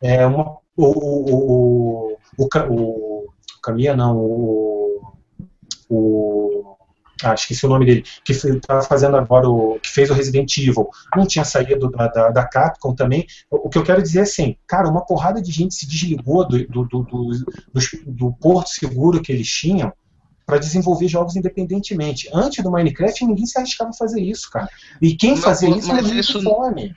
é, 0.02 0.26
uma- 0.28 0.58
o, 0.78 0.86
o, 0.86 1.32
o, 1.32 2.18
o, 2.38 2.48
o, 2.70 2.76
o 2.78 3.62
Kamiya, 3.64 3.96
não, 3.96 4.18
o, 4.18 5.14
o 5.90 6.75
ah, 7.24 7.34
esqueci 7.34 7.66
o 7.66 7.70
nome 7.70 7.86
dele, 7.86 8.04
que 8.24 8.32
está 8.34 8.82
fazendo 8.82 9.16
agora 9.18 9.50
o. 9.50 9.80
que 9.82 9.90
fez 9.90 10.10
o 10.10 10.14
Resident 10.14 10.58
Evil, 10.58 10.90
não 11.16 11.26
tinha 11.26 11.46
saído 11.46 11.90
da, 11.90 12.08
da, 12.08 12.30
da 12.30 12.46
Capcom 12.46 12.94
também. 12.94 13.26
O, 13.50 13.70
que 13.70 13.78
eu 13.78 13.84
quero 13.84 14.02
dizer 14.02 14.20
é 14.20 14.24
assim, 14.24 14.58
cara, 14.68 14.90
uma 14.90 15.06
porrada 15.06 15.42
de 15.42 15.52
gente 15.52 15.74
se 15.74 15.88
desligou 15.88 16.48
do, 16.48 16.66
do, 16.68 16.84
do, 16.86 17.04
do, 17.04 17.32
do 18.06 18.34
porto 18.34 18.70
seguro 18.70 19.22
que 19.22 19.32
eles 19.32 19.48
tinham 19.48 19.94
para 20.46 20.58
desenvolver 20.60 21.08
jogos 21.08 21.36
independentemente. 21.36 22.30
Antes 22.34 22.64
do 22.64 22.70
Minecraft, 22.72 23.26
ninguém 23.26 23.46
se 23.46 23.58
arriscava 23.58 23.90
a 23.90 23.94
fazer 23.94 24.22
isso, 24.22 24.50
cara. 24.52 24.70
E 25.02 25.16
quem 25.16 25.32
Mas- 25.32 25.44
fazia 25.44 25.70
isso 25.70 25.88
mas 25.88 26.04
morria 26.04 26.20
isso- 26.20 26.42
fome. 26.42 26.96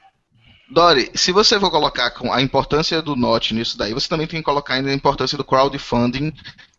Dori, 0.71 1.11
se 1.15 1.33
você 1.33 1.59
for 1.59 1.71
colocar 1.71 2.13
a 2.31 2.43
importância 2.43 3.01
do 3.01 3.17
Note 3.17 3.55
nisso 3.55 3.79
daí, 3.79 3.95
você 3.95 4.07
também 4.07 4.27
tem 4.27 4.41
que 4.41 4.45
colocar 4.45 4.75
ainda 4.75 4.91
a 4.91 4.95
importância 4.95 5.39
do 5.39 5.43
crowdfunding, 5.45 6.31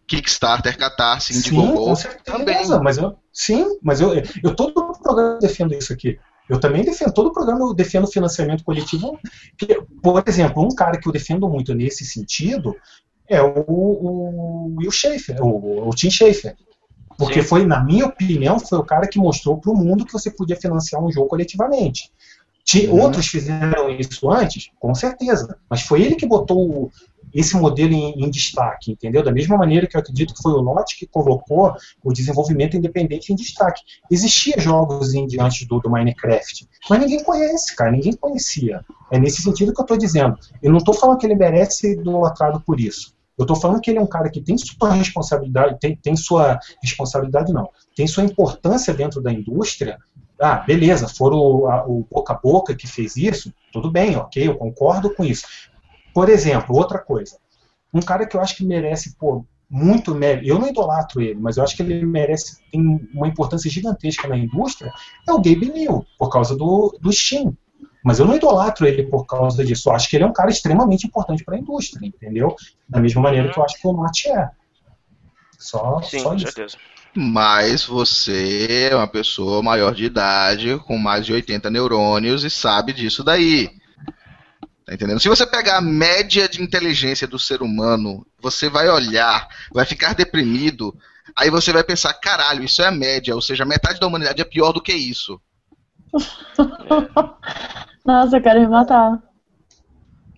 Kickstarter, 0.10 0.78
Catarse, 0.78 1.34
Sim, 1.34 1.40
Indiegogo. 1.40 1.86
com 1.86 1.96
certeza. 1.96 2.38
também. 2.38 2.68
Mas 2.84 2.98
eu, 2.98 3.16
sim, 3.32 3.78
mas 3.82 4.02
eu, 4.02 4.12
eu 4.44 4.56
todo 4.56 4.92
programa 5.02 5.38
defendo 5.40 5.74
isso 5.74 5.94
aqui. 5.94 6.18
Eu 6.50 6.60
também 6.60 6.84
defendo, 6.84 7.14
todo 7.14 7.32
programa 7.32 7.60
eu 7.62 7.74
defendo 7.76 8.08
financiamento 8.08 8.64
coletivo. 8.64 9.20
Que, 9.58 9.82
por 10.02 10.24
exemplo, 10.28 10.64
um 10.66 10.74
cara 10.74 11.00
que 11.00 11.08
eu 11.08 11.14
defendo 11.14 11.48
muito 11.48 11.76
nesse 11.76 12.04
sentido 12.04 12.76
é 13.28 13.40
o, 13.42 13.54
o 13.68 14.76
Will 14.78 14.90
Schaefer, 14.92 15.38
o, 15.46 15.88
o 15.88 15.92
Tim 15.92 16.10
Schaefer. 16.10 16.56
Porque 17.18 17.42
Sim. 17.44 17.48
foi, 17.48 17.66
na 17.66 17.84
minha 17.84 18.06
opinião, 18.08 18.60
foi 18.60 18.80
o 18.80 18.84
cara 18.84 19.08
que 19.08 19.20
mostrou 19.20 19.58
para 19.60 19.72
o 19.72 19.76
mundo 19.76 20.06
que 20.06 20.14
você 20.14 20.32
podia 20.32 20.56
financiar 20.56 21.04
um 21.04 21.12
jogo 21.12 21.28
coletivamente. 21.28 22.10
Ti- 22.66 22.88
Uhum. 22.88 23.02
Outros 23.02 23.28
fizeram 23.28 23.90
isso 23.90 24.30
antes, 24.30 24.70
com 24.80 24.94
certeza. 24.96 25.58
Mas 25.70 25.82
foi 25.82 26.02
ele 26.02 26.16
que 26.16 26.26
botou 26.26 26.58
o- 26.70 26.92
esse 27.34 27.56
modelo 27.56 27.94
em, 27.94 28.24
em 28.24 28.30
destaque, 28.30 28.92
entendeu? 28.92 29.24
Da 29.24 29.32
mesma 29.32 29.58
maneira 29.58 29.88
que 29.88 29.96
eu 29.96 30.00
acredito 30.02 30.34
que 30.34 30.42
foi 30.42 30.54
o 30.54 30.62
Note 30.62 30.98
que 30.98 31.08
colocou 31.08 31.74
o 32.04 32.14
desenvolvimento 32.14 32.76
independente 32.76 33.32
em 33.32 33.36
destaque. 33.36 33.82
Existia 34.10 34.60
jogos 34.60 35.14
indie 35.14 35.40
antes 35.40 35.68
do, 35.68 35.80
do 35.80 35.90
Minecraft, 35.90 36.68
mas 36.90 37.00
ninguém 37.00 37.24
conhece, 37.24 37.76
cara, 37.76 37.92
ninguém 37.92 38.14
conhecia. 38.14 38.84
É 39.12 39.20
nesse 39.20 39.42
sentido 39.42 39.74
que 39.74 39.80
eu 39.80 39.84
estou 39.84 39.98
dizendo. 39.98 40.36
Eu 40.62 40.72
não 40.72 40.80
estou 40.80 40.94
falando 40.94 41.18
que 41.18 41.26
ele 41.26 41.36
merece 41.36 41.80
ser 41.80 41.94
idolatrado 41.94 42.62
por 42.62 42.80
isso. 42.80 43.14
Eu 43.40 43.44
estou 43.44 43.56
falando 43.56 43.80
que 43.80 43.90
ele 43.90 44.00
é 44.00 44.02
um 44.02 44.08
cara 44.08 44.30
que 44.30 44.42
tem 44.42 44.58
sua 44.58 44.92
responsabilidade, 44.92 45.80
tem, 45.80 45.96
tem 45.96 46.14
sua 46.14 46.60
responsabilidade 46.84 47.54
não, 47.54 47.70
tem 47.96 48.06
sua 48.06 48.26
importância 48.26 48.94
dentro 48.94 49.22
da 49.22 49.32
indústria. 49.32 49.98
Ah, 50.38 50.58
beleza, 50.58 51.08
foram 51.08 51.38
o, 51.38 52.00
o 52.00 52.06
boca 52.10 52.34
a 52.34 52.38
boca 52.38 52.76
que 52.76 52.86
fez 52.86 53.16
isso, 53.16 53.54
tudo 53.72 53.90
bem, 53.90 54.18
ok, 54.18 54.46
eu 54.46 54.58
concordo 54.58 55.14
com 55.14 55.24
isso. 55.24 55.46
Por 56.14 56.30
exemplo, 56.30 56.76
outra 56.76 57.00
coisa, 57.00 57.38
um 57.94 58.02
cara 58.02 58.26
que 58.26 58.36
eu 58.36 58.42
acho 58.42 58.56
que 58.56 58.66
merece, 58.66 59.16
pô, 59.16 59.46
muito 59.70 60.16
mérito, 60.16 60.48
eu 60.48 60.58
não 60.58 60.68
idolatro 60.68 61.22
ele, 61.22 61.40
mas 61.40 61.58
eu 61.58 61.64
acho 61.64 61.76
que 61.76 61.84
ele 61.84 62.04
merece, 62.06 62.60
tem 62.72 62.82
uma 63.14 63.28
importância 63.28 63.70
gigantesca 63.70 64.28
na 64.28 64.38
indústria, 64.38 64.92
é 65.28 65.32
o 65.32 65.38
Gabe 65.38 65.72
New, 65.72 66.06
por 66.18 66.30
causa 66.30 66.56
do, 66.56 66.98
do 67.00 67.12
Steam. 67.12 67.56
Mas 68.04 68.18
eu 68.18 68.26
não 68.26 68.36
idolatro 68.36 68.88
ele 68.88 69.04
por 69.04 69.26
causa 69.26 69.64
disso. 69.64 69.90
Eu 69.90 69.94
acho 69.94 70.10
que 70.10 70.16
ele 70.16 70.24
é 70.24 70.28
um 70.28 70.34
cara 70.34 70.50
extremamente 70.50 71.06
importante 71.06 71.44
para 71.44 71.56
a 71.56 71.60
indústria, 71.60 72.08
entendeu? 72.08 72.56
Da 72.88 73.00
mesma 73.00 73.22
maneira 73.22 73.52
que 73.52 73.60
eu 73.60 73.64
acho 73.64 73.80
que 73.80 73.88
o 73.88 73.92
Notch 73.92 74.26
é. 74.28 74.50
Só, 75.58 76.02
Sim, 76.02 76.20
só 76.20 76.30
com 76.30 76.36
isso. 76.36 76.46
certeza. 76.46 76.78
Mas 77.14 77.84
você 77.84 78.90
é 78.92 78.96
uma 78.96 79.08
pessoa 79.08 79.62
maior 79.62 79.94
de 79.94 80.06
idade, 80.06 80.78
com 80.88 80.98
mais 80.98 81.26
de 81.26 81.34
80 81.34 81.70
neurônios 81.70 82.44
e 82.44 82.50
sabe 82.50 82.94
disso 82.94 83.24
daí. 83.24 83.70
Tá 84.90 84.96
entendendo? 84.96 85.20
Se 85.20 85.30
você 85.30 85.46
pegar 85.46 85.78
a 85.78 85.82
média 85.82 86.50
de 86.50 86.64
inteligência 86.64 87.28
do 87.28 87.38
ser 87.38 87.62
humano, 87.62 88.26
você 88.42 88.68
vai 88.68 88.90
olhar, 88.90 89.48
vai 89.72 89.86
ficar 89.86 90.16
deprimido, 90.16 90.98
aí 91.36 91.52
você 91.52 91.72
vai 91.72 91.84
pensar, 91.84 92.12
caralho, 92.16 92.64
isso 92.64 92.82
é 92.82 92.88
a 92.88 92.92
média, 92.92 93.36
ou 93.36 93.42
seja, 93.42 93.64
metade 93.66 94.00
da 94.00 94.08
humanidade 94.08 94.42
é 94.42 94.46
pior 94.46 94.72
do 94.72 94.82
que 94.82 94.92
isso. 94.92 95.40
Nossa, 98.04 98.38
eu 98.38 98.42
quero 98.42 98.62
me 98.62 98.68
matar. 98.68 99.22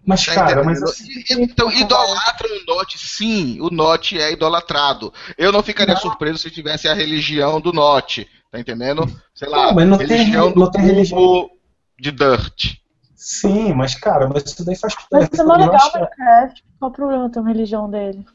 Mas, 0.05 0.25
Tá 0.25 0.33
cara, 0.35 0.63
mas 0.65 0.83
assim, 0.83 1.07
Então, 1.29 1.71
idolatram 1.71 2.49
o 2.49 2.65
Note, 2.75 2.97
sim, 2.97 3.57
o 3.61 3.69
Note 3.69 4.19
é 4.19 4.33
idolatrado. 4.33 5.13
Eu 5.37 5.53
não 5.53 5.63
ficaria 5.63 5.93
Não. 5.93 6.01
surpreso 6.01 6.39
se 6.39 6.51
tivesse 6.51 6.89
a 6.89 6.93
religião 6.93 7.61
do 7.61 7.71
Note. 7.71 8.27
Tá 8.51 8.59
entendendo? 8.59 9.07
Sei 9.33 9.47
lá, 9.47 9.67
Não, 9.67 9.75
mas 9.75 9.87
não 9.87 9.97
tem- 9.97 10.07
religião 10.07 10.47
não 10.47 10.53
do 10.65 10.71
tem 10.71 10.81
religião. 10.81 11.49
de 11.97 12.11
Dirt. 12.11 12.80
Sim, 13.23 13.71
mas 13.73 13.93
cara, 13.93 14.27
mas 14.27 14.43
isso 14.45 14.65
daí 14.65 14.75
faz 14.75 14.95
Mas 14.95 15.07
parte. 15.27 15.33
isso 15.33 15.41
é 15.43 15.45
mó 15.45 15.53
legal 15.55 15.75
acho 15.75 15.93
Minecraft. 15.93 16.63
Qual 16.79 16.89
o 16.89 16.93
problema 16.93 17.29
ter 17.29 17.39
uma 17.39 17.49
religião 17.49 17.87
dele? 17.87 18.25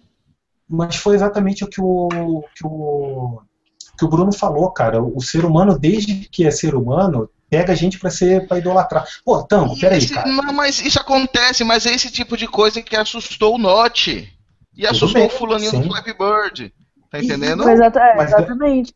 Mas 0.69 0.95
foi 0.95 1.17
exatamente 1.17 1.65
o 1.65 1.67
que 1.67 1.81
o, 1.81 2.45
que 2.55 2.65
o, 2.65 3.41
que 3.99 4.05
o 4.05 4.09
Bruno 4.09 4.33
falou, 4.33 4.71
cara. 4.71 5.03
O 5.03 5.21
ser 5.21 5.45
humano, 5.45 5.77
desde 5.77 6.15
que 6.29 6.47
é 6.47 6.53
ser 6.53 6.77
humano, 6.77 7.29
pega 7.51 7.73
a 7.73 7.77
gente 7.77 7.99
pra 7.99 8.11
ser 8.11 8.47
para 8.47 8.59
idolatrar. 8.59 9.05
Pô, 9.25 9.43
Tango, 9.43 9.77
peraí, 9.79 9.99
Esse- 9.99 10.15
cara. 10.15 10.29
não, 10.29 10.53
mas 10.53 10.81
isso 10.81 11.01
acontece, 11.01 11.65
mas 11.65 11.85
é 11.85 11.91
esse 11.93 12.11
tipo 12.13 12.37
de 12.37 12.47
coisa 12.47 12.81
que 12.81 12.95
assustou 12.95 13.57
o 13.57 13.59
Note. 13.59 14.33
E 14.77 14.87
assustou 14.87 15.21
bem, 15.23 15.27
o 15.27 15.31
fulaninho 15.31 15.71
sim. 15.73 15.81
do 15.81 15.89
Flappy 15.89 16.13
Bird. 16.17 16.73
Tá 17.11 17.19
entendendo? 17.19 17.69
Exata- 17.69 18.01
é, 18.01 18.15
Mas- 18.17 18.33
exatamente. 18.33 18.95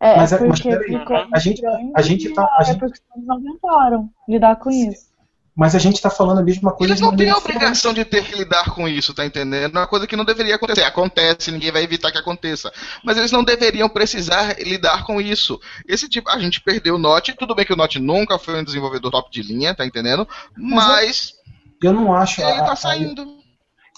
É, 0.00 0.16
Mas 0.18 0.32
é 0.32 0.36
é- 0.36 0.40
mas 0.40 0.60
porque 0.60 0.68
peraí, 0.76 0.98
ficou 0.98 1.16
a 1.32 1.38
gente- 1.38 1.62
a 1.94 2.02
gente 2.02 2.34
tá- 2.34 2.56
a 2.58 2.62
gente- 2.62 2.76
é 2.76 2.78
porque 2.78 2.98
eles 3.16 3.26
não 3.26 3.36
aguentaram 3.36 4.10
lidar 4.28 4.56
com 4.56 4.70
isso. 4.70 5.13
Mas 5.56 5.74
a 5.76 5.78
gente 5.78 6.02
tá 6.02 6.10
falando 6.10 6.38
a 6.38 6.42
mesma 6.42 6.72
coisa 6.72 6.92
Eles 6.92 7.00
não 7.00 7.14
têm 7.16 7.30
a 7.30 7.36
obrigação 7.36 7.92
de 7.94 8.04
ter 8.04 8.24
que 8.24 8.34
lidar 8.36 8.74
com 8.74 8.88
isso, 8.88 9.14
tá 9.14 9.24
entendendo? 9.24 9.76
É 9.76 9.80
uma 9.80 9.86
coisa 9.86 10.04
que 10.06 10.16
não 10.16 10.24
deveria 10.24 10.56
acontecer. 10.56 10.82
Acontece, 10.82 11.52
ninguém 11.52 11.70
vai 11.70 11.84
evitar 11.84 12.10
que 12.10 12.18
aconteça. 12.18 12.72
Mas 13.04 13.16
eles 13.16 13.30
não 13.30 13.44
deveriam 13.44 13.88
precisar 13.88 14.58
lidar 14.58 15.04
com 15.04 15.20
isso. 15.20 15.60
Esse 15.86 16.08
tipo, 16.08 16.28
a 16.28 16.38
gente 16.40 16.60
perdeu 16.60 16.96
o 16.96 16.98
Note. 16.98 17.36
Tudo 17.38 17.54
bem 17.54 17.64
que 17.64 17.72
o 17.72 17.76
Note 17.76 18.00
nunca 18.00 18.36
foi 18.36 18.60
um 18.60 18.64
desenvolvedor 18.64 19.12
top 19.12 19.30
de 19.30 19.42
linha, 19.42 19.74
tá 19.74 19.86
entendendo? 19.86 20.26
Mas 20.56 21.34
Eu 21.80 21.92
não 21.92 22.12
acho. 22.12 22.40
ele 22.40 22.50
a- 22.50 22.64
tá 22.64 22.72
a- 22.72 22.76
saindo. 22.76 23.22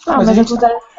Ah, 0.07 0.19
mas 0.19 0.27
mas, 0.27 0.29
a 0.29 0.35
gente 0.35 0.53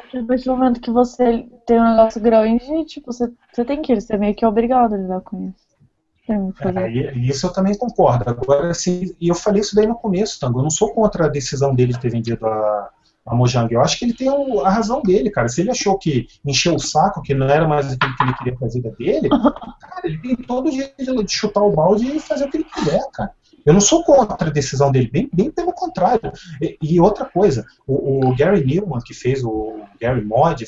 que 0.10 0.18
a 0.18 0.24
partir 0.24 0.46
do 0.46 0.56
momento 0.56 0.82
que 0.82 0.90
você 0.90 1.46
tem 1.66 1.80
um 1.80 1.90
negócio 1.92 2.20
grande, 2.22 2.86
tipo, 2.86 3.12
você, 3.12 3.32
você 3.54 3.64
tem 3.64 3.82
que 3.82 3.94
ir, 3.94 4.02
você 4.02 4.14
é 4.16 4.18
meio 4.18 4.34
que 4.36 4.46
obrigado 4.46 4.94
a 4.96 4.98
lidar 4.98 5.22
com 5.22 5.50
isso. 5.50 5.67
É, 6.88 7.18
isso 7.20 7.46
eu 7.48 7.54
também 7.54 7.78
concordo. 7.78 8.30
Agora, 8.30 8.70
assim, 8.72 9.16
e 9.20 9.28
eu 9.30 9.36
falei 9.36 9.62
isso 9.62 9.76
daí 9.76 9.88
no 9.88 9.96
começo, 9.96 10.40
Tango. 10.40 10.60
Eu 10.60 10.64
não 10.64 10.70
sou 10.70 10.94
contra 10.94 11.26
a 11.26 11.30
decisão 11.30 11.74
dele 11.74 11.94
de 11.94 12.00
ter 12.00 12.10
vendido 12.12 12.46
a, 12.46 12.90
a 13.26 13.36
Mojang. 13.36 13.72
Eu 13.74 13.82
acho 13.82 13.98
que 14.00 14.06
ele 14.06 14.14
tem 14.14 14.30
o- 14.30 14.62
a 14.62 14.70
razão 14.70 15.02
dele, 15.02 15.30
cara. 15.30 15.48
Se 15.48 15.62
ele 15.62 15.72
achou 15.72 15.98
que 15.98 16.28
encheu 16.46 16.76
o 16.76 16.80
saco, 16.80 17.22
que 17.22 17.34
não 17.34 17.48
era 17.48 17.68
mais 17.68 17.92
aquilo 17.94 18.16
que 18.16 18.24
ele 18.24 18.34
queria 18.34 18.58
fazer 18.58 18.82
da 18.82 18.90
vida 18.90 18.98
dele, 19.22 19.30
cara, 19.82 20.02
ele 20.06 20.18
tem 20.20 20.36
todo 20.36 20.68
o 20.68 20.72
jeito 20.72 21.24
de- 21.24 21.32
chutar 21.32 21.62
o 21.64 21.72
balde 21.72 22.06
e 22.16 22.20
fazer 22.20 22.46
o 22.46 22.50
que 22.52 22.58
ele 22.58 22.64
quiser, 22.66 23.02
cara. 23.14 23.32
Eu 23.66 23.74
não 23.74 23.82
sou 23.82 24.02
contra 24.04 24.48
a 24.48 24.52
decisão 24.52 24.92
dele, 24.92 25.10
bem, 25.12 25.30
bem 25.34 25.52
pelo 25.52 25.74
contrário. 25.74 26.32
E, 26.62 26.78
e 26.82 27.02
outra 27.02 27.26
coisa, 27.26 27.66
o, 27.86 28.28
o 28.30 28.36
Gary 28.36 28.64
Newman, 28.66 29.00
que 29.06 29.14
fez 29.14 29.44
o 29.44 29.82
Gary 30.00 30.24
Mod, 30.24 30.64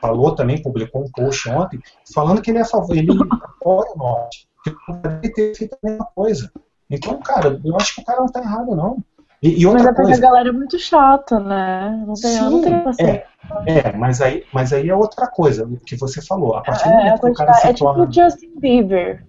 falou 0.00 0.34
também, 0.34 0.62
publicou 0.62 1.02
um 1.04 1.10
post 1.10 1.48
ontem, 1.50 1.78
falando 2.14 2.40
que 2.42 2.50
ele 2.50 2.58
é 2.58 2.62
a 2.62 2.66
favor, 2.66 2.96
ele 2.96 3.10
apoia 3.30 3.92
o 3.94 3.98
Norte, 3.98 4.40
que 4.40 4.47
poderia 4.86 5.32
ter 5.32 5.54
feito 5.54 5.74
a 5.82 5.86
mesma 5.88 6.04
coisa. 6.14 6.50
Então, 6.90 7.18
cara, 7.20 7.60
eu 7.64 7.76
acho 7.76 7.94
que 7.96 8.00
o 8.00 8.04
cara 8.04 8.20
não 8.20 8.28
tá 8.28 8.40
errado, 8.40 8.74
não. 8.74 8.98
E, 9.42 9.60
e 9.60 9.66
Mas 9.66 9.74
outra 9.74 9.90
é 9.90 9.92
porque 9.92 10.02
coisa, 10.02 10.20
a 10.20 10.28
galera 10.28 10.48
é 10.48 10.52
muito 10.52 10.78
chata, 10.78 11.38
né? 11.38 12.04
Não 12.06 12.14
tem, 12.14 12.36
eu 12.36 12.50
não 12.50 12.58
Sim, 12.58 12.62
tenho 12.62 12.84
paciência. 12.84 13.26
é, 13.66 13.92
mas 13.96 14.20
aí, 14.20 14.44
mas 14.52 14.72
aí 14.72 14.88
é 14.88 14.94
outra 14.94 15.26
coisa 15.28 15.64
o 15.64 15.76
que 15.78 15.96
você 15.96 16.20
falou. 16.20 16.56
A 16.56 16.62
partir 16.62 16.84
do 16.88 16.90
É, 16.90 16.92
a 16.94 16.96
momento 16.96 17.20
que 17.20 17.28
o 17.28 17.34
cara 17.34 17.54
se 17.54 17.68
é 17.68 17.72
tipo 17.72 17.84
torna. 17.84 18.04
o 18.04 18.12
Justin 18.12 18.58
Bieber. 18.58 19.24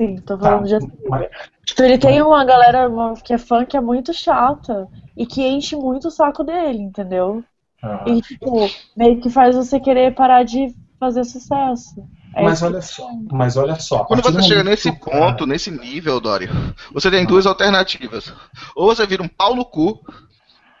Sim, 0.00 0.16
tô 0.16 0.36
Tá, 0.36 0.44
falando 0.44 0.62
do 0.64 0.68
Justin 0.68 0.90
mas- 1.08 1.20
Bieber. 1.20 1.30
Tipo, 1.64 1.82
ele 1.82 1.98
tem 1.98 2.22
uma 2.22 2.44
galera 2.44 2.88
que 3.24 3.32
é 3.32 3.38
fã 3.38 3.64
que 3.64 3.76
é 3.76 3.80
muito 3.80 4.12
chata 4.12 4.88
e 5.16 5.24
que 5.24 5.46
enche 5.46 5.76
muito 5.76 6.08
o 6.08 6.10
saco 6.10 6.42
dele, 6.42 6.82
entendeu? 6.82 7.44
Ah, 7.82 8.04
E, 8.08 8.20
tipo, 8.20 8.68
meio 8.96 9.20
que 9.20 9.30
faz 9.30 9.54
você 9.54 9.78
querer 9.78 10.14
parar 10.14 10.42
de 10.42 10.74
fazer 10.98 11.24
sucesso. 11.24 12.02
É 12.34 12.42
mas 12.42 12.62
olha 12.62 12.80
só, 12.80 13.08
mas 13.32 13.56
olha 13.56 13.74
só. 13.80 14.04
Quando 14.04 14.22
você 14.22 14.42
chega 14.42 14.62
nesse 14.62 14.92
cara- 14.92 15.00
ponto, 15.32 15.46
nesse 15.46 15.70
nível, 15.70 16.20
Dória, 16.20 16.48
você 16.92 17.10
tem 17.10 17.26
duas 17.26 17.44
alternativas. 17.46 18.32
Ou 18.76 18.86
você 18.94 19.06
vira 19.06 19.22
um 19.22 19.28
pau 19.28 19.54
no 19.54 19.64
cu, 19.64 20.00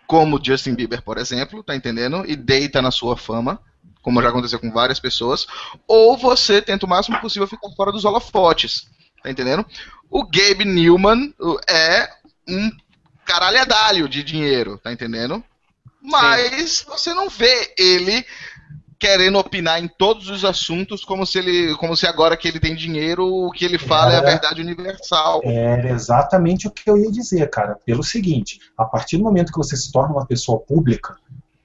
como 0.06 0.36
o 0.36 0.44
Justin 0.44 0.74
Bieber, 0.74 1.02
por 1.02 1.18
exemplo, 1.18 1.62
tá 1.62 1.74
entendendo? 1.74 2.24
E 2.26 2.36
deita 2.36 2.80
na 2.80 2.90
sua 2.90 3.16
fama, 3.16 3.60
como 4.02 4.22
já 4.22 4.28
aconteceu 4.28 4.60
com 4.60 4.70
várias 4.70 5.00
pessoas. 5.00 5.46
Ou 5.88 6.16
você 6.16 6.62
tenta 6.62 6.86
o 6.86 6.88
máximo 6.88 7.20
possível 7.20 7.48
ficar 7.48 7.68
fora 7.76 7.90
dos 7.90 8.04
holofotes, 8.04 8.88
tá 9.22 9.30
entendendo? 9.30 9.66
O 10.08 10.24
Gabe 10.24 10.64
Newman 10.64 11.34
é 11.68 12.08
um 12.48 12.70
caralhadalho 13.24 14.08
de 14.08 14.22
dinheiro, 14.22 14.78
tá 14.78 14.92
entendendo? 14.92 15.42
Mas 16.02 16.84
você 16.88 17.12
não 17.12 17.28
vê 17.28 17.74
ele 17.76 18.24
querendo 19.00 19.38
opinar 19.38 19.82
em 19.82 19.88
todos 19.88 20.28
os 20.28 20.44
assuntos 20.44 21.04
como 21.06 21.24
se 21.26 21.38
ele, 21.38 21.74
como 21.76 21.96
se 21.96 22.06
agora 22.06 22.36
que 22.36 22.46
ele 22.46 22.60
tem 22.60 22.74
dinheiro, 22.76 23.26
o 23.26 23.50
que 23.50 23.64
ele 23.64 23.78
fala 23.78 24.12
é, 24.12 24.16
a 24.16 24.18
Era- 24.18 24.30
verdade 24.32 24.60
universal. 24.60 25.40
Era 25.42 25.88
exatamente 25.90 26.68
o 26.68 26.70
que 26.70 26.88
eu 26.88 26.98
ia 26.98 27.10
dizer, 27.10 27.48
cara. 27.48 27.76
Pelo 27.86 28.02
seguinte, 28.04 28.60
a 28.76 28.84
partir 28.84 29.16
do 29.16 29.24
momento 29.24 29.50
que 29.52 29.58
você 29.58 29.74
se 29.74 29.90
torna 29.90 30.14
uma 30.14 30.26
pessoa 30.26 30.60
pública, 30.60 31.16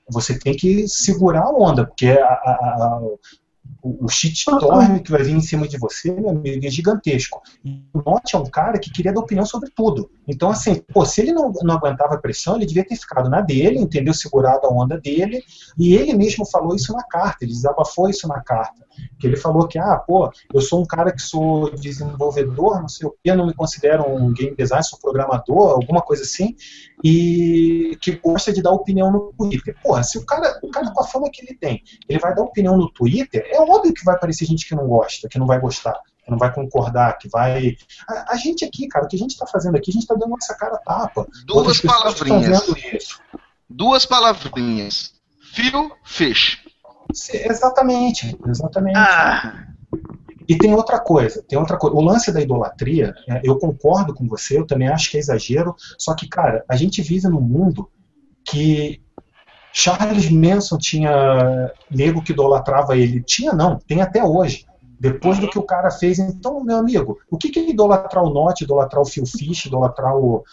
você 0.10 0.40
tem 0.40 0.56
que 0.56 0.88
segurar 0.88 1.42
a 1.44 1.50
onda, 1.52 1.86
porque 1.86 2.08
a- 2.08 2.24
a- 2.26 2.30
a- 2.32 3.02
o, 3.86 4.06
o 4.06 4.10
shitstorm 4.10 4.98
que 5.00 5.12
vai 5.12 5.22
vir 5.22 5.36
em 5.36 5.42
cima 5.42 5.68
de 5.68 5.78
você, 5.78 6.12
meu 6.12 6.32
amigo, 6.32 6.66
é 6.66 6.70
gigantesco. 6.72 7.40
E 7.64 7.84
o 7.94 8.02
Note 8.04 8.36
é 8.36 8.40
um 8.40 8.46
cara 8.46 8.80
que 8.80 8.92
queria 8.92 9.14
dar 9.14 9.22
opinião 9.22 9.46
sobre 9.46 9.70
tudo. 9.70 10.10
Então, 10.28 10.50
assim, 10.50 10.82
pô, 10.92 11.06
se 11.06 11.22
ele 11.22 11.32
não, 11.32 11.52
não 11.62 11.76
aguentava 11.76 12.16
a 12.16 12.18
pressão, 12.18 12.56
ele 12.56 12.66
devia 12.66 12.84
ter 12.84 12.96
ficado 12.96 13.30
na 13.30 13.42
dele, 13.42 13.78
entendeu? 13.78 14.12
Segurado 14.12 14.66
a 14.66 14.70
onda 14.72 15.00
dele. 15.00 15.44
E 15.78 15.94
ele 15.94 16.16
mesmo 16.16 16.48
falou 16.48 16.76
isso 16.76 16.92
na 16.94 17.04
carta, 17.04 17.46
ele 17.46 17.54
desabafou 17.54 18.10
isso 18.10 18.28
na 18.28 18.42
carta. 18.42 18.84
Que 19.20 19.28
ele 19.28 19.38
falou 19.38 19.68
que, 19.68 19.78
ah, 19.78 19.98
pô, 19.98 20.32
eu 20.54 20.62
sou 20.62 20.82
um 20.82 20.86
cara 20.86 21.12
que 21.12 21.22
sou 21.22 21.72
desenvolvedor, 21.72 22.82
não 22.82 22.90
sei 22.90 23.08
o 23.08 23.16
quê, 23.24 23.34
não 23.34 23.48
me 23.48 23.54
considero 23.54 24.04
um 24.08 24.34
game 24.34 24.56
designer, 24.56 24.84
sou 24.84 25.00
programador, 25.00 25.72
alguma 25.72 26.02
coisa 26.02 26.24
assim, 26.24 26.56
e 27.04 27.98
que 28.02 28.14
gosta 28.18 28.52
de 28.52 28.62
dar 28.62 28.72
opinião 28.72 29.12
no 29.12 29.34
Twitter. 29.38 29.76
Porra, 29.82 30.04
se 30.04 30.18
o 30.18 30.26
cara, 30.26 30.60
o 30.62 30.70
cara 30.70 30.92
com 30.92 31.02
a 31.02 31.08
fama 31.08 31.30
que 31.32 31.44
ele 31.44 31.58
tem, 31.58 31.82
ele 32.08 32.20
vai 32.20 32.34
dar 32.36 32.44
opinião 32.44 32.78
no 32.78 32.92
Twitter, 32.92 33.46
é 33.48 33.60
óbvio 33.60 33.94
que 33.94 34.04
vai 34.04 34.16
aparecer 34.16 34.46
gente 34.46 34.68
que 34.68 34.76
não 34.76 34.88
gosta, 34.88 35.28
que 35.30 35.40
não 35.40 35.48
vai 35.48 35.60
gostar, 35.60 36.00
que 36.24 36.32
não 36.32 36.38
vai 36.38 36.54
concordar, 36.54 37.18
que 37.18 37.30
vai. 37.30 37.76
A, 38.08 38.34
a 38.34 38.36
gente 38.36 38.66
aqui, 38.66 38.88
cara, 38.88 39.06
o 39.06 39.08
que 39.08 39.16
a 39.16 39.20
gente 39.20 39.32
está 39.32 39.46
fazendo 39.46 39.78
aqui, 39.78 39.92
a 39.92 39.94
gente 39.94 40.04
está 40.04 40.16
dando 40.16 40.30
nossa 40.30 40.56
cara 40.56 40.76
a 40.76 40.80
tapa. 40.80 41.28
Duas 41.46 41.82
palavrinhas. 41.82 43.20
Duas 43.70 44.06
palavrinhas. 44.06 45.14
Phil 45.54 45.92
Fish. 46.04 46.64
Exatamente, 47.12 48.38
exatamente. 48.48 48.98
Ah, 48.98 49.66
E 50.48 50.58
tem 50.58 50.74
outra 50.74 51.00
coisa, 51.00 51.44
tem 51.48 51.58
outra 51.58 51.78
coisa. 51.78 51.96
O 51.96 52.02
lance 52.02 52.32
da 52.32 52.42
idolatria, 52.42 53.14
é, 53.28 53.42
eu 53.44 53.58
concordo 53.58 54.14
com 54.14 54.28
você, 54.28 54.58
eu 54.58 54.66
também 54.66 54.88
acho 54.88 55.10
que 55.10 55.18
é 55.18 55.20
exagero, 55.20 55.76
só 55.98 56.14
que, 56.14 56.28
cara, 56.28 56.64
a 56.70 56.76
gente 56.76 57.02
vive 57.02 57.28
num 57.28 57.42
mundo 57.42 57.90
que 58.44 59.02
Charles 59.74 60.30
Manson 60.30 60.78
tinha 60.78 61.72
nego 61.90 62.24
que 62.24 62.32
idolatrava 62.32 62.96
ele. 62.98 63.24
Tinha 63.24 63.54
não, 63.54 63.78
tem 63.88 64.02
até 64.02 64.24
hoje. 64.24 64.66
Depois 65.00 65.38
do 65.40 65.50
que 65.50 65.60
o 65.60 65.64
cara 65.64 65.92
fez, 65.92 66.20
então, 66.20 66.64
meu 66.64 66.78
amigo, 66.78 67.18
o 67.30 67.38
que, 67.38 67.50
que 67.50 67.60
é 67.60 67.70
idolatrar 67.70 68.24
o 68.24 68.30
Note, 68.30 68.64
idolatrar 68.64 69.02
o 69.02 69.06
Phil 69.06 69.26
Fish, 69.26 69.66
idolatrar 69.66 70.16
o. 70.16 70.44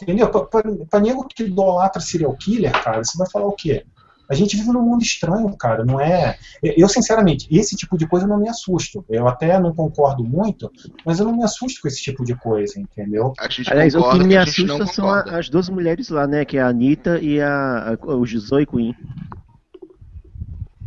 Entendeu? 0.00 0.28
Pra, 0.28 0.44
pra, 0.46 0.62
pra 0.90 1.00
nego 1.00 1.26
que 1.28 1.44
idolatra 1.44 2.00
serial 2.00 2.36
killer, 2.36 2.72
cara, 2.82 3.04
você 3.04 3.16
vai 3.16 3.30
falar 3.30 3.46
o 3.46 3.52
quê? 3.52 3.84
A 4.32 4.34
gente 4.34 4.56
vive 4.56 4.70
num 4.72 4.80
mundo 4.82 5.02
estranho, 5.02 5.54
cara, 5.58 5.84
não 5.84 6.00
é. 6.00 6.38
Eu, 6.62 6.88
sinceramente, 6.88 7.46
esse 7.50 7.76
tipo 7.76 7.98
de 7.98 8.06
coisa 8.06 8.24
eu 8.24 8.30
não 8.30 8.38
me 8.38 8.48
assusto. 8.48 9.04
Eu 9.10 9.28
até 9.28 9.60
não 9.60 9.74
concordo 9.74 10.24
muito, 10.24 10.72
mas 11.04 11.18
eu 11.20 11.26
não 11.26 11.36
me 11.36 11.44
assusto 11.44 11.82
com 11.82 11.88
esse 11.88 12.02
tipo 12.02 12.24
de 12.24 12.34
coisa, 12.34 12.80
entendeu? 12.80 13.34
a 13.38 13.46
gente 13.50 13.70
Aliás, 13.70 13.94
o 13.94 13.98
concorda 13.98 14.20
que 14.22 14.26
me 14.28 14.34
não 14.34 14.42
assusta 14.42 14.86
são 14.86 15.04
concorda. 15.04 15.38
as 15.38 15.50
duas 15.50 15.68
mulheres 15.68 16.08
lá, 16.08 16.26
né? 16.26 16.46
Que 16.46 16.56
é 16.56 16.62
a 16.62 16.68
Anitta 16.68 17.18
e 17.20 17.40
a, 17.42 17.90
a- 18.00 18.06
o 18.14 18.26
Zoe 18.26 18.64
Queen. 18.64 18.94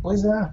Pois 0.02 0.24
é. 0.24 0.50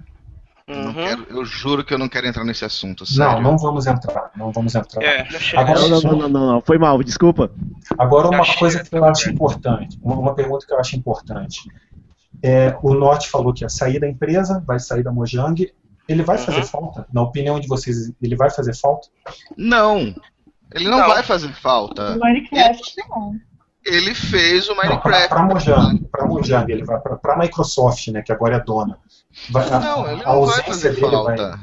Eu 0.66 0.76
não 0.76 0.86
Uhum. 0.86 0.94
quero- 0.94 1.26
eu 1.28 1.44
juro 1.44 1.84
que 1.84 1.92
eu 1.92 1.98
não 1.98 2.08
quero 2.08 2.26
entrar 2.26 2.42
nesse 2.44 2.64
assunto, 2.64 3.00
Não, 3.02 3.06
sério. 3.06 3.42
não 3.42 3.58
vamos 3.58 3.86
entrar, 3.86 4.30
não 4.34 4.50
vamos 4.50 4.74
entrar. 4.74 5.02
É. 5.02 5.26
Agora- 5.56 5.80
Não, 5.80 5.88
não, 5.90 6.00
não, 6.00 6.12
não, 6.20 6.28
não, 6.28 6.46
não. 6.54 6.60
Foi 6.62 6.78
mal, 6.78 7.02
desculpa. 7.02 7.50
Agora, 7.98 8.28
uma 8.28 8.46
coisa 8.56 8.82
que 8.82 8.96
eu 8.96 9.04
acho 9.04 9.28
importante, 9.30 9.98
uma, 10.02 10.16
uma 10.16 10.34
pergunta 10.34 10.64
que 10.66 10.72
eu 10.72 10.78
acho 10.80 10.96
importante. 10.96 11.58
É, 12.46 12.76
o 12.82 12.92
Norte 12.92 13.30
falou 13.30 13.54
que 13.54 13.64
ia 13.64 13.68
sair 13.70 13.98
da 13.98 14.06
empresa, 14.08 14.62
vai 14.66 14.78
sair 14.78 15.02
da 15.02 15.10
Mojang. 15.10 15.72
Ele 16.06 16.22
vai 16.22 16.36
Uhum. 16.36 16.44
fazer 16.44 16.62
falta? 16.64 17.06
Na 17.10 17.22
opinião 17.22 17.58
de 17.58 17.66
vocês, 17.66 18.12
ele 18.20 18.36
vai 18.36 18.50
fazer 18.50 18.74
falta? 18.76 19.08
Não. 19.56 20.14
Ele 20.74 20.88
não, 20.88 20.98
Não. 20.98 21.08
vai 21.08 21.22
fazer 21.22 21.52
falta. 21.54 22.16
Minecraft 22.16 22.94
não. 23.08 23.34
Ele 23.86 24.14
fez 24.14 24.68
o 24.68 24.74
Não, 24.74 24.76
para 24.76 24.88
Minecraft. 24.90 25.42
Mojang, 25.54 26.04
pra 26.10 26.26
Mojang, 26.26 26.70
ele 26.72 26.84
vai 26.84 26.98
para 27.00 27.34
a 27.34 27.38
Microsoft, 27.38 28.08
né, 28.08 28.22
que 28.22 28.32
agora 28.32 28.56
é 28.56 28.60
dona. 28.60 28.98
Vai- 29.50 29.68
a- 29.70 29.78
Não, 29.80 30.10
ele 30.10 30.22
a 30.22 30.32
não 30.34 30.46
vai 30.46 30.62
fazer 30.64 30.94
falta. 31.00 31.58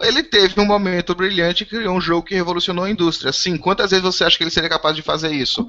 Ele 0.00 0.22
teve 0.22 0.60
um 0.60 0.66
momento 0.66 1.14
brilhante 1.14 1.62
e 1.62 1.66
criou 1.66 1.96
um 1.96 2.00
jogo 2.00 2.26
que 2.26 2.34
revolucionou 2.34 2.84
a 2.84 2.90
indústria. 2.90 3.32
Sim, 3.32 3.56
quantas 3.56 3.90
vezes 3.90 4.04
você 4.04 4.24
acha 4.24 4.36
que 4.36 4.44
ele 4.44 4.50
seria 4.50 4.68
capaz 4.68 4.94
de 4.96 5.02
fazer 5.02 5.30
isso? 5.32 5.68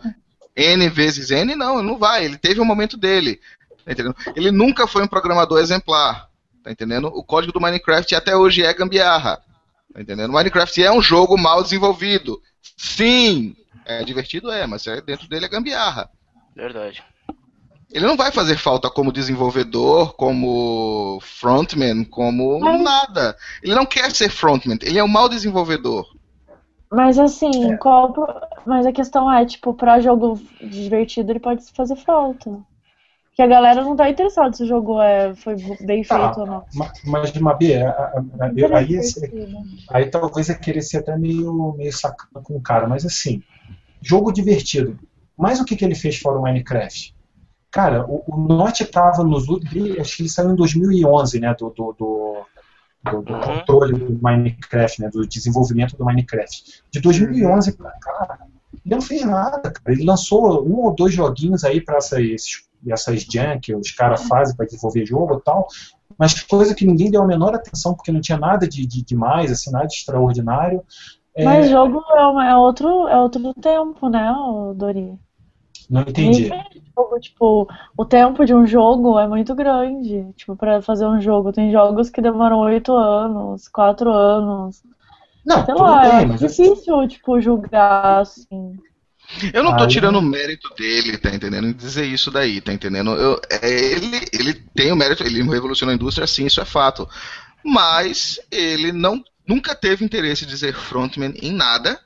N 0.55 0.89
vezes 0.89 1.31
N? 1.31 1.55
Não, 1.55 1.79
ele 1.79 1.87
não 1.87 1.97
vai. 1.97 2.25
Ele 2.25 2.37
teve 2.37 2.59
um 2.61 2.65
momento 2.65 2.97
dele. 2.97 3.39
Tá 3.85 3.91
entendendo? 3.91 4.15
Ele 4.35 4.51
nunca 4.51 4.87
foi 4.87 5.03
um 5.03 5.07
programador 5.07 5.59
exemplar. 5.59 6.29
Tá 6.63 6.71
entendendo? 6.71 7.07
O 7.07 7.23
código 7.23 7.53
do 7.53 7.61
Minecraft 7.61 8.15
até 8.15 8.35
hoje 8.35 8.63
é 8.63 8.73
gambiarra. 8.73 9.39
Tá 9.93 10.01
entendendo? 10.01 10.33
Minecraft 10.33 10.83
é 10.83 10.91
um 10.91 11.01
jogo 11.01 11.37
mal 11.37 11.61
desenvolvido. 11.63 12.41
Sim! 12.75 13.55
É 13.85 14.03
divertido, 14.03 14.51
é, 14.51 14.65
mas 14.65 14.87
é, 14.87 14.99
dentro 14.99 15.29
dele 15.29 15.45
é 15.45 15.49
gambiarra. 15.49 16.09
Verdade. 16.55 17.03
Ele 17.93 18.07
não 18.07 18.17
vai 18.17 18.31
fazer 18.31 18.57
falta 18.57 18.89
como 18.89 19.11
desenvolvedor, 19.11 20.13
como 20.15 21.19
frontman, 21.21 22.03
como 22.03 22.59
Mas- 22.59 22.81
nada. 22.81 23.37
Ele 23.61 23.75
não 23.75 23.85
quer 23.85 24.11
ser 24.11 24.29
frontman, 24.29 24.79
ele 24.81 24.97
é 24.97 25.03
um 25.03 25.07
mau 25.07 25.29
desenvolvedor. 25.29 26.05
Mas 26.91 27.19
assim, 27.19 27.71
É. 27.73 27.77
qual. 27.77 28.13
Mas 28.65 28.85
a 28.87 28.91
questão 28.91 29.31
é, 29.31 29.45
tipo, 29.45 29.73
pra 29.73 29.99
jogo 29.99 30.41
divertido 30.59 31.31
ele 31.31 31.39
pode 31.39 31.63
fazer 31.73 31.95
falta. 31.97 32.59
Porque 33.35 33.41
a 33.41 33.47
galera 33.47 33.83
não 33.83 33.97
tá 33.97 34.09
interessada 34.09 34.53
se 34.55 34.63
o 34.63 34.65
jogo 34.65 35.01
é, 35.01 35.35
foi 35.35 35.57
bem 35.81 36.03
Tá. 36.03 36.19
feito 36.33 36.39
ou 36.39 36.47
não. 36.47 36.63
Ma- 36.73 36.93
Mas, 37.03 37.33
Mabê, 37.33 37.81
a- 37.81 37.89
a- 37.89 38.23
a- 38.45 38.51
eu- 38.55 38.73
aí, 38.73 38.85
Divertido. 38.87 39.27
aí 39.89 40.05
talvez 40.05 40.49
é 40.49 40.53
querer 40.55 40.81
ser 40.81 40.99
até 40.99 41.17
meio, 41.17 41.73
meio 41.77 41.91
sacana 41.91 42.41
com 42.41 42.55
o 42.55 42.61
cara, 42.61 42.87
mas 42.87 43.05
assim, 43.05 43.43
jogo 44.01 44.31
divertido. 44.31 44.97
Mas 45.37 45.59
o 45.59 45.65
que, 45.65 45.75
que 45.75 45.83
ele 45.83 45.95
fez 45.95 46.17
fora 46.17 46.39
o 46.39 46.41
Minecraft? 46.43 47.13
Cara, 47.69 48.05
o, 48.07 48.23
o 48.25 48.37
Notch 48.37 48.79
tava 48.89 49.21
nos. 49.21 49.43
Acho 49.99 50.15
que 50.15 50.21
ele 50.23 50.29
saiu 50.29 50.51
em 50.51 50.55
2011, 50.55 51.37
né? 51.41 51.53
Do, 51.59 51.69
do, 51.71 51.91
do, 51.91 52.45
do- 53.03 53.21
do 53.21 53.33
Uhum. 53.33 53.41
controle 53.41 53.99
do 53.99 54.17
Minecraft, 54.23 55.01
né? 55.01 55.09
Do 55.11 55.27
desenvolvimento 55.27 55.97
do 55.97 56.05
Minecraft. 56.05 56.83
De 56.89 57.01
2011 57.01 57.73
pra 57.73 57.91
cá, 57.99 58.37
ele 58.85 58.95
não 58.95 59.01
fez 59.01 59.25
nada, 59.25 59.59
cara. 59.59 59.81
Ele 59.89 60.05
lançou 60.05 60.65
um 60.65 60.85
ou 60.85 60.95
dois 60.95 61.13
joguinhos 61.13 61.65
aí 61.65 61.81
pra 61.81 61.99
essas, 62.91 63.15
essas 63.15 63.27
jam 63.31 63.59
que 63.59 63.75
os 63.75 63.91
caras 63.91 64.23
fazem 64.27 64.55
pra 64.55 64.65
desenvolver 64.65 65.05
jogo 65.05 65.35
e 65.37 65.41
tal. 65.41 65.67
Mas 66.17 66.41
coisa 66.43 66.73
que 66.75 66.85
ninguém 66.85 67.11
deu 67.11 67.23
a 67.23 67.27
menor 67.27 67.53
atenção, 67.53 67.93
porque 67.93 68.11
não 68.11 68.21
tinha 68.21 68.37
nada 68.37 68.67
de, 68.67 68.85
de 68.85 69.03
demais, 69.03 69.51
assim, 69.51 69.71
nada 69.71 69.87
de 69.87 69.95
extraordinário. 69.95 70.81
É, 71.35 71.43
Mas 71.43 71.69
jogo 71.69 72.01
é, 72.15 72.25
uma- 72.25 72.47
é 72.47 72.55
outro, 72.55 73.07
é 73.07 73.17
outro 73.19 73.53
tempo, 73.55 74.09
né, 74.09 74.33
Dori? 74.75 75.17
não 75.89 76.01
entendi. 76.01 76.49
Jogo, 76.97 77.19
tipo, 77.19 77.67
o 77.97 78.05
tempo 78.05 78.45
de 78.45 78.53
um 78.53 78.65
jogo 78.65 79.19
é 79.19 79.27
muito 79.27 79.53
grande, 79.53 80.31
tipo, 80.33 80.55
pra 80.55 80.81
fazer 80.81 81.05
um 81.05 81.19
jogo. 81.19 81.51
Tem 81.51 81.71
jogos 81.71 82.09
que 82.09 82.21
demoram 82.21 82.59
oito 82.59 82.93
anos, 82.93 83.67
quatro 83.67 84.09
anos. 84.11 84.81
Não, 85.45 85.63
Sei 85.65 85.75
lá, 85.75 86.01
bem, 86.01 86.33
é 86.33 86.37
difícil, 86.37 87.07
tipo, 87.07 87.39
julgar, 87.41 88.21
assim. 88.21 88.77
Eu 89.53 89.63
não 89.63 89.75
tô 89.75 89.83
Aí- 89.83 89.89
tirando 89.89 90.17
o 90.17 90.21
mérito 90.21 90.69
dele, 90.75 91.17
tá 91.17 91.33
entendendo? 91.33 91.67
Em 91.67 91.73
dizer 91.73 92.05
isso 92.05 92.29
daí, 92.31 92.61
tá 92.61 92.71
entendendo? 92.71 93.11
Eu- 93.11 93.41
é, 93.49 93.69
ele, 93.69 94.25
ele 94.31 94.53
tem 94.75 94.91
o 94.91 94.95
mérito, 94.95 95.23
ele 95.23 95.41
revolucionou 95.43 95.91
a 95.91 95.95
indústria, 95.95 96.27
sim, 96.27 96.45
isso 96.45 96.61
é 96.61 96.65
fato. 96.65 97.07
Mas 97.63 98.39
ele 98.51 98.91
não, 98.91 99.23
nunca 99.47 99.73
teve 99.75 100.05
interesse 100.05 100.45
de 100.45 100.57
ser 100.57 100.73
frontman 100.75 101.33
em 101.41 101.51
nada, 101.51 101.99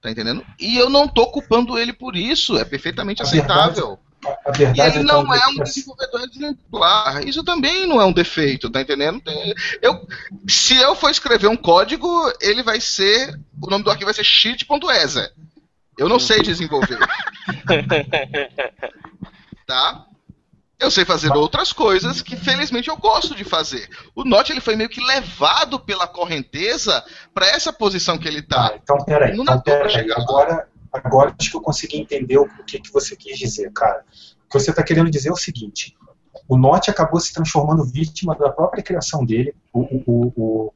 tá 0.00 0.10
entendendo? 0.10 0.44
E 0.60 0.76
eu 0.78 0.88
não 0.88 1.08
tô 1.08 1.26
culpando 1.26 1.78
ele 1.78 1.92
por 1.92 2.14
isso, 2.16 2.56
é 2.56 2.64
perfeitamente 2.64 3.20
A 3.22 3.24
aceitável. 3.24 3.98
a 4.24 4.50
E 4.54 4.58
verdade 4.58 4.96
ele 4.98 5.04
então, 5.04 5.24
não 5.24 5.34
é 5.34 5.46
um 5.48 5.62
desenvolvedor 5.64 6.20
exemplar. 6.22 7.26
Isso 7.26 7.42
também 7.42 7.86
não 7.86 8.00
é 8.00 8.04
um 8.04 8.12
defeito, 8.12 8.70
tá 8.70 8.80
entendendo? 8.80 9.20
Eu, 9.82 10.06
se 10.48 10.76
eu 10.76 10.94
for 10.94 11.10
escrever 11.10 11.48
um 11.48 11.56
código, 11.56 12.08
ele 12.40 12.62
vai 12.62 12.80
ser. 12.80 13.38
O 13.60 13.68
nome 13.68 13.82
do 13.84 13.90
arquivo 13.90 14.06
vai 14.06 14.14
ser 14.14 14.24
shit.exe. 14.24 15.30
Eu 15.98 16.08
não 16.08 16.18
sei 16.18 16.42
desenvolver. 16.42 16.98
tá? 19.66 20.06
Eu 20.78 20.90
sei 20.90 21.04
fazer 21.04 21.32
outras 21.32 21.72
coisas 21.72 22.20
que 22.20 22.36
felizmente 22.36 22.88
eu 22.88 22.96
gosto 22.96 23.34
de 23.34 23.44
fazer. 23.44 23.88
O 24.14 24.24
Notch 24.24 24.50
ele 24.50 24.60
foi 24.60 24.76
meio 24.76 24.88
que 24.88 25.00
levado 25.02 25.78
pela 25.78 26.06
correnteza 26.06 27.02
para 27.32 27.46
essa 27.46 27.72
posição 27.72 28.18
que 28.18 28.26
ele 28.28 28.42
tá. 28.42 28.70
Tá, 28.70 28.76
então 28.82 28.98
peraí, 29.04 29.34
Não 29.36 29.44
então 29.44 29.60
peraí. 29.60 30.10
Agora, 30.12 30.68
agora 30.92 31.34
acho 31.38 31.50
que 31.50 31.56
eu 31.56 31.60
consegui 31.60 31.98
entender 31.98 32.38
o 32.38 32.48
que, 32.64 32.80
que 32.80 32.92
você 32.92 33.16
quis 33.16 33.38
dizer, 33.38 33.72
cara. 33.72 34.04
O 34.46 34.50
que 34.50 34.58
você 34.60 34.70
está 34.70 34.82
querendo 34.82 35.10
dizer 35.10 35.28
é 35.28 35.32
o 35.32 35.36
seguinte: 35.36 35.96
o 36.48 36.56
Norte 36.58 36.90
acabou 36.90 37.20
se 37.20 37.32
transformando 37.32 37.84
vítima 37.84 38.34
da 38.34 38.50
própria 38.50 38.82
criação 38.82 39.24
dele. 39.24 39.54
O, 39.72 39.80
o, 40.06 40.72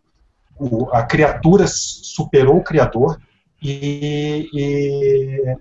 o- 0.59 0.90
a 0.93 1.03
criatura 1.03 1.66
superou 1.69 2.57
o 2.57 2.65
criador 2.65 3.20
e. 3.63 4.49
e- 4.53 5.57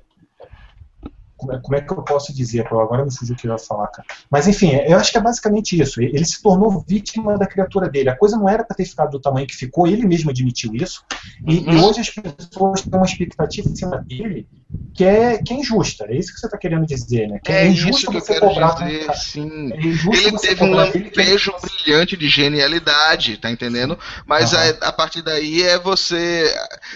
como, 1.38 1.54
é, 1.54 1.62
como 1.62 1.76
é 1.78 1.82
que 1.82 1.94
eu 1.94 2.04
posso 2.04 2.34
dizer? 2.34 2.68
Pô, 2.68 2.80
agora 2.82 3.06
me 3.06 3.16
fugiu 3.16 3.36
o 3.36 3.38
que 3.38 3.48
eu 3.48 3.52
ia 3.52 3.60
falar, 3.60 3.88
cara. 3.88 4.08
Mas 4.30 4.48
enfim, 4.48 4.72
eu 4.88 4.98
acho 4.98 5.12
que 5.12 5.18
é 5.20 5.22
basicamente 5.22 5.80
isso. 5.80 6.02
Ele 6.02 6.26
se 6.26 6.42
tornou 6.42 6.84
vítima 6.88 7.38
da 7.38 7.46
criatura 7.46 7.88
dele. 7.88 8.10
A 8.10 8.18
coisa 8.18 8.36
não 8.36 8.50
era 8.50 8.64
para 8.64 8.76
ter 8.76 8.86
ficado 8.86 9.12
do 9.12 9.20
tamanho 9.20 9.46
que 9.46 9.56
ficou, 9.56 9.88
ele 9.88 10.06
mesmo 10.06 10.32
admitiu 10.32 10.74
isso. 10.74 11.04
E, 11.48 11.60
e 11.60 11.76
hoje 11.76 12.02
as 12.02 12.10
pessoas 12.10 12.82
têm 12.82 13.00
uma 13.00 13.06
expectativa 13.06 13.70
em 13.70 13.76
cima 13.76 14.04
dele 14.10 14.48
que 14.94 15.04
é, 15.06 15.38
que 15.42 15.54
é 15.54 15.58
injusta. 15.58 16.06
É 16.10 16.16
isso 16.18 16.34
que 16.34 16.40
você 16.40 16.48
está 16.48 16.58
querendo 16.58 16.86
dizer, 16.86 17.28
né? 17.28 17.40
Que 17.44 17.52
É 17.52 17.68
isso 17.68 17.88
injusto 17.88 18.12
que 18.12 18.18
eu 18.18 18.22
você 18.22 18.34
quero 18.34 18.48
cobrar 18.48 18.72
dizer, 18.74 19.14
sim. 19.16 19.72
É 19.74 19.78
Ele 19.78 20.38
teve 20.40 20.64
um 20.64 20.76
dele 20.76 20.92
que 20.92 21.20
ele- 21.20 21.30
lampejo 21.30 21.54
brilhante 21.62 22.18
de 22.18 22.28
genialidade, 22.28 23.38
tá 23.38 23.50
entendendo? 23.50 23.98
Mas 24.26 24.54
a, 24.54 24.70
a 24.88 24.92
partir 24.92 25.22
daí 25.22 25.62
é 25.64 25.78
você. 25.80 26.54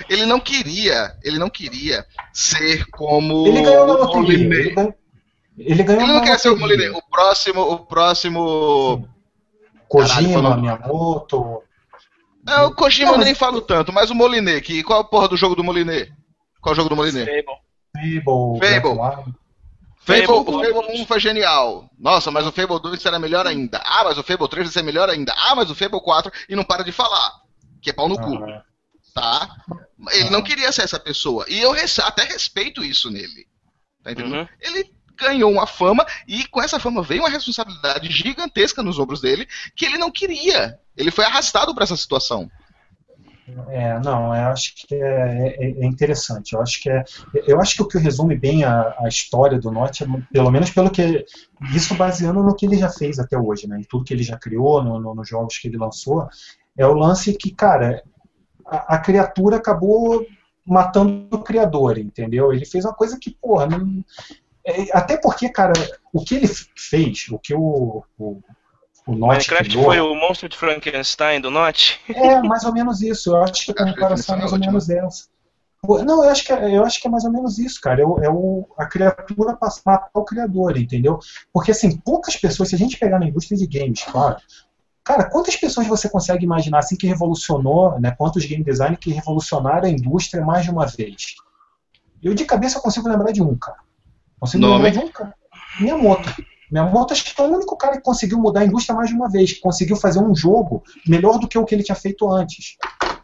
Ele 0.09 0.25
não 0.25 0.39
queria, 0.39 1.15
ele 1.23 1.37
não 1.39 1.49
queria 1.49 2.05
ser 2.33 2.85
como 2.87 3.47
Ele 3.47 3.61
ganhou 3.61 3.87
na 3.87 3.93
loteria. 3.93 4.37
Moliné. 4.37 4.55
Ele 4.57 4.73
ganhou, 4.73 4.95
ele 5.57 5.83
ganhou 5.83 6.01
Ele 6.03 6.11
não 6.13 6.21
quer 6.23 6.39
ser 6.39 6.49
o. 6.49 6.57
Moliné. 6.57 6.89
O 6.89 7.01
próximo, 7.09 7.61
o 7.61 7.79
próximo. 7.79 9.07
Caralho, 9.91 10.13
Kojima, 10.15 10.33
falando- 10.33 10.61
Miyamoto. 10.61 11.61
É, 12.47 12.61
o 12.61 12.71
Kojima 12.71 13.11
Não, 13.11 13.17
mas- 13.17 13.25
nem 13.25 13.35
falo 13.35 13.61
tanto, 13.61 13.93
mas 13.93 14.09
o 14.09 14.15
Moliné, 14.15 14.59
que 14.61 14.81
qual 14.83 14.99
a 15.01 15.03
porra 15.03 15.27
do 15.27 15.37
jogo 15.37 15.53
do 15.55 15.63
Moliné? 15.63 16.07
Qual 16.61 16.71
é 16.71 16.73
o 16.73 16.75
jogo 16.75 16.89
do 16.89 16.95
Moliné? 16.95 17.25
Fable. 17.25 17.45
Fable, 17.93 18.59
Fable. 18.59 18.95
Black 18.97 19.23
Fable, 20.03 20.25
Fable 20.27 20.55
o 20.55 20.83
Fable 20.83 21.01
1 21.01 21.05
foi 21.05 21.19
genial. 21.19 21.89
Nossa, 21.99 22.31
mas 22.31 22.45
o 22.47 22.51
Fable 22.51 22.79
2 22.81 23.01
será 23.01 23.19
melhor 23.19 23.45
ainda. 23.45 23.81
Ah, 23.85 24.03
mas 24.05 24.17
o 24.17 24.23
Fable 24.23 24.47
3 24.47 24.65
vai 24.67 24.73
ser 24.73 24.81
melhor 24.81 25.09
ainda. 25.09 25.33
Ah, 25.37 25.55
mas 25.55 25.69
o 25.69 25.75
Fable 25.75 26.01
4 26.01 26.31
e 26.49 26.55
não 26.55 26.63
para 26.63 26.83
de 26.83 26.91
falar. 26.91 27.33
Que 27.81 27.89
é 27.89 27.93
pau 27.93 28.07
no 28.07 28.19
cu, 28.19 28.35
Ah, 28.43 28.63
tá? 29.13 29.55
Ele 30.11 30.29
não 30.29 30.41
queria 30.41 30.71
ser 30.71 30.83
essa 30.83 30.99
pessoa. 30.99 31.45
E 31.47 31.59
eu 31.59 31.71
res- 31.71 31.99
até 31.99 32.23
respeito 32.23 32.83
isso 32.83 33.09
nele. 33.11 33.45
Tá 34.03 34.11
entendendo? 34.11 34.35
Uhum. 34.41 34.47
Ele 34.59 34.91
ganhou 35.15 35.51
uma 35.51 35.67
fama 35.67 36.03
e 36.27 36.47
com 36.47 36.59
essa 36.61 36.79
fama 36.79 37.03
veio 37.03 37.21
uma 37.21 37.29
responsabilidade 37.29 38.09
gigantesca 38.11 38.81
nos 38.81 38.97
ombros 38.97 39.21
dele 39.21 39.47
que 39.75 39.85
ele 39.85 39.99
não 39.99 40.09
queria. 40.09 40.79
Ele 40.97 41.11
foi 41.11 41.25
arrastado 41.25 41.75
para 41.75 41.83
essa 41.83 41.95
situação. 41.95 42.49
É, 43.69 43.99
não, 43.99 44.27
eu 44.35 44.47
acho 44.49 44.73
que 44.75 44.95
é, 44.95 45.55
é- 45.57 45.71
é 45.81 45.85
interessante. 45.85 46.53
Eu 46.53 46.61
acho 46.61 46.81
que 46.81 46.89
é, 46.89 47.03
eu 47.47 47.59
acho 47.59 47.75
que 47.75 47.81
o 47.81 47.87
que 47.87 47.97
resume 47.97 48.35
bem 48.37 48.63
a, 48.63 48.95
a 48.99 49.07
história 49.07 49.59
do 49.59 49.71
Norte, 49.71 50.03
é, 50.03 50.07
pelo 50.31 50.51
menos 50.51 50.69
pelo 50.69 50.89
que 50.91 51.25
isso 51.75 51.95
baseando 51.95 52.43
no 52.43 52.55
que 52.55 52.65
ele 52.65 52.77
já 52.77 52.89
fez 52.89 53.19
até 53.19 53.37
hoje, 53.37 53.67
né? 53.67 53.79
Em 53.79 53.83
tudo 53.83 54.05
que 54.05 54.13
ele 54.13 54.23
já 54.23 54.37
criou, 54.37 54.83
no, 54.83 54.99
no- 54.99 55.15
nos 55.15 55.27
jogos 55.27 55.57
que 55.57 55.67
ele 55.67 55.77
lançou, 55.77 56.27
é 56.77 56.85
o 56.85 56.93
lance 56.93 57.33
que, 57.35 57.51
cara, 57.51 58.03
a, 58.65 58.95
a 58.95 58.99
criatura 58.99 59.57
acabou 59.57 60.25
matando 60.65 61.27
o 61.31 61.39
criador, 61.43 61.97
entendeu? 61.97 62.53
Ele 62.53 62.65
fez 62.65 62.85
uma 62.85 62.93
coisa 62.93 63.17
que, 63.19 63.31
porra, 63.41 63.67
não, 63.67 64.03
é, 64.65 64.95
até 64.97 65.17
porque, 65.17 65.49
cara, 65.49 65.73
o 66.13 66.23
que 66.23 66.35
ele 66.35 66.47
fez, 66.75 67.27
o 67.31 67.39
que 67.39 67.53
o, 67.53 68.03
o, 68.19 68.41
o 69.05 69.13
Norte 69.15 69.49
Minecraft 69.49 69.69
criou, 69.69 69.85
foi 69.85 69.99
o 69.99 70.15
monstro 70.15 70.47
de 70.47 70.57
Frankenstein 70.57 71.41
do 71.41 71.49
Notch? 71.51 71.97
é, 72.09 72.41
mais 72.41 72.63
ou 72.63 72.73
menos 72.73 73.01
isso. 73.01 73.31
Eu 73.31 73.43
acho 73.43 73.65
que 73.65 73.71
a 73.81 73.85
comparação 73.93 74.35
é 74.35 74.39
mais 74.39 74.51
ou 74.51 74.57
é 74.57 74.61
menos 74.61 74.89
essa. 74.89 75.25
Não, 76.05 76.23
eu 76.23 76.29
acho, 76.29 76.43
que 76.45 76.53
é, 76.53 76.77
eu 76.77 76.85
acho 76.85 77.01
que 77.01 77.07
é 77.07 77.09
mais 77.09 77.23
ou 77.25 77.31
menos 77.31 77.57
isso, 77.57 77.81
cara. 77.81 78.01
É, 78.01 78.05
o, 78.05 78.19
é 78.23 78.29
o- 78.29 78.67
a 78.77 78.85
criatura 78.85 79.55
passa- 79.55 79.81
matar 79.83 80.11
o 80.13 80.23
criador, 80.23 80.77
entendeu? 80.77 81.17
Porque, 81.51 81.71
assim, 81.71 81.97
poucas 81.97 82.35
pessoas, 82.35 82.69
se 82.69 82.75
a 82.75 82.77
gente 82.77 82.97
pegar 82.99 83.17
na 83.17 83.27
indústria 83.27 83.57
de 83.57 83.65
games, 83.65 84.03
claro, 84.03 84.37
cara, 85.03 85.23
quantas 85.27 85.55
pessoas 85.55 85.87
você 85.87 86.07
consegue 86.07 86.45
imaginar, 86.45 86.79
assim, 86.79 86.95
que 86.95 87.07
revolucionou, 87.07 87.99
né? 87.99 88.11
Quantos 88.15 88.45
game 88.45 88.63
design 88.63 88.95
que 88.95 89.11
revolucionaram 89.11 89.87
a 89.87 89.89
indústria 89.91 90.45
mais 90.45 90.63
de 90.63 90.69
uma 90.69 90.85
vez? 90.85 91.33
Eu, 92.21 92.35
de 92.35 92.45
cabeça, 92.45 92.77
eu 92.77 92.81
consigo 92.83 93.09
lembrar 93.09 93.31
de 93.31 93.41
um, 93.41 93.57
cara. 93.57 93.79
Consigo 94.39 94.61
Nome? 94.61 94.83
lembrar 94.83 95.01
de 95.01 95.07
um, 95.07 95.11
cara. 95.11 95.33
Miyamoto. 95.79 96.29
Miyamoto, 96.71 97.13
acho 97.13 97.25
que 97.25 97.33
foi 97.33 97.47
o 97.49 97.53
único 97.55 97.75
cara 97.77 97.97
que 97.97 98.03
conseguiu 98.03 98.39
mudar 98.39 98.61
a 98.61 98.65
indústria 98.65 98.95
mais 98.95 99.09
de 99.09 99.15
uma 99.15 99.29
vez, 99.29 99.51
que 99.53 99.59
conseguiu 99.59 99.95
fazer 99.97 100.19
um 100.19 100.33
jogo 100.33 100.83
melhor 101.05 101.37
do 101.37 101.47
que 101.47 101.57
o 101.57 101.65
que 101.65 101.75
ele 101.75 101.83
tinha 101.83 101.95
feito 101.95 102.31
antes. 102.31 102.77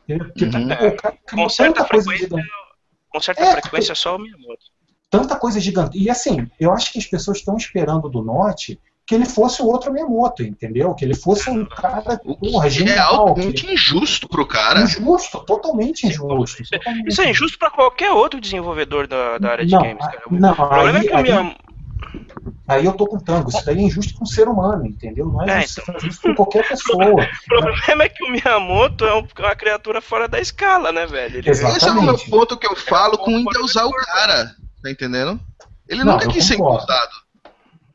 Uhum. 0.09 0.27
Com 1.31 1.49
certa 1.49 1.73
tanta 1.83 1.89
coisa 1.89 2.05
frequência, 2.09 2.27
gigante, 2.27 2.47
Com 3.13 3.19
certa 3.21 3.41
É, 3.43 3.51
frequência, 3.61 3.95
só 3.95 4.15
o 4.15 4.19
Miyamoto. 4.19 4.65
tanta 5.09 5.35
coisa 5.37 5.59
gigante. 5.59 5.97
E 5.97 6.09
assim, 6.09 6.47
eu 6.59 6.71
acho 6.73 6.91
que 6.91 6.99
as 6.99 7.05
pessoas 7.05 7.37
estão 7.37 7.55
esperando 7.57 8.09
do 8.09 8.21
Norte 8.21 8.79
que 9.05 9.15
ele 9.15 9.25
fosse 9.25 9.61
o 9.61 9.65
outro 9.67 9.91
Miyamoto, 9.93 10.43
entendeu? 10.43 10.93
Que 10.93 11.05
ele 11.05 11.15
fosse 11.15 11.49
um 11.49 11.65
cara, 11.65 12.19
O 12.25 12.35
que 12.37 12.51
porra, 12.51 12.67
é 12.67 12.69
genial. 12.69 13.29
altamente 13.29 13.65
que- 13.65 13.73
injusto 13.73 14.27
pro 14.27 14.45
cara. 14.45 14.81
Injusto, 14.81 15.39
totalmente 15.45 16.05
injusto. 16.05 16.61
Isso 16.61 16.75
é- 16.75 16.77
totalmente 16.77 17.07
Isso 17.07 17.21
é 17.21 17.29
injusto 17.29 17.57
pra 17.57 17.69
qualquer 17.69 18.11
outro 18.11 18.41
desenvolvedor 18.41 19.07
da, 19.07 19.37
da 19.37 19.51
área 19.51 19.65
de 19.65 19.71
Não, 19.71 19.81
games, 19.81 20.05
cara. 20.05 20.21
O 20.29 20.33
não, 20.35 20.53
problema 20.53 20.99
aí- 20.99 21.05
é 21.05 21.09
que 21.09 21.15
o 21.15 21.21
Miyamoto. 21.21 21.66
Aí 22.67 22.85
eu 22.85 22.93
tô 22.93 23.05
com 23.05 23.19
tango. 23.19 23.49
Isso 23.49 23.65
daí 23.65 23.77
é 23.77 23.81
injusto 23.81 24.13
com 24.15 24.23
o 24.23 24.27
ser 24.27 24.47
humano, 24.47 24.85
entendeu? 24.85 25.25
Não 25.25 25.41
é, 25.43 25.59
é 25.59 25.61
justo 25.61 25.81
então... 25.81 26.07
isso 26.07 26.21
com 26.21 26.35
qualquer 26.35 26.67
pessoa. 26.67 27.03
o 27.23 27.47
problema 27.47 28.03
é 28.03 28.09
que 28.09 28.23
o 28.23 28.29
Miyamoto 28.29 29.05
é 29.05 29.13
uma 29.13 29.55
criatura 29.55 30.01
fora 30.01 30.27
da 30.27 30.39
escala, 30.39 30.91
né, 30.91 31.05
velho? 31.05 31.37
Ele... 31.37 31.49
Exatamente. 31.49 31.77
Esse 31.77 31.89
é 31.89 31.91
o 31.91 32.01
meu 32.01 32.17
ponto 32.17 32.57
que 32.57 32.67
eu 32.67 32.75
falo 32.75 33.17
com 33.17 33.31
endeusar 33.31 33.85
o 33.85 33.91
cara, 33.91 34.55
tá 34.81 34.91
entendendo? 34.91 35.39
Ele 35.87 36.03
não, 36.03 36.13
nunca 36.13 36.27
quis 36.27 36.45
ser 36.45 36.55
endeusado. 36.55 37.27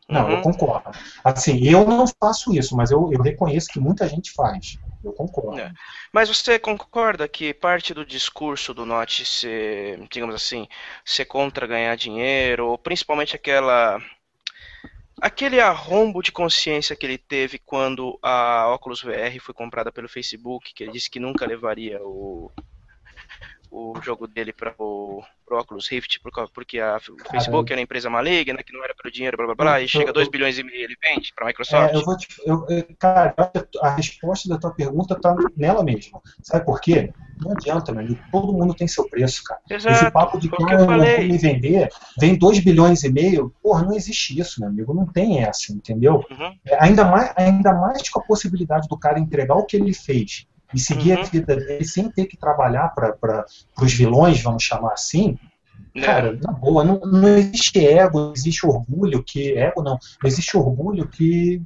Não, 0.09 0.27
uhum. 0.27 0.33
eu 0.33 0.43
concordo. 0.43 0.91
Assim, 1.25 1.65
eu 1.67 1.87
não 1.87 2.05
faço 2.07 2.55
isso, 2.55 2.77
mas 2.77 2.91
eu, 2.91 3.11
eu 3.13 3.23
reconheço 3.23 3.69
que 3.69 3.81
muita 3.81 4.07
gente 4.09 4.33
faz. 4.33 4.79
Eu 5.03 5.13
concordo. 5.13 5.59
É. 5.59 5.73
Mas 6.13 6.29
você 6.29 6.59
concorda 6.59 7.27
que 7.27 7.53
parte 7.55 7.93
do 7.93 8.05
discurso 8.05 8.73
do 8.73 8.87
Note 8.87 9.25
ser, 9.25 10.01
digamos 10.11 10.35
assim, 10.35 10.69
ser 11.05 11.25
contra 11.25 11.67
ganhar 11.67 11.97
dinheiro, 11.97 12.69
ou 12.69 12.79
principalmente 12.79 13.35
aquela 13.35 14.01
aquele 15.23 15.61
arrombo 15.61 16.21
de 16.21 16.33
consciência 16.33 16.97
que 16.97 17.07
ele 17.07 17.17
teve 17.17 17.57
quando 17.57 18.19
a 18.21 18.69
Oculus 18.75 19.03
VR 19.03 19.39
foi 19.41 19.55
comprada 19.55 19.93
pelo 19.93 20.09
Facebook, 20.09 20.75
que 20.75 20.83
ele 20.83 20.91
disse 20.91 21.09
que 21.09 21.21
nunca 21.21 21.47
levaria 21.47 22.01
o 22.03 22.51
o 23.73 23.95
jogo 24.03 24.27
dele 24.27 24.53
para 24.53 24.75
o 24.79 25.23
Oculus 25.51 25.89
Rift, 25.89 26.21
porque 26.55 26.79
a, 26.79 26.99
o 26.99 27.31
Facebook 27.31 27.73
era 27.73 27.81
uma 27.81 27.85
empresa 27.85 28.11
maligna, 28.11 28.63
que 28.63 28.73
não 28.73 28.85
era 28.85 28.95
pelo 28.95 29.13
dinheiro, 29.13 29.37
blá 29.37 29.47
blá 29.47 29.55
blá, 29.55 29.81
e 29.81 29.89
chega 29.89 30.11
a 30.11 30.13
2 30.13 30.29
bilhões 30.29 30.59
e 30.59 30.63
meio 30.63 30.85
ele 30.85 30.97
vende 31.03 31.33
para 31.35 31.47
a 31.47 31.49
Microsoft. 31.49 31.95
É, 31.95 31.97
eu 31.97 32.05
vou 32.05 32.17
te, 32.17 32.29
eu, 32.45 32.67
cara, 32.99 33.35
a 33.81 33.91
resposta 33.95 34.47
da 34.47 34.59
tua 34.59 34.75
pergunta 34.75 35.15
está 35.15 35.35
nela 35.57 35.83
mesma. 35.83 36.21
Sabe 36.43 36.67
por 36.67 36.83
quê? 36.83 37.11
Não 37.41 37.53
adianta, 37.53 37.93
meu 37.93 38.03
amigo. 38.03 38.21
Todo 38.31 38.53
mundo 38.53 38.75
tem 38.75 38.87
seu 38.87 39.09
preço, 39.09 39.43
cara. 39.43 39.61
Exato, 39.71 39.95
Esse 39.95 40.11
papo 40.11 40.39
de 40.39 40.51
que 40.51 40.63
eu 40.63 40.87
vou 40.87 40.99
me 40.99 41.39
vender, 41.39 41.89
vem 42.21 42.37
2 42.37 42.61
bilhões 42.61 43.03
e 43.05 43.11
meio, 43.11 43.55
porra, 43.63 43.85
não 43.85 43.95
existe 43.95 44.39
isso, 44.39 44.61
meu 44.61 44.69
amigo. 44.69 44.93
Não 44.93 45.07
tem 45.07 45.43
essa, 45.43 45.73
entendeu? 45.73 46.23
Uhum. 46.31 46.55
É, 46.67 46.85
ainda, 46.85 47.07
mais, 47.07 47.33
ainda 47.37 47.73
mais 47.73 48.09
com 48.11 48.21
a 48.21 48.25
possibilidade 48.25 48.87
do 48.87 48.99
cara 48.99 49.19
entregar 49.19 49.55
o 49.55 49.65
que 49.65 49.77
ele 49.77 49.95
fez 49.95 50.47
e 50.75 50.79
seguir 50.79 51.17
uhum. 51.17 51.23
a 51.23 51.27
vida 51.27 51.57
dele 51.57 51.85
sem 51.85 52.11
ter 52.11 52.27
que 52.27 52.37
trabalhar 52.37 52.89
para 52.95 53.45
os 53.81 53.93
vilões, 53.93 54.43
vamos 54.43 54.63
chamar 54.63 54.93
assim, 54.93 55.39
é. 55.95 56.01
cara, 56.01 56.39
na 56.43 56.53
boa, 56.53 56.85
não, 56.85 57.01
não 57.01 57.29
existe 57.29 57.87
ego, 57.87 58.19
não 58.19 58.33
existe 58.33 58.67
orgulho 58.67 59.23
que. 59.23 59.57
Ego 59.57 59.83
não, 59.83 59.99
não 60.23 60.29
existe 60.29 60.57
orgulho 60.57 61.07
que. 61.09 61.61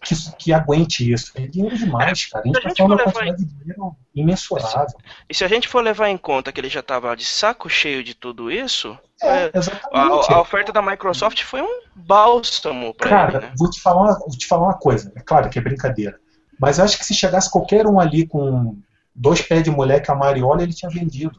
Que, 0.00 0.14
que 0.38 0.52
aguente 0.52 1.12
isso. 1.12 1.32
É 1.34 1.44
dinheiro 1.48 1.76
demais, 1.76 2.26
cara. 2.26 2.44
A 2.44 2.46
gente 2.46 2.56
está 2.58 2.72
falando 2.76 2.98
de 2.98 3.02
uma 3.02 3.12
quantidade 3.12 3.42
em... 3.42 3.46
de 3.46 3.52
dinheiro 3.52 3.96
imensurável. 4.14 4.96
E 5.28 5.34
se 5.34 5.44
a 5.44 5.48
gente 5.48 5.66
for 5.66 5.82
levar 5.82 6.08
em 6.08 6.16
conta 6.16 6.52
que 6.52 6.60
ele 6.60 6.68
já 6.68 6.78
estava 6.78 7.16
de 7.16 7.24
saco 7.24 7.68
cheio 7.68 8.04
de 8.04 8.14
tudo 8.14 8.48
isso, 8.48 8.96
é, 9.20 9.46
é, 9.46 9.52
a, 9.92 10.02
a, 10.02 10.40
oferta 10.40 10.72
da 10.72 10.80
Microsoft 10.80 11.42
foi 11.42 11.62
um 11.62 11.80
bálsamo 11.96 12.94
para 12.94 13.08
ele. 13.08 13.16
Cara, 13.16 13.40
né? 13.40 13.52
vou, 13.58 13.68
te 13.68 13.80
falar 13.80 14.16
vou 14.20 14.38
te 14.38 14.46
falar 14.46 14.68
uma 14.68 14.78
coisa. 14.78 15.12
É 15.16 15.20
claro 15.20 15.50
que 15.50 15.58
é 15.58 15.62
brincadeira. 15.62 16.20
Mas 16.58 16.78
eu 16.78 16.84
acho 16.84 16.98
que 16.98 17.04
se 17.04 17.14
chegasse 17.14 17.50
qualquer 17.50 17.86
um 17.86 18.00
ali 18.00 18.26
com 18.26 18.76
dois 19.14 19.42
pés 19.42 19.62
de 19.62 19.70
moleque 19.70 20.10
a 20.10 20.14
Mariola, 20.14 20.62
ele 20.62 20.72
tinha 20.72 20.90
vendido. 20.90 21.38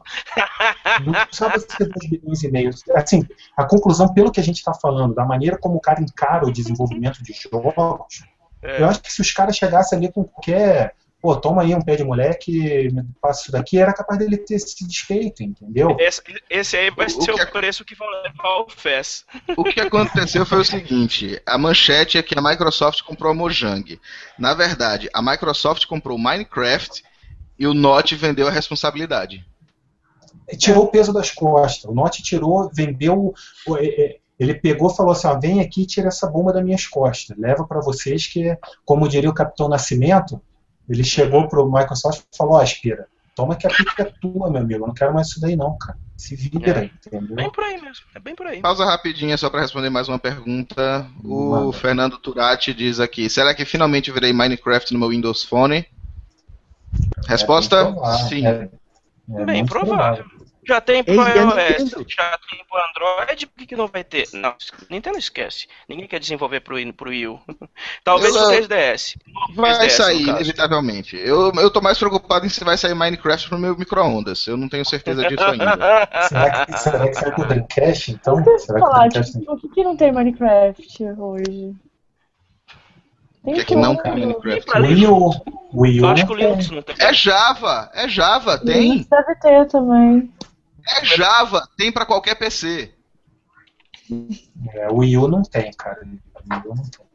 Não 1.06 1.14
precisava 1.14 1.60
ser 1.60 1.88
dois 1.88 2.10
bilhões 2.10 2.44
e 2.44 2.52
meio. 2.52 2.72
Assim, 2.94 3.26
a 3.56 3.66
conclusão, 3.66 4.14
pelo 4.14 4.32
que 4.32 4.40
a 4.40 4.44
gente 4.44 4.58
está 4.58 4.74
falando, 4.74 5.16
da 5.16 5.26
maneira 5.26 5.58
como 5.58 5.76
o 5.76 5.82
cara 5.82 6.02
encara 6.02 6.46
o 6.46 6.52
desenvolvimento 6.52 7.24
de 7.24 7.34
jogos, 7.34 8.24
é. 8.62 8.82
eu 8.82 8.88
acho 8.88 9.02
que 9.02 9.12
se 9.12 9.22
os 9.22 9.32
caras 9.32 9.56
chegassem 9.56 9.98
ali 9.98 10.12
com 10.12 10.24
qualquer 10.24 10.94
pô, 11.22 11.36
toma 11.36 11.64
aí 11.64 11.76
um 11.76 11.82
pé 11.82 11.96
de 11.96 12.04
moleque, 12.04 12.90
me 12.92 13.04
passa 13.22 13.42
isso 13.42 13.52
daqui, 13.52 13.78
era 13.78 13.94
capaz 13.94 14.20
dele 14.20 14.38
ter 14.38 14.58
se 14.60 14.86
desfeito, 14.88 15.44
entendeu? 15.44 15.96
Esse, 16.00 16.22
esse 16.50 16.78
aí 16.78 16.90
vai 16.90 17.08
o 17.08 17.10
ser 17.10 17.32
o, 17.32 17.52
preço 17.52 17.84
que 17.84 17.96
vão 17.96 18.08
levar 18.10 18.44
ao 18.44 18.70
FES. 18.70 19.26
O 19.58 19.64
que 19.64 19.82
aconteceu 19.82 20.46
foi 20.46 20.60
o 20.60 20.66
seguinte, 20.66 21.42
a 21.46 21.58
manchete 21.58 22.18
é 22.18 22.24
que 22.24 22.38
a 22.38 22.42
Microsoft 22.42 23.02
comprou 23.04 23.32
a 23.32 23.36
Mojang. 23.36 24.00
Na 24.38 24.54
verdade, 24.54 25.10
a 25.14 25.22
Microsoft 25.22 25.86
comprou 25.86 26.18
o 26.18 26.22
Minecraft 26.22 27.04
e 27.58 27.68
o 27.68 27.74
Note 27.74 28.16
vendeu 28.16 28.48
a 28.48 28.52
responsabilidade. 28.52 29.46
Tirou 30.58 30.86
o 30.86 30.88
peso 30.88 31.12
das 31.14 31.30
costas. 31.32 31.86
O 31.86 31.94
Note 31.94 32.24
tirou, 32.24 32.72
vendeu... 32.74 33.34
É, 33.78 34.06
é, 34.06 34.20
ele 34.40 34.54
pegou 34.54 34.90
e 34.90 34.96
falou 34.96 35.12
assim: 35.12 35.28
ó, 35.28 35.38
vem 35.38 35.60
aqui 35.60 35.82
e 35.82 35.86
tira 35.86 36.08
essa 36.08 36.26
bomba 36.26 36.54
das 36.54 36.64
minhas 36.64 36.88
costas. 36.88 37.38
Leva 37.38 37.68
para 37.68 37.82
vocês 37.82 38.26
que, 38.26 38.58
como 38.86 39.10
diria 39.10 39.30
o 39.30 39.34
Capitão 39.34 39.68
Nascimento, 39.68 40.42
ele 40.90 41.04
chegou 41.04 41.48
pro 41.48 41.72
Microsoft 41.72 42.22
e 42.22 42.38
falou, 42.38 42.56
ó, 42.56 42.62
aspira, 42.62 43.08
toma 43.36 43.56
que 43.56 43.68
a 43.68 43.70
pica 43.70 44.04
é 44.04 44.12
tua, 44.20 44.50
meu 44.50 44.62
amigo, 44.62 44.84
eu 44.84 44.88
não 44.88 44.94
quero 44.94 45.14
mais 45.14 45.28
isso 45.28 45.40
daí 45.40 45.56
não, 45.56 45.78
cara. 45.78 45.98
Se 46.18 46.36
vira, 46.36 46.82
é. 46.82 46.86
entendeu? 46.86 47.36
Bem 47.36 47.50
por 47.50 47.64
aí 47.64 47.80
mesmo, 47.80 48.06
é 48.14 48.20
bem 48.20 48.36
por 48.36 48.46
aí. 48.46 48.60
Pausa 48.60 48.84
rapidinha 48.84 49.38
só 49.38 49.50
para 49.50 49.62
responder 49.62 49.90
mais 49.90 50.10
uma 50.10 50.20
pergunta. 50.20 51.10
O 51.24 51.52
Mano. 51.52 51.72
Fernando 51.72 52.18
Turati 52.18 52.74
diz 52.74 53.00
aqui, 53.00 53.30
será 53.30 53.54
que 53.54 53.64
finalmente 53.64 54.12
virei 54.12 54.34
Minecraft 54.34 54.94
no 54.94 55.00
meu 55.00 55.10
Windows 55.10 55.44
Phone? 55.46 55.86
Resposta, 57.28 57.96
é 58.04 58.18
sim. 58.28 58.46
É, 58.46 58.70
é 59.38 59.46
bem 59.46 59.66
provável. 59.66 60.26
provável. 60.26 60.39
Já 60.70 60.80
tem 60.80 61.04
pro 61.04 61.16
iOS, 61.16 61.90
já 62.08 62.38
tem 62.48 62.64
pro 62.70 62.80
Android, 62.90 63.48
por 63.48 63.58
que, 63.58 63.66
que 63.66 63.76
não 63.76 63.88
vai 63.88 64.04
ter? 64.04 64.28
Não, 64.34 64.54
Nintendo 64.88 65.18
esquece. 65.18 65.68
Ninguém 65.88 66.06
quer 66.08 66.20
desenvolver 66.20 66.60
pro, 66.60 66.76
pro 66.94 67.10
Wii 67.10 67.28
U. 67.28 67.40
Talvez 68.06 68.36
eu, 68.36 68.44
pro 68.44 68.52
3DS. 68.52 69.16
Vai 69.56 69.88
3DS, 69.88 69.90
sair, 69.90 70.28
inevitavelmente. 70.28 71.18
Eu, 71.18 71.52
eu 71.56 71.72
tô 71.72 71.82
mais 71.82 71.98
preocupado 71.98 72.46
em 72.46 72.50
se 72.50 72.64
vai 72.64 72.78
sair 72.78 72.94
Minecraft 72.94 73.50
pro 73.50 73.58
meu 73.58 73.76
micro-ondas. 73.76 74.46
Eu 74.46 74.58
não 74.58 74.70
tenho 74.70 74.86
certeza 74.86 75.28
disso 75.28 75.44
ainda. 75.44 75.76
será, 76.30 76.66
que, 76.68 76.78
será 76.78 77.08
que 77.08 77.14
sai 77.16 77.32
pro 77.34 77.46
Dreamcast, 77.48 78.12
então? 78.12 78.44
Será 78.60 78.80
que 78.80 78.86
falar, 78.86 79.10
tipo, 79.10 79.46
por 79.46 79.60
que, 79.60 79.70
que 79.70 79.84
não 79.84 79.98
tem 79.98 80.12
Minecraft 80.12 81.04
hoje? 81.18 81.76
Tem 83.44 83.54
que, 83.56 83.62
é 83.62 83.66
que 83.66 83.76
não 83.76 83.96
tem 83.96 84.14
Minecraft? 84.14 84.82
Wii 84.82 85.08
U. 85.08 85.32
Wii 85.74 86.02
U. 86.02 86.08
Acho 86.10 86.28
que 86.28 86.32
o 86.32 86.36
Linux 86.36 86.70
não 86.70 86.84
tem. 86.84 86.96
É 87.00 87.12
Java, 87.12 87.90
é 87.96 88.08
Java, 88.08 88.60
tem. 88.60 89.08
Deve 89.10 89.36
ter 89.42 89.66
também. 89.68 90.32
É 90.98 91.06
Java, 91.06 91.68
tem 91.78 91.92
para 91.92 92.06
qualquer 92.06 92.36
PC. 92.36 92.94
É, 94.74 94.90
o 94.90 94.98
Wii 94.98 95.18
U 95.18 95.28
não 95.28 95.44
tem, 95.44 95.72
cara. 95.74 96.02
O 96.04 96.54
Wii 96.54 96.64
U 96.66 96.76
não 96.76 96.84
tem. 96.90 97.06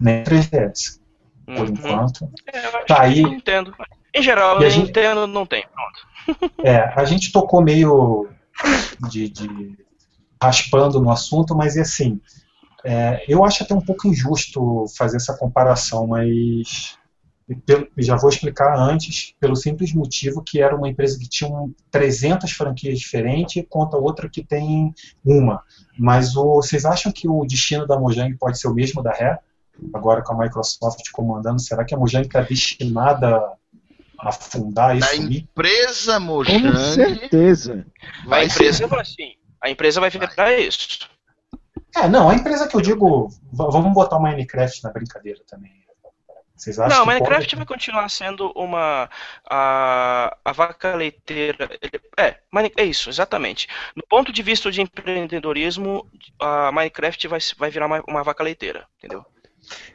Nem 0.00 0.24
3DS. 0.24 1.00
Por 1.44 1.60
uhum. 1.60 1.66
enquanto. 1.66 2.30
É, 2.46 2.84
tá 2.84 3.02
aí. 3.02 3.22
Nintendo. 3.22 3.74
Em 4.14 4.22
geral, 4.22 4.56
a 4.56 4.60
Nintendo 4.60 5.22
gente... 5.22 5.32
não 5.32 5.46
tem. 5.46 5.66
Pronto. 5.66 6.08
É, 6.62 6.92
a 6.94 7.06
gente 7.06 7.32
tocou 7.32 7.62
meio 7.62 8.28
de, 9.08 9.30
de 9.30 9.78
raspando 10.42 11.00
no 11.00 11.10
assunto, 11.10 11.54
mas 11.54 11.76
é 11.76 11.80
assim. 11.80 12.20
É, 12.84 13.24
eu 13.26 13.44
acho 13.44 13.62
até 13.62 13.74
um 13.74 13.80
pouco 13.80 14.06
injusto 14.06 14.84
fazer 14.96 15.16
essa 15.16 15.36
comparação, 15.36 16.06
mas 16.06 16.97
já 17.96 18.16
vou 18.16 18.28
explicar 18.28 18.78
antes, 18.78 19.34
pelo 19.40 19.56
simples 19.56 19.92
motivo 19.94 20.42
que 20.42 20.60
era 20.60 20.76
uma 20.76 20.88
empresa 20.88 21.18
que 21.18 21.28
tinha 21.28 21.50
300 21.90 22.50
franquias 22.52 22.98
diferentes 22.98 23.64
contra 23.68 23.98
outra 23.98 24.28
que 24.28 24.44
tem 24.44 24.94
uma. 25.24 25.62
Mas 25.98 26.36
o, 26.36 26.56
vocês 26.56 26.84
acham 26.84 27.10
que 27.10 27.26
o 27.28 27.44
destino 27.46 27.86
da 27.86 27.98
Mojang 27.98 28.36
pode 28.36 28.58
ser 28.58 28.68
o 28.68 28.74
mesmo 28.74 29.02
da 29.02 29.12
Ré? 29.12 29.38
Agora 29.94 30.22
com 30.22 30.34
a 30.34 30.44
Microsoft 30.44 31.10
comandando, 31.12 31.60
será 31.60 31.84
que 31.84 31.94
a 31.94 31.98
Mojang 31.98 32.26
está 32.26 32.42
destinada 32.42 33.36
a 34.18 34.28
afundar 34.28 34.96
isso? 34.96 35.08
A 35.08 35.16
empresa 35.16 36.20
Mojang... 36.20 36.70
Com 36.70 36.76
certeza. 36.76 37.86
A 38.30 38.44
empresa 38.44 38.86
vai 38.86 39.00
assim. 39.00 39.32
A 39.62 39.70
empresa 39.70 40.00
vai 40.00 40.10
virar 40.10 40.58
isso. 40.58 41.08
É, 41.96 42.06
não, 42.08 42.28
a 42.28 42.34
empresa 42.34 42.68
que 42.68 42.76
eu 42.76 42.80
digo, 42.80 43.28
vamos 43.50 43.92
botar 43.94 44.18
o 44.18 44.22
Minecraft 44.22 44.84
na 44.84 44.92
brincadeira 44.92 45.40
também. 45.48 45.78
Vocês 46.58 46.78
acham 46.78 46.98
não, 46.98 47.06
Minecraft 47.06 47.46
pode... 47.46 47.56
vai 47.56 47.66
continuar 47.66 48.08
sendo 48.08 48.50
uma 48.56 49.08
a, 49.48 50.36
a 50.44 50.52
vaca 50.52 50.96
leiteira. 50.96 51.70
É, 52.18 52.34
é 52.76 52.84
isso, 52.84 53.08
exatamente. 53.08 53.68
No 53.94 54.02
ponto 54.08 54.32
de 54.32 54.42
vista 54.42 54.70
de 54.70 54.82
empreendedorismo, 54.82 56.04
a 56.38 56.72
Minecraft 56.72 57.28
vai, 57.28 57.38
vai 57.56 57.70
virar 57.70 57.86
uma, 57.86 58.02
uma 58.08 58.24
vaca 58.24 58.42
leiteira, 58.42 58.86
entendeu? 58.98 59.24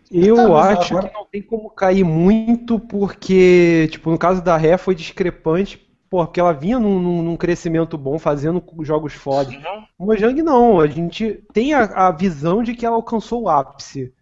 Eu 0.09 0.35
tá, 0.35 0.71
acho 0.71 0.93
agora... 0.93 1.09
que 1.09 1.13
não 1.13 1.25
tem 1.25 1.41
como 1.41 1.69
cair 1.69 2.05
muito, 2.05 2.79
porque, 2.79 3.89
tipo, 3.91 4.09
no 4.09 4.17
caso 4.17 4.41
da 4.41 4.55
Ré 4.55 4.77
foi 4.77 4.95
discrepante, 4.95 5.77
porque 6.09 6.39
ela 6.39 6.53
vinha 6.53 6.79
num, 6.79 7.23
num, 7.23 7.35
crescimento 7.35 7.97
bom, 7.97 8.17
fazendo 8.17 8.63
jogos 8.83 9.13
foda. 9.13 9.49
Uhum. 9.49 9.85
O 9.97 10.05
Mojang 10.05 10.41
não, 10.41 10.79
a 10.79 10.87
gente 10.87 11.43
tem 11.51 11.73
a, 11.73 12.07
a 12.07 12.11
visão 12.11 12.63
de 12.63 12.73
que 12.73 12.85
ela 12.85 12.95
alcançou 12.95 13.43
o 13.43 13.49
ápice. 13.49 14.13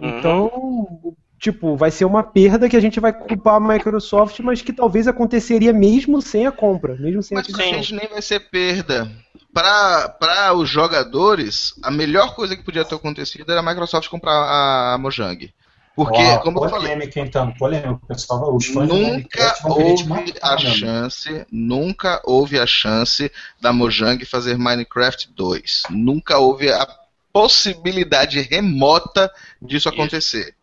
Uhum. 0.00 1.16
Tipo, 1.38 1.76
vai 1.76 1.90
ser 1.90 2.04
uma 2.04 2.22
perda 2.22 2.68
que 2.68 2.76
a 2.76 2.80
gente 2.80 2.98
vai 3.00 3.12
culpar 3.12 3.56
a 3.56 3.60
Microsoft, 3.60 4.40
mas 4.40 4.62
que 4.62 4.72
talvez 4.72 5.06
aconteceria 5.06 5.72
mesmo 5.72 6.22
sem 6.22 6.46
a 6.46 6.52
compra, 6.52 6.96
mesmo 6.96 7.22
sem 7.22 7.36
mas 7.36 7.52
a 7.52 7.62
a 7.62 7.64
gente 7.64 7.94
nem 7.94 8.08
vai 8.08 8.22
ser 8.22 8.40
perda. 8.50 9.10
Para 9.52 10.52
os 10.54 10.68
jogadores, 10.68 11.74
a 11.82 11.90
melhor 11.90 12.34
coisa 12.34 12.56
que 12.56 12.62
podia 12.62 12.84
ter 12.84 12.94
acontecido 12.94 13.50
era 13.50 13.60
a 13.60 13.62
Microsoft 13.62 14.08
comprar 14.08 14.32
a 14.32 14.98
Mojang. 14.98 15.52
Porque, 15.94 16.20
oh, 16.20 16.40
como 16.40 16.64
eu 16.64 16.68
falei, 16.68 16.92
então, 17.16 17.52
polêmica, 17.52 18.00
pessoal, 18.08 18.52
os 18.52 18.66
fãs 18.66 18.88
nunca 18.88 19.54
houve 19.64 20.04
matar, 20.08 20.54
a 20.54 20.58
chance, 20.58 21.46
nunca 21.52 22.20
houve 22.24 22.58
a 22.58 22.66
chance 22.66 23.30
da 23.60 23.72
Mojang 23.72 24.24
fazer 24.24 24.58
Minecraft 24.58 25.30
2. 25.36 25.82
Nunca 25.90 26.38
houve 26.38 26.72
a 26.72 26.84
possibilidade 27.32 28.40
remota 28.40 29.30
disso 29.62 29.88
acontecer. 29.88 30.56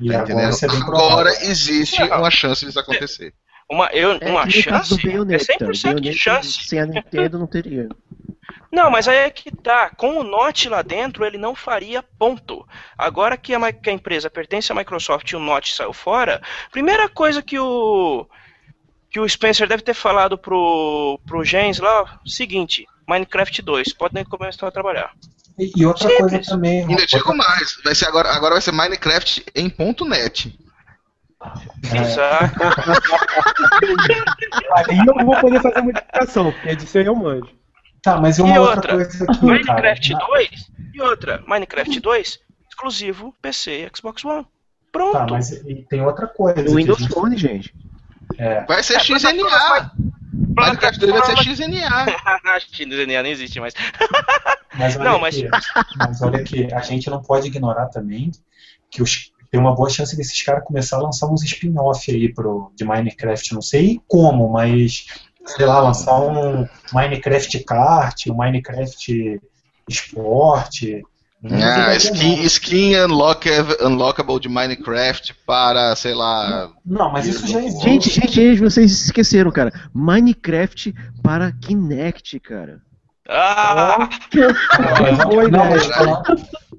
E 0.00 0.10
Tá 0.10 0.20
agora, 0.20 0.50
é 0.50 0.68
bem 0.68 0.82
Agora 0.82 1.30
existe 1.42 2.00
Não. 2.00 2.18
uma 2.18 2.30
chance 2.30 2.64
disso 2.64 2.78
acontecer. 2.78 3.32
Uma, 3.68 3.86
eu, 3.86 4.18
É 4.20 4.30
uma 4.30 4.48
chance? 4.48 4.90
do 4.90 5.00
É 5.00 5.12
Bayonetta. 5.12 5.44
100% 5.44 5.72
de 5.72 5.82
Bayonetta, 5.82 6.16
chance. 6.16 6.64
Sem 6.64 6.80
a 6.80 6.86
Nintendo 6.86 7.38
não 7.38 7.46
teria. 7.46 7.88
Não, 8.70 8.90
mas 8.90 9.08
aí 9.08 9.18
é 9.18 9.30
que 9.30 9.50
tá. 9.50 9.90
Com 9.90 10.18
o 10.18 10.22
Note 10.22 10.68
lá 10.68 10.82
dentro, 10.82 11.24
ele 11.24 11.38
não 11.38 11.54
faria 11.54 12.02
ponto. 12.02 12.66
Agora 12.96 13.36
que 13.36 13.54
a, 13.54 13.72
que 13.72 13.90
a 13.90 13.92
empresa 13.92 14.30
pertence 14.30 14.70
à 14.70 14.74
Microsoft 14.74 15.30
e 15.30 15.36
o 15.36 15.40
Note 15.40 15.74
saiu 15.74 15.92
fora, 15.92 16.40
primeira 16.70 17.08
coisa 17.08 17.42
que 17.42 17.58
o 17.58 18.26
que 19.10 19.20
o 19.20 19.28
Spencer 19.28 19.66
deve 19.66 19.82
ter 19.82 19.94
falado 19.94 20.36
pro, 20.36 21.18
pro 21.26 21.42
Gens 21.42 21.78
lá, 21.78 22.02
ó, 22.02 22.06
seguinte, 22.28 22.84
Minecraft 23.08 23.62
2, 23.62 23.94
podem 23.94 24.24
começar 24.24 24.66
a 24.68 24.70
trabalhar. 24.70 25.10
E, 25.58 25.86
outra 25.86 26.08
Simples. 26.08 26.30
coisa 26.32 26.50
também. 26.50 26.80
Ainda 26.86 27.06
digo 27.06 27.30
outra- 27.30 27.36
mais, 27.36 27.76
vai 27.82 27.94
ser 27.94 28.06
agora, 28.06 28.30
agora 28.34 28.54
vai 28.54 28.60
ser 28.62 28.72
Minecraft 28.72 29.44
em 29.54 29.70
ponto 29.70 30.04
.net. 30.04 30.58
É. 31.92 31.98
Exato. 31.98 32.56
Aí 34.88 34.98
eu 34.98 35.24
vou 35.24 35.36
poder 35.40 35.60
fazer 35.62 35.80
modificação, 35.82 36.52
porque 36.52 36.76
disso 36.76 36.98
aí 36.98 37.06
eu 37.06 37.14
manjo. 37.14 37.48
Tá, 38.02 38.20
mas 38.20 38.38
e 38.38 38.42
uma 38.42 38.54
E 38.54 38.58
outra, 38.58 38.76
outra? 38.76 38.94
coisa 38.96 39.24
aqui, 39.24 39.44
Minecraft 39.44 40.12
cara. 40.12 40.26
2 40.26 40.50
e 40.94 41.02
outra, 41.02 41.42
Minecraft 41.46 42.00
2 42.00 42.38
exclusivo 42.68 43.34
PC 43.42 43.86
e 43.86 43.96
Xbox 43.96 44.24
One. 44.24 44.46
Pronto. 44.92 45.12
Tá, 45.12 45.26
mas 45.30 45.50
e 45.50 45.86
tem 45.88 46.02
outra 46.02 46.26
coisa. 46.26 46.60
A 46.60 46.74
Windows 46.74 46.98
gente- 46.98 47.12
Phone, 47.12 47.36
gente. 47.36 47.74
é, 48.38 48.64
Vai 48.64 48.82
ser 48.82 48.94
É, 48.96 49.00
XNA. 49.00 49.92
Minecraft 50.56 50.98
2 50.98 51.12
vai 51.12 51.26
ser 51.44 51.54
XNA. 51.56 52.06
Acho 52.54 52.66
que 52.72 52.86
DNA 52.86 53.22
não 53.22 53.30
existe 53.30 53.60
mais. 53.60 53.74
Mas 54.78 54.94
olha 54.96 55.10
Não, 55.10 55.18
mas- 55.18 55.36
aqui, 55.38 55.48
mas 55.96 56.20
olha 56.20 56.38
aqui, 56.38 56.68
a 56.72 56.80
gente 56.80 57.08
não 57.08 57.22
pode 57.22 57.46
ignorar 57.46 57.86
também 57.86 58.30
que 58.90 59.02
os, 59.02 59.32
tem 59.50 59.58
uma 59.58 59.74
boa 59.74 59.88
chance 59.88 60.14
desses 60.14 60.42
caras 60.42 60.64
começar 60.64 60.96
a 60.98 61.00
lançar 61.00 61.26
uns 61.28 61.42
spin-off 61.44 62.10
aí 62.10 62.32
pro, 62.34 62.70
de 62.76 62.84
Minecraft. 62.84 63.54
Não 63.54 63.62
sei 63.62 64.00
como, 64.06 64.50
mas 64.52 65.06
sei 65.46 65.64
lá, 65.64 65.80
lançar 65.80 66.18
um 66.20 66.68
Minecraft 66.92 67.58
Kart, 67.64 68.26
um 68.26 68.34
Minecraft 68.34 69.40
Esporte. 69.88 71.02
Não 71.50 71.62
Ah, 71.62 71.94
skin, 71.96 72.42
skin 72.44 72.96
unlockable, 72.96 73.76
unlockable 73.82 74.40
de 74.40 74.48
Minecraft 74.48 75.34
para, 75.46 75.94
sei 75.96 76.14
lá. 76.14 76.70
não. 76.84 76.98
Não, 76.98 77.12
mas 77.12 77.26
isso 77.26 77.46
já 77.46 77.60
existe. 77.62 77.82
Gente, 77.84 78.10
gente, 78.10 78.32
gente, 78.32 78.60
vocês 78.60 78.90
esqueceram, 78.90 79.50
cara. 79.50 79.72
Minecraft 79.94 80.94
para 81.22 81.52
Kinect, 81.52 82.38
cara. 82.40 82.80
Ah! 83.28 84.08
Mas, 85.00 85.22
Foi, 85.22 85.50
não, 85.50 85.64
mas, 85.68 85.86
falando, 85.86 86.22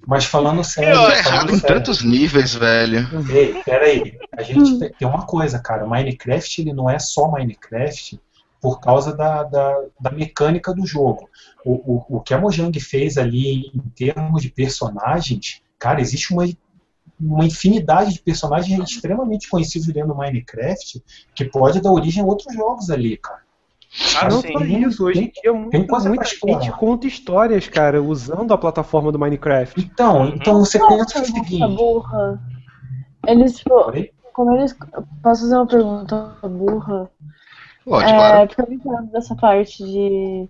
mas 0.08 0.26
falando 0.26 0.64
sério. 0.64 0.94
Tá 0.96 1.02
falando 1.02 1.18
errado 1.18 1.52
em 1.54 1.60
sério. 1.60 1.76
tantos 1.76 2.02
níveis, 2.04 2.54
velho. 2.56 3.08
Ei, 3.30 3.62
peraí. 3.66 4.18
A 4.38 4.42
gente 4.44 4.80
tem- 4.98 5.08
uma 5.08 5.26
coisa, 5.26 5.60
cara. 5.60 5.86
Minecraft 5.86 6.62
ele 6.62 6.72
não 6.74 6.90
é 6.90 7.00
só 7.00 7.30
Minecraft 7.30 8.20
por 8.62 8.80
causa 8.80 9.16
da, 9.16 9.44
da, 9.44 9.76
da 10.00 10.10
mecânica 10.12 10.74
do 10.74 10.86
jogo. 10.86 11.30
O, 11.70 11.74
o, 11.74 12.18
o 12.18 12.22
que 12.22 12.34
a 12.34 12.38
Mojang 12.40 12.80
fez 12.80 13.18
ali 13.18 13.68
em 13.76 13.82
termos 13.96 14.42
de 14.42 14.50
personagens, 14.50 15.62
cara, 15.78 16.00
existe 16.00 16.34
uma, 16.34 16.46
uma 17.20 17.46
infinidade 17.46 18.14
de 18.14 18.22
personagens 18.22 18.80
extremamente 18.90 19.50
conhecidos 19.50 19.88
dentro 19.88 20.10
do 20.10 20.16
Minecraft 20.16 21.04
que 21.36 21.46
pode 21.46 21.82
dar 21.82 21.92
origem 21.92 22.24
a 22.24 22.26
outros 22.26 22.54
jogos 22.56 22.90
ali, 22.90 23.18
cara. 23.18 23.42
Ah, 24.20 24.30
não 24.30 24.42
só 24.42 24.48
isso, 24.60 25.06
hoje 25.06 25.24
em 25.26 25.32
dia 25.42 25.54
muita, 25.54 25.72
tem 25.72 25.88
coisa 25.88 26.10
muita 26.10 26.24
explorar. 26.26 26.62
gente 26.62 26.78
conta 26.78 27.08
histórias, 27.08 27.68
cara, 27.68 28.02
usando 28.02 28.54
a 28.54 28.58
plataforma 28.58 29.12
do 29.12 29.20
Minecraft. 29.20 29.80
Então, 29.82 30.22
Uhum. 30.22 30.28
então 30.36 30.60
você 30.60 30.78
Uma 30.78 30.90
pensa 30.90 31.22
o 31.22 31.26
seguinte. 31.26 31.76
burra. 31.76 32.40
Eles, 33.26 33.58
tipo, 33.58 33.74
como 34.34 34.56
eles. 34.56 34.74
Posso 35.24 35.42
fazer 35.42 35.56
uma 35.56 35.68
pergunta 35.68 36.36
burra? 36.44 37.10
Pode, 37.86 38.06
é, 38.12 38.16
claro. 38.16 38.50
não 38.68 38.74
entendo 38.76 39.12
dessa 39.12 39.36
parte 39.36 39.84
de. 39.84 40.50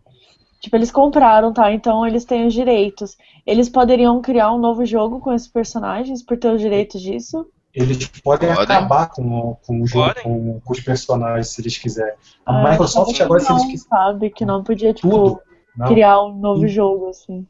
Tipo, 0.59 0.75
eles 0.75 0.91
compraram, 0.91 1.53
tá? 1.53 1.71
Então 1.71 2.05
eles 2.05 2.25
têm 2.25 2.45
os 2.47 2.53
direitos. 2.53 3.15
Eles 3.45 3.69
poderiam 3.69 4.21
criar 4.21 4.51
um 4.51 4.57
novo 4.57 4.85
jogo 4.85 5.19
com 5.19 5.31
esses 5.33 5.47
personagens 5.47 6.23
por 6.23 6.37
ter 6.37 6.51
os 6.53 6.61
direitos 6.61 7.01
disso? 7.01 7.45
Eles 7.73 8.07
podem 8.23 8.49
Podem. 8.49 8.63
acabar 8.63 9.09
com, 9.09 9.21
o- 9.23 9.55
com 9.57 9.81
o 9.81 9.85
jogo, 9.85 10.13
com, 10.23 10.59
com 10.61 10.73
os 10.73 10.79
personagens, 10.79 11.49
se 11.49 11.61
eles 11.61 11.77
quiserem. 11.77 12.15
A 12.45 12.51
Ah, 12.57 12.71
Microsoft 12.71 13.19
eu 13.19 13.25
agora, 13.25 13.39
se 13.39 13.51
eles 13.51 13.61
quiserem 13.65 13.89
sabe? 13.89 14.29
Que 14.31 14.45
não 14.45 14.63
podia, 14.63 14.93
tipo, 14.93 15.09
tudo, 15.09 15.41
não, 15.77 15.87
criar 15.87 16.23
um 16.23 16.33
novo 16.35 16.65
Hum. 16.65 16.67
jogo, 16.67 17.09
assim. 17.09 17.45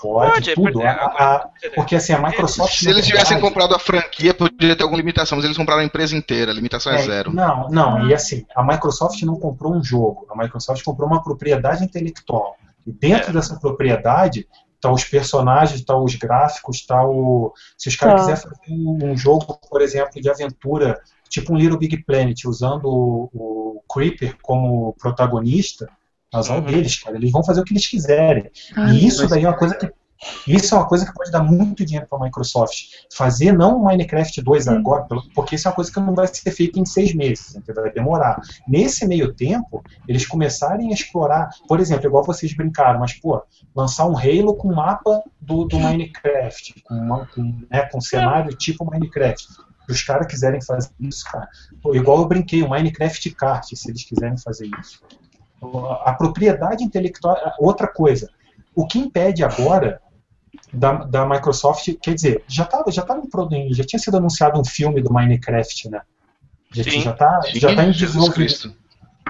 Pode, 0.00 0.32
Pode, 0.32 0.54
tudo. 0.54 0.82
é, 0.82 0.88
A- 0.88 0.92
a- 0.94 1.50
é, 1.62 1.68
porque 1.70 1.96
assim, 1.96 2.12
a 2.12 2.18
Microsoft. 2.20 2.74
Se 2.78 2.88
eles 2.88 3.04
tivessem 3.06 3.36
verdade, 3.36 3.42
comprado 3.42 3.74
a 3.74 3.78
franquia, 3.78 4.32
poderia 4.34 4.76
ter 4.76 4.82
alguma 4.82 5.00
limitação, 5.00 5.36
mas 5.36 5.44
eles 5.44 5.56
compraram 5.56 5.82
a 5.82 5.84
empresa 5.84 6.16
inteira, 6.16 6.50
a 6.50 6.54
limitação 6.54 6.92
é, 6.92 6.96
é, 6.96 7.02
zero. 7.02 7.32
Não, 7.32 7.68
não, 7.68 8.08
e 8.08 8.14
assim, 8.14 8.46
a 8.54 8.62
Microsoft 8.62 9.20
não 9.22 9.36
comprou 9.36 9.74
um 9.74 9.82
jogo, 9.82 10.26
a 10.30 10.36
Microsoft 10.36 10.82
comprou 10.84 11.08
uma 11.08 11.22
propriedade 11.22 11.84
intelectual. 11.84 12.56
E 12.86 12.92
dentro 12.92 13.30
É. 13.30 13.32
dessa 13.32 13.56
propriedade 13.58 14.46
tá 14.80 14.90
os 14.92 15.02
personagens, 15.04 15.84
tá 15.84 15.96
os 15.98 16.14
gráficos, 16.14 16.86
tá 16.86 17.04
o. 17.04 17.52
Se 17.76 17.88
os 17.88 17.96
caras 17.96 18.24
Tá. 18.26 18.32
quiserem 18.32 18.42
fazer 18.42 19.04
um 19.04 19.16
jogo, 19.16 19.58
por 19.68 19.82
exemplo, 19.82 20.22
de 20.22 20.30
aventura, 20.30 21.00
tipo 21.28 21.52
um 21.52 21.56
Little 21.56 21.76
Big 21.78 22.04
Planet, 22.04 22.44
usando 22.44 22.84
o, 22.86 23.28
o 23.34 23.82
Creeper 23.92 24.36
como 24.40 24.94
protagonista, 24.98 25.88
azar 26.32 26.58
Uhum. 26.58 26.64
deles, 26.66 26.98
cara. 27.02 27.16
Eles 27.16 27.30
vão 27.32 27.42
fazer 27.44 27.60
o 27.60 27.64
que 27.64 27.72
eles 27.72 27.86
quiserem. 27.86 28.50
Ai, 28.76 28.94
E 28.96 29.06
isso 29.06 29.22
mas- 29.22 29.30
daí 29.30 29.44
é 29.44 29.48
uma 29.48 29.56
coisa 29.56 29.74
que. 29.74 29.90
Isso 30.48 30.74
é 30.74 30.78
uma 30.78 30.88
coisa 30.88 31.06
que 31.06 31.12
pode 31.14 31.30
dar 31.30 31.44
muito 31.44 31.84
dinheiro 31.84 32.04
para 32.10 32.18
a 32.18 32.22
Microsoft. 32.24 32.86
Fazer 33.14 33.52
não 33.52 33.76
o 33.76 33.84
Minecraft 33.84 34.42
2 34.42 34.64
Sim. 34.64 34.70
agora, 34.70 35.06
porque 35.32 35.54
isso 35.54 35.68
é 35.68 35.70
uma 35.70 35.76
coisa 35.76 35.92
que 35.92 36.00
não 36.00 36.12
vai 36.12 36.26
ser 36.26 36.50
feita 36.50 36.80
em 36.80 36.84
seis 36.84 37.14
meses, 37.14 37.54
entendeu? 37.54 37.84
vai 37.84 37.92
demorar. 37.92 38.40
Nesse 38.66 39.06
meio 39.06 39.32
tempo, 39.32 39.80
eles 40.08 40.26
começarem 40.26 40.90
a 40.90 40.92
explorar, 40.92 41.50
por 41.68 41.78
exemplo, 41.78 42.06
igual 42.06 42.24
vocês 42.24 42.52
brincaram, 42.52 42.98
mas 42.98 43.12
pô, 43.12 43.40
lançar 43.76 44.06
um 44.08 44.18
Halo 44.18 44.56
com 44.56 44.74
mapa 44.74 45.22
do, 45.40 45.64
do 45.66 45.78
Minecraft, 45.78 46.82
com, 46.82 46.94
uma- 46.94 47.24
com, 47.26 47.42
né, 47.70 47.82
com 47.82 48.00
cenário 48.00 48.56
tipo 48.56 48.84
Minecraft. 48.90 49.40
Se 49.86 49.92
os 49.92 50.02
caras 50.02 50.26
quiserem 50.26 50.60
fazer 50.60 50.90
isso, 50.98 51.24
cara, 51.30 51.48
pô, 51.80 51.94
igual 51.94 52.18
eu 52.18 52.26
brinquei, 52.26 52.60
o 52.64 52.68
Minecraft 52.68 53.30
Kart, 53.36 53.64
se 53.72 53.88
eles 53.88 54.02
quiserem 54.04 54.36
fazer 54.36 54.68
isso. 54.80 55.00
A 56.04 56.12
propriedade 56.12 56.84
intelectual, 56.84 57.36
outra 57.58 57.88
coisa. 57.88 58.30
O 58.74 58.86
que 58.86 58.98
impede 58.98 59.42
agora 59.42 60.00
da, 60.72 60.92
da 61.04 61.26
Microsoft, 61.26 61.88
quer 62.00 62.14
dizer, 62.14 62.44
já 62.46 62.62
estava 62.64 62.90
já 62.92 63.02
tava 63.02 63.20
em 63.20 63.28
pro- 63.28 63.48
já 63.70 63.84
tinha 63.84 63.98
sido 63.98 64.16
anunciado 64.18 64.60
um 64.60 64.64
filme 64.64 65.00
do 65.02 65.12
Minecraft, 65.12 65.90
né? 65.90 66.02
Já, 66.72 66.84
Sim. 66.84 67.00
já 67.00 67.12
tá, 67.12 67.40
Sim, 67.42 67.58
já 67.60 67.74
tá 67.74 67.84
em 67.84 67.92
Jesus 67.92 67.98
desenvolvimento. 68.12 68.34
Cristo. 68.34 68.74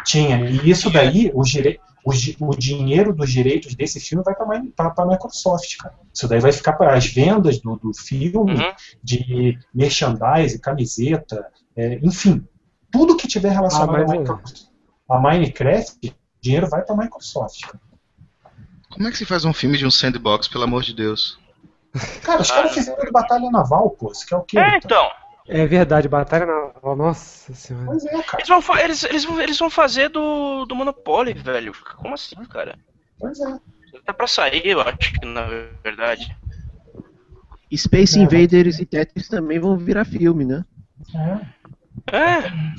Tinha. 0.05 0.39
E 0.51 0.69
isso 0.71 0.91
daí, 0.91 1.31
o, 1.35 1.43
dire... 1.43 1.81
o, 2.05 2.13
o 2.47 2.57
dinheiro 2.57 3.15
dos 3.15 3.31
direitos 3.31 3.75
desse 3.75 3.99
filme 4.01 4.23
vai 4.25 4.35
para 4.35 4.93
a 4.97 5.07
Microsoft, 5.07 5.77
cara. 5.79 5.95
Isso 6.13 6.29
daí 6.29 6.41
vai 6.41 6.53
ficar 6.53 6.75
para 6.75 6.95
as 6.95 7.07
vendas 7.07 7.59
do, 7.61 7.77
do 7.77 7.93
filme, 7.95 8.55
Uhum. 8.55 8.73
de 9.03 9.59
merchandise, 9.75 10.59
camiseta, 10.59 11.47
é, 11.77 11.99
enfim. 12.03 12.45
Tudo 12.91 13.17
que 13.17 13.29
tiver 13.29 13.51
relacionado 13.51 13.95
Ah, 13.95 13.99
mas 13.99 14.11
a, 14.11 14.17
é. 14.17 14.25
A 15.09 15.19
Minecraft, 15.19 16.15
dinheiro 16.41 16.69
vai 16.69 16.83
para 16.83 16.95
a 16.95 16.99
Microsoft. 16.99 17.63
Como 18.91 19.07
é 19.09 19.11
que 19.11 19.17
se 19.19 19.25
faz 19.25 19.45
um 19.45 19.53
filme 19.53 19.79
de 19.79 19.87
um 19.87 19.91
sandbox, 19.91 20.49
pelo 20.49 20.65
amor 20.65 20.83
de 20.83 20.95
Deus? 20.95 21.39
Cara, 22.23 22.43
os 22.43 22.51
Ah, 22.51 22.55
caras 22.55 22.75
fizeram 22.75 23.13
Batalha 23.13 23.51
Naval, 23.51 23.91
pô. 23.91 24.13
Isso 24.13 24.27
que 24.27 24.35
é 24.35 24.37
o 24.37 24.43
quê? 24.43 24.59
É, 24.59 24.77
então. 24.77 25.11
É 25.51 25.67
verdade, 25.67 26.07
batalha 26.09 26.45
naval, 26.45 26.95
nossa 26.95 27.55
senhora. 27.55 27.87
Pois 27.87 28.05
é, 28.05 28.23
cara. 28.23 28.37
Eles 28.37 28.49
vão, 28.49 28.61
fa- 28.61 28.83
eles, 28.83 29.03
eles, 29.05 29.25
vão, 29.25 29.41
eles 29.41 29.59
vão 29.59 29.71
fazer 29.71 30.11
do, 30.11 30.67
do 30.67 30.75
Monopoly, 30.75 31.33
velho. 31.33 31.73
Como 31.97 32.13
assim, 32.15 32.37
cara? 32.45 32.79
Pois 33.19 33.41
é. 33.41 33.59
Tá 34.05 34.13
pra 34.13 34.27
sair, 34.27 34.67
eu 34.67 34.83
acho 34.83 34.99
que 34.99 35.25
na 35.25 35.47
verdade. 35.83 36.37
Space 37.75 38.19
É. 38.19 38.23
Invaders 38.23 38.79
e 38.79 38.85
Tetris 38.85 39.27
também 39.29 39.59
vão 39.59 39.77
virar 39.79 40.05
filme, 40.05 40.45
né? 40.45 40.65
é. 41.15 41.41
É. 42.13 42.79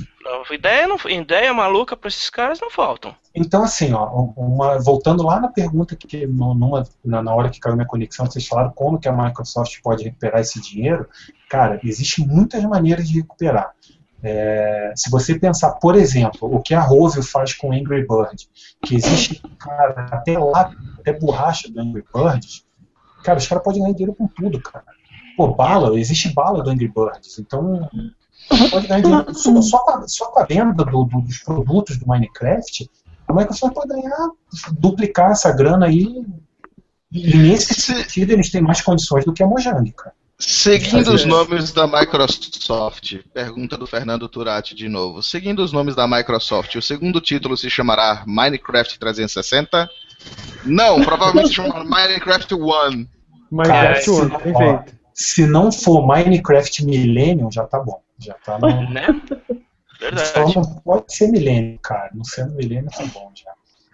Ideia, 0.53 0.87
não, 0.87 0.97
ideia 1.09 1.53
maluca 1.53 1.95
pra 1.95 2.07
esses 2.07 2.29
caras 2.29 2.59
não 2.59 2.69
faltam. 2.69 3.15
Então, 3.33 3.63
assim, 3.63 3.93
ó, 3.93 4.05
uma, 4.35 4.79
voltando 4.79 5.23
lá 5.23 5.39
na 5.39 5.47
pergunta 5.47 5.95
que 5.95 6.27
numa, 6.27 6.83
na, 7.03 7.33
hora 7.33 7.49
que 7.49 7.59
caiu 7.59 7.75
minha 7.75 7.87
conexão, 7.87 8.25
vocês 8.25 8.45
falaram 8.47 8.71
como 8.71 8.99
que 8.99 9.07
a 9.07 9.13
Microsoft 9.13 9.79
pode 9.81 10.03
recuperar 10.03 10.41
esse 10.41 10.61
dinheiro. 10.61 11.07
Cara, 11.49 11.79
existem 11.83 12.27
muitas 12.27 12.63
maneiras 12.63 13.07
de 13.07 13.19
recuperar. 13.19 13.73
É, 14.21 14.91
se 14.95 15.09
você 15.09 15.39
pensar, 15.39 15.71
por 15.73 15.95
exemplo, 15.95 16.53
o 16.53 16.61
que 16.61 16.73
a 16.73 16.81
Rovio 16.81 17.23
faz 17.23 17.53
com 17.53 17.71
Angry 17.71 18.05
Bird, 18.05 18.49
que 18.83 18.95
existe, 18.95 19.41
cara, 19.57 20.07
até 20.11 20.37
lá, 20.37 20.71
até 20.99 21.13
borracha 21.13 21.71
do 21.71 21.79
Angry 21.79 22.03
Birds, 22.13 22.65
cara, 23.23 23.39
os 23.39 23.47
caras 23.47 23.63
podem 23.63 23.81
ganhar 23.81 23.93
dinheiro 23.93 24.15
com 24.15 24.27
tudo, 24.27 24.61
cara. 24.61 24.85
Pô, 25.37 25.47
bala, 25.47 25.97
existe 25.97 26.33
bala 26.33 26.61
do 26.61 26.69
Angry 26.69 26.89
Birds, 26.89 27.39
então 27.39 27.89
só, 29.33 29.61
só, 29.61 29.77
com 29.79 29.91
a, 29.91 30.07
só 30.07 30.25
com 30.27 30.39
a 30.39 30.45
venda 30.45 30.83
do- 30.83 31.03
do- 31.05 31.21
dos 31.21 31.37
produtos 31.39 31.97
do 31.97 32.07
Minecraft, 32.07 32.89
a 33.27 33.33
Microsoft 33.33 33.73
pode 33.73 33.89
ganhar, 33.89 34.29
duplicar 34.79 35.31
essa 35.31 35.51
grana 35.51 35.85
aí 35.87 36.23
E 37.11 37.35
nesse 37.37 37.73
sentido 37.79 38.31
eles 38.33 38.51
têm 38.51 38.61
mais 38.61 38.81
condições 38.81 39.25
do 39.25 39.33
que 39.33 39.41
a 39.41 39.47
Mojang, 39.47 39.91
cara. 39.93 40.13
Seguindo 40.37 41.11
os 41.13 41.25
nomes 41.25 41.71
da 41.73 41.85
Microsoft, 41.87 43.15
pergunta 43.33 43.75
do 43.77 43.85
Fernando 43.87 44.29
Turati 44.29 44.73
de 44.75 44.87
novo. 44.87 45.21
Seguindo 45.23 45.59
os 45.63 45.71
nomes 45.73 45.95
da 45.95 46.07
Microsoft, 46.07 46.75
o 46.75 46.81
segundo 46.81 47.19
título 47.19 47.57
se 47.57 47.69
chamará 47.69 48.23
Minecraft 48.27 48.97
360? 48.99 49.89
Não, 50.65 51.01
provavelmente 51.01 51.49
se 51.49 51.55
chamará 51.55 51.83
Minecraft 51.83 52.53
One. 52.53 53.09
Minecraft 53.51 54.09
One, 54.11 54.29
perfeito. 54.29 54.99
Se 55.13 55.45
não 55.45 55.71
for 55.71 56.05
Minecraft 56.05 56.85
Millennium, 56.85 57.51
já 57.51 57.65
tá 57.65 57.79
bom. 57.79 57.99
Já 58.19 58.33
tá 58.35 58.59
no... 58.59 58.89
Né? 58.89 59.07
Verdade. 59.99 60.27
Só 60.29 60.61
não 60.61 60.75
pode 60.81 61.13
ser 61.13 61.27
Millennium, 61.27 61.77
cara. 61.77 62.09
Não 62.13 62.23
sendo 62.23 62.55
Millennium, 62.55 62.89
tá 62.89 63.05
bom 63.07 63.31
já. 63.35 63.51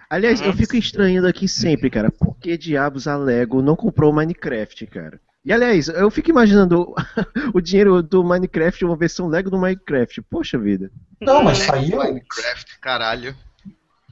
Aliás, 0.09 0.39
eu 0.39 0.53
fico 0.53 0.75
estranhando 0.75 1.27
aqui 1.27 1.47
sempre, 1.47 1.89
cara. 1.89 2.11
Por 2.11 2.37
que 2.37 2.57
diabos 2.57 3.07
a 3.07 3.17
Lego 3.17 3.61
não 3.61 3.75
comprou 3.75 4.11
o 4.11 4.15
Minecraft, 4.15 4.85
cara? 4.87 5.19
E 5.43 5.51
aliás, 5.51 5.87
eu 5.87 6.09
fico 6.11 6.29
imaginando 6.29 6.93
o 7.53 7.61
dinheiro 7.61 8.01
do 8.03 8.23
Minecraft, 8.23 8.85
uma 8.85 8.95
versão 8.95 9.27
Lego 9.27 9.49
do 9.49 9.57
Minecraft. 9.57 10.21
Poxa 10.23 10.57
vida. 10.57 10.91
Não, 11.21 11.43
mas 11.43 11.59
saiu. 11.59 11.97
Minecraft, 11.97 12.79
caralho. 12.79 13.35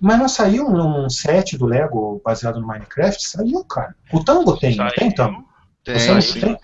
Mas 0.02 0.20
não 0.20 0.28
saiu 0.28 0.68
um 0.68 1.10
set 1.10 1.58
do 1.58 1.66
Lego 1.66 2.22
baseado 2.26 2.60
no 2.60 2.68
Minecraft? 2.68 3.26
Saiu, 3.26 3.64
cara. 3.66 3.96
O 4.12 4.24
Tango 4.24 4.58
tem, 4.58 4.76
não 4.76 4.90
tem 4.90 5.12
Tango? 5.12 5.48
Tem, 5.84 5.96
tem? 5.96 6.58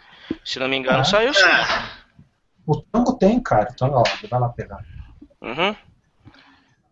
Se 0.44 0.60
não 0.60 0.68
me 0.68 0.78
engano, 0.78 1.00
Ah. 1.00 1.04
saiu 1.04 1.34
sim. 1.34 1.42
O 2.72 2.82
Tango 2.84 3.14
tem, 3.14 3.40
cara. 3.41 3.70
Então, 3.74 3.90
ó, 3.91 4.04
vai 4.30 4.40
lá 4.40 4.50
pegar. 4.50 4.86
Uhum. 5.41 5.76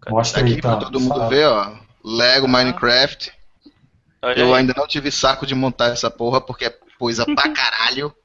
Mostra 0.09 0.41
Aqui 0.41 0.53
aí, 0.55 0.61
pra 0.61 0.71
Tango. 0.71 0.85
todo 0.85 0.99
mundo 0.99 1.09
Fala. 1.15 1.29
ver, 1.29 1.45
ó. 1.47 1.71
Lego 2.03 2.47
Minecraft. 2.47 3.31
Olha 4.23 4.39
Eu 4.39 4.47
aí. 4.53 4.61
ainda 4.61 4.73
não 4.75 4.87
tive 4.87 5.11
saco 5.11 5.45
de 5.45 5.53
montar 5.53 5.89
essa 5.91 6.09
porra 6.09 6.41
porque 6.41 6.65
é 6.65 6.75
coisa 6.97 7.25
pra 7.25 7.49
caralho. 7.53 8.11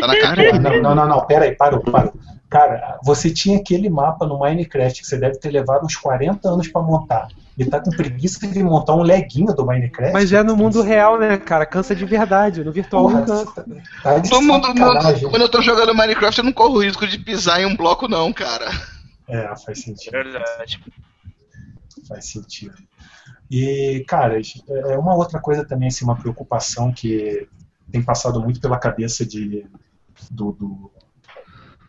Tá 0.00 0.06
na 0.06 0.18
cara. 0.18 0.52
Não, 0.58 0.80
não, 0.82 0.94
não, 0.94 1.06
não, 1.08 1.26
pera 1.26 1.44
aí, 1.44 1.54
parou, 1.54 1.80
parou. 1.80 2.12
Cara, 2.54 3.00
você 3.02 3.32
tinha 3.32 3.58
aquele 3.58 3.90
mapa 3.90 4.24
no 4.24 4.38
Minecraft 4.38 5.00
que 5.02 5.08
você 5.08 5.18
deve 5.18 5.40
ter 5.40 5.50
levado 5.50 5.84
uns 5.84 5.96
40 5.96 6.48
anos 6.48 6.68
pra 6.68 6.80
montar. 6.80 7.26
E 7.58 7.64
tá 7.64 7.80
com 7.80 7.90
preguiça 7.90 8.46
de 8.46 8.62
montar 8.62 8.94
um 8.94 9.02
leguinho 9.02 9.52
do 9.52 9.66
Minecraft. 9.66 10.12
Mas 10.12 10.32
é 10.32 10.40
no 10.40 10.56
mundo 10.56 10.80
real, 10.80 11.18
né, 11.18 11.36
cara? 11.36 11.66
Cansa 11.66 11.96
de 11.96 12.04
verdade. 12.04 12.62
No 12.62 12.70
virtual 12.70 13.02
Porra, 13.02 13.18
não 13.18 13.26
cansa. 13.26 13.64
Tá 14.04 14.18
de 14.20 14.30
Todo 14.30 14.42
mundo, 14.42 14.68
quando 15.30 15.42
eu 15.42 15.48
tô 15.48 15.60
jogando 15.62 15.92
Minecraft, 15.96 16.38
eu 16.38 16.44
não 16.44 16.52
corro 16.52 16.78
risco 16.78 17.04
de 17.08 17.18
pisar 17.18 17.60
em 17.60 17.66
um 17.66 17.74
bloco, 17.76 18.06
não, 18.06 18.32
cara. 18.32 18.70
É, 19.26 19.52
faz 19.56 19.82
sentido. 19.82 20.12
Verdade. 20.12 20.80
Faz 22.06 22.30
sentido. 22.30 22.76
E, 23.50 24.04
cara, 24.06 24.40
é 24.68 24.96
uma 24.96 25.16
outra 25.16 25.40
coisa 25.40 25.64
também, 25.64 25.88
assim, 25.88 26.04
uma 26.04 26.14
preocupação 26.14 26.92
que 26.92 27.48
tem 27.90 28.00
passado 28.00 28.40
muito 28.40 28.60
pela 28.60 28.78
cabeça 28.78 29.26
de, 29.26 29.66
do, 30.30 30.52
do- 30.52 30.93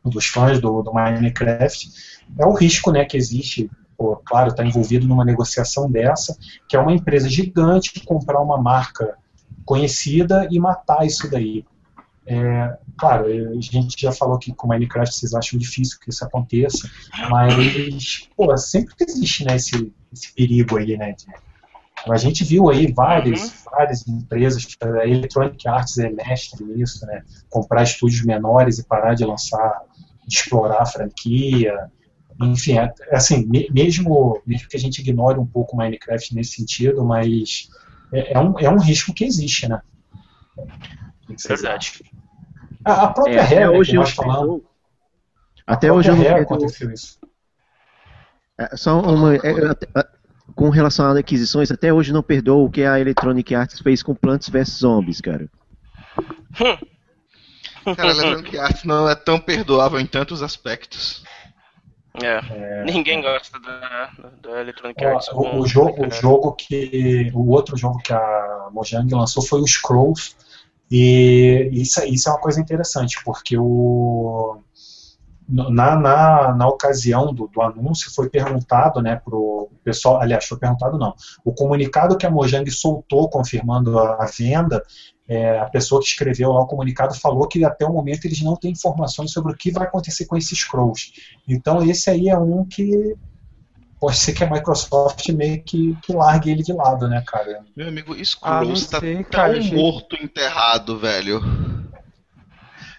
dos 0.10 0.26
fãs 0.27 0.60
do, 0.60 0.82
do 0.82 0.94
Minecraft 0.94 1.90
é 2.38 2.45
o 2.45 2.53
risco 2.53 2.91
né, 2.91 3.06
que 3.06 3.18
existe, 3.18 3.69
pô, 3.98 4.15
claro, 4.18 4.49
está 4.49 4.65
envolvido 4.65 5.07
numa 5.07 5.26
negociação 5.26 5.90
dessa, 5.90 6.38
que 6.68 6.76
é 6.76 6.80
uma 6.80 6.94
empresa 6.94 7.30
gigante 7.30 7.99
comprar 8.06 8.41
uma 8.41 8.61
marca 8.61 9.18
conhecida 9.65 10.48
e 10.52 10.60
matar 10.60 11.06
isso 11.06 11.30
daí. 11.30 11.65
É, 12.27 12.77
claro, 12.98 13.26
a 13.27 13.61
gente 13.61 14.02
já 14.02 14.11
falou 14.11 14.40
que 14.40 14.53
com 14.53 14.68
Minecraft 14.68 15.14
vocês 15.14 15.34
acham 15.34 15.60
difícil 15.60 15.99
que 15.99 16.10
isso 16.10 16.26
aconteça, 16.26 16.90
mas 17.30 18.27
pô, 18.36 18.56
sempre 18.57 18.95
existe 19.02 19.45
né, 19.45 19.56
esse, 19.56 19.94
esse 20.11 20.34
perigo 20.34 20.77
aí, 20.77 20.98
né? 20.98 21.14
de- 21.14 21.26
a 22.11 22.18
gente 22.18 22.44
viu 22.44 22.69
aí 22.69 22.91
várias, 22.91 23.64
várias 23.65 24.07
empresas, 24.07 24.65
a 24.82 25.07
Electronic 25.07 25.68
Arts 25.68 25.98
é 25.98 26.10
mestre 26.10 26.64
nisso, 26.64 27.06
né? 27.06 27.23
Comprar 27.49 27.84
estúdios 27.84 28.23
menores 28.23 28.77
e 28.77 28.86
parar 28.86 29.15
de 29.15 29.26
lançar, 29.26 29.82
de 30.27 30.36
explorar 30.36 30.82
a 30.82 30.86
franquia. 30.86 31.90
Enfim, 32.41 32.77
é, 32.77 32.94
assim, 33.11 33.45
me- 33.45 33.68
mesmo, 33.72 34.41
mesmo 34.45 34.68
que 34.68 34.77
a 34.77 34.80
gente 34.80 34.99
ignore 34.99 35.40
um 35.40 35.45
pouco 35.45 35.76
o 35.76 35.77
Minecraft 35.77 36.36
nesse 36.36 36.52
sentido, 36.56 37.03
mas 37.03 37.69
é, 38.11 38.34
é 38.34 38.40
um, 38.40 38.60
é 38.60 38.69
um 38.69 38.80
risco 38.80 39.14
que 39.14 39.26
existe, 39.26 39.68
né? 39.68 39.82
Verdade. 41.48 42.03
A, 42.84 43.03
a 43.06 43.07
própria 43.14 43.38
É, 43.38 43.44
até 43.44 43.56
regra 43.56 43.77
hoje 43.77 43.94
nós 43.95 44.11
falamos, 44.11 44.61
Até 45.65 45.91
hoje 45.91 46.10
eu 46.10 46.15
não 46.15 46.36
aconteceu 46.38 46.91
isso. 46.91 47.19
É, 48.57 48.76
Só 48.77 49.02
uma. 49.02 49.36
é, 49.36 49.40
com 50.56 50.69
relação 50.69 51.06
a 51.06 51.19
aquisições, 51.19 51.69
até 51.69 51.94
hoje 51.94 52.14
não 52.14 52.23
perdoou 52.23 52.65
o 52.65 52.69
que 52.72 52.84
a 52.84 52.99
Electronic 52.99 53.53
Arts 53.53 53.80
fez 53.80 54.02
com 54.02 54.15
Plants 54.15 54.49
vs 54.49 54.69
Zombies, 54.80 55.22
cara. 55.22 55.49
Cara, 57.95 58.14
lembrando 58.14 58.44
que 58.44 58.57
a 58.57 58.64
arte 58.64 58.88
não 58.88 59.07
é 59.07 59.14
tão 59.14 59.40
perdoável 59.40 59.99
em 59.99 60.07
tantos 60.07 60.41
aspectos. 60.41 61.23
É. 62.23 62.84
Ninguém 62.86 63.22
gosta 63.22 63.60
da, 63.60 64.11
da 64.41 64.61
Electronic 64.61 65.06
Ó, 65.06 65.10
Arts. 65.10 65.27
o, 65.27 65.32
com- 65.36 65.60
o 65.60 65.68
jogo, 65.68 66.07
o 66.07 66.10
jogo 66.11 66.53
que. 66.53 67.30
O 67.36 67.52
outro 67.52 67.77
jogo 67.77 67.99
que 67.99 68.11
a 68.11 68.69
Mojang 68.72 69.14
lançou 69.14 69.44
foi 69.44 69.60
o 69.61 69.68
Scrolls. 69.68 70.36
E 70.90 71.69
isso, 71.73 72.03
isso 72.06 72.27
é 72.30 72.32
uma 72.32 72.40
coisa 72.41 72.60
interessante, 72.60 73.22
porque 73.23 73.56
o. 73.57 74.61
Na, 75.47 75.95
na, 75.95 76.55
na 76.55 76.67
ocasião 76.67 77.31
do, 77.34 77.47
do 77.47 77.61
anúncio 77.61 78.11
foi 78.13 78.30
perguntado 78.30 78.99
né, 79.01 79.15
pro 79.23 79.69
pessoal, 79.84 80.19
aliás, 80.19 80.45
foi 80.45 80.57
perguntado 80.57 80.97
não, 80.97 81.13
o 81.43 81.53
comunicado 81.53 82.17
que 82.17 82.26
a 82.26 82.31
Mojang 82.31 82.69
soltou 82.72 83.30
confirmando 83.30 83.99
a, 83.99 84.23
a 84.23 84.26
venda, 84.26 84.81
é, 85.27 85.59
a 85.59 85.65
pessoa 85.65 86.01
que 86.01 86.07
escreveu 86.07 86.51
lá 86.51 86.61
o 86.61 86.67
comunicado 86.67 87.13
falou 87.15 87.47
que 87.47 87.63
até 87.63 87.85
o 87.85 87.93
momento 87.93 88.26
eles 88.26 88.41
não 88.41 88.55
têm 88.55 88.72
informações 88.72 89.31
sobre 89.31 89.53
o 89.53 89.55
que 89.55 89.72
vai 89.72 89.84
acontecer 89.84 90.26
com 90.26 90.35
esses 90.35 90.57
scrolls. 90.57 91.11
Então 91.47 91.84
esse 91.84 92.09
aí 92.09 92.27
é 92.30 92.38
um 92.38 92.65
que 92.65 93.15
pode 93.99 94.17
ser 94.17 94.34
que 94.34 94.43
a 94.43 94.49
Microsoft 94.49 95.27
meio 95.30 95.63
que, 95.63 95.95
que 96.01 96.13
largue 96.13 96.51
ele 96.51 96.63
de 96.63 96.73
lado, 96.73 97.07
né, 97.07 97.23
cara? 97.26 97.63
Meu 97.76 97.88
amigo, 97.88 98.13
Ah, 98.41 98.63
não 98.63 98.76
Scrolls 98.76 98.89
tá 98.89 98.99
sei, 98.99 99.15
tão 99.15 99.23
cara, 99.26 99.59
gente. 99.61 99.76
morto 99.76 100.15
enterrado, 100.22 100.99
velho. 100.99 101.41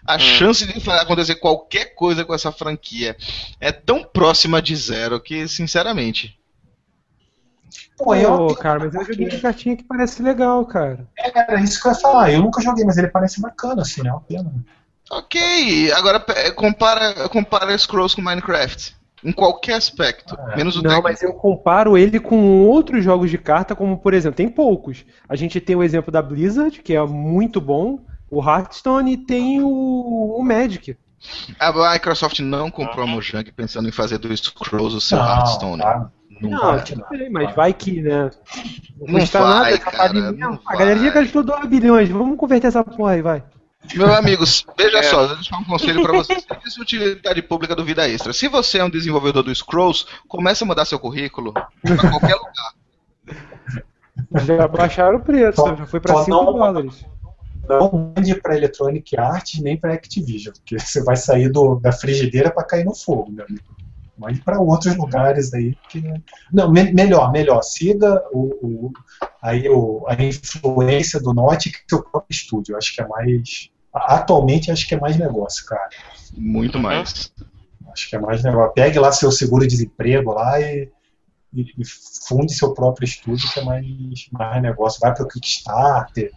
A 0.06 0.14
Hum. 0.14 0.18
chance 0.18 0.66
de 0.66 0.90
acontecer 0.90 1.34
qualquer 1.36 1.94
coisa 1.94 2.24
com 2.24 2.34
essa 2.34 2.52
franquia 2.52 3.16
é 3.60 3.72
tão 3.72 4.02
próxima 4.04 4.62
de 4.62 4.74
zero 4.76 5.20
que, 5.20 5.46
sinceramente. 5.48 6.38
Pô, 7.98 8.14
eu, 8.14 8.54
cara, 8.56 8.78
mas 8.78 8.94
eu 8.94 9.04
joguei 9.04 9.28
de 9.28 9.40
cartinha 9.40 9.76
que 9.76 9.82
parece 9.84 10.22
legal, 10.22 10.64
cara. 10.66 11.06
era 11.16 11.60
isso 11.60 11.80
que 11.80 11.88
eu 11.88 11.92
ia 11.92 11.98
falar. 11.98 12.32
Eu 12.32 12.42
nunca 12.42 12.60
joguei, 12.60 12.84
mas 12.84 12.96
ele 12.98 13.08
parece 13.08 13.40
bacana, 13.40 13.82
assim, 13.82 14.02
né? 14.02 14.10
Uma 14.10 14.20
pena. 14.20 14.52
Ok, 15.10 15.92
agora 15.92 16.20
compara, 16.54 17.28
compara 17.28 17.76
Scrolls 17.78 18.14
com 18.14 18.22
Minecraft. 18.22 18.94
Em 19.24 19.32
qualquer 19.32 19.74
aspecto. 19.74 20.36
Ah, 20.38 20.56
menos 20.56 20.76
o 20.76 20.82
Não, 20.82 20.90
técnico. 20.90 21.08
mas 21.08 21.22
eu 21.22 21.32
comparo 21.32 21.96
ele 21.96 22.20
com 22.20 22.66
outros 22.66 23.02
jogos 23.02 23.30
de 23.30 23.38
carta, 23.38 23.74
como 23.74 23.98
por 23.98 24.14
exemplo, 24.14 24.36
tem 24.36 24.48
poucos. 24.48 25.04
A 25.28 25.34
gente 25.34 25.60
tem 25.60 25.74
o 25.74 25.82
exemplo 25.82 26.12
da 26.12 26.20
Blizzard, 26.20 26.80
que 26.82 26.94
é 26.94 27.02
muito 27.04 27.60
bom, 27.60 27.98
o 28.30 28.42
Hearthstone 28.42 29.12
e 29.12 29.16
tem 29.16 29.60
o, 29.62 30.36
o 30.38 30.42
Magic. 30.42 30.96
A 31.58 31.92
Microsoft 31.92 32.38
não 32.40 32.70
comprou 32.70 33.04
a 33.04 33.06
Mojang 33.06 33.50
pensando 33.52 33.88
em 33.88 33.92
fazer 33.92 34.18
do 34.18 34.34
Scrolls 34.36 34.96
o 34.96 35.00
seu 35.00 35.18
Não, 35.18 35.24
Hearthstone. 35.28 35.82
tá. 35.82 36.10
Não, 36.40 36.50
Não, 36.50 36.60
vai. 36.60 36.84
tudo 36.84 37.04
bem, 37.10 37.30
mas 37.30 37.54
vai 37.54 37.72
que, 37.72 38.02
né? 38.02 38.30
Não 39.00 39.18
custa 39.20 39.40
vai, 39.40 39.70
nada, 39.72 39.78
cara, 39.78 40.08
de- 40.12 40.36
não 40.38 40.60
A 40.66 40.76
galera 40.76 40.98
já 41.00 41.10
gastou 41.10 41.42
2 41.42 41.64
bilhões, 41.66 42.10
vamos 42.10 42.36
converter 42.36 42.66
essa 42.66 42.84
porra 42.84 43.12
aí, 43.12 43.22
vai. 43.22 43.42
Meu 43.94 44.12
amigos, 44.12 44.66
veja 44.76 44.98
É. 44.98 45.02
só, 45.04 45.26
deixa 45.28 45.48
eu 45.54 45.58
dar 45.58 45.58
um 45.58 45.64
conselho 45.64 46.02
pra 46.02 46.12
vocês. 46.12 46.42
Serviço 46.46 46.76
de 46.76 46.82
utilidade 46.82 47.40
pública 47.42 47.74
do 47.74 47.84
Vida 47.84 48.06
Extra. 48.08 48.32
Se 48.34 48.48
você 48.48 48.78
é 48.78 48.84
um 48.84 48.90
desenvolvedor 48.90 49.44
do 49.44 49.54
Scrolls, 49.54 50.04
comece 50.28 50.62
a 50.62 50.66
mandar 50.66 50.84
seu 50.84 50.98
currículo 50.98 51.52
pra 51.52 51.96
qualquer 52.10 52.34
lugar. 52.34 52.74
Já 54.44 54.66
baixaram 54.68 55.18
o 55.18 55.20
preço, 55.22 55.56
Só- 55.60 55.74
já 55.76 55.86
foi 55.86 56.00
pra 56.00 56.14
só 56.14 56.24
5 56.24 56.30
não- 56.36 56.44
dólares. 56.52 57.04
Não 57.68 58.12
mande 58.16 58.34
para 58.40 58.56
Electronic 58.56 59.16
Arts 59.18 59.60
nem 59.60 59.76
para 59.76 59.94
Activision, 59.94 60.54
porque 60.54 60.78
você 60.80 61.02
vai 61.02 61.16
sair 61.16 61.48
do, 61.50 61.76
da 61.76 61.92
frigideira 61.92 62.50
para 62.50 62.64
cair 62.64 62.84
no 62.84 62.94
fogo, 62.94 63.30
meu 63.30 63.44
amigo. 63.44 63.62
Mande 64.18 64.40
para 64.40 64.58
outros 64.58 64.96
lugares 64.96 65.52
aí. 65.52 65.76
Que... 65.90 66.02
Não, 66.50 66.72
me- 66.72 66.90
melhor, 66.92 67.30
melhor. 67.30 67.62
Siga 67.62 68.22
o, 68.32 68.48
o- 68.66 68.92
aí 69.42 69.68
o, 69.68 70.04
a 70.08 70.14
influência 70.22 71.20
do 71.20 71.34
Note 71.34 71.70
que 71.70 71.78
seu 71.88 72.02
próprio 72.02 72.34
estúdio. 72.34 72.76
Acho 72.76 72.94
que 72.94 73.02
é 73.02 73.06
mais. 73.06 73.70
Atualmente, 73.92 74.70
acho 74.70 74.88
que 74.88 74.94
é 74.94 75.00
mais 75.00 75.18
negócio, 75.18 75.66
cara. 75.66 75.88
Muito 76.34 76.78
mais. 76.78 77.30
Acho 77.92 78.08
que 78.08 78.16
é 78.16 78.18
mais 78.18 78.42
negócio. 78.42 78.72
Pegue 78.74 78.98
lá 78.98 79.12
seu 79.12 79.30
seguro-desemprego 79.30 80.32
lá 80.32 80.60
e, 80.60 80.88
e, 81.52 81.64
funde 82.28 82.52
seu 82.52 82.74
próprio 82.74 83.04
estúdio, 83.04 83.50
que 83.52 83.60
é 83.60 83.64
mais, 83.64 83.86
mais 84.32 84.62
negócio. 84.62 85.00
Vai 85.00 85.14
para 85.14 85.24
o 85.24 85.28
Kickstarter, 85.28 86.30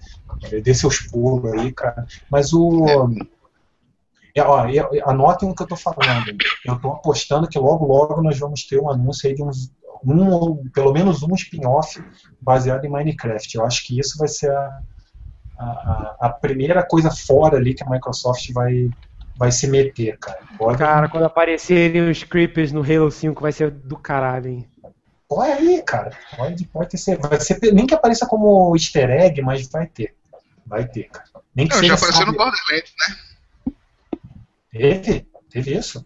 eh, 0.44 0.62
dê 0.62 0.74
seus 0.74 1.00
pulos 1.00 1.52
aí, 1.54 1.72
cara. 1.74 2.06
Mas 2.30 2.54
o. 2.54 3.10
É, 4.36 4.42
ó, 4.44 4.68
eu- 4.70 4.90
eu- 4.94 5.10
anotem 5.10 5.50
o 5.50 5.56
que 5.56 5.64
eu 5.64 5.68
tô 5.68 5.76
falando. 5.76 6.36
Eu 6.66 6.80
tô 6.80 6.92
apostando 6.92 7.48
que 7.48 7.58
logo, 7.58 7.86
logo 7.86 8.22
nós 8.22 8.38
vamos 8.40 8.66
ter 8.66 8.80
um 8.80 8.90
anúncio 8.90 9.28
aí 9.28 9.36
de 9.36 9.44
uns. 9.44 9.72
Um, 10.06 10.30
ou 10.30 10.64
pelo 10.74 10.94
menos 10.94 11.24
um 11.24 11.34
spin-off 11.36 12.02
baseado 12.40 12.86
em 12.86 12.90
Minecraft. 12.90 13.54
Eu 13.56 13.66
acho 13.66 13.86
que 13.86 14.00
isso 14.00 14.18
vai 14.18 14.30
ser 14.30 14.50
a, 14.50 14.80
a, 15.58 16.16
a, 16.22 16.30
primeira 16.30 16.82
coisa 16.84 17.12
fora 17.12 17.58
ali 17.58 17.74
que 17.74 17.84
a 17.84 17.90
Microsoft 17.90 18.50
vai, 18.54 18.90
vai 19.36 19.52
se 19.52 19.68
meter, 19.68 20.18
cara. 20.18 20.40
Pode... 20.58 20.78
Cara, 20.78 21.10
quando 21.10 21.26
aparecerem 21.26 22.10
os 22.10 22.24
creepers 22.24 22.72
no 22.72 22.82
Halo 22.82 23.12
5 23.12 23.42
vai 23.42 23.52
ser 23.52 23.72
do 23.72 23.98
caralho, 23.98 24.48
hein? 24.48 24.70
Olha 25.30 25.56
aí, 25.56 25.82
cara. 25.84 26.18
Pode, 26.36 26.66
pode 26.66 27.04
ter. 27.04 27.18
Vai 27.18 27.40
ser, 27.40 27.60
nem 27.72 27.86
que 27.86 27.94
apareça 27.94 28.26
como 28.26 28.76
easter 28.76 29.10
egg, 29.10 29.42
mas 29.42 29.70
vai 29.70 29.86
ter. 29.86 30.16
Vai 30.66 30.88
ter, 30.88 31.04
cara. 31.04 31.28
Nem 31.56 31.68
que 31.68 31.76
Não, 31.76 31.84
já 31.84 31.94
apareceu 31.94 32.26
no 32.26 32.34
Borderlands, 32.34 32.94
né? 33.00 33.74
Teve? 34.72 35.28
Teve 35.50 35.78
isso? 35.78 36.06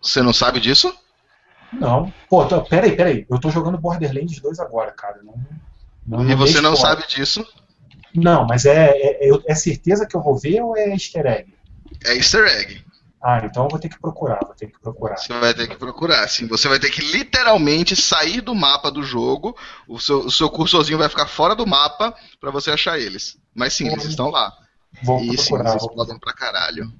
Você 0.00 0.22
não 0.22 0.32
sabe 0.32 0.60
disso? 0.60 0.96
Não. 1.72 2.12
Pô, 2.28 2.44
tô, 2.46 2.62
peraí, 2.62 2.96
peraí. 2.96 3.26
Eu 3.28 3.38
tô 3.40 3.50
jogando 3.50 3.78
Borderlands 3.78 4.40
2 4.40 4.60
agora, 4.60 4.92
cara. 4.92 5.20
Não, 5.22 5.34
não, 6.06 6.30
e 6.30 6.34
você 6.34 6.60
não 6.60 6.76
sabe 6.76 7.06
disso? 7.08 7.44
Não, 8.14 8.46
mas 8.46 8.64
é, 8.64 8.90
é, 8.90 9.30
é, 9.46 9.54
certeza 9.54 10.06
que 10.06 10.16
eu 10.16 10.22
vou 10.22 10.38
ver 10.38 10.62
ou 10.62 10.76
é 10.76 10.88
easter 10.90 11.26
egg? 11.26 11.52
É 12.04 12.14
easter 12.14 12.46
egg. 12.46 12.85
Ah, 13.28 13.40
então 13.44 13.64
eu 13.64 13.68
vou 13.68 13.80
ter 13.80 13.88
que 13.88 13.98
procurar, 13.98 14.38
vou 14.46 14.54
ter 14.54 14.68
que 14.68 14.78
procurar. 14.78 15.16
Você 15.16 15.32
vai 15.32 15.52
ter 15.52 15.66
que 15.66 15.74
procurar, 15.74 16.28
sim. 16.28 16.46
Você 16.46 16.68
vai 16.68 16.78
ter 16.78 16.90
que 16.90 17.00
literalmente 17.00 17.96
sair 17.96 18.40
do 18.40 18.54
mapa 18.54 18.88
do 18.88 19.02
jogo, 19.02 19.56
o 19.88 19.98
seu, 19.98 20.20
o 20.20 20.30
seu 20.30 20.48
cursorzinho 20.48 20.96
vai 20.96 21.08
ficar 21.08 21.26
fora 21.26 21.56
do 21.56 21.66
mapa 21.66 22.14
para 22.40 22.52
você 22.52 22.70
achar 22.70 23.00
eles. 23.00 23.36
Mas 23.52 23.74
sim, 23.74 23.88
eles 23.88 24.04
estão 24.04 24.30
lá. 24.30 24.56
Vou 25.02 25.20
e 25.20 25.34
procurar. 25.34 25.64
Sim, 25.64 25.70
eles 25.70 25.82
explodem 25.82 26.18
pra 26.20 26.32
caralho. 26.32 26.92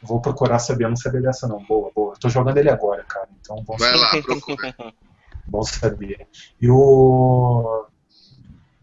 Vou 0.00 0.18
procurar 0.18 0.58
saber, 0.60 0.84
eu 0.84 0.88
não 0.88 0.96
sabia 0.96 1.20
dessa 1.20 1.46
não. 1.46 1.62
Boa, 1.62 1.90
boa. 1.94 2.14
Tô 2.18 2.30
jogando 2.30 2.56
ele 2.56 2.70
agora, 2.70 3.04
cara. 3.04 3.28
Então 3.38 3.62
vamos 3.62 3.82
Vai 3.82 3.94
lá, 3.94 4.22
procura. 4.22 4.74
Bom 5.46 5.62
saber. 5.62 6.26
E 6.58 6.70
o 6.70 7.84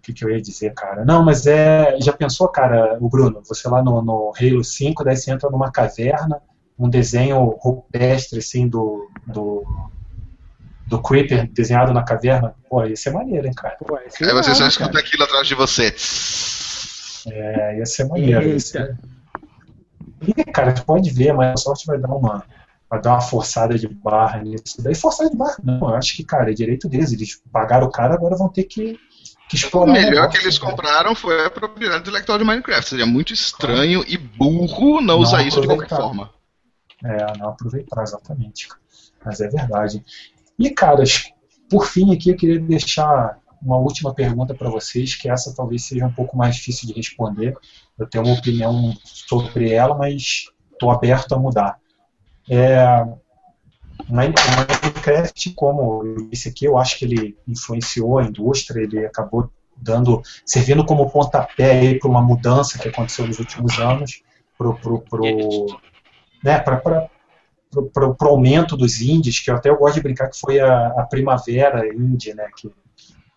que, 0.03 0.13
que 0.13 0.23
eu 0.23 0.29
ia 0.29 0.39
dizer, 0.39 0.75
cara? 0.75 1.03
Não, 1.03 1.25
mas 1.25 1.47
é. 1.47 1.99
Já 1.99 2.13
pensou, 2.13 2.47
cara, 2.49 2.99
o 3.01 3.09
Bruno? 3.09 3.41
Você 3.45 3.67
lá 3.67 3.81
no, 3.81 3.99
no 4.03 4.31
Halo 4.39 4.63
5, 4.63 5.03
daí 5.03 5.17
você 5.17 5.31
entra 5.31 5.49
numa 5.49 5.71
caverna, 5.71 6.39
um 6.77 6.89
desenho 6.89 7.57
rupestre, 7.59 8.39
assim, 8.39 8.67
do. 8.67 9.09
do 9.25 9.65
do 10.87 11.01
Creeper 11.01 11.51
desenhado 11.51 11.93
na 11.93 12.01
caverna, 12.01 12.55
pô, 12.69 12.85
ia 12.85 12.95
ser 12.95 13.11
maneiro, 13.11 13.45
hein, 13.45 13.53
cara? 13.53 13.75
Pô, 13.75 13.97
Aí 13.97 14.09
você 14.09 14.55
só 14.55 14.65
escuta 14.65 14.91
cara. 14.91 15.05
aquilo 15.05 15.23
atrás 15.23 15.45
de 15.45 15.53
você. 15.53 15.93
É, 17.29 17.77
ia 17.77 17.85
ser 17.85 18.05
maneiro. 18.05 18.47
Ia 18.47 18.57
ser... 18.57 18.97
E, 20.25 20.33
cara, 20.45 20.73
você 20.73 20.83
pode 20.83 21.09
ver, 21.11 21.33
mas 21.33 21.53
a 21.53 21.57
sorte 21.57 21.85
vai 21.85 21.99
dar 21.99 22.07
uma, 22.07 22.41
vai 22.89 23.01
dar 23.01 23.11
uma 23.11 23.21
forçada 23.21 23.77
de 23.77 23.85
barra 23.85 24.41
nisso. 24.41 24.81
Daí 24.81 24.95
forçada 24.95 25.29
de 25.29 25.35
barra, 25.35 25.57
não, 25.61 25.89
eu 25.89 25.95
acho 25.95 26.15
que, 26.15 26.23
cara, 26.23 26.51
é 26.51 26.53
direito 26.53 26.87
deles. 26.87 27.11
Eles 27.11 27.41
pagaram 27.51 27.87
o 27.87 27.91
cara, 27.91 28.13
agora 28.13 28.37
vão 28.37 28.47
ter 28.47 28.63
que 28.63 28.97
o 29.73 29.85
melhor 29.85 30.29
que 30.29 30.37
eles 30.37 30.59
compraram 30.59 31.15
foi 31.15 31.45
a 31.45 31.49
propriedade 31.49 32.01
intelectual 32.01 32.37
de 32.37 32.43
Minecraft. 32.43 32.89
Seria 32.89 33.05
muito 33.05 33.31
estranho 33.31 34.03
e 34.05 34.17
burro 34.17 34.95
não, 34.95 35.15
não 35.15 35.19
usar 35.19 35.41
isso 35.41 35.61
de 35.61 35.67
qualquer 35.67 35.87
forma. 35.87 36.29
É, 37.03 37.37
não 37.37 37.49
aproveitar, 37.49 38.03
exatamente. 38.03 38.67
Mas 39.23 39.39
é 39.39 39.47
verdade. 39.47 40.03
E, 40.57 40.69
caras, 40.69 41.31
por 41.69 41.85
fim 41.85 42.13
aqui 42.13 42.29
eu 42.29 42.35
queria 42.35 42.59
deixar 42.59 43.39
uma 43.61 43.77
última 43.77 44.13
pergunta 44.13 44.53
para 44.53 44.69
vocês, 44.69 45.15
que 45.15 45.29
essa 45.29 45.53
talvez 45.55 45.85
seja 45.85 46.05
um 46.05 46.13
pouco 46.13 46.37
mais 46.37 46.55
difícil 46.55 46.87
de 46.87 46.93
responder. 46.93 47.55
Eu 47.97 48.07
tenho 48.07 48.23
uma 48.23 48.37
opinião 48.37 48.93
sobre 49.03 49.71
ela, 49.71 49.95
mas 49.95 50.49
estou 50.71 50.91
aberto 50.91 51.33
a 51.33 51.39
mudar. 51.39 51.79
É, 52.49 53.03
Minecraft, 54.07 55.53
como 55.53 56.03
eu 56.03 56.29
disse 56.29 56.49
aqui, 56.49 56.65
eu 56.65 56.77
acho 56.77 56.97
que 56.97 57.05
ele 57.05 57.37
influenciou 57.47 58.19
a 58.19 58.23
indústria, 58.23 58.81
ele 58.81 59.05
acabou 59.05 59.49
dando, 59.75 60.21
servindo 60.45 60.85
como 60.85 61.09
pontapé 61.09 61.97
para 61.99 62.09
uma 62.09 62.21
mudança 62.21 62.79
que 62.79 62.87
aconteceu 62.87 63.27
nos 63.27 63.39
últimos 63.39 63.77
anos, 63.79 64.23
para 64.57 64.69
né, 66.47 66.63
o 67.75 68.25
aumento 68.25 68.75
dos 68.75 69.01
indies, 69.01 69.39
que 69.39 69.51
eu 69.51 69.55
até 69.55 69.73
gosto 69.75 69.95
de 69.95 70.01
brincar 70.01 70.29
que 70.29 70.39
foi 70.39 70.59
a, 70.59 70.87
a 70.87 71.05
primavera 71.05 71.87
indie, 71.93 72.33
né, 72.33 72.47
que 72.55 72.71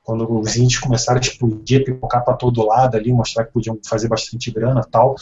quando 0.02 0.40
os 0.40 0.56
indies 0.56 0.78
começaram 0.78 1.18
a 1.18 1.20
explodir, 1.20 1.84
pipocar 1.84 2.24
para 2.24 2.34
todo 2.34 2.66
lado 2.66 2.96
ali, 2.96 3.12
mostrar 3.12 3.44
que 3.44 3.52
podiam 3.52 3.78
fazer 3.86 4.08
bastante 4.08 4.50
grana 4.50 4.82
tal. 4.90 5.14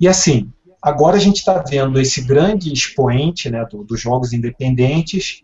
E 0.00 0.08
assim, 0.08 0.50
Agora 0.84 1.16
a 1.16 1.18
gente 1.18 1.36
está 1.36 1.64
vendo 1.66 1.98
esse 1.98 2.20
grande 2.20 2.70
expoente 2.70 3.48
né, 3.48 3.64
do, 3.64 3.82
dos 3.82 3.98
jogos 3.98 4.34
independentes 4.34 5.42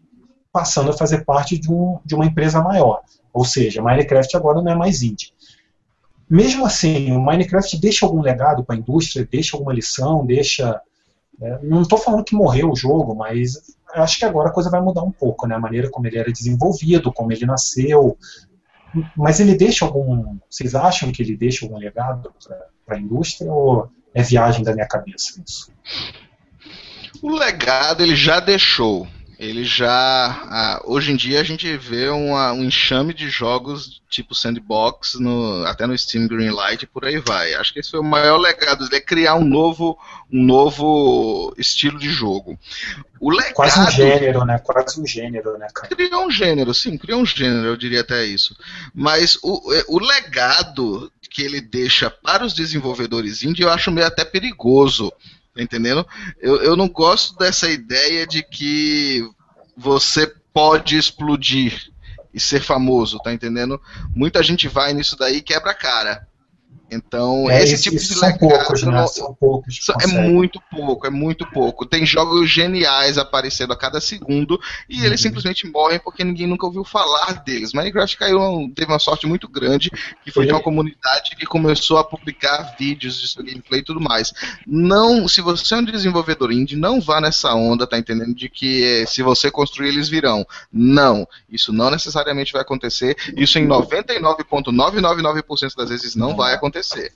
passando 0.52 0.90
a 0.90 0.92
fazer 0.92 1.24
parte 1.24 1.56
de, 1.56 1.72
um, 1.72 1.98
de 2.04 2.14
uma 2.14 2.26
empresa 2.26 2.60
maior. 2.60 3.00
Ou 3.32 3.42
seja, 3.46 3.80
Minecraft 3.80 4.36
agora 4.36 4.60
não 4.60 4.70
é 4.70 4.74
mais 4.74 5.00
indie. 5.00 5.32
Mesmo 6.28 6.66
assim, 6.66 7.10
o 7.12 7.20
Minecraft 7.22 7.80
deixa 7.80 8.04
algum 8.04 8.20
legado 8.20 8.62
para 8.62 8.76
a 8.76 8.78
indústria, 8.78 9.26
deixa 9.30 9.56
alguma 9.56 9.72
lição, 9.72 10.26
deixa. 10.26 10.78
Né, 11.40 11.58
não 11.62 11.82
estou 11.82 11.98
falando 11.98 12.24
que 12.24 12.36
morreu 12.36 12.70
o 12.70 12.76
jogo, 12.76 13.14
mas 13.14 13.74
acho 13.94 14.18
que 14.18 14.24
agora 14.24 14.50
a 14.50 14.52
coisa 14.52 14.70
vai 14.70 14.80
mudar 14.80 15.02
um 15.02 15.10
pouco, 15.10 15.46
né? 15.46 15.54
A 15.54 15.60
maneira 15.60 15.90
como 15.90 16.06
ele 16.06 16.18
era 16.18 16.30
desenvolvido, 16.30 17.12
como 17.12 17.32
ele 17.32 17.46
nasceu. 17.46 18.16
Mas 19.16 19.40
ele 19.40 19.56
deixa 19.56 19.84
algum. 19.84 20.38
Vocês 20.50 20.74
acham 20.74 21.10
que 21.10 21.22
ele 21.22 21.36
deixa 21.36 21.64
algum 21.64 21.78
legado 21.78 22.32
para 22.84 22.96
a 22.96 23.00
indústria? 23.00 23.50
Ou 23.50 23.90
é 24.12 24.22
viagem 24.22 24.62
da 24.62 24.74
minha 24.74 24.86
cabeça 24.86 25.42
isso. 25.46 25.72
O 27.22 27.30
legado 27.30 28.02
ele 28.02 28.16
já 28.16 28.40
deixou. 28.40 29.06
Ele 29.40 29.64
já. 29.64 30.82
Hoje 30.84 31.12
em 31.12 31.16
dia 31.16 31.40
a 31.40 31.42
gente 31.42 31.74
vê 31.78 32.10
uma, 32.10 32.52
um 32.52 32.62
enxame 32.62 33.14
de 33.14 33.30
jogos 33.30 34.02
tipo 34.06 34.34
sandbox, 34.34 35.14
no, 35.14 35.64
até 35.64 35.86
no 35.86 35.96
Steam 35.96 36.28
Greenlight 36.28 36.84
e 36.84 36.86
por 36.86 37.06
aí 37.06 37.18
vai. 37.18 37.54
Acho 37.54 37.72
que 37.72 37.80
esse 37.80 37.90
foi 37.90 38.00
o 38.00 38.04
maior 38.04 38.36
legado 38.36 38.84
dele, 38.84 38.96
é 38.96 39.00
criar 39.00 39.36
um 39.36 39.44
novo, 39.44 39.98
um 40.30 40.44
novo 40.44 41.54
estilo 41.56 41.98
de 41.98 42.10
jogo. 42.10 42.58
O 43.18 43.30
legado, 43.30 43.54
Quase 43.54 43.80
um 43.80 43.90
gênero, 43.90 44.44
né? 44.44 44.58
Quase 44.58 45.00
um 45.00 45.06
gênero, 45.06 45.56
né, 45.56 45.68
cara? 45.74 45.88
Criou 45.88 46.26
um 46.26 46.30
gênero, 46.30 46.74
sim, 46.74 46.98
criou 46.98 47.22
um 47.22 47.26
gênero, 47.26 47.66
eu 47.66 47.76
diria 47.78 48.02
até 48.02 48.26
isso. 48.26 48.54
Mas 48.94 49.38
o, 49.42 49.72
o 49.88 49.98
legado 49.98 51.10
que 51.30 51.42
ele 51.42 51.62
deixa 51.62 52.10
para 52.10 52.44
os 52.44 52.52
desenvolvedores 52.52 53.42
indie, 53.42 53.62
eu 53.62 53.70
acho 53.70 53.90
meio 53.90 54.06
até 54.06 54.22
perigoso. 54.22 55.10
Entendendo? 55.62 56.07
Eu, 56.41 56.62
eu 56.62 56.77
não 56.77 56.89
gosto 56.89 57.37
dessa 57.37 57.69
ideia 57.69 58.27
de 58.27 58.43
que 58.43 59.28
você 59.77 60.27
pode 60.53 60.97
explodir 60.97 61.91
e 62.32 62.41
ser 62.41 62.61
famoso, 62.61 63.19
tá 63.19 63.32
entendendo? 63.32 63.81
Muita 64.15 64.43
gente 64.43 64.69
vai 64.69 64.93
nisso 64.93 65.16
daí 65.16 65.37
e 65.37 65.43
quebra 65.43 65.73
a 65.73 65.74
cara. 65.74 66.27
Então, 66.90 67.48
é, 67.48 67.62
esse 67.62 67.80
tipo 67.80 67.96
de 67.96 68.20
legado 68.20 68.40
poucos, 68.40 68.82
né? 68.82 69.06
são 69.06 69.32
poucos 69.34 69.78
é 70.02 70.08
muito 70.08 70.60
pouco, 70.70 71.06
é 71.06 71.10
muito 71.10 71.46
pouco. 71.46 71.86
Tem 71.86 72.04
jogos 72.04 72.50
geniais 72.50 73.16
aparecendo 73.16 73.72
a 73.72 73.76
cada 73.76 74.00
segundo 74.00 74.60
e 74.88 74.98
uhum. 74.98 75.04
eles 75.04 75.20
simplesmente 75.20 75.68
morrem 75.68 76.00
porque 76.00 76.24
ninguém 76.24 76.48
nunca 76.48 76.66
ouviu 76.66 76.82
falar 76.82 77.44
deles. 77.44 77.72
Minecraft 77.72 78.16
caiu, 78.16 78.72
teve 78.74 78.90
uma 78.90 78.98
sorte 78.98 79.24
muito 79.26 79.48
grande, 79.48 79.90
que 80.24 80.32
foi 80.32 80.46
de 80.46 80.52
uma 80.52 80.60
comunidade 80.60 81.36
que 81.36 81.46
começou 81.46 81.98
a 81.98 82.04
publicar 82.04 82.74
vídeos 82.78 83.20
de 83.20 83.28
seu 83.28 83.44
gameplay 83.44 83.80
e 83.80 83.84
tudo 83.84 84.00
mais. 84.00 84.32
Não, 84.66 85.28
se 85.28 85.40
você 85.40 85.74
é 85.74 85.78
um 85.78 85.84
desenvolvedor 85.84 86.50
indie, 86.50 86.74
não 86.76 87.00
vá 87.00 87.20
nessa 87.20 87.54
onda, 87.54 87.86
tá 87.86 87.96
entendendo? 87.98 88.34
De 88.34 88.48
que 88.48 88.82
eh, 88.84 89.06
se 89.06 89.22
você 89.22 89.48
construir, 89.50 89.90
eles 89.90 90.08
virão. 90.08 90.46
Não, 90.72 91.28
isso 91.48 91.72
não 91.72 91.88
necessariamente 91.90 92.52
vai 92.52 92.62
acontecer. 92.62 93.16
Isso 93.36 93.58
em 93.58 93.66
99,999% 93.66 95.76
das 95.76 95.90
vezes 95.90 96.16
não 96.16 96.34
vai 96.34 96.54
acontecer 96.54 96.80
acontecer. 96.81 97.12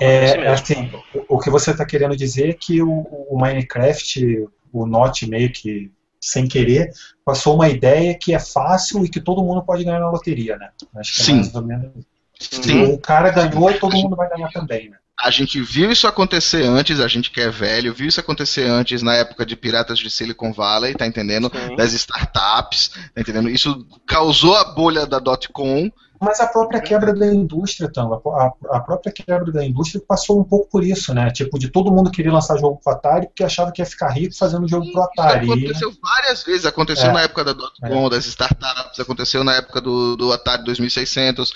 É, 0.00 0.48
assim, 0.48 0.90
o 1.28 1.38
que 1.38 1.50
você 1.50 1.70
está 1.70 1.84
querendo 1.84 2.16
dizer 2.16 2.48
é 2.48 2.54
que 2.54 2.82
o, 2.82 2.90
o, 3.30 3.38
Minecraft, 3.38 4.48
o 4.72 4.86
Not 4.86 5.28
meio 5.28 5.52
que 5.52 5.90
sem 6.20 6.48
querer, 6.48 6.90
passou 7.24 7.54
uma 7.54 7.68
ideia 7.68 8.16
que 8.18 8.34
é 8.34 8.38
fácil 8.38 9.04
e 9.04 9.08
que 9.08 9.20
todo 9.20 9.44
mundo 9.44 9.62
pode 9.62 9.84
ganhar 9.84 10.00
na 10.00 10.10
loteria, 10.10 10.56
né? 10.56 10.70
Acho 10.96 11.14
que 11.14 11.22
é 11.22 11.24
Sim. 11.24 11.32
É 11.32 11.36
mais 11.36 11.54
ou 11.54 11.62
menos 11.62 12.06
Sim. 12.38 12.84
O 12.84 12.98
cara 12.98 13.30
ganhou 13.30 13.70
e 13.70 13.78
todo 13.78 13.96
mundo 13.96 14.16
vai 14.16 14.28
ganhar 14.28 14.50
também, 14.50 14.90
né? 14.90 14.96
A 15.18 15.30
gente 15.30 15.60
viu 15.62 15.90
isso 15.90 16.06
acontecer 16.06 16.62
antes, 16.64 17.00
a 17.00 17.08
gente 17.08 17.30
que 17.30 17.40
é 17.40 17.48
velho, 17.48 17.94
viu 17.94 18.06
isso 18.06 18.20
acontecer 18.20 18.64
antes 18.64 19.00
na 19.00 19.14
época 19.14 19.46
de 19.46 19.56
Piratas 19.56 19.98
de 19.98 20.10
Silicon 20.10 20.52
Valley, 20.52 20.94
tá 20.94 21.06
entendendo? 21.06 21.50
Sim. 21.50 21.74
Das 21.74 21.94
startups, 21.94 22.90
tá 23.14 23.20
entendendo? 23.22 23.48
Isso 23.48 23.86
causou 24.06 24.54
a 24.54 24.64
bolha 24.74 25.06
da 25.06 25.18
dot-com, 25.18 25.90
mas 26.20 26.40
a 26.40 26.46
própria 26.46 26.80
quebra 26.80 27.14
da 27.14 27.26
indústria, 27.26 27.90
Tanga, 27.92 28.16
a, 28.16 28.52
a, 28.76 28.80
própria 28.80 29.12
quebra 29.12 29.52
da 29.52 29.64
indústria 29.64 30.02
passou 30.06 30.40
um 30.40 30.44
pouco 30.44 30.68
por 30.70 30.82
isso, 30.84 31.12
né? 31.14 31.30
Tipo, 31.30 31.58
de 31.58 31.68
todo 31.68 31.90
mundo 31.90 32.10
querer 32.10 32.30
lançar 32.30 32.58
jogo 32.58 32.80
pro 32.82 32.92
Atari 32.92 33.26
porque 33.26 33.44
achava 33.44 33.72
que 33.72 33.82
ia 33.82 33.86
ficar 33.86 34.08
rico 34.10 34.34
fazendo 34.36 34.68
jogo 34.68 34.90
pro 34.92 35.02
Atari. 35.02 35.44
Isso 35.46 35.52
aconteceu 35.52 35.92
várias 36.02 36.42
vezes. 36.42 36.66
Aconteceu 36.66 37.10
é, 37.10 37.12
na 37.12 37.22
época 37.22 37.44
da 37.44 37.52
Dotcom, 37.52 38.06
é. 38.06 38.10
das 38.10 38.26
startups, 38.26 39.00
aconteceu 39.00 39.44
na 39.44 39.54
época 39.54 39.80
do, 39.80 40.16
do 40.16 40.32
Atari 40.32 40.64
2600. 40.64 41.52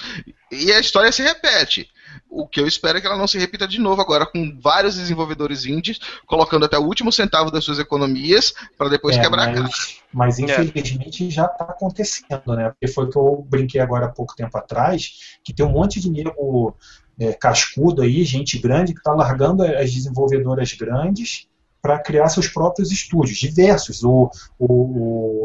E 0.50 0.72
a 0.72 0.80
história 0.80 1.12
se 1.12 1.22
repete. 1.22 1.88
O 2.28 2.46
que 2.46 2.60
eu 2.60 2.66
espero 2.66 2.98
é 2.98 3.00
que 3.00 3.06
ela 3.06 3.16
não 3.16 3.26
se 3.26 3.38
repita 3.38 3.66
de 3.66 3.80
novo 3.80 4.00
agora 4.00 4.24
com 4.24 4.58
vários 4.60 4.96
desenvolvedores 4.96 5.66
indies 5.66 5.98
colocando 6.26 6.64
até 6.64 6.78
o 6.78 6.84
último 6.84 7.10
centavo 7.10 7.50
das 7.50 7.64
suas 7.64 7.78
economias 7.78 8.54
para 8.78 8.88
depois 8.88 9.16
é, 9.16 9.20
quebrar 9.20 9.46
mas, 9.46 9.58
a 9.58 9.62
cara. 9.62 9.74
Mas 10.12 10.38
é. 10.38 10.42
infelizmente 10.42 11.26
é. 11.26 11.30
já 11.30 11.46
está 11.46 11.64
acontecendo, 11.64 12.54
né? 12.54 12.70
Porque 12.70 12.88
foi 12.88 13.04
o 13.04 13.10
que 13.10 13.18
eu 13.18 13.46
brinquei 13.48 13.80
agora 13.80 14.06
há 14.06 14.10
pouco 14.10 14.34
tempo 14.36 14.56
atrás, 14.56 15.38
que 15.44 15.52
tem 15.52 15.66
um 15.66 15.72
monte 15.72 16.00
de 16.00 16.10
nego 16.10 16.76
é, 17.18 17.32
cascudo 17.32 18.02
aí, 18.02 18.24
gente 18.24 18.58
grande 18.58 18.92
que 18.92 19.00
está 19.00 19.12
largando 19.12 19.62
as 19.62 19.92
desenvolvedoras 19.92 20.72
grandes 20.72 21.48
para 21.82 21.98
criar 21.98 22.28
seus 22.28 22.48
próprios 22.48 22.92
estúdios, 22.92 23.38
diversos. 23.38 24.04
O, 24.04 24.30
o, 24.58 25.44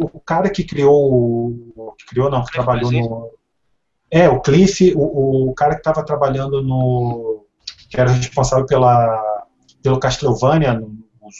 o, 0.00 0.06
o 0.16 0.20
cara 0.20 0.50
que 0.50 0.64
criou, 0.64 1.94
que 1.98 2.06
criou 2.06 2.30
não, 2.30 2.44
que 2.44 2.52
trabalhou 2.52 2.92
no, 2.92 3.30
é 4.10 4.28
o 4.28 4.40
Cliff, 4.40 4.92
o, 4.96 5.50
o 5.50 5.54
cara 5.54 5.74
que 5.74 5.80
estava 5.80 6.04
trabalhando 6.04 6.62
no, 6.62 7.44
que 7.90 8.00
era 8.00 8.10
responsável 8.10 8.66
pela 8.66 9.22
pelo 9.82 10.00
Castlevania, 10.00 10.74
no, 10.74 10.88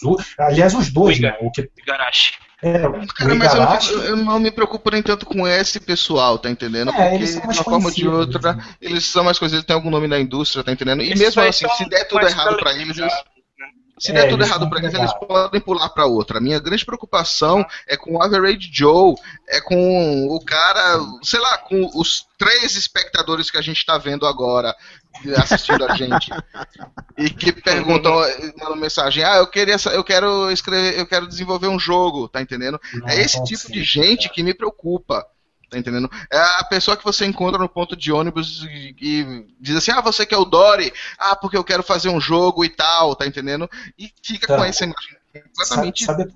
no 0.02 0.16
aliás 0.38 0.74
os 0.74 0.90
dois, 0.90 1.18
né? 1.20 1.36
O 1.40 1.50
que 1.50 1.68
Igarashi. 1.78 2.34
É, 2.62 2.78
Cara, 3.14 3.34
mas 3.34 3.54
eu 3.54 3.98
não, 3.98 4.04
eu 4.04 4.16
não, 4.16 4.38
me 4.40 4.50
preocupo 4.50 4.90
nem 4.90 5.02
tanto 5.02 5.26
com 5.26 5.46
esse 5.46 5.78
pessoal, 5.78 6.38
tá 6.38 6.48
entendendo? 6.48 6.90
É, 6.90 7.10
Porque 7.10 7.24
de 7.26 7.38
uma 7.38 7.54
forma 7.54 7.88
ou 7.88 7.94
de 7.94 8.08
outra, 8.08 8.54
né? 8.54 8.64
eles 8.80 9.04
são 9.04 9.22
mais 9.22 9.38
coisas, 9.38 9.56
eles 9.56 9.66
têm 9.66 9.76
algum 9.76 9.90
nome 9.90 10.08
na 10.08 10.18
indústria, 10.18 10.64
tá 10.64 10.72
entendendo? 10.72 11.02
E 11.02 11.14
mesmo 11.14 11.42
assim, 11.42 11.68
se 11.68 11.88
der 11.88 12.08
tudo 12.08 12.26
errado 12.26 12.56
para 12.56 12.72
eles, 12.72 12.96
eles 12.96 13.12
se 13.98 14.12
der 14.12 14.26
é, 14.26 14.28
tudo 14.28 14.44
errado 14.44 14.68
para 14.68 14.78
eles, 14.78 14.92
eles 14.92 15.12
podem 15.14 15.60
pular 15.60 15.88
para 15.88 16.04
outra. 16.04 16.38
A 16.38 16.40
minha 16.40 16.60
grande 16.60 16.84
preocupação 16.84 17.64
é 17.86 17.96
com 17.96 18.16
o 18.16 18.22
Average 18.22 18.68
Joe, 18.70 19.14
é 19.48 19.60
com 19.60 20.26
o 20.28 20.44
cara, 20.44 21.00
sei 21.22 21.40
lá, 21.40 21.58
com 21.58 21.90
os 21.94 22.26
três 22.36 22.76
espectadores 22.76 23.50
que 23.50 23.56
a 23.56 23.62
gente 23.62 23.78
está 23.78 23.96
vendo 23.96 24.26
agora 24.26 24.74
assistindo 25.38 25.84
a 25.86 25.94
gente 25.94 26.30
e 27.16 27.30
que 27.30 27.52
perguntam, 27.52 28.12
mandam 28.58 28.76
mensagem, 28.76 29.24
ah, 29.24 29.36
eu 29.36 29.46
queria, 29.46 29.76
eu 29.92 30.04
quero 30.04 30.50
escrever, 30.50 30.98
eu 30.98 31.06
quero 31.06 31.26
desenvolver 31.26 31.68
um 31.68 31.78
jogo, 31.78 32.28
tá 32.28 32.42
entendendo? 32.42 32.78
Não, 32.92 33.08
é 33.08 33.20
esse 33.20 33.42
tipo 33.44 33.72
de 33.72 33.82
gente 33.82 34.28
que 34.28 34.42
me 34.42 34.52
preocupa. 34.52 35.26
Tá 35.70 35.78
entendendo? 35.78 36.08
É 36.30 36.38
a 36.38 36.64
pessoa 36.64 36.96
que 36.96 37.04
você 37.04 37.26
encontra 37.26 37.58
no 37.58 37.68
ponto 37.68 37.96
de 37.96 38.12
ônibus 38.12 38.64
e, 38.70 38.94
e, 39.00 39.46
diz 39.60 39.76
assim: 39.76 39.90
ah, 39.90 40.00
você 40.00 40.24
quer 40.24 40.36
o 40.36 40.44
Dory? 40.44 40.92
Ah, 41.18 41.34
porque 41.34 41.56
eu 41.56 41.64
quero 41.64 41.82
fazer 41.82 42.08
um 42.08 42.20
jogo 42.20 42.64
e 42.64 42.68
tal, 42.68 43.16
tá 43.16 43.26
entendendo? 43.26 43.68
E 43.98 44.10
fica 44.22 44.46
tá. 44.46 44.56
com 44.56 44.64
essa 44.64 44.84
imagem 44.84 45.16
completamente. 45.32 46.04
Sabe, 46.04 46.22
sabe, 46.22 46.34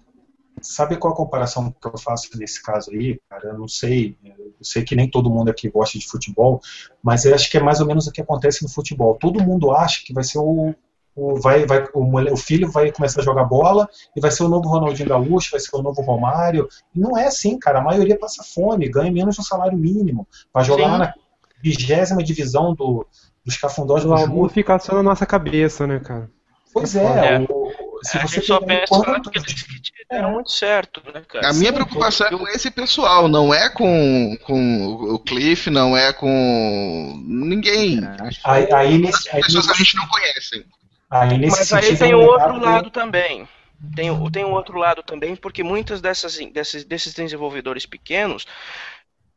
sabe, 0.61 0.97
qual 0.97 1.13
a 1.13 1.17
comparação 1.17 1.71
que 1.71 1.87
eu 1.87 1.97
faço 1.97 2.37
nesse 2.37 2.61
caso 2.61 2.91
aí? 2.91 3.21
Cara, 3.31 3.51
eu 3.51 3.59
não 3.59 3.69
sei. 3.69 4.17
Eu 4.25 4.53
sei 4.63 4.83
que 4.83 4.97
nem 4.97 5.09
todo 5.09 5.31
mundo 5.31 5.49
aqui 5.49 5.71
gosta 5.71 5.97
de 5.97 6.09
futebol, 6.09 6.61
mas 7.01 7.25
eu 7.25 7.35
acho 7.35 7.49
que 7.49 7.57
é 7.57 7.63
mais 7.63 7.81
ou 7.81 7.87
menos 7.87 8.09
o 8.09 8.13
que 8.13 8.21
acontece 8.21 8.65
no 8.65 8.69
futebol. 8.69 9.17
Todo 9.17 9.43
mundo 9.43 9.71
acha 9.71 10.03
que 10.05 10.13
vai 10.13 10.25
ser 10.25 10.39
o, 10.39 10.75
o, 11.21 11.39
vai, 11.39 11.67
vai, 11.67 11.85
o, 11.93 12.33
o, 12.33 12.37
filho 12.37 12.71
vai 12.71 12.91
começar 12.91 13.21
a 13.21 13.25
jogar 13.25 13.45
bola 13.45 13.87
e 14.17 14.21
vai 14.21 14.31
ser 14.31 14.43
o 14.43 14.49
novo 14.49 14.69
Ronaldinho 14.69 15.09
Gaúcho, 15.11 15.51
vai 15.51 15.61
ser 15.61 15.77
o 15.77 15.83
novo 15.83 16.01
Romário. 16.01 16.67
não 16.95 17.17
é 17.17 17.27
assim, 17.27 17.59
cara. 17.59 17.79
A 17.79 17.83
maioria 17.83 18.19
passa 18.19 18.43
fome, 18.43 18.89
ganha 18.89 19.13
menos 19.13 19.37
do 19.37 19.45
salário 19.45 19.77
mínimo. 19.77 20.27
Vai 20.53 20.65
jogar 20.65 20.93
Sim. 20.93 20.99
na 20.99 21.15
vigésima 21.63 22.23
divisão 22.23 22.75
do, 22.75 23.07
dos 23.45 23.59
cafundós 23.59 24.03
do 24.03 24.15
Uma 24.15 24.49
fica 24.49 24.79
só 24.79 24.95
na 24.95 25.03
nossa 25.03 25.27
cabeça, 25.27 25.87
né, 25.87 26.01
cara? 26.01 26.31
Pois 26.73 26.97
é. 26.97 27.35
é. 27.35 27.47
O, 27.49 27.71
se 28.03 28.17
a 28.17 28.23
você 28.23 28.41
só 28.41 28.59
pensa 28.61 28.87
quanto... 28.89 29.31
que 29.31 29.39
eles 29.39 29.67
deram 30.11 30.33
muito 30.33 30.51
certo, 30.51 31.03
né, 31.13 31.23
cara? 31.29 31.51
A 31.51 31.53
minha 31.53 31.73
preocupação 31.73 32.29
é 32.29 32.31
com 32.31 32.49
esse 32.49 32.71
pessoal, 32.71 33.29
não 33.29 33.53
é 33.53 33.69
com, 33.69 34.39
com 34.47 34.87
o 34.87 35.19
Cliff, 35.19 35.69
não 35.69 35.95
é 35.95 36.13
com 36.13 37.23
ninguém. 37.27 38.01
Aí, 38.45 38.73
aí, 38.73 38.99
nesse, 38.99 39.29
aí, 39.31 39.43
pessoas 39.43 39.67
que 39.67 39.73
a 39.73 39.77
gente 39.77 39.97
não 39.97 40.09
conhece. 40.09 40.65
Aí, 41.11 41.39
Mas 41.47 41.73
aí 41.73 41.97
tem 41.97 42.15
o 42.15 42.21
outro 42.21 42.59
lado 42.59 42.91
também. 42.91 43.49
Tem, 43.95 44.31
tem 44.31 44.45
um 44.45 44.53
outro 44.53 44.79
lado 44.79 45.03
também, 45.03 45.35
porque 45.35 45.63
muitas 45.63 46.01
dessas, 46.01 46.37
desses, 46.53 46.85
desses 46.85 47.15
desenvolvedores 47.15 47.87
pequenos, 47.87 48.47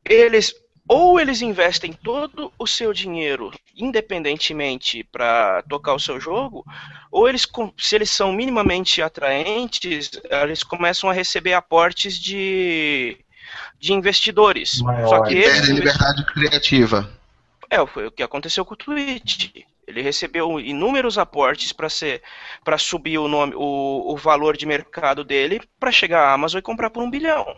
eles 0.06 0.54
ou 0.88 1.18
eles 1.18 1.42
investem 1.42 1.94
todo 1.94 2.52
o 2.60 2.68
seu 2.68 2.92
dinheiro 2.92 3.52
independentemente 3.76 5.04
para 5.04 5.64
tocar 5.64 5.94
o 5.94 6.00
seu 6.00 6.20
jogo, 6.20 6.66
ou 7.12 7.28
eles, 7.28 7.48
se 7.78 7.96
eles 7.96 8.10
são 8.10 8.32
minimamente 8.32 9.02
atraentes, 9.02 10.12
eles 10.30 10.64
começam 10.64 11.10
a 11.10 11.14
receber 11.14 11.54
aportes 11.54 12.20
de, 12.20 13.18
de 13.80 13.94
investidores. 13.94 14.82
Maior. 14.82 15.08
Só 15.08 15.24
que 15.24 15.36
eles, 15.36 15.70
liberdade 15.70 16.26
criativa. 16.26 17.10
É, 17.70 17.84
foi 17.88 18.08
o 18.08 18.12
que 18.12 18.22
aconteceu 18.22 18.64
com 18.64 18.76
o 18.76 18.78
Twitch. 18.78 19.64
Ele 19.88 20.02
recebeu 20.02 20.60
inúmeros 20.60 21.18
aportes 21.18 21.74
para 21.74 21.90
ser 21.90 22.22
para 22.64 22.78
subir 22.78 23.18
o 23.18 23.28
nome, 23.28 23.54
o, 23.56 24.14
o 24.14 24.18
valor 24.18 24.56
de 24.56 24.66
mercado 24.66 25.24
dele 25.24 25.62
para 25.80 25.92
chegar 25.92 26.28
à 26.28 26.34
Amazon 26.34 26.60
e 26.60 26.62
comprar 26.62 26.90
por 26.90 27.04
um 27.04 27.10
bilhão. 27.10 27.56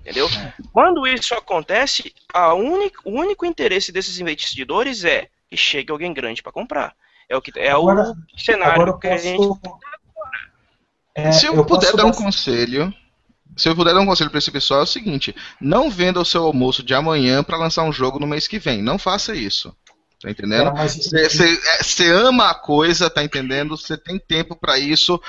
Entendeu? 0.00 0.28
É. 0.28 0.52
Quando 0.72 1.06
isso 1.06 1.34
acontece, 1.34 2.14
a 2.32 2.52
única, 2.54 3.00
o 3.04 3.10
único 3.10 3.46
interesse 3.46 3.90
desses 3.90 4.20
investidores 4.20 5.04
é 5.04 5.28
que 5.48 5.56
chegue 5.56 5.90
alguém 5.90 6.12
grande 6.12 6.42
para 6.42 6.52
comprar. 6.52 6.94
É 7.28 7.36
o 7.36 7.40
que 7.40 7.58
é 7.58 7.70
agora, 7.70 8.12
o 8.12 8.38
cenário 8.38 8.98
que 8.98 9.08
a 9.08 9.16
gente 9.16 9.48
é, 11.14 11.32
Se 11.32 11.46
eu, 11.46 11.54
eu 11.54 11.64
puder 11.64 11.94
dar 11.94 12.04
um 12.04 12.12
conselho, 12.12 12.92
se 13.56 13.68
eu 13.68 13.76
puder 13.76 13.94
dar 13.94 14.00
um 14.00 14.06
conselho 14.06 14.30
para 14.30 14.38
esse 14.38 14.50
pessoal 14.50 14.80
é 14.80 14.82
o 14.82 14.86
seguinte: 14.86 15.34
não 15.60 15.88
venda 15.88 16.20
o 16.20 16.24
seu 16.24 16.44
almoço 16.44 16.82
de 16.82 16.92
amanhã 16.92 17.42
para 17.42 17.56
lançar 17.56 17.84
um 17.84 17.92
jogo 17.92 18.18
no 18.18 18.26
mês 18.26 18.48
que 18.48 18.58
vem. 18.58 18.82
Não 18.82 18.98
faça 18.98 19.34
isso. 19.34 19.74
Tá 20.24 20.30
entendendo? 20.30 20.72
Você 20.74 22.04
é, 22.06 22.10
ama 22.10 22.48
a 22.48 22.54
coisa, 22.54 23.10
tá 23.10 23.22
entendendo? 23.22 23.76
Você 23.76 23.94
tem 23.94 24.18
tempo 24.18 24.56
para 24.56 24.78
isso. 24.78 25.20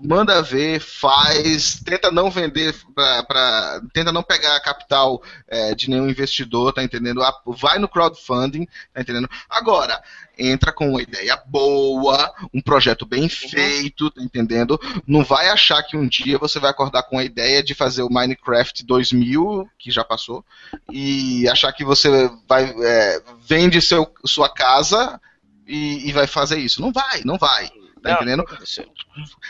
Manda 0.00 0.40
ver, 0.42 0.80
faz, 0.80 1.80
tenta 1.84 2.10
não 2.10 2.30
vender, 2.30 2.74
pra, 2.94 3.22
pra 3.24 3.80
tenta 3.92 4.12
não 4.12 4.22
pegar 4.22 4.60
capital 4.60 5.20
é, 5.48 5.74
de 5.74 5.90
nenhum 5.90 6.08
investidor, 6.08 6.72
tá 6.72 6.84
entendendo? 6.84 7.20
Vai 7.46 7.78
no 7.80 7.88
crowdfunding, 7.88 8.66
tá 8.94 9.00
entendendo? 9.00 9.28
Agora, 9.50 10.00
entra 10.38 10.72
com 10.72 10.90
uma 10.90 11.02
ideia 11.02 11.36
boa, 11.46 12.32
um 12.54 12.60
projeto 12.60 13.04
bem 13.04 13.24
uhum. 13.24 13.28
feito, 13.28 14.10
tá 14.10 14.22
entendendo? 14.22 14.80
Não 15.06 15.24
vai 15.24 15.48
achar 15.48 15.82
que 15.82 15.96
um 15.96 16.06
dia 16.06 16.38
você 16.38 16.60
vai 16.60 16.70
acordar 16.70 17.02
com 17.02 17.18
a 17.18 17.24
ideia 17.24 17.62
de 17.62 17.74
fazer 17.74 18.02
o 18.02 18.10
Minecraft 18.10 18.84
2000, 18.84 19.68
que 19.76 19.90
já 19.90 20.04
passou, 20.04 20.44
e 20.92 21.48
achar 21.48 21.72
que 21.72 21.84
você 21.84 22.30
vai 22.48 22.72
é, 22.82 23.22
vende 23.44 23.82
seu, 23.82 24.08
sua 24.24 24.48
casa 24.48 25.20
e, 25.66 26.08
e 26.08 26.12
vai 26.12 26.28
fazer 26.28 26.58
isso. 26.58 26.80
Não 26.80 26.92
vai, 26.92 27.22
não 27.24 27.36
vai. 27.36 27.70
Tá 28.02 28.10
não, 28.10 28.16
entendendo? 28.16 28.44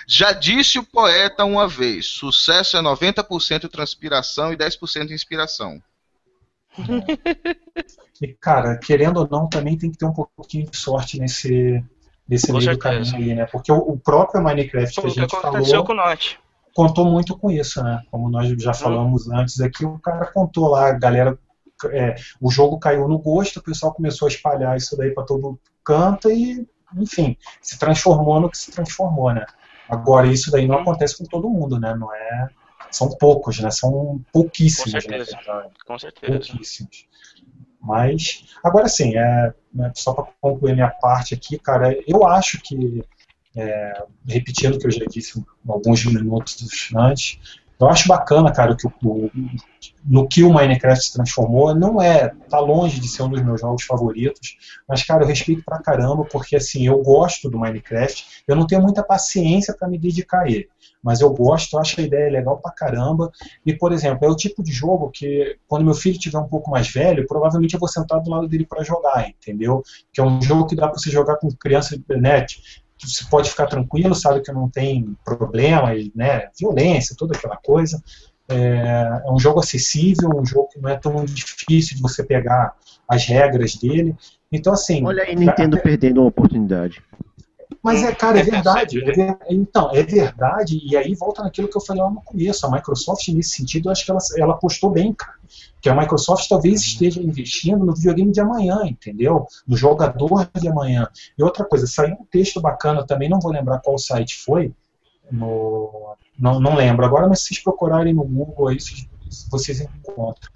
Já 0.07 0.33
disse 0.33 0.79
o 0.79 0.85
poeta 0.85 1.45
uma 1.45 1.67
vez: 1.67 2.07
sucesso 2.07 2.77
é 2.77 2.81
90% 2.81 3.69
transpiração 3.71 4.53
e 4.53 4.57
10% 4.57 5.11
inspiração. 5.11 5.83
E, 8.21 8.35
cara, 8.35 8.79
querendo 8.79 9.19
ou 9.19 9.29
não, 9.29 9.49
também 9.49 9.77
tem 9.77 9.91
que 9.91 9.99
ter 9.99 10.05
um 10.05 10.13
pouquinho 10.13 10.71
de 10.71 10.77
sorte 10.77 11.19
nesse, 11.19 11.83
nesse 12.29 12.53
meio 12.53 12.63
certeza. 12.63 12.77
do 12.77 12.79
caminho 12.79 13.17
aí, 13.17 13.35
né? 13.35 13.47
Porque 13.47 13.73
o, 13.73 13.79
o 13.79 13.99
próprio 13.99 14.43
Minecraft 14.43 15.01
que 15.01 15.07
a 15.07 15.11
gente 15.11 15.41
falou 15.41 15.85
com 15.85 15.95
nós. 15.95 16.39
contou 16.75 17.05
muito 17.05 17.37
com 17.37 17.51
isso, 17.51 17.83
né? 17.83 18.03
Como 18.11 18.31
nós 18.31 18.49
já 18.63 18.71
hum. 18.71 18.75
falamos 18.75 19.27
hum. 19.27 19.37
antes 19.37 19.61
aqui, 19.61 19.85
o 19.85 19.99
cara 19.99 20.27
contou 20.27 20.69
lá, 20.69 20.89
a 20.89 20.93
galera. 20.93 21.39
É, 21.87 22.15
o 22.41 22.49
jogo 22.49 22.79
caiu 22.79 23.09
no 23.09 23.19
gosto, 23.19 23.57
o 23.57 23.63
pessoal 23.63 23.93
começou 23.93 24.27
a 24.27 24.31
espalhar 24.31 24.77
isso 24.77 24.97
daí 24.97 25.11
para 25.11 25.25
todo 25.25 25.59
canto 25.85 26.31
e, 26.31 26.65
enfim, 26.97 27.37
se 27.61 27.79
transformou 27.79 28.41
no 28.41 28.51
que 28.51 28.59
se 28.59 28.71
transformou, 28.71 29.33
né? 29.33 29.45
Agora, 29.89 30.27
isso 30.27 30.51
daí 30.51 30.67
não 30.67 30.77
hum. 30.77 30.81
acontece 30.81 31.19
com 31.19 31.25
todo 31.25 31.51
mundo, 31.51 31.79
né? 31.79 31.95
Não 31.95 32.15
é 32.15 32.49
são 32.93 33.09
poucos, 33.09 33.59
né? 33.59 33.71
São 33.71 34.21
pouquíssimos. 34.33 34.93
Com 34.93 35.01
certeza. 35.01 35.37
Né? 35.37 35.71
Com 35.87 35.99
certeza. 35.99 36.39
Pouquíssimos. 36.39 37.07
Mas, 37.81 38.45
agora 38.63 38.89
sim, 38.89 39.17
é, 39.17 39.53
né, 39.75 39.91
só 39.97 40.13
para 40.13 40.29
concluir 40.41 40.75
minha 40.75 40.91
parte 40.91 41.35
aqui, 41.35 41.59
cara, 41.59 41.93
eu 42.07 42.25
acho 42.25 42.61
que, 42.61 43.03
é, 43.57 44.05
repetindo 44.25 44.77
o 44.77 44.79
que 44.79 44.87
eu 44.87 44.91
já 44.93 45.05
disse 45.07 45.45
alguns 45.69 46.05
minutos 46.05 46.93
antes, 46.95 47.61
eu 47.85 47.91
acho 47.91 48.09
bacana, 48.09 48.53
cara, 48.53 48.77
que 48.77 48.87
o, 48.87 48.93
o, 49.05 49.31
no 50.05 50.29
que 50.29 50.43
o 50.43 50.53
Minecraft 50.53 51.05
se 51.05 51.13
transformou, 51.13 51.75
não 51.75 52.01
é, 52.01 52.29
tá 52.49 52.59
longe 52.59 53.01
de 53.01 53.09
ser 53.09 53.23
um 53.23 53.29
dos 53.29 53.43
meus 53.43 53.61
jogos 53.61 53.85
favoritos, 53.85 54.57
mas, 54.89 55.03
cara, 55.03 55.25
eu 55.25 55.29
respeito 55.29 55.63
pra 55.65 55.83
caramba, 55.83 56.25
porque, 56.25 56.57
assim, 56.57 56.87
eu 56.87 57.03
gosto 57.03 57.51
do 57.51 57.59
Minecraft, 57.59 58.43
eu 58.47 58.57
não 58.57 58.67
tenho 58.67 58.83
muita 58.83 59.03
paciência 59.03 59.75
para 59.77 59.89
me 59.89 59.99
dedicar 59.99 60.43
a 60.43 60.49
ele 60.49 60.69
mas 61.03 61.21
eu 61.21 61.31
gosto, 61.35 61.79
acho 61.79 62.01
a 62.01 62.05
ideia 62.05 62.31
legal 62.31 62.59
pra 62.59 62.71
caramba. 62.71 63.31
E, 63.67 63.75
por 63.75 63.93
exemplo, 63.93 64.25
é 64.27 64.31
o 64.31 64.37
tipo 64.37 64.63
de 64.63 64.71
jogo 64.71 65.11
que, 65.11 65.59
quando 65.67 65.85
meu 65.85 65.95
filho 65.95 66.19
tiver 66.19 66.39
um 66.39 66.49
pouco 66.49 66.71
mais 66.71 66.89
velho, 66.89 67.27
provavelmente 67.27 67.75
eu 67.75 67.81
vou 67.81 67.89
sentar 67.89 68.21
do 68.21 68.31
lado 68.31 68.47
dele 68.47 68.65
para 68.65 68.85
jogar, 68.85 69.29
entendeu? 69.29 69.83
Que 70.13 70.21
é 70.21 70.25
um 70.25 70.41
jogo 70.41 70.67
que 70.67 70.77
dá 70.77 70.87
para 70.89 70.99
você 70.99 71.11
jogar 71.11 71.37
com 71.37 71.51
criança 71.51 71.97
de 71.97 72.03
internet. 72.03 72.63
Você 72.99 73.25
pode 73.29 73.51
ficar 73.51 73.67
tranquilo, 73.67 74.15
sabe 74.15 74.43
que 74.43 74.53
não 74.53 74.69
tem 74.69 75.17
problema, 75.25 75.91
né? 76.15 76.49
Violência, 76.59 77.17
toda 77.19 77.37
aquela 77.37 77.57
coisa. 77.57 78.03
É, 78.49 79.23
é 79.27 79.31
um 79.31 79.39
jogo 79.39 79.61
acessível, 79.61 80.31
um 80.35 80.45
jogo 80.45 80.69
que 80.69 80.81
não 80.81 80.89
é 80.89 80.97
tão 80.97 81.25
difícil 81.25 81.97
de 81.97 82.03
você 82.03 82.23
pegar 82.23 82.75
as 83.09 83.25
regras 83.27 83.77
dele. 83.77 84.17
Então, 84.51 84.73
assim. 84.73 85.05
Olha 85.05 85.23
aí, 85.23 85.35
Nintendo 85.35 85.81
perdendo 85.81 86.21
uma 86.21 86.29
oportunidade. 86.29 87.03
Mas 87.83 88.03
é, 88.03 88.15
cara, 88.15 88.39
é 88.39 88.43
verdade. 88.45 89.03
É 89.03 89.13
ver... 89.13 89.39
Então, 89.51 89.91
é 89.93 90.03
verdade, 90.05 90.81
e 90.85 90.97
aí 90.97 91.15
volta 91.15 91.43
naquilo 91.43 91.69
que 91.69 91.77
eu 91.77 91.81
falei 91.81 92.01
lá 92.01 92.11
no 92.11 92.23
começo. 92.23 92.65
A 92.65 92.71
Microsoft, 92.71 93.27
nesse 93.29 93.57
sentido, 93.57 93.89
eu 93.89 93.93
acho 93.93 94.05
que 94.05 94.11
ela, 94.11 94.21
ela 94.39 94.55
apostou 94.55 94.91
bem, 94.91 95.13
cara. 95.13 95.35
Que 95.81 95.89
a 95.89 95.95
Microsoft 95.95 96.49
talvez 96.49 96.81
esteja 96.81 97.21
investindo 97.21 97.85
no 97.85 97.95
videogame 97.95 98.31
de 98.31 98.41
amanhã, 98.41 98.83
entendeu? 98.85 99.47
No 99.67 99.77
jogador 99.77 100.49
de 100.55 100.69
amanhã. 100.69 101.09
E 101.37 101.43
outra 101.43 101.65
coisa, 101.65 101.87
saiu 101.89 102.15
um 102.15 102.25
texto 102.31 102.61
bacana 102.61 103.05
também, 103.05 103.29
não 103.29 103.41
vou 103.41 103.51
lembrar 103.51 103.81
qual 103.81 103.99
site 103.99 104.39
foi, 104.45 104.73
no... 105.31 106.15
não, 106.39 106.61
não 106.61 106.77
lembro 106.77 107.05
agora, 107.05 107.27
mas 107.27 107.41
se 107.41 107.49
vocês 107.49 107.63
procurarem 107.65 108.15
no 108.15 108.23
Google 108.23 108.69
aí, 108.69 108.79
vocês 109.51 109.81
encontram 109.81 110.53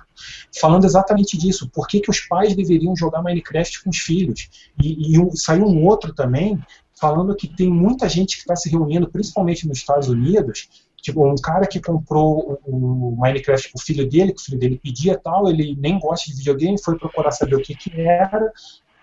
falando 0.58 0.84
exatamente 0.84 1.36
disso. 1.36 1.68
Por 1.70 1.86
que, 1.86 2.00
que 2.00 2.10
os 2.10 2.20
pais 2.20 2.54
deveriam 2.56 2.96
jogar 2.96 3.22
Minecraft 3.22 3.84
com 3.84 3.90
os 3.90 3.98
filhos? 3.98 4.48
E, 4.82 5.12
e 5.12 5.18
um, 5.18 5.34
saiu 5.34 5.66
um 5.66 5.84
outro 5.84 6.14
também 6.14 6.58
falando 6.98 7.36
que 7.36 7.46
tem 7.46 7.70
muita 7.70 8.08
gente 8.08 8.36
que 8.36 8.42
está 8.42 8.56
se 8.56 8.70
reunindo, 8.70 9.10
principalmente 9.10 9.68
nos 9.68 9.78
Estados 9.78 10.08
Unidos, 10.08 10.68
tipo, 11.00 11.26
um 11.26 11.36
cara 11.36 11.66
que 11.66 11.80
comprou 11.80 12.58
o, 12.64 13.12
o 13.12 13.16
Minecraft 13.20 13.70
pro 13.70 13.82
filho 13.82 14.08
dele, 14.08 14.32
que 14.32 14.40
o 14.40 14.44
filho 14.44 14.58
dele 14.58 14.80
pedia 14.82 15.18
tal, 15.18 15.48
ele 15.48 15.76
nem 15.78 15.98
gosta 15.98 16.30
de 16.30 16.38
videogame, 16.38 16.82
foi 16.82 16.98
procurar 16.98 17.30
saber 17.30 17.54
o 17.54 17.62
que 17.62 17.74
que 17.74 18.00
era, 18.00 18.50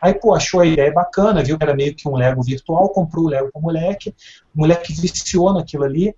aí, 0.01 0.13
pô, 0.13 0.33
achou 0.33 0.59
a 0.59 0.65
ideia 0.65 0.91
bacana, 0.91 1.43
viu 1.43 1.57
era 1.61 1.75
meio 1.75 1.95
que 1.95 2.09
um 2.09 2.15
Lego 2.15 2.43
virtual, 2.43 2.89
comprou 2.89 3.25
o 3.25 3.29
Lego 3.29 3.51
pro 3.51 3.61
moleque, 3.61 4.13
o 4.55 4.59
moleque 4.59 4.91
viciou 4.93 5.53
naquilo 5.53 5.83
ali, 5.83 6.13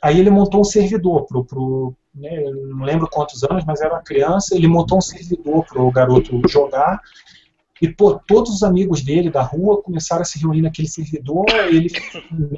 aí 0.00 0.18
ele 0.18 0.30
montou 0.30 0.60
um 0.60 0.64
servidor 0.64 1.26
pro, 1.26 1.44
pro 1.44 1.94
né, 2.14 2.42
não 2.68 2.84
lembro 2.84 3.08
quantos 3.10 3.42
anos, 3.44 3.64
mas 3.66 3.80
era 3.80 3.94
uma 3.94 4.02
criança, 4.02 4.56
ele 4.56 4.66
montou 4.66 4.98
um 4.98 5.02
servidor 5.02 5.64
pro 5.66 5.90
garoto 5.90 6.40
jogar, 6.48 7.00
e, 7.80 7.88
pô, 7.88 8.18
todos 8.26 8.52
os 8.54 8.62
amigos 8.62 9.02
dele 9.02 9.30
da 9.30 9.42
rua 9.42 9.82
começaram 9.82 10.22
a 10.22 10.24
se 10.24 10.38
reunir 10.38 10.62
naquele 10.62 10.88
servidor, 10.88 11.46
ele 11.68 11.90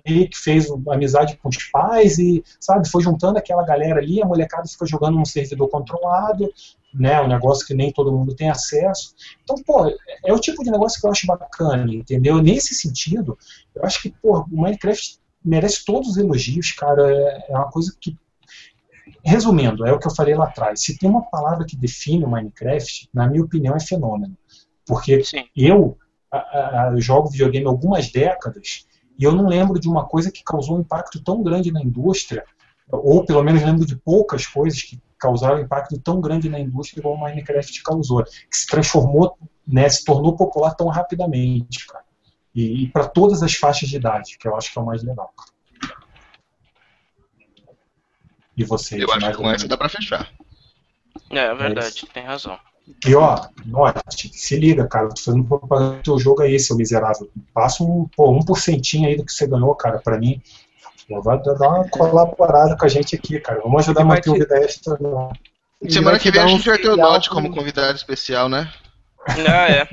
meio 0.07 0.29
que 0.29 0.37
fez 0.37 0.67
amizade 0.89 1.37
com 1.37 1.49
os 1.49 1.59
pais 1.71 2.19
e, 2.19 2.43
sabe, 2.59 2.89
foi 2.89 3.03
juntando 3.03 3.39
aquela 3.39 3.65
galera 3.65 4.01
ali, 4.01 4.23
a 4.23 4.27
molecada 4.27 4.67
ficou 4.67 4.87
jogando 4.87 5.17
num 5.17 5.25
servidor 5.25 5.69
controlado, 5.69 6.49
né, 6.93 7.21
um 7.21 7.29
negócio 7.29 7.67
que 7.67 7.75
nem 7.75 7.93
todo 7.93 8.13
mundo 8.13 8.35
tem 8.35 8.51
acesso. 8.51 9.15
Então, 9.45 9.57
pô, 9.65 9.87
é 10.25 10.33
o 10.33 10.41
tipo 10.41 10.65
de 10.65 10.71
negócio 10.71 11.01
que 11.01 11.07
eu 11.07 11.11
acho 11.11 11.27
bacana, 11.27 11.93
entendeu? 11.93 12.43
Nesse 12.43 12.75
sentido, 12.75 13.39
eu 13.75 13.85
acho 13.85 14.03
que, 14.03 14.11
pô, 14.11 14.41
o 14.51 14.63
Minecraft 14.63 15.19
merece 15.45 15.85
todos 15.85 16.11
os 16.11 16.17
elogios, 16.17 16.73
cara, 16.73 17.03
é 17.49 17.53
uma 17.53 17.71
coisa 17.71 17.95
que 18.01 18.17
Resumindo, 19.25 19.87
é 19.87 19.93
o 19.93 19.99
que 19.99 20.07
eu 20.07 20.15
falei 20.15 20.35
lá 20.35 20.47
atrás. 20.47 20.81
Se 20.83 20.97
tem 20.97 21.09
uma 21.09 21.23
palavra 21.23 21.67
que 21.67 21.77
define 21.77 22.25
o 22.25 22.31
Minecraft, 22.31 23.09
na 23.13 23.29
minha 23.29 23.45
opinião, 23.45 23.77
é 23.77 23.81
fenômeno. 23.81 24.37
Porque 24.87 25.23
Sim. 25.25 25.45
eu 25.57 25.97
a, 26.31 26.89
a, 26.89 27.01
jogo 27.01 27.29
videogame 27.29 27.67
há 27.67 27.69
algumas 27.69 28.11
décadas 28.11 28.87
e 29.19 29.25
eu 29.25 29.33
não 29.33 29.47
lembro 29.47 29.79
de 29.79 29.89
uma 29.89 30.07
coisa 30.07 30.31
que 30.31 30.43
causou 30.43 30.77
um 30.77 30.81
impacto 30.81 31.23
tão 31.23 31.43
grande 31.43 31.73
na 31.73 31.83
indústria, 31.83 32.45
ou 32.91 33.25
pelo 33.25 33.43
menos 33.43 33.63
lembro 33.63 33.85
de 33.85 33.97
poucas 33.97 34.47
coisas 34.47 34.83
que 34.83 35.01
causaram 35.19 35.59
um 35.59 35.63
impacto 35.63 35.99
tão 35.99 36.21
grande 36.21 36.49
na 36.49 36.59
indústria 36.59 37.01
igual 37.01 37.15
o 37.15 37.21
Minecraft 37.21 37.83
causou, 37.83 38.25
que 38.25 38.57
se 38.57 38.67
transformou, 38.67 39.37
né, 39.67 39.89
se 39.89 40.05
tornou 40.05 40.35
popular 40.37 40.75
tão 40.75 40.89
rapidamente, 40.89 41.87
cara. 41.87 42.05
E, 42.55 42.85
e 42.85 42.89
para 42.89 43.07
todas 43.07 43.43
as 43.43 43.55
faixas 43.55 43.89
de 43.89 43.97
idade, 43.97 44.39
que 44.39 44.49
eu 44.49 44.57
acho 44.57 44.73
que 44.73 44.79
é 44.79 44.83
o 44.83 44.87
mais 44.87 45.03
legal. 45.03 45.33
E 48.57 48.65
você? 48.65 49.03
Eu 49.03 49.13
acho 49.13 49.31
que 49.31 49.37
com 49.37 49.51
essa 49.51 49.69
dá 49.69 49.77
para 49.77 49.89
fechar. 49.89 50.31
É, 51.31 51.39
é 51.39 51.55
verdade, 51.55 52.07
é 52.09 52.13
tem 52.13 52.25
razão. 52.25 52.59
E 53.07 53.15
ó, 53.15 53.47
note, 53.65 54.31
se 54.33 54.57
liga, 54.59 54.87
cara, 54.87 55.09
tô 55.09 55.23
fazendo 55.23 55.45
propaganda 55.45 55.97
do 55.97 56.03
teu 56.03 56.19
jogo 56.19 56.43
aí, 56.43 56.59
seu 56.59 56.77
miserável. 56.77 57.31
Passa 57.55 57.83
um, 57.83 58.09
pô, 58.15 58.31
um 58.31 58.43
porcentinho 58.43 59.09
aí 59.09 59.17
do 59.17 59.25
que 59.25 59.33
você 59.33 59.47
ganhou, 59.47 59.75
cara, 59.75 59.99
pra 59.99 60.19
mim. 60.19 60.41
Vai 61.23 61.43
dar 61.43 61.69
uma 61.69 61.89
colaborada 61.89 62.77
com 62.77 62.85
a 62.85 62.89
gente 62.89 63.17
aqui, 63.17 63.41
cara. 63.41 63.61
Vamos 63.63 63.83
ajudar 63.83 64.03
a 64.03 64.05
manter 64.05 64.31
o 64.31 64.35
Vida 64.35 64.57
Extra. 64.59 64.97
Semana 65.89 66.19
que 66.19 66.31
vem 66.31 66.43
a 66.43 66.47
gente 66.47 66.69
vai 66.69 66.79
ter 66.79 66.89
o 66.89 66.97
Note 66.97 67.31
como 67.31 67.51
convidado 67.51 67.97
especial, 67.97 68.49
né? 68.49 68.71
Ah, 69.27 69.69
é. 69.69 69.89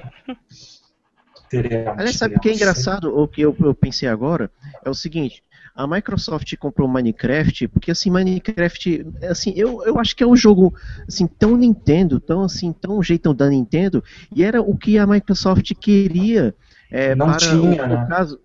Teremos, 1.50 1.98
Aliás, 1.98 2.18
sabe 2.18 2.36
o 2.36 2.40
que 2.40 2.50
é 2.50 2.54
engraçado? 2.54 3.18
O 3.18 3.28
que 3.28 3.42
eu, 3.42 3.56
eu 3.60 3.74
pensei 3.74 4.08
agora 4.08 4.52
é 4.84 4.90
o 4.90 4.94
seguinte: 4.94 5.44
a 5.78 5.86
Microsoft 5.86 6.56
comprou 6.58 6.88
Minecraft, 6.88 7.68
porque 7.68 7.92
assim, 7.92 8.10
Minecraft, 8.10 9.06
assim, 9.30 9.54
eu, 9.56 9.84
eu 9.86 10.00
acho 10.00 10.16
que 10.16 10.24
é 10.24 10.28
um 10.28 10.36
jogo 10.36 10.74
assim, 11.08 11.28
tão 11.28 11.56
Nintendo, 11.56 12.20
tão 12.20 12.42
assim, 12.42 12.74
tão 12.74 13.02
jeitão 13.04 13.34
da 13.34 13.48
Nintendo, 13.48 14.04
e 14.36 14.44
era 14.44 14.60
o 14.60 14.76
que 14.76 14.98
a 14.98 15.06
Microsoft 15.06 15.72
queria 15.80 16.56
é, 16.90 17.14
não 17.14 17.28
para 17.28 17.38
tinha, 17.38 17.84
o, 17.84 17.88
né? 17.88 18.06
caso. 18.10 18.40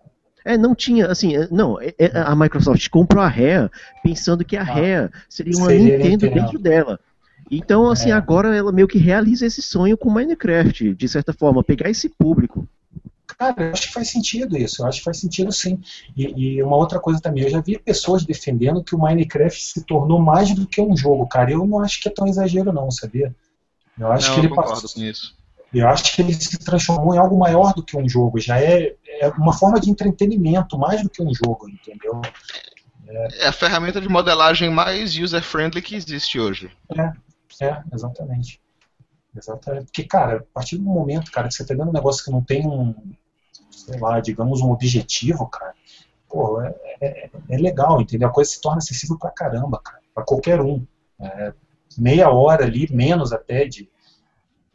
É, 0.45 0.59
não 0.59 0.75
tinha, 0.75 1.07
assim, 1.07 1.33
não, 1.51 1.81
é, 1.81 1.95
é, 1.99 2.11
a 2.19 2.37
Microsoft 2.37 2.87
comprou 2.91 3.23
a 3.23 3.29
Rare 3.29 3.71
pensando 4.03 4.45
que 4.45 4.57
a 4.57 4.61
ah, 4.61 4.65
Rare 4.65 5.11
seria 5.29 5.57
uma 5.57 5.69
seria 5.69 5.97
Nintendo, 5.97 6.27
Nintendo 6.27 6.35
dentro 6.35 6.59
dela. 6.59 7.01
Então, 7.51 7.89
assim, 7.89 8.11
é. 8.11 8.13
agora 8.13 8.55
ela 8.55 8.73
meio 8.73 8.89
que 8.89 8.99
realiza 8.99 9.47
esse 9.47 9.63
sonho 9.63 9.97
com 9.97 10.11
Minecraft, 10.11 10.95
de 10.95 11.09
certa 11.09 11.33
forma, 11.33 11.65
pegar 11.65 11.89
esse 11.89 12.11
público. 12.11 12.69
Cara, 13.39 13.55
eu 13.59 13.73
acho 13.73 13.89
que 13.89 13.93
faz 13.93 14.11
sentido 14.11 14.57
isso, 14.57 14.83
eu 14.83 14.87
acho 14.87 14.99
que 14.99 15.05
faz 15.05 15.19
sentido 15.19 15.53
sim. 15.53 15.81
E, 16.17 16.57
e, 16.57 16.63
uma 16.63 16.77
outra 16.77 17.01
coisa 17.01 17.21
também, 17.21 17.45
eu 17.45 17.51
já 17.51 17.61
vi 17.61 17.79
pessoas 17.79 18.25
defendendo 18.25 18.83
que 18.83 18.95
o 18.95 18.99
Minecraft 18.99 19.63
se 19.63 19.85
tornou 19.85 20.21
mais 20.21 20.55
do 20.55 20.67
que 20.67 20.81
um 20.81 20.97
jogo, 20.97 21.27
cara. 21.27 21.51
Eu 21.51 21.67
não 21.67 21.81
acho 21.81 22.01
que 22.01 22.09
é 22.09 22.13
tão 22.13 22.27
exagero 22.27 22.73
não, 22.73 22.91
sabia? 22.91 23.35
Eu 23.99 24.11
acho 24.11 24.29
não, 24.29 24.35
que 24.35 24.41
ele 24.41 24.47
eu 24.47 24.51
concordo 24.51 24.83
passou, 24.83 24.91
com 24.95 25.07
isso. 25.07 25.37
Eu 25.73 25.89
acho 25.89 26.15
que 26.15 26.21
ele 26.21 26.35
se 26.35 26.59
transformou 26.59 27.15
em 27.15 27.19
algo 27.19 27.39
maior 27.39 27.73
do 27.73 27.83
que 27.83 27.97
um 27.97 28.07
jogo, 28.07 28.39
já 28.39 28.61
é, 28.61 28.95
é 29.21 29.29
uma 29.29 29.55
forma 29.55 29.81
de 29.81 29.91
entretenimento, 29.91 30.79
mais 30.79 31.03
do 31.03 31.09
que 31.09 31.23
um 31.23 31.33
jogo, 31.33 31.69
entendeu? 31.69 32.21
É, 33.09 33.45
é 33.45 33.49
a 33.49 33.53
ferramenta 33.53 34.01
de 34.01 34.09
modelagem 34.09 34.71
mais 34.71 35.17
user-friendly 35.17 35.81
que 35.81 35.95
existe 35.95 36.39
hoje. 36.39 36.71
É, 36.95 37.65
é, 37.65 37.83
exatamente. 37.93 38.61
Exatamente. 39.37 39.87
Porque, 39.87 40.05
cara, 40.05 40.39
a 40.39 40.55
partir 40.55 40.77
do 40.77 40.85
momento, 40.85 41.31
cara, 41.31 41.49
que 41.49 41.55
você 41.55 41.65
tá 41.65 41.75
dando 41.75 41.89
um 41.89 41.93
negócio 41.93 42.23
que 42.25 42.31
não 42.31 42.43
tem 42.43 42.67
um, 42.67 42.95
sei 43.85 43.99
lá, 43.99 44.21
digamos, 44.21 44.61
um 44.61 44.71
objetivo, 44.71 45.47
cara, 45.47 45.75
pô, 46.29 46.61
é, 46.63 46.75
é, 47.01 47.31
é 47.49 47.57
legal, 47.57 48.01
entendeu? 48.01 48.29
A 48.29 48.33
coisa 48.33 48.51
se 48.51 48.61
torna 48.61 48.79
acessível 48.79 49.19
pra 49.19 49.31
caramba, 49.31 49.81
cara, 49.83 50.01
pra 50.15 50.25
qualquer 50.25 50.61
um. 50.61 50.85
É, 51.21 51.53
meia 51.99 52.31
hora 52.31 52.65
ali, 52.65 52.89
menos 52.91 53.33
até, 53.33 53.67
de 53.67 53.89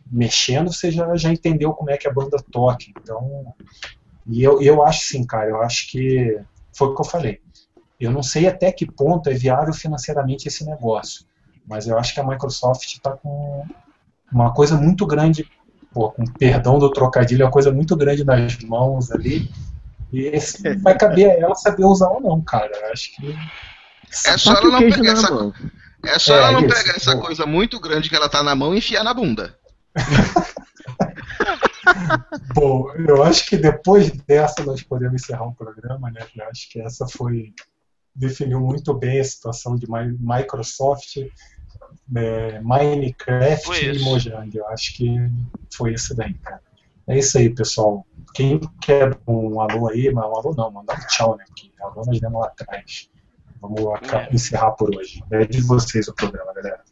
mexendo, 0.10 0.72
você 0.72 0.92
já, 0.92 1.16
já 1.16 1.32
entendeu 1.32 1.74
como 1.74 1.90
é 1.90 1.98
que 1.98 2.08
a 2.08 2.14
banda 2.14 2.38
toca. 2.52 2.86
Então, 2.90 3.54
e 4.26 4.44
eu, 4.44 4.62
eu 4.62 4.84
acho 4.84 5.02
sim, 5.06 5.26
cara, 5.26 5.50
eu 5.50 5.62
acho 5.62 5.90
que 5.90 6.40
foi 6.74 6.90
o 6.90 6.96
que 6.96 7.02
eu 7.02 7.06
falei. 7.06 7.42
Eu 8.00 8.12
não 8.12 8.22
sei 8.22 8.48
até 8.48 8.72
que 8.72 8.86
ponto 8.86 9.30
é 9.30 9.34
viável 9.34 9.74
financeiramente 9.74 10.48
esse 10.48 10.66
negócio, 10.66 11.26
mas 11.66 11.88
eu 11.88 11.98
acho 11.98 12.14
que 12.14 12.20
a 12.20 12.24
Microsoft 12.24 12.86
está 12.86 13.12
com 13.12 13.66
uma 14.32 14.54
coisa 14.54 14.78
muito 14.78 15.06
grande 15.06 15.50
pô, 15.98 16.12
com 16.12 16.24
perdão 16.26 16.78
do 16.78 16.92
trocadilho, 16.92 17.42
é 17.42 17.46
uma 17.46 17.52
coisa 17.52 17.72
muito 17.72 17.96
grande 17.96 18.24
nas 18.24 18.60
mãos 18.60 19.12
ali. 19.12 19.50
E 20.14 20.28
esse 20.28 20.78
vai 20.78 20.96
caber 20.96 21.32
a 21.32 21.34
ela 21.34 21.56
saber 21.56 21.86
usar 21.86 22.10
ou 22.10 22.22
não, 22.22 22.40
cara. 22.40 22.72
Acho 22.92 23.16
que. 23.16 23.36
É 24.26 24.38
só, 24.38 24.54
ela 24.54 24.70
não 24.70 24.80
pegar 24.80 25.14
essa, 25.14 25.54
é 26.06 26.20
só 26.20 26.36
é, 26.36 26.38
ela 26.38 26.52
não 26.52 26.68
isso, 26.68 26.76
pegar 26.76 26.96
essa 26.96 27.18
coisa 27.18 27.48
muito 27.48 27.80
grande 27.80 28.10
que 28.10 28.16
ela 28.16 28.30
tá 28.30 28.44
na 28.44 28.56
mão 28.56 28.76
e 28.76 28.78
enfiar 28.78 29.04
na 29.04 29.14
bunda. 29.14 29.58
Bom, 32.54 32.92
eu 32.94 33.24
acho 33.24 33.48
que 33.48 33.58
depois 33.58 34.12
dessa 34.12 34.64
nós 34.64 34.84
podemos 34.84 35.24
encerrar 35.24 35.46
um 35.46 35.54
programa, 35.54 36.12
né? 36.12 36.22
Eu 36.36 36.48
acho 36.48 36.70
que 36.70 36.80
essa 36.80 37.08
foi 37.08 37.54
definiu 38.16 38.60
muito 38.60 38.94
bem 38.94 39.20
a 39.20 39.24
situação 39.24 39.76
de 39.76 39.88
Microsoft 39.90 41.18
é, 42.16 42.60
Minecraft 42.62 43.86
e 43.86 44.00
Mojang. 44.00 44.56
Eu 44.56 44.68
acho 44.70 44.96
que 44.96 45.16
foi 45.74 45.94
isso 45.94 46.16
daí, 46.16 46.34
cara. 46.36 46.62
É 47.08 47.18
isso 47.18 47.38
aí, 47.38 47.50
pessoal. 47.50 48.06
Quem 48.34 48.60
quer 48.82 49.18
um 49.28 49.62
alô 49.62 49.90
aí, 49.90 50.12
mas 50.12 50.26
um 50.26 50.36
alô 50.36 50.54
não, 50.56 50.72
mandar 50.72 51.00
um 51.00 51.08
tchau, 51.08 51.38
né? 51.38 51.46
Porque 51.48 51.72
alô 51.82 52.04
nós 52.06 52.20
demos 52.20 52.42
lá 52.42 52.48
atrás. 52.48 53.10
Vamos 53.62 53.82
é. 54.14 54.34
encerrar 54.34 54.72
por 54.72 54.96
hoje. 54.96 55.24
É 55.32 55.46
de 55.46 55.62
vocês 55.62 56.08
o 56.08 56.14
programa, 56.14 56.54
galera. 56.54 56.84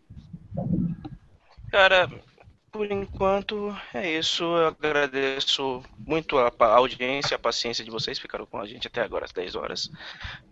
Cara, 1.72 2.10
por 2.76 2.92
enquanto 2.92 3.74
é 3.94 4.20
isso. 4.20 4.44
Eu 4.44 4.68
agradeço 4.68 5.82
muito 5.98 6.38
a, 6.38 6.52
audiência, 6.60 7.36
a 7.36 7.40
paciência 7.40 7.86
de 7.86 7.90
vocês. 7.90 8.20
Ficaram 8.20 8.46
com 8.46 8.60
a 8.60 8.66
gente 8.66 8.88
até 8.88 9.02
agora, 9.02 9.24
às 9.24 9.32
10 9.32 9.56
horas. 9.56 9.90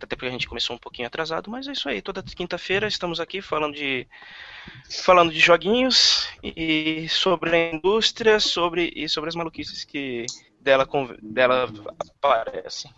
Até 0.00 0.16
porque 0.16 0.28
a 0.28 0.30
gente 0.30 0.48
começou 0.48 0.74
um 0.74 0.78
pouquinho 0.78 1.06
atrasado, 1.06 1.50
mas 1.50 1.68
é 1.68 1.72
isso 1.72 1.86
aí. 1.86 2.00
Toda 2.00 2.22
quinta-feira 2.22 2.88
estamos 2.88 3.20
aqui 3.20 3.42
falando 3.42 3.74
de 3.74 4.08
falando 5.04 5.30
de 5.30 5.38
joguinhos 5.38 6.26
e 6.42 7.06
sobre 7.10 7.54
a 7.54 7.74
indústria, 7.74 8.40
sobre 8.40 8.90
e 8.96 9.06
sobre 9.06 9.28
as 9.28 9.36
maluquices 9.36 9.84
que 9.84 10.24
dela 10.58 10.88
dela 11.20 11.70
aparecem. 11.98 12.90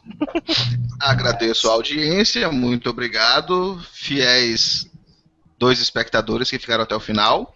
Agradeço 1.00 1.68
a 1.68 1.72
audiência, 1.72 2.48
muito 2.52 2.88
obrigado, 2.88 3.76
fiéis 3.92 4.88
dois 5.58 5.80
espectadores 5.80 6.50
que 6.50 6.58
ficaram 6.58 6.84
até 6.84 6.94
o 6.94 7.00
final. 7.00 7.54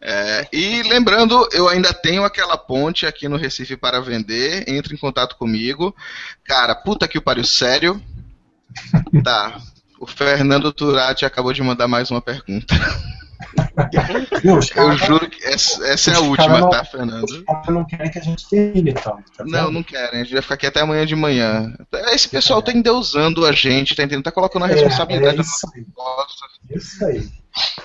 É, 0.00 0.48
e 0.52 0.82
lembrando, 0.84 1.48
eu 1.52 1.68
ainda 1.68 1.92
tenho 1.92 2.24
aquela 2.24 2.56
ponte 2.56 3.06
aqui 3.06 3.28
no 3.28 3.36
Recife 3.36 3.76
para 3.76 4.00
vender. 4.00 4.68
Entre 4.68 4.94
em 4.94 4.98
contato 4.98 5.36
comigo. 5.36 5.94
Cara, 6.44 6.74
puta 6.74 7.08
que 7.08 7.18
o 7.18 7.22
pariu, 7.22 7.44
sério. 7.44 8.00
Tá. 9.24 9.60
O 9.98 10.06
Fernando 10.06 10.72
Turati 10.72 11.26
acabou 11.26 11.52
de 11.52 11.62
mandar 11.62 11.86
mais 11.86 12.10
uma 12.10 12.22
pergunta. 12.22 12.74
Eu 14.76 14.96
juro 14.96 15.28
que 15.28 15.44
essa, 15.44 15.86
essa 15.86 16.10
é 16.10 16.14
a 16.14 16.20
última, 16.20 16.60
não, 16.60 16.70
tá, 16.70 16.84
Fernando? 16.84 17.24
Os 17.24 17.42
caras 17.42 17.68
não 17.68 17.84
querem 17.84 18.10
que 18.10 18.18
a 18.18 18.22
gente 18.22 18.48
termine, 18.48 18.90
então. 18.90 19.18
Tá 19.36 19.44
não, 19.44 19.70
não 19.70 19.82
querem. 19.82 20.20
A 20.20 20.24
gente 20.24 20.32
vai 20.32 20.42
ficar 20.42 20.54
aqui 20.54 20.66
até 20.66 20.80
amanhã 20.80 21.06
de 21.06 21.16
manhã. 21.16 21.74
Esse 22.12 22.28
pessoal 22.28 22.60
é. 22.60 22.62
tá 22.62 22.72
endeusando 22.72 23.46
a 23.46 23.52
gente, 23.52 23.94
tá 23.94 24.02
entendendo? 24.02 24.24
Tá 24.24 24.32
colocando 24.32 24.64
a 24.64 24.68
responsabilidade 24.68 25.36
é, 25.36 25.40
é 25.40 25.42
isso, 25.42 25.66
aí. 25.74 26.76
isso 26.76 27.04
aí. 27.04 27.40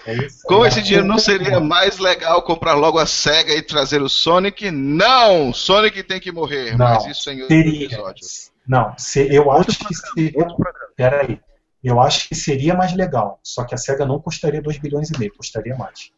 É 0.05 0.13
isso 0.13 0.43
Com 0.43 0.65
esse 0.65 0.81
dinheiro 0.81 1.07
não 1.07 1.17
seria 1.17 1.59
mais 1.59 1.97
legal 1.97 2.41
comprar 2.43 2.75
logo 2.75 2.99
a 2.99 3.05
SEGA 3.05 3.53
e 3.53 3.61
trazer 3.61 4.01
o 4.01 4.09
Sonic? 4.09 4.69
Não! 4.69 5.53
Sonic 5.53 6.03
tem 6.03 6.19
que 6.19 6.31
morrer, 6.31 6.77
não, 6.77 6.85
mas 6.85 7.05
isso 7.07 7.29
em 7.31 7.41
outro 7.41 7.55
seria. 7.55 7.85
episódio. 7.85 8.25
Não, 8.67 8.93
se, 8.97 9.33
eu 9.33 9.51
acho 9.51 9.77
que 9.79 9.93
seria. 9.93 10.47
Peraí. 10.95 11.39
Eu 11.85 12.01
acho 12.01 12.27
que 12.27 12.33
seria 12.33 12.73
mais 12.73 12.95
legal. 12.95 13.39
Só 13.43 13.63
que 13.63 13.75
a 13.75 13.77
SEGA 13.77 14.07
não 14.07 14.19
custaria 14.19 14.59
2 14.59 14.79
bilhões 14.79 15.11
e 15.11 15.19
meio, 15.19 15.31
custaria 15.37 15.75
mais. 15.77 16.11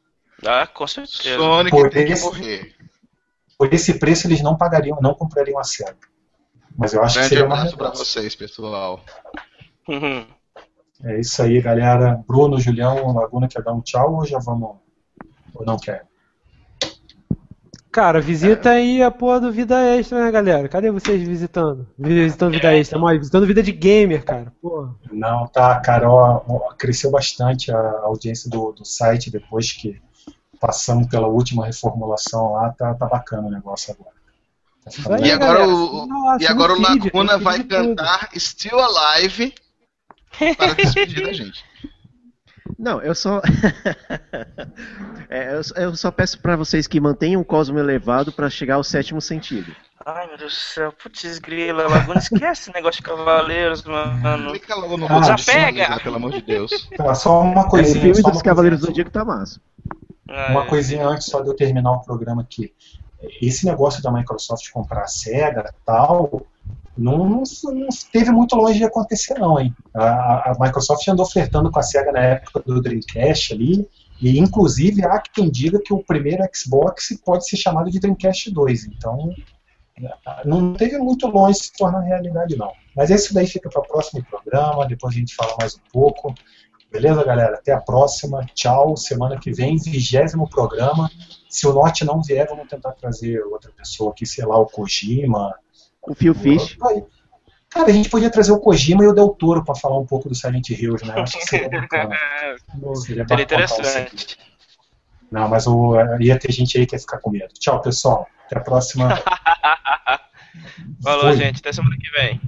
Ah, 0.45 0.65
com 0.65 0.87
certeza. 0.87 1.35
Sonic 1.35 1.75
por 1.75 1.89
tem 1.89 2.09
esse, 2.09 2.21
que 2.21 2.27
morrer. 2.29 2.75
Por 3.57 3.73
esse 3.73 3.99
preço 3.99 4.27
eles 4.27 4.41
não 4.41 4.55
pagariam, 4.55 4.97
não 5.01 5.13
comprariam 5.13 5.59
a 5.59 5.65
SEGA. 5.65 5.97
Mas 6.77 6.93
eu 6.93 7.03
acho 7.03 7.15
Grande 7.15 7.29
que 7.29 7.35
seria 7.35 7.53
abraço 7.53 7.75
para 7.75 7.89
vocês, 7.89 8.33
pessoal. 8.33 9.03
Uhum. 9.89 10.25
É 11.03 11.19
isso 11.19 11.41
aí, 11.41 11.59
galera. 11.59 12.23
Bruno, 12.25 12.61
Julião, 12.61 13.13
Laguna, 13.13 13.49
quer 13.49 13.61
dar 13.61 13.73
um 13.73 13.81
tchau 13.81 14.15
ou 14.15 14.25
já 14.25 14.39
vamos? 14.39 14.77
Ou 15.53 15.65
não 15.65 15.77
quer? 15.77 16.07
Cara, 17.97 18.21
visita 18.21 18.69
aí 18.69 19.01
a 19.01 19.09
porra 19.09 19.39
do 19.39 19.51
Vida 19.51 19.75
Extra, 19.97 20.23
né, 20.23 20.31
galera? 20.31 20.69
Cadê 20.69 20.91
vocês 20.91 21.27
visitando? 21.27 21.87
Visitando 21.97 22.51
Vida 22.51 22.71
Extra, 22.77 22.99
mas 22.99 23.17
visitando 23.17 23.47
Vida 23.47 23.63
de 23.63 23.71
Gamer, 23.71 24.23
cara. 24.23 24.53
Porra. 24.61 24.93
Não, 25.11 25.47
tá, 25.47 25.79
cara, 25.79 26.07
ó, 26.07 26.41
cresceu 26.77 27.09
bastante 27.09 27.71
a 27.71 28.01
audiência 28.03 28.51
do, 28.51 28.71
do 28.71 28.85
site 28.85 29.31
depois 29.31 29.71
que 29.71 29.99
passamos 30.59 31.07
pela 31.07 31.25
última 31.25 31.65
reformulação 31.65 32.53
lá, 32.53 32.69
tá, 32.69 32.93
tá 32.93 33.07
bacana 33.07 33.47
o 33.47 33.51
negócio 33.51 33.95
agora. 33.99 34.15
Tá 35.03 35.15
aí, 35.15 35.29
e, 35.29 35.31
agora 35.31 35.67
o, 35.67 36.05
Nossa, 36.05 36.43
e 36.43 36.47
agora 36.47 36.73
o 36.73 36.79
Lacuna 36.79 37.39
vai 37.39 37.63
cantar 37.63 38.29
Still 38.35 38.79
Alive 38.79 39.55
para 40.55 40.75
despedir 40.75 41.25
da 41.25 41.33
gente. 41.33 41.65
Não, 42.77 43.01
eu 43.01 43.15
só. 43.15 43.41
é, 45.29 45.53
eu, 45.53 45.61
eu, 45.83 45.95
só 45.95 46.11
peço 46.11 46.39
para 46.39 46.55
vocês 46.55 46.87
que 46.87 46.99
mantenham 46.99 47.41
o 47.41 47.45
cosmo 47.45 47.77
elevado 47.77 48.31
para 48.31 48.49
chegar 48.49 48.75
ao 48.75 48.83
sétimo 48.83 49.21
sentido. 49.21 49.73
Ai, 50.05 50.27
meu 50.27 50.37
Deus 50.37 50.53
do 50.53 50.59
céu. 50.59 50.91
Putz, 50.91 51.37
grila, 51.39 51.87
Laguna, 51.87 52.19
esquece 52.19 52.61
esse 52.61 52.73
negócio 52.73 53.01
de 53.01 53.07
cavaleiros, 53.09 53.83
mano. 53.83 54.53
Fica 54.53 54.75
logo 54.75 54.95
no 54.95 55.05
ah, 55.05 55.21
Já 55.21 55.35
pega! 55.35 55.99
pelo 55.99 56.15
amor 56.15 56.31
de 56.31 56.41
Deus. 56.41 56.87
Tá, 56.95 57.13
só 57.13 57.41
uma 57.41 57.67
coisinha. 57.67 58.11
O 58.11 58.15
filme 58.15 58.31
dos 58.31 58.41
Cavaleiros 58.41 58.79
do 58.79 58.85
Zodíaco 58.87 59.11
tá 59.11 59.25
massa. 59.25 59.59
Uma 60.49 60.65
coisinha 60.65 61.07
antes 61.07 61.27
só 61.27 61.41
de 61.41 61.49
eu 61.49 61.55
terminar 61.55 61.91
o 61.91 62.01
programa 62.01 62.41
aqui. 62.41 62.73
Esse 63.41 63.65
negócio 63.65 64.01
da 64.01 64.11
Microsoft 64.11 64.69
comprar 64.71 65.03
a 65.03 65.07
SEGA 65.07 65.73
e 65.73 65.85
tal, 65.85 66.45
não, 66.97 67.17
não, 67.29 67.43
não 67.63 67.87
esteve 67.87 68.31
muito 68.31 68.55
longe 68.55 68.79
de 68.79 68.85
acontecer, 68.85 69.37
não, 69.39 69.59
hein? 69.59 69.73
A, 69.93 70.51
a, 70.51 70.55
Microsoft 70.59 71.07
andou 71.07 71.25
flertando 71.25 71.71
com 71.71 71.79
a 71.79 71.83
SEGA 71.83 72.11
na 72.11 72.19
época 72.19 72.61
do 72.65 72.81
Dreamcast 72.81 73.53
ali, 73.53 73.87
e 74.21 74.39
inclusive 74.39 75.05
há 75.05 75.19
quem 75.19 75.49
diga 75.49 75.79
que 75.79 75.93
o 75.93 76.03
primeiro 76.03 76.43
Xbox 76.53 77.09
pode 77.23 77.47
ser 77.47 77.57
chamado 77.57 77.91
de 77.91 77.99
Dreamcast 77.99 78.51
2, 78.51 78.85
então 78.85 79.33
não 80.45 80.73
teve 80.73 80.97
muito 80.97 81.27
longe 81.27 81.59
de 81.59 81.65
se 81.65 81.73
tornar 81.73 82.01
realidade, 82.01 82.55
não. 82.55 82.71
Mas 82.95 83.09
isso 83.09 83.33
daí 83.33 83.47
fica 83.47 83.69
para 83.69 83.81
o 83.81 83.87
próximo 83.87 84.23
programa, 84.23 84.87
depois 84.87 85.15
a 85.15 85.17
gente 85.17 85.35
fala 85.35 85.55
mais 85.59 85.75
um 85.75 85.91
pouco. 85.91 86.33
Beleza, 86.91 87.23
galera? 87.23 87.55
Até 87.55 87.73
a 87.73 87.81
próxima. 87.81 88.45
Tchau. 88.53 88.95
Semana 88.95 89.37
que 89.37 89.51
vem, 89.51 89.77
vigésimo 89.77 90.49
programa. 90.49 91.09
Se 91.49 91.67
o 91.67 91.73
Norte 91.73 92.05
não 92.05 92.21
vier, 92.21 92.47
vamos 92.47 92.67
tentar 92.67 92.93
trazer 92.93 93.41
outra 93.43 93.71
pessoa 93.71 94.11
aqui, 94.11 94.25
sei 94.25 94.45
lá, 94.45 94.57
o 94.57 94.65
Kojima, 94.65 95.53
o 96.07 96.15
Phil 96.15 96.33
Fish. 96.33 96.77
Cara, 97.69 97.89
a 97.89 97.91
gente 97.91 98.09
podia 98.09 98.31
trazer 98.31 98.51
o 98.51 98.59
Kojima 98.59 99.03
e 99.03 99.07
o 99.07 99.13
Del 99.13 99.29
Toro 99.29 99.63
para 99.63 99.75
falar 99.75 99.99
um 99.99 100.05
pouco 100.05 100.29
do 100.29 100.35
Silent 100.35 100.69
Hills, 100.69 101.05
né? 101.05 101.13
Acho 101.17 101.37
que 101.37 101.45
seria 101.45 101.69
bacana. 101.81 102.15
seria 102.95 103.23
interessante. 103.23 104.37
Não, 105.29 105.49
mas 105.49 105.67
o, 105.67 105.95
ia 106.19 106.39
ter 106.39 106.51
gente 106.51 106.77
aí 106.77 106.85
que 106.85 106.95
ia 106.95 106.99
ficar 106.99 107.19
com 107.19 107.29
medo. 107.29 107.53
Tchau, 107.59 107.81
pessoal. 107.81 108.25
Até 108.45 108.57
a 108.57 108.61
próxima. 108.61 109.09
Falou, 111.03 111.25
Foi. 111.25 111.37
gente. 111.37 111.59
Até 111.59 111.73
semana 111.73 111.97
que 111.97 112.09
vem. 112.11 112.41